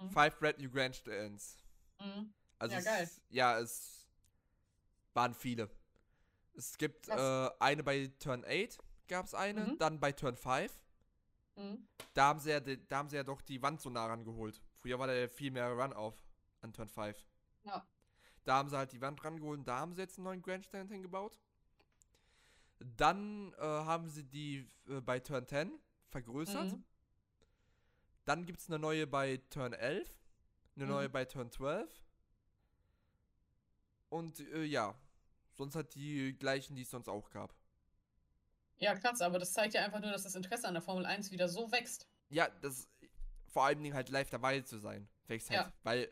Mhm. 0.00 0.10
Five 0.10 0.38
Brand 0.38 0.58
New 0.58 0.70
Grandstands. 0.70 1.58
Mhm. 2.00 2.32
Also 2.58 2.74
Ja, 2.74 2.78
es, 2.80 2.84
geil. 2.84 3.10
Ja, 3.30 3.58
es 3.58 4.06
waren 5.14 5.34
viele. 5.34 5.70
Es 6.54 6.76
gibt 6.76 7.08
äh, 7.08 7.50
eine 7.60 7.82
bei 7.82 8.08
Turn 8.18 8.44
8, 8.46 8.78
gab 9.08 9.26
es 9.26 9.34
eine, 9.34 9.60
Mhm. 9.66 9.78
dann 9.78 10.00
bei 10.00 10.12
Turn 10.12 10.36
5. 10.36 10.78
Mhm. 11.56 11.86
Da 12.14 12.26
haben, 12.28 12.40
sie 12.40 12.50
ja, 12.50 12.60
da 12.60 12.96
haben 12.96 13.08
sie 13.10 13.16
ja 13.16 13.22
doch 13.24 13.40
die 13.42 13.60
Wand 13.62 13.80
so 13.80 13.90
nah 13.90 14.06
rangeholt. 14.06 14.60
Früher 14.76 14.98
war 14.98 15.06
da 15.06 15.28
viel 15.28 15.50
mehr 15.50 15.70
Run 15.70 15.92
auf 15.92 16.22
an 16.60 16.72
Turn 16.72 16.88
5. 16.88 17.16
Ja. 17.64 17.86
Da 18.44 18.54
haben 18.56 18.68
sie 18.68 18.76
halt 18.76 18.92
die 18.92 19.00
Wand 19.00 19.22
rangeholt 19.24 19.60
und 19.60 19.68
da 19.68 19.78
haben 19.78 19.92
sie 19.94 20.00
jetzt 20.00 20.16
einen 20.18 20.24
neuen 20.24 20.42
Grandstand 20.42 20.90
hingebaut. 20.90 21.38
Dann 22.96 23.52
äh, 23.54 23.60
haben 23.60 24.08
sie 24.08 24.24
die 24.24 24.68
äh, 24.88 25.00
bei 25.00 25.20
Turn 25.20 25.46
10 25.46 25.78
vergrößert. 26.08 26.72
Mhm. 26.72 26.84
Dann 28.24 28.44
gibt 28.46 28.60
es 28.60 28.68
eine 28.68 28.78
neue 28.78 29.06
bei 29.06 29.38
Turn 29.50 29.72
11, 29.72 30.08
eine 30.76 30.84
Mhm. 30.84 30.90
neue 30.90 31.08
bei 31.08 31.24
Turn 31.24 31.50
12. 31.50 32.02
Und 34.08 34.40
äh, 34.40 34.64
ja, 34.64 34.94
sonst 35.54 35.74
hat 35.74 35.94
die 35.94 36.36
gleichen, 36.38 36.76
die 36.76 36.82
es 36.82 36.90
sonst 36.90 37.08
auch 37.08 37.30
gab. 37.30 37.54
Ja, 38.78 38.94
krass, 38.94 39.20
aber 39.22 39.38
das 39.38 39.52
zeigt 39.52 39.74
ja 39.74 39.84
einfach 39.84 40.00
nur, 40.00 40.10
dass 40.10 40.24
das 40.24 40.34
Interesse 40.34 40.66
an 40.66 40.74
der 40.74 40.82
Formel 40.82 41.06
1 41.06 41.30
wieder 41.30 41.48
so 41.48 41.70
wächst. 41.72 42.08
Ja, 42.30 42.48
das 42.48 42.88
vor 43.48 43.64
allen 43.64 43.82
Dingen 43.82 43.94
halt 43.94 44.08
live 44.08 44.30
dabei 44.30 44.60
zu 44.60 44.78
sein. 44.78 45.08
Wächst 45.28 45.50
halt, 45.50 45.60
Ja. 45.60 45.72
weil 45.82 46.10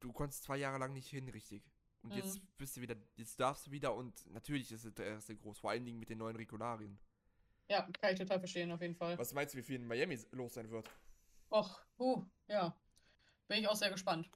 du 0.00 0.12
konntest 0.12 0.42
zwei 0.44 0.56
Jahre 0.56 0.78
lang 0.78 0.92
nicht 0.92 1.08
hin, 1.08 1.28
richtig. 1.28 1.62
Und 2.02 2.14
jetzt 2.16 2.38
Mhm. 2.38 2.46
bist 2.58 2.76
du 2.76 2.80
wieder, 2.80 2.96
jetzt 3.16 3.38
darfst 3.38 3.66
du 3.66 3.70
wieder 3.70 3.94
und 3.94 4.26
natürlich 4.32 4.70
ist 4.72 4.84
das 4.84 4.84
Interesse 4.86 5.36
groß, 5.36 5.58
vor 5.60 5.70
allen 5.70 5.84
Dingen 5.84 5.98
mit 6.00 6.08
den 6.10 6.18
neuen 6.18 6.34
Regularien. 6.36 6.98
Ja, 7.68 7.82
kann 8.00 8.12
ich 8.12 8.18
total 8.18 8.38
verstehen, 8.40 8.70
auf 8.72 8.80
jeden 8.82 8.96
Fall. 8.96 9.16
Was 9.18 9.32
meinst 9.32 9.54
du, 9.54 9.58
wie 9.58 9.62
viel 9.62 9.76
in 9.76 9.86
Miami 9.86 10.18
los 10.32 10.54
sein 10.54 10.68
wird? 10.70 10.90
Och, 11.50 11.80
huh, 11.98 12.24
ja. 12.48 12.76
Bin 13.46 13.58
ich 13.60 13.68
auch 13.68 13.76
sehr 13.76 13.90
gespannt. 13.90 14.28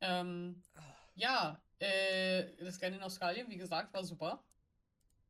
Ähm, 0.00 0.62
ja, 1.14 1.60
äh, 1.78 2.54
das 2.62 2.80
Rennen 2.82 2.96
in 2.96 3.02
Australien, 3.02 3.48
wie 3.48 3.56
gesagt, 3.56 3.92
war 3.94 4.04
super. 4.04 4.44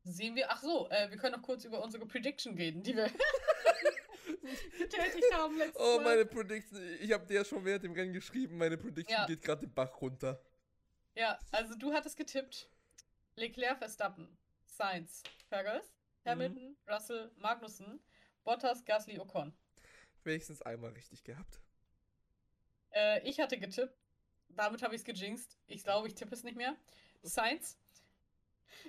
Sehen 0.02 0.34
wir, 0.34 0.50
ach 0.50 0.60
so, 0.60 0.88
äh, 0.90 1.08
wir 1.10 1.16
können 1.16 1.36
noch 1.36 1.42
kurz 1.42 1.64
über 1.64 1.82
unsere 1.82 2.06
Prediction 2.06 2.54
reden, 2.56 2.82
die 2.82 2.96
wir 2.96 3.06
getätigt 4.78 5.32
haben 5.32 5.56
letztes 5.56 5.80
Oh, 5.80 6.00
meine 6.00 6.26
Prediction, 6.26 6.78
ich 7.00 7.12
habe 7.12 7.24
dir 7.26 7.34
ja 7.34 7.44
schon 7.44 7.64
während 7.64 7.84
dem 7.84 7.92
Rennen 7.92 8.12
geschrieben, 8.12 8.58
meine 8.58 8.76
Prediction 8.76 9.14
Ja. 9.16 9.26
geht 9.26 9.42
gerade 9.42 9.62
den 9.66 9.72
Bach 9.72 10.00
runter. 10.00 10.40
Ja, 11.14 11.38
also 11.52 11.74
du 11.76 11.92
hattest 11.92 12.16
getippt. 12.16 12.68
Leclerc, 13.36 13.78
Verstappen, 13.78 14.28
Sainz, 14.66 15.22
Fergus, 15.48 15.82
Mhm. 16.24 16.30
Hamilton, 16.30 16.76
Russell, 16.88 17.30
Magnussen, 17.36 18.00
Bottas, 18.44 18.84
Gasly, 18.84 19.18
Ocon. 19.18 19.52
Wenigstens 20.22 20.62
einmal 20.62 20.92
richtig 20.92 21.22
gehabt. 21.24 21.60
Äh, 22.92 23.28
ich 23.28 23.40
hatte 23.40 23.58
getippt. 23.58 23.94
Damit 24.48 24.82
habe 24.82 24.94
ich 24.94 25.00
es 25.00 25.04
gejinxt. 25.04 25.58
Ich 25.66 25.82
glaube, 25.82 26.06
ich 26.08 26.14
tippe 26.14 26.32
es 26.34 26.44
nicht 26.44 26.56
mehr. 26.56 26.76
Sainz, 27.22 27.76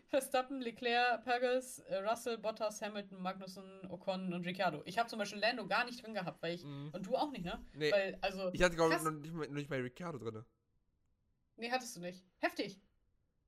Verstappen, 0.07 0.61
Leclerc, 0.61 1.23
Perez, 1.23 1.79
äh, 1.87 1.97
Russell, 1.97 2.37
Bottas, 2.37 2.81
Hamilton, 2.81 3.21
Magnussen, 3.21 3.89
Ocon 3.89 4.31
und 4.33 4.45
Ricciardo. 4.45 4.81
Ich 4.85 4.97
habe 4.99 5.09
zum 5.09 5.19
Beispiel 5.19 5.39
Lando 5.39 5.65
gar 5.67 5.85
nicht 5.85 6.03
drin 6.03 6.13
gehabt, 6.13 6.41
weil 6.43 6.53
ich. 6.55 6.63
Mhm. 6.63 6.91
Und 6.93 7.05
du 7.05 7.15
auch 7.15 7.31
nicht, 7.31 7.45
ne? 7.45 7.63
Nee, 7.73 7.91
Weil, 7.91 8.17
also. 8.21 8.51
ich 8.53 8.61
hatte 8.61 8.75
glaube 8.75 8.91
ich 8.93 8.97
krass. 9.01 9.05
noch 9.11 9.19
nicht, 9.19 9.33
mal- 9.33 9.47
noch 9.47 9.53
nicht 9.55 9.69
mal 9.69 9.79
Ricciardo 9.81 10.17
drin. 10.19 10.45
Nee, 11.57 11.71
hattest 11.71 11.95
du 11.95 12.01
nicht. 12.01 12.23
Heftig. 12.39 12.81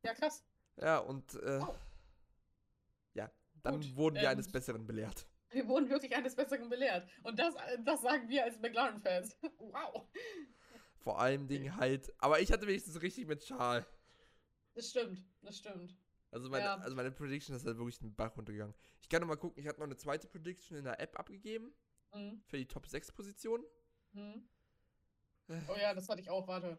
Ja, 0.03 0.13
krass. 0.13 0.43
Ja, 0.77 0.99
und 0.99 1.33
äh, 1.35 1.59
Oh. 1.61 1.75
ja, 3.13 3.31
dann 3.63 3.81
Gut, 3.81 3.95
wurden 3.95 4.15
wir 4.15 4.23
ähm, 4.23 4.29
eines 4.29 4.51
Besseren 4.51 4.85
belehrt. 4.85 5.27
Wir 5.49 5.67
wurden 5.67 5.89
wirklich 5.89 6.15
eines 6.15 6.35
Besseren 6.35 6.69
belehrt. 6.69 7.09
Und 7.23 7.39
das, 7.39 7.55
das 7.83 8.01
sagen 8.01 8.27
wir 8.29 8.43
als 8.43 8.59
McLaren-Fans. 8.59 9.37
Wow. 9.59 10.07
Vor 10.99 11.19
allem 11.19 11.47
Dingen 11.47 11.75
halt, 11.77 12.11
aber 12.17 12.41
ich 12.41 12.51
hatte 12.51 12.67
wenigstens 12.67 13.01
richtig 13.01 13.27
mit 13.27 13.41
Charles. 13.41 13.85
Das 14.73 14.89
stimmt. 14.89 15.23
Das 15.41 15.57
stimmt. 15.57 15.95
Also 16.31 16.49
meine, 16.49 16.65
Ja. 16.65 16.75
also 16.75 16.95
meine 16.95 17.11
Prediction 17.11 17.55
ist 17.55 17.65
halt 17.65 17.77
wirklich 17.77 17.97
den 17.99 18.13
Bach 18.13 18.35
runtergegangen. 18.35 18.75
Ich 19.01 19.07
kann 19.07 19.21
noch 19.21 19.27
mal 19.27 19.37
gucken, 19.37 19.61
ich 19.61 19.67
hatte 19.67 19.79
noch 19.79 19.85
eine 19.87 19.95
zweite 19.95 20.27
Prediction 20.27 20.77
in 20.77 20.83
der 20.83 20.99
App 20.99 21.17
abgegeben 21.17 21.73
Mhm. 22.13 22.41
für 22.47 22.57
die 22.57 22.67
Top 22.67 22.85
6 22.87 23.11
Position. 23.13 23.63
Mhm. 24.11 24.47
Oh 25.49 25.75
ja, 25.79 25.93
das 25.93 26.09
hatte 26.09 26.19
ich 26.21 26.29
auch. 26.29 26.45
Warte. 26.47 26.77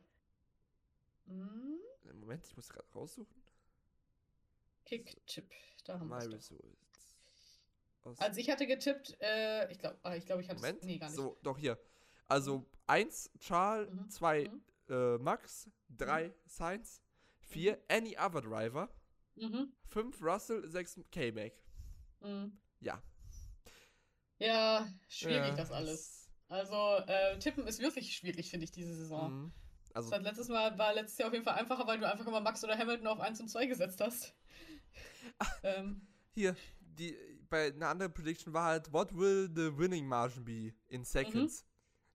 Mhm. 1.29 1.79
Moment, 2.21 2.47
ich 2.47 2.57
muss 2.57 2.69
gerade 2.69 2.89
raussuchen. 2.95 3.43
Kick-Tipp. 4.85 5.51
Da 5.85 6.01
haben 6.01 6.09
wir 6.09 6.19
es 6.19 6.53
Also 8.19 8.41
ich 8.41 8.51
hatte 8.51 8.67
getippt, 8.67 9.17
äh, 9.21 9.71
ich 9.71 9.79
glaube, 9.79 9.99
ich 10.17 10.25
glaube, 10.25 10.43
ich 10.43 10.49
hatte 10.49 10.61
Moment. 10.61 10.83
nee, 10.83 10.99
gar 10.99 11.09
nicht. 11.09 11.17
So, 11.17 11.39
doch 11.43 11.59
hier. 11.59 11.79
Also 12.27 12.67
1 12.87 13.31
Charles, 13.39 13.91
Mhm. 13.91 14.11
2 14.11 14.49
Mhm. 14.49 14.65
äh, 14.89 15.19
Max, 15.19 15.71
3 15.91 16.35
Sainz, 16.47 17.03
4 17.41 17.83
Any 17.89 18.17
Other 18.19 18.41
Driver, 18.41 18.89
Mhm. 19.35 19.73
5 19.85 20.23
Russell, 20.23 20.67
6 20.69 21.01
K-Mac. 21.11 21.53
Mhm. 22.21 22.59
Ja. 22.81 23.03
Ja, 24.39 24.89
schwierig 25.09 25.51
Ja, 25.51 25.57
das 25.57 25.71
alles. 25.71 26.31
Also, 26.49 26.97
äh, 27.07 27.39
tippen 27.39 27.67
ist 27.67 27.81
wirklich 27.81 28.17
schwierig, 28.17 28.51
finde 28.51 28.65
ich, 28.65 28.73
diese 28.73 28.95
Saison. 28.95 29.53
Mhm. 29.95 29.97
Also, 29.97 30.11
Das 30.11 30.23
letztes 30.23 30.49
Mal 30.49 30.77
war 30.79 30.95
letztes 30.95 31.19
Jahr 31.19 31.29
auf 31.29 31.33
jeden 31.35 31.45
Fall 31.45 31.55
einfacher, 31.57 31.87
weil 31.87 31.99
du 31.99 32.09
einfach 32.11 32.27
immer 32.27 32.41
Max 32.41 32.63
oder 32.65 32.77
Hamilton 32.79 33.07
auf 33.09 33.21
1 33.21 33.41
und 33.41 33.49
2 33.49 33.67
gesetzt 33.67 34.01
hast. 34.01 34.35
ähm, 35.63 36.07
hier, 36.35 36.57
die, 36.81 37.17
bei 37.51 37.67
einer 37.69 37.89
anderen 37.89 38.13
Prediction 38.13 38.53
war 38.53 38.65
halt, 38.65 38.93
what 38.93 39.15
will 39.17 39.49
the 39.55 39.77
winning 39.77 40.07
margin 40.07 40.45
be 40.45 40.75
in 40.89 41.05
seconds? 41.05 41.65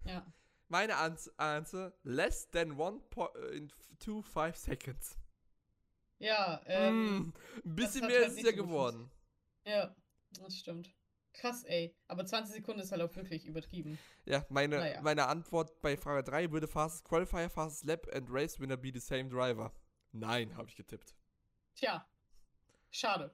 ja. 0.05 0.25
Meine 0.67 0.97
Ans 0.97 1.29
Answer, 1.37 1.93
less 2.03 2.49
than 2.51 2.77
1.25 2.77 4.55
seconds. 4.55 5.17
Ja, 6.19 6.61
ähm, 6.65 7.27
Mm, 7.27 7.29
ein 7.65 7.75
bisschen 7.75 8.05
mehr 8.07 8.19
halt 8.19 8.27
ist 8.29 8.33
es 8.33 8.35
nicht 8.37 8.45
ja 8.45 8.51
geworden. 8.51 9.11
ja, 9.65 9.95
das 10.31 10.55
stimmt. 10.57 10.93
Krass, 11.33 11.63
ey. 11.63 11.95
Aber 12.07 12.25
20 12.25 12.53
Sekunden 12.55 12.79
ist 12.81 12.91
halt 12.91 13.01
auch 13.01 13.15
wirklich 13.15 13.45
übertrieben. 13.45 13.97
Ja, 14.25 14.45
meine, 14.49 14.77
Naja. 14.77 15.01
meine 15.01 15.27
Antwort 15.27 15.81
bei 15.81 15.97
Frage 15.97 16.23
3 16.23 16.51
würde 16.51 16.67
fastest 16.67 17.05
Qualifier, 17.05 17.49
fastest 17.49 17.85
Lap 17.85 18.07
and 18.13 18.27
Race 18.29 18.59
Winner 18.59 18.77
be 18.77 18.91
the 18.93 18.99
same 18.99 19.29
driver. 19.29 19.73
Nein, 20.11 20.55
habe 20.55 20.69
ich 20.69 20.75
getippt. 20.75 21.15
Tja. 21.75 22.07
Schade. 22.91 23.33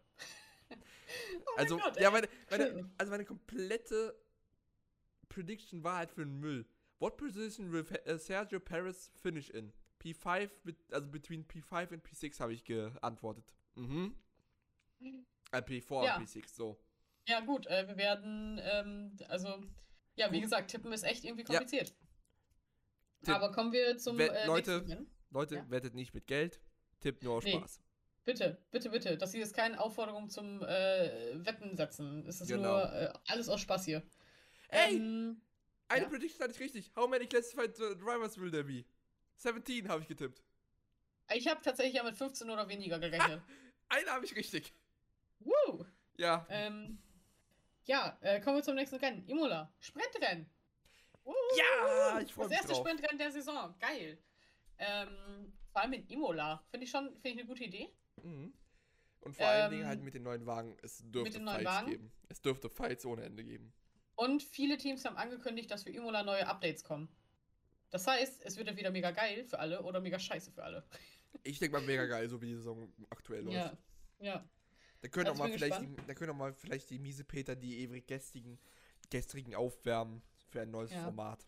oh 0.70 1.52
Also, 1.58 1.78
Gott, 1.78 2.00
ja, 2.00 2.10
meine, 2.10 2.30
meine, 2.50 2.90
also 2.98 3.12
meine 3.12 3.26
komplette 3.26 4.16
Prediction 5.28 5.84
war 5.84 5.98
halt 5.98 6.12
für 6.12 6.26
den 6.26 6.40
Müll. 6.40 6.66
What 7.00 7.18
position 7.18 7.72
will 7.72 7.86
äh, 8.06 8.18
Sergio 8.18 8.60
Perez 8.60 9.12
finish 9.16 9.50
in? 9.50 9.74
P5, 10.02 10.50
mit, 10.64 10.78
also 10.94 11.10
between 11.10 11.46
P5 11.46 11.92
und 11.94 12.06
P6 12.08 12.40
habe 12.40 12.54
ich 12.54 12.64
geantwortet. 12.64 13.54
Mhm. 13.76 14.16
Äh, 15.52 15.58
P4 15.62 16.06
Ja. 16.06 16.16
und 16.18 16.24
P6, 16.28 16.56
so. 16.56 16.80
Ja, 17.28 17.42
gut, 17.42 17.68
äh, 17.68 17.88
wir 17.88 17.98
werden, 17.98 18.60
ähm, 18.64 19.18
also, 19.28 19.64
ja, 20.16 20.32
wie 20.32 20.38
Gut. 20.38 20.44
gesagt, 20.44 20.72
tippen 20.72 20.92
ist 20.94 21.04
echt 21.04 21.24
irgendwie 21.24 21.44
Ja. 21.44 21.48
kompliziert. 21.60 21.94
Tipp. 23.24 23.36
Aber 23.36 23.52
kommen 23.52 23.72
wir 23.72 23.98
zum 23.98 24.18
We- 24.18 24.32
äh, 24.34 24.46
Leute. 24.48 25.06
Leute, 25.32 25.56
Ja. 25.58 25.70
wettet 25.70 25.94
nicht 25.94 26.14
mit 26.14 26.26
Geld, 26.26 26.60
tippt 27.02 27.24
nur 27.24 27.36
aus 27.36 27.44
Nee. 27.44 27.52
Spaß. 27.58 27.82
Bitte, 28.26 28.58
bitte, 28.72 28.90
bitte. 28.90 29.18
Das 29.18 29.32
hier 29.32 29.44
ist 29.44 29.54
keine 29.56 29.80
Aufforderung 29.80 30.30
zum 30.30 30.62
äh, 30.64 31.46
Wetten 31.46 31.76
setzen. 31.76 32.26
Es 32.28 32.42
ist 32.42 32.48
Genau. 32.48 32.70
nur 32.78 32.94
äh, 32.94 33.14
alles 33.28 33.50
aus 33.50 33.60
Spaß 33.62 33.86
hier. 33.86 34.04
Ey! 34.70 34.96
Ähm, 34.96 35.42
Eine 35.88 36.04
Ja? 36.04 36.10
Prediction 36.10 36.42
hatte 36.42 36.54
ich 36.54 36.60
richtig. 36.60 36.92
How 36.96 37.10
many 37.10 37.26
classified 37.26 37.76
drivers 37.78 38.38
will 38.40 38.52
there 38.52 38.64
be? 38.64 38.86
17 39.38 39.88
habe 39.90 40.02
ich 40.04 40.08
getippt. 40.08 40.44
ich 41.34 41.48
habe 41.48 41.62
tatsächlich 41.64 41.96
ja 41.96 42.04
mit 42.04 42.16
15 42.16 42.50
oder 42.50 42.68
weniger 42.70 43.00
gerechnet. 43.00 43.42
Eine 43.90 44.12
habe 44.12 44.26
ich 44.26 44.36
richtig. 44.36 44.74
Woo! 45.40 45.86
Ja. 46.18 46.46
Ähm, 46.50 47.00
ja, 47.90 48.18
äh, 48.22 48.40
kommen 48.40 48.58
wir 48.58 48.64
zum 48.64 48.76
nächsten 48.76 48.98
Rennen. 48.98 49.28
Imola, 49.28 49.74
Sprintrennen. 49.80 50.48
Woo! 51.24 51.34
Ja, 51.58 52.20
ich 52.22 52.32
freu 52.34 52.44
Das 52.44 52.50
mich 52.50 52.58
erste 52.60 52.74
drauf. 52.74 52.88
Sprintrennen 52.88 53.18
der 53.18 53.32
Saison. 53.32 53.76
Geil. 53.80 54.18
Ähm, 54.78 55.54
vor 55.72 55.82
allem 55.82 55.94
in 55.94 56.08
Imola. 56.08 56.64
Finde 56.70 56.86
ich 56.86 56.92
schon 56.92 57.10
finde 57.14 57.30
ich 57.30 57.38
eine 57.40 57.46
gute 57.48 57.64
Idee. 57.64 57.90
Mhm. 58.24 58.54
Und 59.22 59.36
vor 59.36 59.48
allen 59.48 59.72
Dingen 59.72 59.84
Ähm, 59.84 59.88
halt 59.90 60.02
mit 60.04 60.14
den 60.14 60.24
neuen 60.24 60.46
Wagen. 60.46 60.78
Es 60.82 61.02
dürfte 61.04 61.40
Fights 61.42 61.66
Wagen? 61.66 61.90
geben. 61.92 62.12
Es 62.30 62.42
dürfte 62.42 62.70
Fights 62.70 63.06
ohne 63.06 63.24
Ende 63.24 63.44
geben. 63.44 63.74
Und 64.16 64.44
viele 64.44 64.78
Teams 64.78 65.04
haben 65.06 65.18
angekündigt, 65.18 65.72
dass 65.72 65.84
für 65.84 65.90
Imola 65.92 66.24
neue 66.24 66.46
Updates 66.48 66.84
kommen. 66.84 67.10
Das 67.90 68.06
heißt, 68.06 68.46
es 68.46 68.56
wird 68.58 68.68
ja 68.68 68.78
wieder 68.78 68.92
mega 68.92 69.12
geil 69.12 69.46
für 69.46 69.58
alle 69.60 69.82
oder 69.82 70.00
mega 70.00 70.20
scheiße 70.20 70.52
für 70.52 70.64
alle. 70.64 70.86
Ich 71.44 71.58
denke 71.60 71.78
mal 71.78 71.86
mega 71.86 72.06
geil, 72.06 72.30
so 72.30 72.40
wie 72.42 72.48
die 72.48 72.56
Saison 72.56 72.94
aktuell 73.10 73.44
läuft. 73.44 73.56
Ja, 73.56 73.78
ja. 74.20 74.50
Da 75.02 75.08
können 75.08 75.28
auch 75.28 75.32
Also 75.32 75.44
mal 75.44 75.50
ich 75.50 75.60
bin 75.60 75.72
vielleicht, 75.72 75.82
die, 75.82 76.08
da 76.08 76.14
können 76.14 76.32
auch 76.32 76.36
mal 76.36 76.54
vielleicht 76.54 76.90
die 76.90 77.00
Miesepeter 77.00 77.56
die 77.56 77.80
ewig 77.80 78.08
gestrigen, 78.08 78.60
gestrigen 79.10 79.56
aufwärmen 79.56 80.22
für 80.50 80.62
ein 80.62 80.72
neues 80.72 80.92
Ja. 80.92 81.04
Format. 81.04 81.46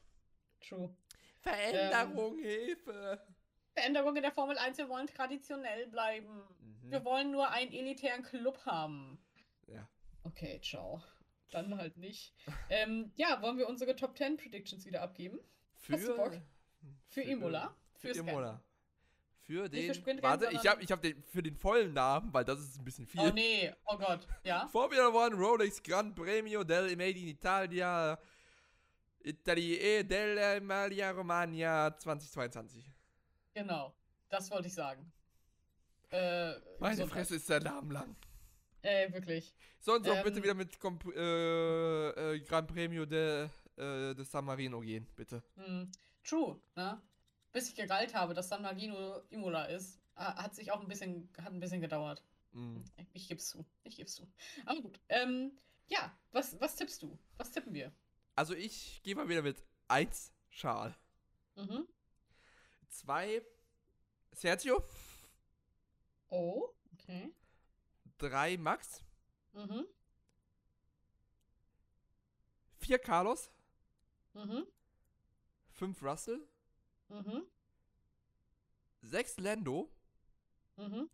True. 0.62 0.96
Veränderung, 1.42 2.38
Hilfe! 2.40 3.20
Veränderungen 3.74 4.18
in 4.18 4.24
der 4.24 4.32
Formel 4.32 4.58
1, 4.58 4.78
wir 4.78 4.90
wollen 4.90 5.08
traditionell 5.08 5.88
bleiben. 5.88 6.44
Mhm. 6.60 6.92
Wir 6.92 7.04
wollen 7.06 7.32
nur 7.32 7.50
einen 7.50 7.72
elitären 7.72 8.22
Club 8.24 8.60
haben. 8.66 9.18
Ja. 9.68 9.88
Okay, 10.24 10.60
ciao. 10.62 11.02
Dann 11.52 11.78
halt 11.78 11.98
nicht. 11.98 12.34
ähm, 12.70 13.12
ja, 13.16 13.42
wollen 13.42 13.58
wir 13.58 13.68
unsere 13.68 13.96
Top 13.96 14.18
10 14.18 14.38
Predictions 14.38 14.86
wieder 14.86 15.02
abgeben? 15.02 15.40
Für, 15.74 15.94
Hast 15.94 16.08
du 16.08 16.16
Bock? 16.16 16.40
Für 17.08 17.22
Imola? 17.22 17.76
Für. 17.96 18.10
Imola. 18.12 18.64
Für 19.52 19.68
den. 19.68 19.94
für 19.94 20.24
warte, 20.24 20.48
ich 20.52 20.66
habe 20.66 20.82
ich 20.82 20.92
hab 20.92 21.02
den 21.02 21.22
für 21.24 21.44
den 21.44 21.58
vollen 21.58 21.94
Namen, 21.94 22.34
weil 22.34 22.46
das 22.46 22.60
ist 22.60 22.80
ein 22.80 22.86
bisschen 22.86 23.06
viel. 23.06 23.20
Oh 23.20 23.32
nee, 23.34 23.74
oh 23.86 23.98
Gott. 23.98 24.26
Ja? 24.46 24.68
Formula 24.72 25.10
One 25.10 25.36
Rolex 25.36 25.84
Gran 25.84 26.16
Premio 26.16 26.64
del 26.64 26.96
Made 26.96 27.20
in 27.20 27.28
Italia 27.28 28.18
Italie 29.24 30.04
dell'Emilia 30.04 31.12
Romagna 31.12 31.98
2022. 31.98 32.90
Genau. 33.54 33.94
Das 34.30 34.50
wollte 34.50 34.68
ich 34.68 34.74
sagen. 34.74 35.12
Äh, 36.10 36.54
Meine 36.80 36.96
Gesundheit. 36.96 37.10
Fresse 37.10 37.36
ist 37.36 37.50
der 37.50 37.60
Name 37.60 37.94
lang. 37.94 38.16
Äh, 38.82 39.12
wirklich. 39.12 39.54
Sollen 39.80 40.04
Sie 40.04 40.10
auch 40.10 40.16
Ähm, 40.16 40.24
bitte 40.24 40.44
wieder 40.44 40.54
mit 40.54 40.80
Comp 40.80 41.06
äh, 41.14 42.36
äh, 42.36 42.40
Gran 42.40 42.66
Premio 42.66 43.06
de, 43.06 43.50
äh, 43.78 44.14
de 44.16 44.24
San 44.24 44.46
Marino 44.46 44.80
gehen, 44.80 45.08
bitte. 45.16 45.44
Hm. 45.56 45.92
True, 46.24 46.60
ne? 46.76 47.02
Bis 47.52 47.68
ich 47.70 47.76
gereilt 47.76 48.14
habe, 48.14 48.34
dass 48.34 48.50
San 48.50 48.62
Marino 48.62 49.22
Imola 49.30 49.66
ist, 49.66 50.00
ha- 50.16 50.36
hat 50.42 50.56
sich 50.56 50.72
auch 50.72 50.80
ein 50.82 50.88
bisschen, 50.88 51.30
hat 51.38 51.52
ein 51.54 51.60
bisschen 51.60 51.82
gedauert. 51.82 52.24
Mhm. 52.54 52.84
Ich 53.14 53.28
geb's 53.28 53.50
zu. 53.50 53.66
Ich 53.84 53.96
geb's 53.98 54.16
zu. 54.16 54.28
Aber 54.66 54.82
gut. 54.82 55.00
Ähm, 55.10 55.58
ja, 55.88 56.16
was, 56.32 56.60
was 56.62 56.76
tippst 56.76 57.02
du? 57.02 57.18
Was 57.38 57.52
tippen 57.52 57.74
wir? 57.74 57.92
Also 58.36 58.54
ich 58.54 59.02
gehe 59.04 59.16
mal 59.16 59.28
wieder 59.30 59.42
mit 59.42 59.62
1 59.90 60.34
Schal. 60.50 60.96
Mhm. 61.56 61.88
2 62.90 63.42
Sergio. 64.32 64.82
Oh, 66.30 66.70
okay. 66.94 67.34
3 68.18 68.58
Max. 68.58 69.04
Mhm. 69.54 69.86
4 72.80 73.00
Carlos. 73.00 73.52
Mhm. 74.34 74.66
5 75.74 76.02
Russell. 76.04 76.48
Mhm. 77.12 77.46
6 79.02 79.38
Lando. 79.40 79.92
Mhm. 80.78 81.10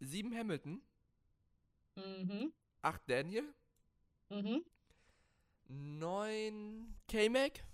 7 0.00 0.34
Hamilton. 0.36 0.82
Mhm. 1.94 2.52
8 2.82 3.02
Daniel. 3.06 3.54
Mhm. 4.30 4.64
9 5.68 6.96
K-Mac. 7.08 7.64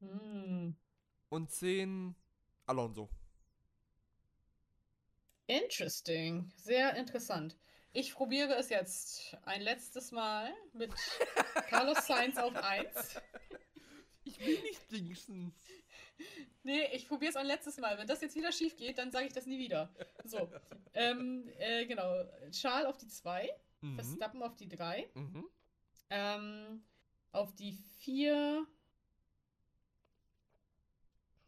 Mhm. 0.00 0.76
Und 1.28 1.50
10 1.50 2.14
Alonso. 2.66 3.08
Interesting. 5.46 6.52
Sehr 6.56 6.94
interessant. 6.96 7.56
Ich 7.92 8.14
probiere 8.14 8.54
es 8.54 8.68
jetzt 8.68 9.36
ein 9.42 9.62
letztes 9.62 10.12
Mal 10.12 10.54
mit 10.72 10.92
Carlos 11.68 12.06
Sainz 12.06 12.36
auf 12.36 12.54
1. 12.54 13.20
Ich 14.24 14.38
will 14.40 14.60
nicht 14.62 14.92
dingsen. 14.92 15.54
Nee, 16.62 16.84
ich 16.94 17.08
probiere 17.08 17.30
es 17.30 17.36
ein 17.36 17.46
letztes 17.46 17.76
Mal. 17.78 17.96
Wenn 17.98 18.06
das 18.06 18.20
jetzt 18.20 18.34
wieder 18.36 18.52
schief 18.52 18.76
geht, 18.76 18.98
dann 18.98 19.10
sage 19.10 19.26
ich 19.26 19.32
das 19.32 19.46
nie 19.46 19.58
wieder. 19.58 19.88
So. 20.24 20.50
ähm, 20.94 21.48
äh, 21.58 21.86
genau. 21.86 22.24
Charles 22.50 22.86
auf 22.88 22.98
die 22.98 23.08
2, 23.08 23.48
Mhm. 23.80 23.94
Verstappen 23.94 24.42
auf 24.42 24.56
die 24.56 24.68
3, 24.68 25.08
Mhm. 25.14 25.44
ähm, 26.10 26.82
auf 27.32 27.54
die 27.54 27.72
4. 27.72 28.66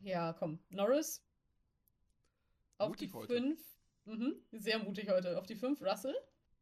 Ja, 0.00 0.32
komm. 0.32 0.58
Norris. 0.70 1.22
Auf 2.78 2.90
Mutig 2.90 3.10
die 3.10 3.14
heute. 3.14 3.34
5. 3.34 3.60
Mhm, 4.06 4.34
sehr 4.52 4.78
mutig 4.78 5.08
heute. 5.10 5.38
Auf 5.38 5.46
die 5.46 5.56
5 5.56 5.80
Russell. 5.82 6.16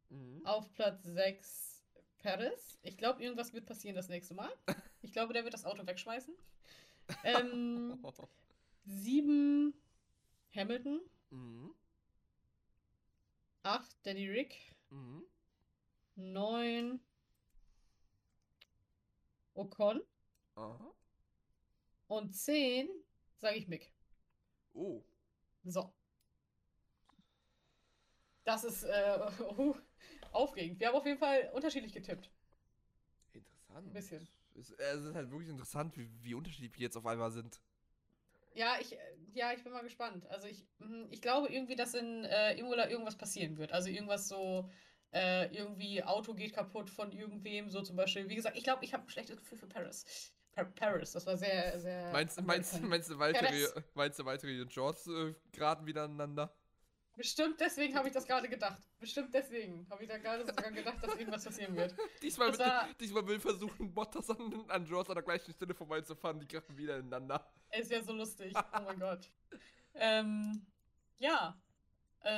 Mhm. 0.09 0.45
Auf 0.45 0.71
Platz 0.73 1.03
6 1.03 1.83
Perez. 2.17 2.79
Ich 2.81 2.97
glaube, 2.97 3.23
irgendwas 3.23 3.53
wird 3.53 3.65
passieren 3.65 3.95
das 3.95 4.09
nächste 4.09 4.33
Mal. 4.33 4.51
Ich 5.01 5.13
glaube, 5.13 5.31
der 5.33 5.43
wird 5.45 5.53
das 5.53 5.63
Auto 5.65 5.85
wegschmeißen. 5.87 6.33
Ähm, 7.23 8.03
7 8.85 9.73
Hamilton. 10.55 11.01
Mhm. 11.29 11.73
8 13.63 13.97
Danny 14.03 14.27
Rick. 14.29 14.75
Mhm. 14.89 15.23
9 16.15 16.99
Ocon. 19.53 20.01
Aha. 20.55 20.93
Und 22.07 22.33
10 22.33 22.89
sage 23.37 23.57
ich 23.57 23.67
Mick. 23.67 23.93
Oh. 24.73 25.03
So. 25.63 25.93
Das 28.43 28.63
ist 28.63 28.83
äh, 28.83 29.19
aufregend. 30.31 30.79
Wir 30.79 30.87
haben 30.87 30.95
auf 30.95 31.05
jeden 31.05 31.19
Fall 31.19 31.51
unterschiedlich 31.53 31.93
getippt. 31.93 32.31
Interessant. 33.33 33.87
Ein 33.87 33.93
bisschen. 33.93 34.27
Es, 34.59 34.71
äh, 34.71 34.83
es 34.95 35.03
ist 35.05 35.15
halt 35.15 35.31
wirklich 35.31 35.49
interessant, 35.49 35.97
wie, 35.97 36.09
wie 36.23 36.33
unterschiedlich 36.35 36.73
wir 36.75 36.81
jetzt 36.81 36.97
auf 36.97 37.05
einmal 37.05 37.31
sind. 37.31 37.61
Ja, 38.53 38.77
ich, 38.79 38.93
äh, 38.93 38.97
ja, 39.33 39.53
ich 39.53 39.63
bin 39.63 39.71
mal 39.71 39.83
gespannt. 39.83 40.27
Also 40.29 40.47
ich, 40.47 40.65
mm, 40.79 41.05
ich 41.11 41.21
glaube 41.21 41.49
irgendwie, 41.49 41.75
dass 41.75 41.93
in 41.93 42.25
äh, 42.25 42.55
Imola 42.57 42.89
irgendwas 42.89 43.17
passieren 43.17 43.57
wird. 43.57 43.71
Also 43.71 43.89
irgendwas 43.89 44.27
so, 44.27 44.69
äh, 45.13 45.53
irgendwie 45.55 46.03
Auto 46.03 46.33
geht 46.33 46.53
kaputt 46.53 46.89
von 46.89 47.11
irgendwem, 47.11 47.69
so 47.69 47.81
zum 47.81 47.95
Beispiel. 47.95 48.27
Wie 48.29 48.35
gesagt, 48.35 48.57
ich 48.57 48.63
glaube, 48.63 48.83
ich 48.85 48.93
habe 48.93 49.03
ein 49.03 49.09
schlechtes 49.09 49.37
Gefühl 49.37 49.57
für 49.57 49.67
Paris. 49.67 50.33
Pa 50.51 50.63
Paris, 50.65 51.11
das 51.11 51.25
war 51.25 51.37
sehr, 51.37 51.79
sehr. 51.79 52.11
Meinst, 52.11 52.37
du- 52.37 52.43
meinst, 52.43 52.81
meinst 52.83 53.09
du 53.09 53.19
weitere, 53.19 53.47
Perez. 53.47 53.73
meinst 53.93 54.19
du 54.19 54.25
weitere 54.25 54.65
George 54.65 54.99
äh, 55.07 55.35
geraten 55.51 55.85
wieder 55.85 56.03
aneinander? 56.03 56.53
Bestimmt 57.19 57.59
deswegen 57.59 57.95
habe 57.97 58.07
ich 58.07 58.13
das 58.13 58.25
gerade 58.25 58.47
gedacht. 58.47 58.81
Bestimmt 58.97 59.33
deswegen 59.33 59.85
habe 59.89 60.03
ich 60.03 60.07
da 60.09 60.17
gerade 60.17 60.45
sogar 60.45 60.71
gedacht, 60.71 61.03
dass 61.03 61.15
irgendwas 61.17 61.43
passieren 61.43 61.75
wird. 61.75 61.93
Diesmal, 62.21 62.47
wird, 62.47 62.59
war- 62.59 62.87
diesmal 62.97 63.27
will 63.27 63.41
versuchen, 63.41 63.93
Bottas 63.93 64.29
an, 64.29 64.63
an 64.69 64.85
George 64.85 65.09
an 65.09 65.15
der 65.15 65.23
gleichen 65.23 65.51
Stelle 65.53 65.73
vorbeizufahren. 65.73 66.39
Die 66.39 66.47
geraten 66.47 66.77
wieder 66.77 66.97
ineinander. 66.97 67.45
Ist 67.77 67.91
ja 67.91 68.01
so 68.01 68.13
lustig. 68.13 68.53
Oh 68.55 68.79
mein 68.85 68.97
Gott. 68.99 69.29
Ähm, 69.95 70.65
ja. 71.17 71.59
Äh, 72.21 72.29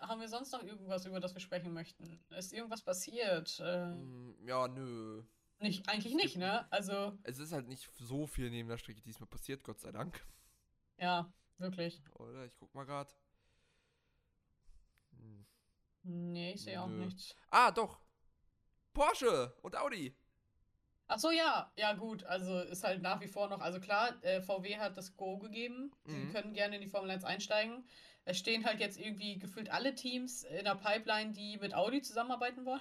haben 0.00 0.20
wir 0.20 0.28
sonst 0.28 0.52
noch 0.52 0.62
irgendwas, 0.64 1.06
über 1.06 1.18
das 1.18 1.32
wir 1.32 1.40
sprechen 1.40 1.72
möchten? 1.72 2.20
Ist 2.36 2.52
irgendwas 2.52 2.82
passiert? 2.82 3.58
Äh, 3.60 3.86
Mm, 3.94 4.34
Ja, 4.46 4.68
nö. 4.68 5.22
nicht, 5.60 5.88
eigentlich 5.88 6.14
nicht, 6.14 6.36
ne? 6.36 6.70
Also, 6.70 7.16
Es 7.22 7.38
ist 7.38 7.52
halt 7.52 7.68
nicht 7.68 7.88
so 7.98 8.26
viel 8.26 8.50
neben 8.50 8.68
der 8.68 8.76
Strecke 8.76 9.00
diesmal 9.00 9.28
passiert, 9.28 9.64
Gott 9.64 9.80
sei 9.80 9.92
Dank. 9.92 10.22
ja, 10.98 11.32
wirklich. 11.58 12.02
Oder? 12.18 12.44
Ich 12.44 12.52
guck 12.58 12.74
mal 12.74 12.84
grad. 12.84 13.14
Nee, 16.02 16.52
ich 16.52 16.62
sehe 16.62 16.80
auch 16.80 16.88
Nö. 16.88 17.04
nichts. 17.04 17.34
Ah, 17.50 17.70
doch. 17.70 18.00
Porsche 18.92 19.54
und 19.62 19.76
Audi. 19.76 20.16
Ach 21.06 21.18
so, 21.18 21.30
ja, 21.30 21.72
ja 21.76 21.92
gut, 21.94 22.22
also 22.24 22.60
ist 22.60 22.84
halt 22.84 23.02
nach 23.02 23.20
wie 23.20 23.26
vor 23.28 23.48
noch, 23.48 23.60
also 23.60 23.80
klar, 23.80 24.22
äh, 24.24 24.40
VW 24.40 24.78
hat 24.78 24.96
das 24.96 25.16
Go 25.16 25.38
gegeben, 25.38 25.92
sie 26.04 26.14
Mhm. 26.16 26.32
können 26.32 26.52
gerne 26.54 26.76
in 26.76 26.82
die 26.82 26.88
Formel 26.88 27.10
1 27.10 27.24
einsteigen. 27.24 27.84
Es 28.24 28.38
stehen 28.38 28.64
halt 28.64 28.78
jetzt 28.78 28.96
irgendwie 28.98 29.38
gefühlt 29.38 29.70
alle 29.70 29.94
Teams 29.94 30.44
in 30.44 30.64
der 30.64 30.76
Pipeline, 30.76 31.32
die 31.32 31.58
mit 31.58 31.74
Audi 31.74 32.00
zusammenarbeiten 32.00 32.64
wollen. 32.64 32.80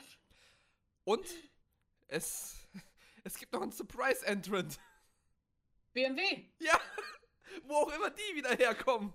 Und 1.05 1.25
es, 2.07 2.67
es 3.23 3.35
gibt 3.37 3.51
noch 3.53 3.61
einen 3.63 3.71
Surprise 3.71 4.23
Entrant. 4.25 4.79
BMW. 5.93 6.21
Ja, 6.59 6.79
wo 7.63 7.75
auch 7.75 7.91
immer 7.95 8.11
die 8.11 8.35
wieder 8.35 8.55
herkommen. 8.55 9.11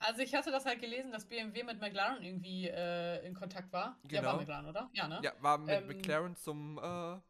Also 0.00 0.20
ich 0.22 0.34
hatte 0.34 0.50
das 0.50 0.64
halt 0.64 0.80
gelesen, 0.80 1.10
dass 1.10 1.26
BMW 1.28 1.64
mit 1.64 1.80
McLaren 1.80 2.22
irgendwie 2.22 2.68
äh, 2.68 3.24
in 3.26 3.34
Kontakt 3.34 3.72
war. 3.72 3.98
Ja, 4.10 4.22
war 4.22 4.32
Genau. 4.32 4.36
McLaren, 4.36 4.66
oder? 4.66 4.90
Ja, 4.92 5.08
ne? 5.08 5.20
Ja, 5.22 5.32
war 5.40 5.58
mit 5.58 5.70
Ähm, 5.70 5.86
McLaren 5.88 6.36
zum, 6.36 6.78
äh, 6.78 7.20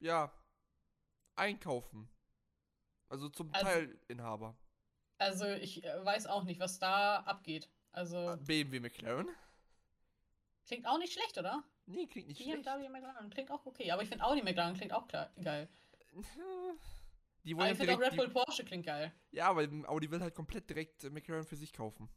ja, 0.00 0.32
Einkaufen. 1.36 2.08
Also 3.08 3.28
zum 3.28 3.52
Also- 3.52 3.66
Teilinhaber. 3.66 4.56
Also 5.18 5.46
ich 5.46 5.84
äh, 5.84 6.04
weiß 6.04 6.26
auch 6.26 6.44
nicht, 6.44 6.60
was 6.60 6.78
da 6.78 7.20
abgeht. 7.20 7.68
Also 7.92 8.36
BMW 8.40 8.80
McLaren? 8.80 9.28
klingt 10.66 10.86
auch 10.86 10.98
nicht 10.98 11.12
schlecht, 11.12 11.38
oder? 11.38 11.62
Nee, 11.86 12.06
klingt 12.06 12.28
nicht 12.28 12.40
schlecht. 12.42 12.64
BMW 12.64 12.88
McLaren 12.88 13.30
klingt 13.30 13.50
auch 13.50 13.64
okay, 13.66 13.90
aber 13.90 14.02
ich 14.02 14.08
finde 14.08 14.24
Audi 14.24 14.42
McLaren 14.42 14.74
klingt 14.74 14.92
auch 14.92 15.06
klar, 15.08 15.30
geil. 15.42 15.68
Die 17.44 17.52
Aber 17.54 17.62
wollen 17.64 17.72
ich 17.72 17.78
ja 17.78 17.84
finde 17.84 18.06
auch 18.06 18.10
Red 18.10 18.16
Bull 18.16 18.28
Porsche 18.30 18.64
klingt 18.64 18.86
geil. 18.86 19.12
ja, 19.30 19.48
aber 19.50 19.62
Audi 19.88 20.10
will 20.10 20.20
halt 20.20 20.34
komplett 20.34 20.68
direkt 20.68 21.02
McLaren 21.12 21.44
für 21.44 21.56
sich 21.56 21.72
kaufen. 21.72 22.08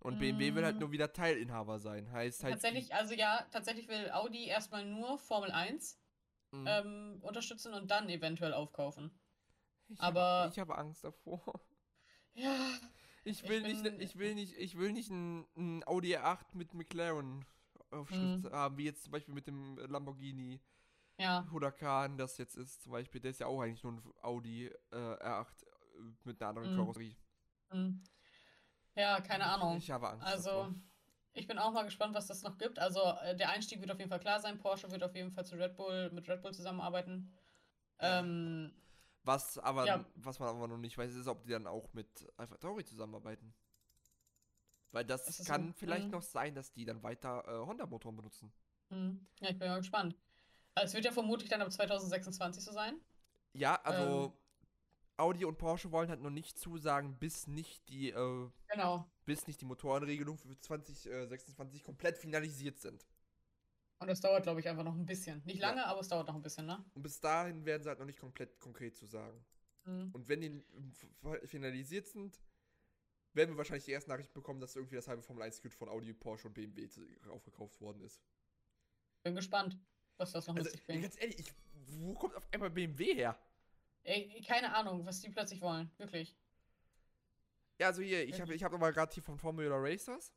Und 0.00 0.18
BMW 0.20 0.54
will 0.54 0.64
halt 0.64 0.76
Mm. 0.76 0.80
nur 0.80 0.92
wieder 0.92 1.12
Teilinhaber 1.12 1.78
sein. 1.80 2.10
Heißt 2.12 2.44
halt. 2.44 2.52
Tatsächlich, 2.54 2.94
also 2.94 3.14
ja, 3.14 3.46
tatsächlich 3.50 3.88
will 3.88 4.10
Audi 4.12 4.46
erstmal 4.46 4.84
nur 4.84 5.18
Formel 5.18 5.50
1 5.50 5.98
Mhm. 6.52 6.64
ähm, 6.66 7.18
unterstützen 7.22 7.74
und 7.74 7.90
dann 7.90 8.08
eventuell 8.08 8.52
aufkaufen. 8.54 9.10
ich 9.88 10.00
aber- 10.00 10.20
Habe, 10.20 10.52
ich 10.52 10.58
habe 10.58 10.76
Angst 10.78 11.02
davor. 11.04 11.42
Ja. 12.34 12.54
Ich 13.24 13.42
Ich 13.42 13.48
will 13.48 13.62
nicht, 13.62 13.82
bin- 13.82 14.00
ich 14.00 14.16
will 14.16 14.34
nicht, 14.34 14.56
ich 14.56 14.78
will 14.78 14.92
nicht 14.92 15.10
ein, 15.10 15.46
ein 15.56 15.82
Audi 15.86 16.16
R8 16.16 16.54
mit 16.54 16.72
McLaren 16.74 17.44
Aufschrift 17.90 18.44
Mhm. 18.44 18.50
haben, 18.52 18.76
wie 18.78 18.84
jetzt 18.84 19.02
zum 19.04 19.12
Beispiel 19.12 19.34
mit 19.34 19.46
dem 19.48 19.76
Lamborghini 19.78 20.60
Ja. 21.18 21.46
Huracan, 21.50 22.16
das 22.16 22.38
jetzt 22.38 22.56
ist, 22.56 22.82
zum 22.82 22.92
Beispiel, 22.92 23.20
der 23.20 23.32
ist 23.32 23.40
ja 23.40 23.46
auch 23.48 23.60
eigentlich 23.60 23.82
nur 23.82 23.92
ein 23.94 24.02
Audi 24.22 24.66
äh, 24.66 24.96
R8 24.96 25.46
äh, 25.64 25.66
mit 26.24 26.40
einer 26.40 26.50
anderen 26.50 26.72
Mhm. 26.72 26.76
Karosserie. 26.78 27.16
Hm. 27.70 28.02
Ja, 28.94 29.20
keine 29.20 29.44
Ahnung. 29.46 29.76
Ich 29.76 29.90
habe 29.90 30.08
Angst. 30.08 30.26
Also, 30.26 30.48
davor. 30.50 30.74
ich 31.34 31.46
bin 31.46 31.58
auch 31.58 31.72
mal 31.72 31.84
gespannt, 31.84 32.14
was 32.14 32.26
das 32.28 32.42
noch 32.42 32.56
gibt. 32.56 32.78
Also, 32.78 33.00
äh, 33.22 33.36
der 33.36 33.50
Einstieg 33.50 33.80
wird 33.80 33.90
auf 33.90 33.98
jeden 33.98 34.10
Fall 34.10 34.20
klar 34.20 34.40
sein. 34.40 34.58
Porsche 34.58 34.90
wird 34.90 35.02
auf 35.02 35.14
jeden 35.14 35.32
Fall 35.32 35.44
zu 35.44 35.56
Red 35.56 35.76
Bull, 35.76 36.10
mit 36.12 36.28
Red 36.28 36.40
Bull 36.42 36.54
zusammenarbeiten. 36.54 37.32
Ja. 38.00 38.20
Ähm, 38.20 38.72
Was 39.24 39.58
aber, 39.58 39.86
ja. 39.86 40.04
was 40.14 40.38
man 40.38 40.48
aber 40.50 40.68
noch 40.68 40.78
nicht 40.78 40.96
weiß, 40.96 41.12
ist, 41.14 41.26
ob 41.26 41.42
die 41.42 41.50
dann 41.50 41.66
auch 41.66 41.92
mit 41.92 42.26
Alpha 42.36 42.56
Tauri 42.58 42.84
zusammenarbeiten. 42.84 43.54
Weil 44.92 45.04
das, 45.04 45.24
Das 45.26 45.44
kann 45.44 45.68
so- 45.68 45.72
vielleicht 45.74 46.06
mhm. 46.06 46.12
noch 46.12 46.22
sein, 46.22 46.54
dass 46.54 46.72
die 46.72 46.84
dann 46.84 47.02
weiter 47.02 47.44
äh, 47.46 47.66
Honda-Motoren 47.66 48.16
benutzen. 48.16 48.52
hm. 48.88 49.26
Ja, 49.40 49.50
ich 49.50 49.58
bin 49.58 49.68
mal 49.68 49.78
gespannt. 49.78 50.16
Also, 50.76 50.86
es 50.90 50.94
wird 50.94 51.04
ja 51.04 51.12
vermutlich 51.12 51.48
dann 51.50 51.62
ab 51.62 51.72
2026 51.72 52.62
so 52.64 52.72
sein. 52.72 53.00
Ja, 53.54 53.76
also 53.82 54.32
Ähm. 54.34 54.38
Audi 55.16 55.44
und 55.44 55.58
Porsche 55.58 55.90
wollen 55.90 56.08
halt 56.10 56.20
noch 56.20 56.30
nicht 56.30 56.58
zusagen, 56.58 57.18
bis 57.18 57.46
nicht 57.48 57.88
die, 57.88 58.10
äh, 58.10 58.50
Genau. 58.68 59.10
bis 59.26 59.46
nicht 59.46 59.60
die 59.60 59.64
Motorenregelung 59.66 60.38
für 60.38 60.58
2026 60.60 61.84
komplett 61.84 62.18
finalisiert 62.18 62.78
sind. 62.80 63.06
Und 64.00 64.06
das 64.08 64.20
dauert, 64.20 64.44
glaube 64.44 64.60
ich, 64.60 64.68
einfach 64.68 64.84
noch 64.84 64.94
ein 64.94 65.06
bisschen. 65.06 65.42
Nicht 65.44 65.60
Ja. 65.60 65.68
lange, 65.70 65.84
aber 65.86 66.00
es 66.00 66.08
dauert 66.08 66.28
noch 66.28 66.34
ein 66.36 66.42
bisschen, 66.42 66.66
ne? 66.66 66.84
Und 66.94 67.02
bis 67.02 67.20
dahin 67.20 67.64
werden 67.64 67.82
sie 67.82 67.88
halt 67.88 67.98
noch 67.98 68.06
nicht 68.06 68.18
komplett 68.20 68.60
konkret 68.60 68.96
zu 68.96 69.06
sagen. 69.06 69.44
Hm. 69.86 70.12
Und 70.12 70.28
wenn 70.28 70.40
die 70.40 70.62
finalisiert 71.46 72.06
sind, 72.08 72.42
werden 73.34 73.50
wir 73.52 73.58
wahrscheinlich 73.58 73.84
die 73.84 73.92
erste 73.92 74.10
Nachricht 74.10 74.34
bekommen, 74.34 74.60
dass 74.60 74.76
irgendwie 74.76 74.96
das 74.96 75.08
halbe 75.08 75.22
Formel 75.22 75.44
1 75.44 75.56
Circuit 75.56 75.74
von 75.74 75.88
Audi, 75.88 76.14
Porsche 76.14 76.48
und 76.48 76.54
BMW 76.54 76.88
aufgekauft 77.30 77.80
worden 77.80 78.02
ist. 78.02 78.22
Bin 79.24 79.34
gespannt, 79.34 79.78
was 80.18 80.32
das 80.32 80.46
noch 80.46 80.54
mit 80.54 80.64
Also, 80.64 80.76
sich 80.76 80.84
bringt. 80.84 81.02
ganz 81.02 81.20
ehrlich, 81.20 81.38
ich, 81.40 81.52
wo 81.86 82.14
kommt 82.14 82.34
auf 82.36 82.46
einmal 82.52 82.70
BMW 82.70 83.14
her? 83.14 83.38
Ey, 84.04 84.42
keine 84.46 84.74
Ahnung, 84.74 85.04
was 85.06 85.20
die 85.20 85.30
plötzlich 85.30 85.60
wollen. 85.60 85.90
Wirklich. 85.98 86.34
Ja, 87.78 87.88
also 87.88 88.02
hier, 88.02 88.26
ich 88.26 88.40
habe 88.40 88.54
ich 88.54 88.62
hab 88.64 88.72
nochmal 88.72 88.92
gerade 88.92 89.12
hier 89.14 89.22
von 89.22 89.38
Formula 89.38 89.76
Racers 89.76 90.32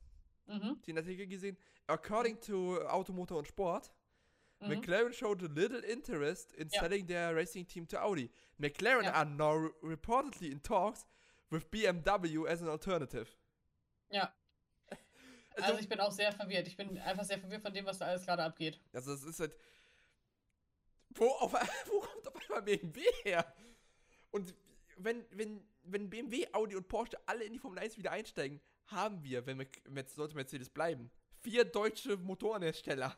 Mhm. 0.48 0.82
den 0.86 0.98
Artikel 0.98 1.28
gesehen. 1.28 1.58
According 1.88 2.40
to 2.42 2.82
Automotor 2.88 3.38
und 3.40 3.48
Sport, 3.48 3.92
Mhm. 4.60 4.68
McLaren 4.70 5.14
showed 5.14 5.42
little 5.42 5.80
interest 5.80 6.52
in 6.54 6.70
Ja. 6.70 6.82
selling 6.82 7.08
their 7.08 7.36
racing 7.36 7.66
team 7.66 7.88
to 7.88 7.98
Audi. 7.98 8.30
McLaren 8.58 9.06
Ja. 9.06 9.14
are 9.14 9.26
now 9.26 9.54
re- 9.54 9.74
reportedly 9.82 10.52
in 10.52 10.62
talks 10.62 11.08
with 11.50 11.66
BMW 11.66 12.48
as 12.48 12.62
an 12.62 12.68
alternative. 12.70 13.28
Ja. 14.10 14.34
Also, 15.56 15.64
Also 15.74 15.80
ich 15.80 15.90
bin 15.90 16.00
auch 16.00 16.12
sehr 16.12 16.32
verwirrt. 16.32 16.66
Ich 16.68 16.78
bin 16.78 16.98
einfach 17.00 17.26
sehr 17.26 17.38
verwirrt 17.40 17.62
von 17.62 17.74
dem, 17.74 17.86
was 17.86 17.98
da 17.98 18.06
alles 18.06 18.26
gerade 18.26 18.42
abgeht. 18.44 18.80
also 18.94 19.14
es 19.14 19.24
ist 19.24 19.40
halt. 19.42 19.56
Wo, 21.16 21.28
auf, 21.28 21.54
wo 21.88 22.00
kommt 22.00 22.28
auf 22.28 22.42
einmal 22.44 22.62
BMW 22.62 23.02
her? 23.24 23.54
Und 24.32 24.54
wenn, 24.98 25.26
wenn, 25.32 25.66
wenn 25.84 26.10
BMW, 26.10 26.48
Audi 26.54 26.76
und 26.76 26.88
Porsche 26.88 27.18
alle 27.26 27.44
in 27.44 27.54
die 27.54 27.60
Formel 27.60 27.80
1 27.80 27.98
wieder 27.98 28.12
einsteigen, 28.12 28.62
haben 28.88 29.24
wir, 29.24 29.46
wenn 29.46 29.60
wir, 29.60 29.68
jetzt 29.96 30.16
sollte 30.16 30.36
Mercedes 30.36 30.70
bleiben, 30.70 31.12
vier 31.40 31.66
deutsche 31.66 32.18
Motorenhersteller. 32.18 33.18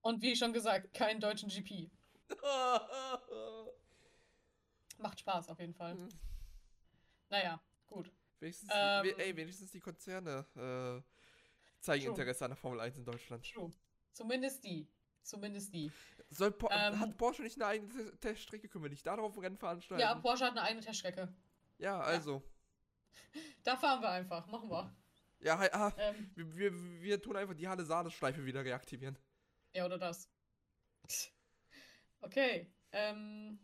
Und 0.00 0.22
wie 0.22 0.34
schon 0.34 0.52
gesagt, 0.52 0.94
keinen 0.94 1.20
deutschen 1.20 1.48
GP. 1.48 1.90
Macht 4.98 5.20
Spaß 5.20 5.48
auf 5.48 5.58
jeden 5.58 5.74
Fall. 5.74 5.94
Mhm. 5.94 6.08
Naja, 7.28 7.60
gut. 7.86 8.10
wenigstens, 8.40 8.70
Ähm. 8.72 9.04
we- 9.04 9.18
ey, 9.18 9.36
wenigstens 9.36 9.70
die 9.70 9.80
Konzerne 9.80 10.46
äh, 10.56 11.02
zeigen 11.80 12.04
True. 12.04 12.10
Interesse 12.14 12.44
an 12.44 12.50
der 12.52 12.56
Formel 12.56 12.80
1 12.80 12.98
in 12.98 13.04
Deutschland. 13.04 13.44
True. 13.50 13.72
Zumindest 14.12 14.62
die. 14.64 14.86
Zumindest 15.22 15.72
die. 15.74 15.90
Soll 16.30 16.50
Po- 16.52 16.68
Ähm. 16.70 16.98
hat 16.98 17.16
Porsche 17.16 17.42
nicht 17.42 17.56
eine 17.56 17.66
eigene 17.66 17.88
Te- 17.92 18.18
Teststrecke? 18.18 18.68
Können 18.68 18.84
wir 18.84 18.90
nicht 18.90 19.06
darauf 19.06 19.40
Rennen 19.40 19.56
veranstalten? 19.58 20.00
Ja, 20.00 20.14
Porsche 20.16 20.44
hat 20.46 20.52
eine 20.52 20.62
eigene 20.62 20.84
Teststrecke. 20.84 21.32
Ja, 21.78 22.00
also. 22.00 22.42
Da 23.64 23.76
fahren 23.76 24.00
wir 24.00 24.08
einfach. 24.10 24.46
Machen 24.46 24.68
wir. 24.70 24.94
Ja, 25.40 25.58
ah, 25.72 25.92
Ähm, 25.98 26.30
wir, 26.34 26.56
wir, 26.56 26.72
wir 27.02 27.20
tun 27.22 27.36
einfach 27.36 27.54
die 27.54 27.68
Halle 27.68 27.84
Saale-Schleife 27.84 28.44
wieder 28.44 28.64
reaktivieren. 28.64 29.18
ja, 29.74 29.84
oder 29.84 29.98
das. 29.98 30.30
Okay. 32.20 32.72
Ähm, 32.92 33.58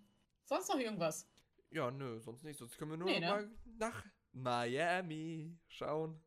sonst 0.45 0.69
noch 0.69 0.79
irgendwas? 0.79 1.29
Ja, 1.71 1.91
nö, 1.91 2.19
sonst 2.21 2.43
nicht. 2.45 2.59
Sonst 2.59 2.77
können 2.79 2.91
wir 2.93 2.99
nur 2.99 3.09
Nee, 3.09 3.21
ne? 3.21 3.27
mal 3.27 3.51
nach 3.65 4.05
Miami 4.33 5.57
schauen. 5.69 6.21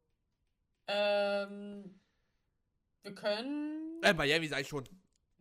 Ähm, 0.87 1.99
wir 3.03 3.15
können 3.15 4.01
Äh, 4.03 4.13
Miami 4.13 4.47
sag 4.47 4.61
ich 4.61 4.67
schon. 4.67 4.87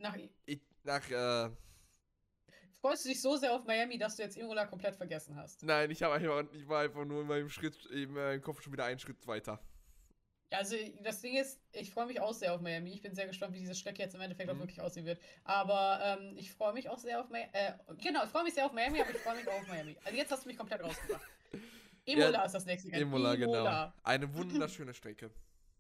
Nach. 0.00 0.16
Ich, 0.46 0.60
nach, 0.82 1.08
äh, 1.10 1.50
Freust 2.80 3.04
du 3.04 3.10
dich 3.10 3.20
so 3.20 3.36
sehr 3.36 3.52
auf 3.52 3.64
Miami, 3.64 3.98
dass 3.98 4.16
du 4.16 4.22
jetzt 4.22 4.36
Imola 4.38 4.64
komplett 4.66 4.96
vergessen 4.96 5.36
hast? 5.36 5.62
nein, 5.62 5.90
ich, 5.90 6.04
einfach, 6.04 6.44
ich 6.52 6.66
war 6.66 6.80
einfach 6.82 7.04
nur 7.04 7.20
in 7.22 7.26
meinem 7.26 7.50
Schritt, 7.50 7.84
in 7.86 8.12
meinem 8.12 8.40
Kopf 8.40 8.62
schon 8.62 8.72
wieder 8.72 8.86
einen 8.86 8.98
Schritt 8.98 9.26
weiter. 9.26 9.60
Also 10.52 10.74
das 11.04 11.20
Ding 11.20 11.36
ist, 11.36 11.60
ich 11.72 11.92
freue 11.92 12.06
mich 12.06 12.20
auch 12.20 12.32
sehr 12.32 12.52
auf 12.54 12.60
Miami. 12.60 12.92
Ich 12.92 13.02
bin 13.02 13.14
sehr 13.14 13.26
gespannt, 13.28 13.54
wie 13.54 13.60
diese 13.60 13.74
Strecke 13.74 14.02
jetzt 14.02 14.14
im 14.14 14.20
Endeffekt 14.20 14.50
auch 14.50 14.54
Mhm. 14.54 14.60
wirklich 14.60 14.80
aussehen 14.80 15.06
wird. 15.06 15.20
Aber 15.44 16.00
ähm, 16.02 16.34
ich 16.36 16.52
freue 16.52 16.72
mich 16.72 16.88
auch 16.88 16.98
sehr 16.98 17.20
auf 17.20 17.28
Miami. 17.28 17.50
Äh, 17.52 17.74
genau, 18.02 18.24
ich 18.24 18.30
freue 18.30 18.42
mich 18.44 18.54
sehr 18.54 18.66
auf 18.66 18.72
Miami, 18.72 19.00
aber 19.00 19.10
ich 19.10 19.18
freue 19.18 19.36
mich 19.36 19.46
auch 19.46 19.60
auf 19.60 19.68
Miami. 19.68 19.96
Also 20.04 20.16
jetzt 20.16 20.32
hast 20.32 20.44
du 20.44 20.48
mich 20.48 20.56
komplett 20.56 20.82
rausgebracht. 20.82 21.22
Imola 22.04 22.30
Ja, 22.30 22.44
ist 22.44 22.52
das 22.52 22.64
nächste 22.64 22.90
Rennen. 22.90 23.02
Imola, 23.02 23.36
genau. 23.36 23.92
Eine 24.02 24.34
wunderschöne 24.34 24.92
Strecke. 24.94 25.30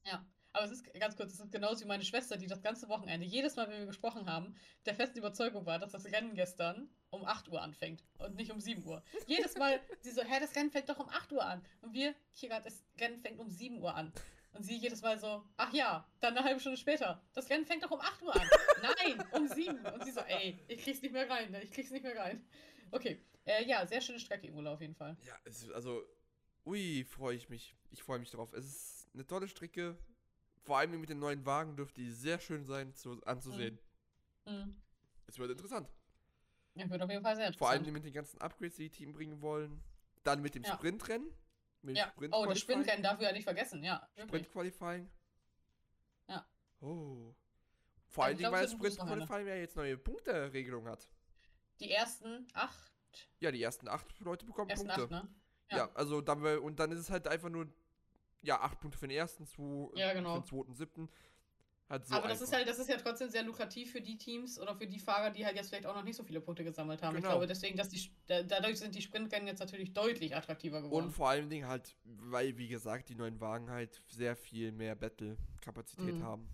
Ja, 0.04 0.24
aber 0.52 0.64
es 0.64 0.72
ist 0.72 0.94
ganz 0.94 1.16
kurz, 1.16 1.32
es 1.32 1.40
ist 1.40 1.52
genauso 1.52 1.84
wie 1.84 1.88
meine 1.88 2.04
Schwester, 2.04 2.36
die 2.36 2.46
das 2.46 2.62
ganze 2.62 2.88
Wochenende, 2.88 3.26
jedes 3.26 3.56
Mal, 3.56 3.68
wenn 3.68 3.78
wir 3.78 3.86
gesprochen 3.86 4.28
haben, 4.28 4.56
der 4.86 4.94
festen 4.94 5.18
Überzeugung 5.18 5.66
war, 5.66 5.78
dass 5.78 5.92
das 5.92 6.06
Rennen 6.06 6.34
gestern 6.34 6.88
um 7.10 7.24
8 7.24 7.48
Uhr 7.48 7.62
anfängt 7.62 8.04
und 8.18 8.34
nicht 8.36 8.50
um 8.50 8.60
7 8.60 8.84
Uhr. 8.84 9.02
Jedes 9.26 9.56
Mal, 9.56 9.80
sie 10.00 10.10
so, 10.10 10.22
hä, 10.22 10.40
das 10.40 10.54
Rennen 10.56 10.70
fängt 10.70 10.88
doch 10.88 10.98
um 10.98 11.08
8 11.08 11.32
Uhr 11.32 11.44
an. 11.44 11.64
Und 11.82 11.92
wir, 11.92 12.14
Kira, 12.34 12.60
das 12.60 12.82
Rennen 12.98 13.20
fängt 13.20 13.38
um 13.38 13.48
7 13.48 13.80
Uhr 13.80 13.94
an. 13.94 14.12
Und 14.52 14.64
sie 14.64 14.76
jedes 14.76 15.02
Mal 15.02 15.18
so, 15.18 15.44
ach 15.56 15.72
ja, 15.72 16.08
dann 16.18 16.36
eine 16.36 16.44
halbe 16.44 16.60
Stunde 16.60 16.76
später. 16.76 17.22
Das 17.34 17.48
Rennen 17.48 17.66
fängt 17.66 17.84
doch 17.84 17.90
um 17.92 18.00
8 18.00 18.22
Uhr 18.22 18.34
an. 18.34 18.48
Nein, 18.82 19.24
um 19.32 19.46
7. 19.46 19.86
Und 19.86 20.04
sie 20.04 20.10
so, 20.10 20.20
ey, 20.20 20.58
ich 20.66 20.82
krieg's 20.82 21.02
nicht 21.02 21.12
mehr 21.12 21.30
rein, 21.30 21.52
ne? 21.52 21.62
ich 21.62 21.70
krieg's 21.70 21.90
nicht 21.90 22.02
mehr 22.02 22.16
rein. 22.16 22.44
Okay, 22.90 23.22
äh, 23.46 23.64
ja, 23.64 23.86
sehr 23.86 24.00
schöne 24.00 24.18
Strecke, 24.18 24.48
Imola 24.48 24.72
auf 24.72 24.80
jeden 24.80 24.96
Fall. 24.96 25.16
Ja, 25.24 25.34
also, 25.74 26.02
ui, 26.66 27.04
freue 27.04 27.36
ich 27.36 27.48
mich. 27.48 27.76
Ich 27.90 28.02
freue 28.02 28.18
mich 28.18 28.30
drauf. 28.30 28.52
Es 28.52 28.64
ist 28.64 29.08
eine 29.14 29.26
tolle 29.26 29.46
Strecke. 29.46 29.96
Vor 30.62 30.78
allem 30.78 31.00
mit 31.00 31.08
den 31.08 31.18
neuen 31.18 31.44
Wagen 31.46 31.76
dürfte 31.76 32.00
die 32.00 32.10
sehr 32.10 32.38
schön 32.38 32.64
sein 32.64 32.94
zu, 32.94 33.20
anzusehen. 33.24 33.78
Mhm. 34.46 34.76
Es 35.26 35.38
wird 35.38 35.50
interessant. 35.50 35.88
Ja, 36.74 36.88
wird 36.88 37.02
auf 37.02 37.10
jeden 37.10 37.22
Fall 37.22 37.36
sehr 37.36 37.46
interessant. 37.46 37.58
Vor 37.58 37.70
allem 37.70 37.92
mit 37.92 38.04
den 38.04 38.12
ganzen 38.12 38.40
Upgrades, 38.40 38.76
die 38.76 38.84
die 38.84 38.90
Team 38.90 39.12
bringen 39.12 39.40
wollen. 39.40 39.82
Dann 40.22 40.42
mit 40.42 40.54
dem 40.54 40.62
Ja. 40.62 40.74
Sprintrennen. 40.74 41.30
Mit 41.82 41.96
ja. 41.96 42.08
Sprint 42.10 42.34
Oh, 42.34 42.44
das. 42.46 42.58
Sprintrennen 42.60 43.02
darf 43.02 43.18
wir 43.18 43.26
ja 43.28 43.32
nicht 43.32 43.44
vergessen, 43.44 43.82
ja. 43.82 44.06
Wirklich. 44.14 44.46
Sprint 44.46 44.50
Qualifying. 44.52 45.10
Ja. 46.28 46.46
Oh. 46.80 47.34
Vor 48.08 48.24
Ja, 48.24 48.26
allen 48.26 48.32
ich 48.34 48.38
Dingen, 48.38 48.50
glaub, 48.50 48.52
weil 48.52 48.62
das 48.62 48.72
wird 48.72 48.72
ein 48.72 48.78
Sprint 48.78 48.80
gutes 48.80 48.98
Wochenende. 48.98 49.26
Qualifying 49.26 49.48
ja 49.48 49.54
jetzt 49.56 49.76
neue 49.76 49.96
Punkteregelung 49.98 50.86
hat. 50.88 51.08
Die 51.80 51.90
ersten 51.90 52.46
acht. 52.52 52.92
Ja, 53.40 53.50
die 53.50 53.62
ersten 53.62 53.88
acht 53.88 54.20
Leute 54.20 54.44
bekommen 54.44 54.70
Ersten 54.70 54.86
Punkte. 54.88 55.16
acht, 55.16 55.24
ne? 55.24 55.34
Ja. 55.70 55.76
Ja. 55.78 55.90
also 55.94 56.20
dann 56.20 56.44
und 56.58 56.78
dann 56.78 56.92
ist 56.92 56.98
es 56.98 57.10
halt 57.10 57.26
einfach 57.28 57.48
nur 57.48 57.72
ja 58.42 58.60
acht 58.60 58.80
Punkte 58.80 58.98
für 58.98 59.08
den 59.08 59.16
ersten, 59.16 59.46
zwei 59.46 59.88
Ja, 59.98 60.12
genau. 60.12 60.34
für 60.34 60.40
den 60.40 60.46
zweiten, 60.46 60.74
siebten. 60.74 61.08
Halt 61.88 62.06
so 62.06 62.14
Aber 62.14 62.28
das 62.28 62.40
ist 62.40 62.52
halt, 62.52 62.68
das 62.68 62.78
ist 62.78 62.88
ja 62.88 62.96
trotzdem 62.98 63.30
sehr 63.30 63.42
lukrativ 63.42 63.90
für 63.90 64.00
die 64.00 64.16
Teams 64.16 64.60
oder 64.60 64.76
für 64.76 64.86
die 64.86 65.00
Fahrer, 65.00 65.30
die 65.30 65.44
halt 65.44 65.56
jetzt 65.56 65.70
vielleicht 65.70 65.86
auch 65.86 65.94
noch 65.96 66.04
nicht 66.04 66.14
so 66.16 66.22
viele 66.22 66.40
Punkte 66.40 66.62
gesammelt 66.62 67.02
haben. 67.02 67.16
Ich 67.16 67.22
Genau. 67.22 67.34
glaube 67.34 67.48
deswegen, 67.48 67.76
dass 67.76 67.88
die 67.88 68.00
da- 68.28 68.44
dadurch 68.44 68.78
sind 68.78 68.94
die 68.94 69.02
Sprintrennen 69.02 69.48
jetzt 69.48 69.58
natürlich 69.58 69.92
deutlich 69.92 70.36
attraktiver 70.36 70.82
geworden. 70.82 71.06
und 71.06 71.10
vor 71.12 71.28
allen 71.28 71.50
Dingen 71.50 71.66
halt, 71.66 71.96
weil 72.04 72.56
wie 72.58 72.68
gesagt 72.68 73.08
die 73.08 73.16
neuen 73.16 73.40
Wagen 73.40 73.70
halt 73.70 74.00
sehr 74.06 74.36
viel 74.36 74.70
mehr 74.70 74.94
Battle-Kapazität 74.94 76.14
Mhm. 76.14 76.22
haben. 76.22 76.48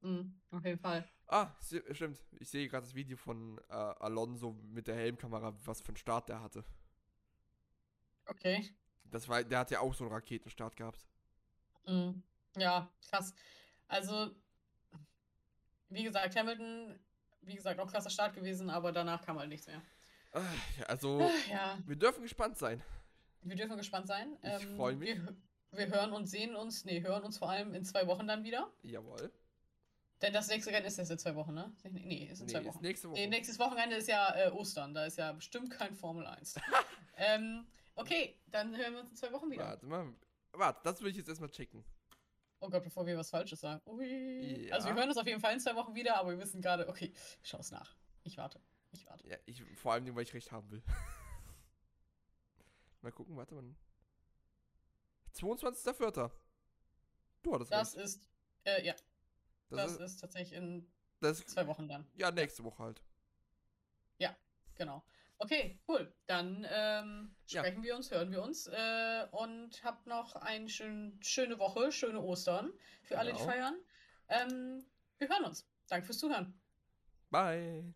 Mhm, 0.00 0.40
auf 0.50 0.64
jeden 0.64 0.80
Fall. 0.80 1.08
Ah, 1.28 1.52
stimmt. 1.92 2.20
Ich 2.40 2.48
sehe 2.48 2.68
gerade 2.68 2.86
das 2.86 2.94
Video 2.94 3.16
von 3.16 3.58
äh, 3.68 3.72
Alonso 3.72 4.52
mit 4.52 4.88
der 4.88 4.96
Helmkamera, 4.96 5.56
was 5.64 5.80
für 5.80 5.88
einen 5.88 5.96
Start 5.96 6.28
der 6.28 6.40
hatte. 6.40 6.64
Okay. 8.30 8.74
Das 9.10 9.28
war, 9.28 9.42
der 9.44 9.58
hat 9.60 9.70
ja 9.70 9.80
auch 9.80 9.94
so 9.94 10.04
einen 10.04 10.12
Raketenstart 10.12 10.76
gehabt. 10.76 11.06
Mhm. 11.86 12.22
Ja, 12.56 12.90
krass. 13.10 13.34
Also, 13.88 14.30
wie 15.88 16.02
gesagt, 16.02 16.34
Hamilton, 16.36 16.98
wie 17.42 17.54
gesagt, 17.54 17.78
auch 17.80 17.90
krasser 17.90 18.10
Start 18.10 18.34
gewesen, 18.34 18.70
aber 18.70 18.92
danach 18.92 19.24
kam 19.24 19.38
halt 19.38 19.48
nichts 19.48 19.66
mehr. 19.66 19.80
Ah, 20.32 20.42
Also, 20.88 21.30
Ja, 21.50 21.78
wir 21.86 21.96
dürfen 21.96 22.22
gespannt 22.22 22.58
sein. 22.58 22.82
wir 23.42 23.56
dürfen 23.56 23.76
gespannt 23.76 24.06
sein. 24.08 24.36
Ähm, 24.42 24.60
Ich 24.60 24.66
freu 24.76 24.94
mich. 24.96 25.08
Wir, 25.16 25.36
wir 25.72 25.86
hören 25.88 26.12
und 26.12 26.26
sehen 26.26 26.56
uns, 26.56 26.84
nee, 26.84 27.02
hören 27.02 27.22
uns 27.22 27.38
vor 27.38 27.50
allem 27.50 27.74
in 27.74 27.84
zwei 27.84 28.06
Wochen 28.06 28.26
dann 28.26 28.42
wieder. 28.44 28.70
Jawohl. 28.82 29.30
Denn 30.22 30.32
das 30.32 30.48
nächste 30.48 30.72
Rennen 30.72 30.86
ist 30.86 30.98
erst 30.98 31.10
in 31.10 31.18
zwei 31.18 31.34
Wochen, 31.34 31.52
ne? 31.52 31.70
Nee, 31.90 32.28
ist 32.32 32.40
in 32.40 32.46
Nee, 32.46 32.52
zwei 32.52 32.60
ist 32.60 32.66
Wochen. 32.66 32.82
nächste 32.82 33.10
Woche. 33.10 33.20
Nee, 33.20 33.26
nächstes 33.26 33.58
Wochenende 33.58 33.96
ist 33.96 34.08
ja 34.08 34.34
äh, 34.34 34.50
Ostern, 34.50 34.94
da 34.94 35.04
ist 35.04 35.18
ja 35.18 35.30
bestimmt 35.32 35.70
kein 35.70 35.94
Formel 35.94 36.26
1. 36.26 36.54
ähm, 37.18 37.66
okay, 37.96 38.38
dann 38.46 38.76
hören 38.76 38.94
wir 38.94 39.00
uns 39.00 39.10
in 39.10 39.16
zwei 39.16 39.32
Wochen 39.32 39.50
wieder. 39.50 39.66
Warte 39.66 39.86
mal. 39.86 40.14
Warte, 40.52 40.80
das 40.84 41.00
will 41.02 41.10
ich 41.10 41.16
jetzt 41.16 41.28
erstmal 41.28 41.50
checken. 41.50 41.84
Oh 42.60 42.70
Gott, 42.70 42.82
bevor 42.82 43.04
wir 43.06 43.16
was 43.18 43.30
Falsches 43.30 43.60
sagen. 43.60 43.82
Ui. 43.86 44.66
Ja. 44.66 44.76
Also 44.76 44.88
wir 44.88 44.94
hören 44.94 45.08
uns 45.08 45.18
auf 45.18 45.26
jeden 45.26 45.40
Fall 45.40 45.52
in 45.52 45.60
zwei 45.60 45.74
Wochen 45.74 45.94
wieder, 45.94 46.16
aber 46.16 46.30
wir 46.30 46.38
wissen 46.38 46.62
gerade, 46.62 46.88
okay, 46.88 47.12
schau 47.42 47.58
es 47.58 47.70
nach. 47.70 47.94
Ich 48.22 48.36
warte. 48.38 48.60
Ich 48.92 49.06
warte. 49.06 49.28
Ja, 49.28 49.36
ich, 49.44 49.62
vor 49.76 49.92
allem, 49.92 50.14
weil 50.14 50.22
ich 50.22 50.32
recht 50.32 50.50
haben 50.52 50.70
will. 50.70 50.82
mal 53.02 53.12
gucken, 53.12 53.36
warte 53.36 53.54
mal. 53.54 53.64
22.04. 55.34 56.30
Du 57.42 57.54
hattest 57.54 57.72
Das 57.72 57.94
recht. 57.94 58.04
ist, 58.04 58.28
äh, 58.64 58.86
ja, 58.86 58.94
Das, 59.68 59.78
das 59.78 59.92
ist, 59.92 60.00
ist 60.00 60.20
tatsächlich 60.20 60.58
in 60.58 60.90
das 61.20 61.44
zwei 61.44 61.66
Wochen 61.66 61.88
dann. 61.88 62.06
ja, 62.14 62.30
nächste 62.30 62.64
Woche 62.64 62.82
halt. 62.82 63.02
Genau. 64.76 65.02
Okay, 65.38 65.78
cool. 65.86 66.12
Dann 66.26 66.66
ähm, 66.70 67.34
Ja. 67.48 67.60
sprechen 67.60 67.82
wir 67.82 67.94
uns, 67.96 68.10
hören 68.10 68.30
wir 68.32 68.42
uns 68.42 68.66
äh, 68.68 69.26
und 69.32 69.82
habt 69.84 70.06
noch 70.06 70.34
eine 70.36 70.68
schön, 70.68 71.18
schöne 71.22 71.58
Woche, 71.58 71.92
schöne 71.92 72.20
Ostern 72.20 72.72
für 73.02 73.18
alle, 73.18 73.32
die 73.32 73.38
Genau. 73.38 73.50
feiern. 73.50 73.76
Ähm, 74.28 74.84
wir 75.18 75.28
hören 75.28 75.44
uns. 75.44 75.66
Danke 75.88 76.06
fürs 76.06 76.18
Zuhören. 76.18 76.58
Bye. 77.30 77.94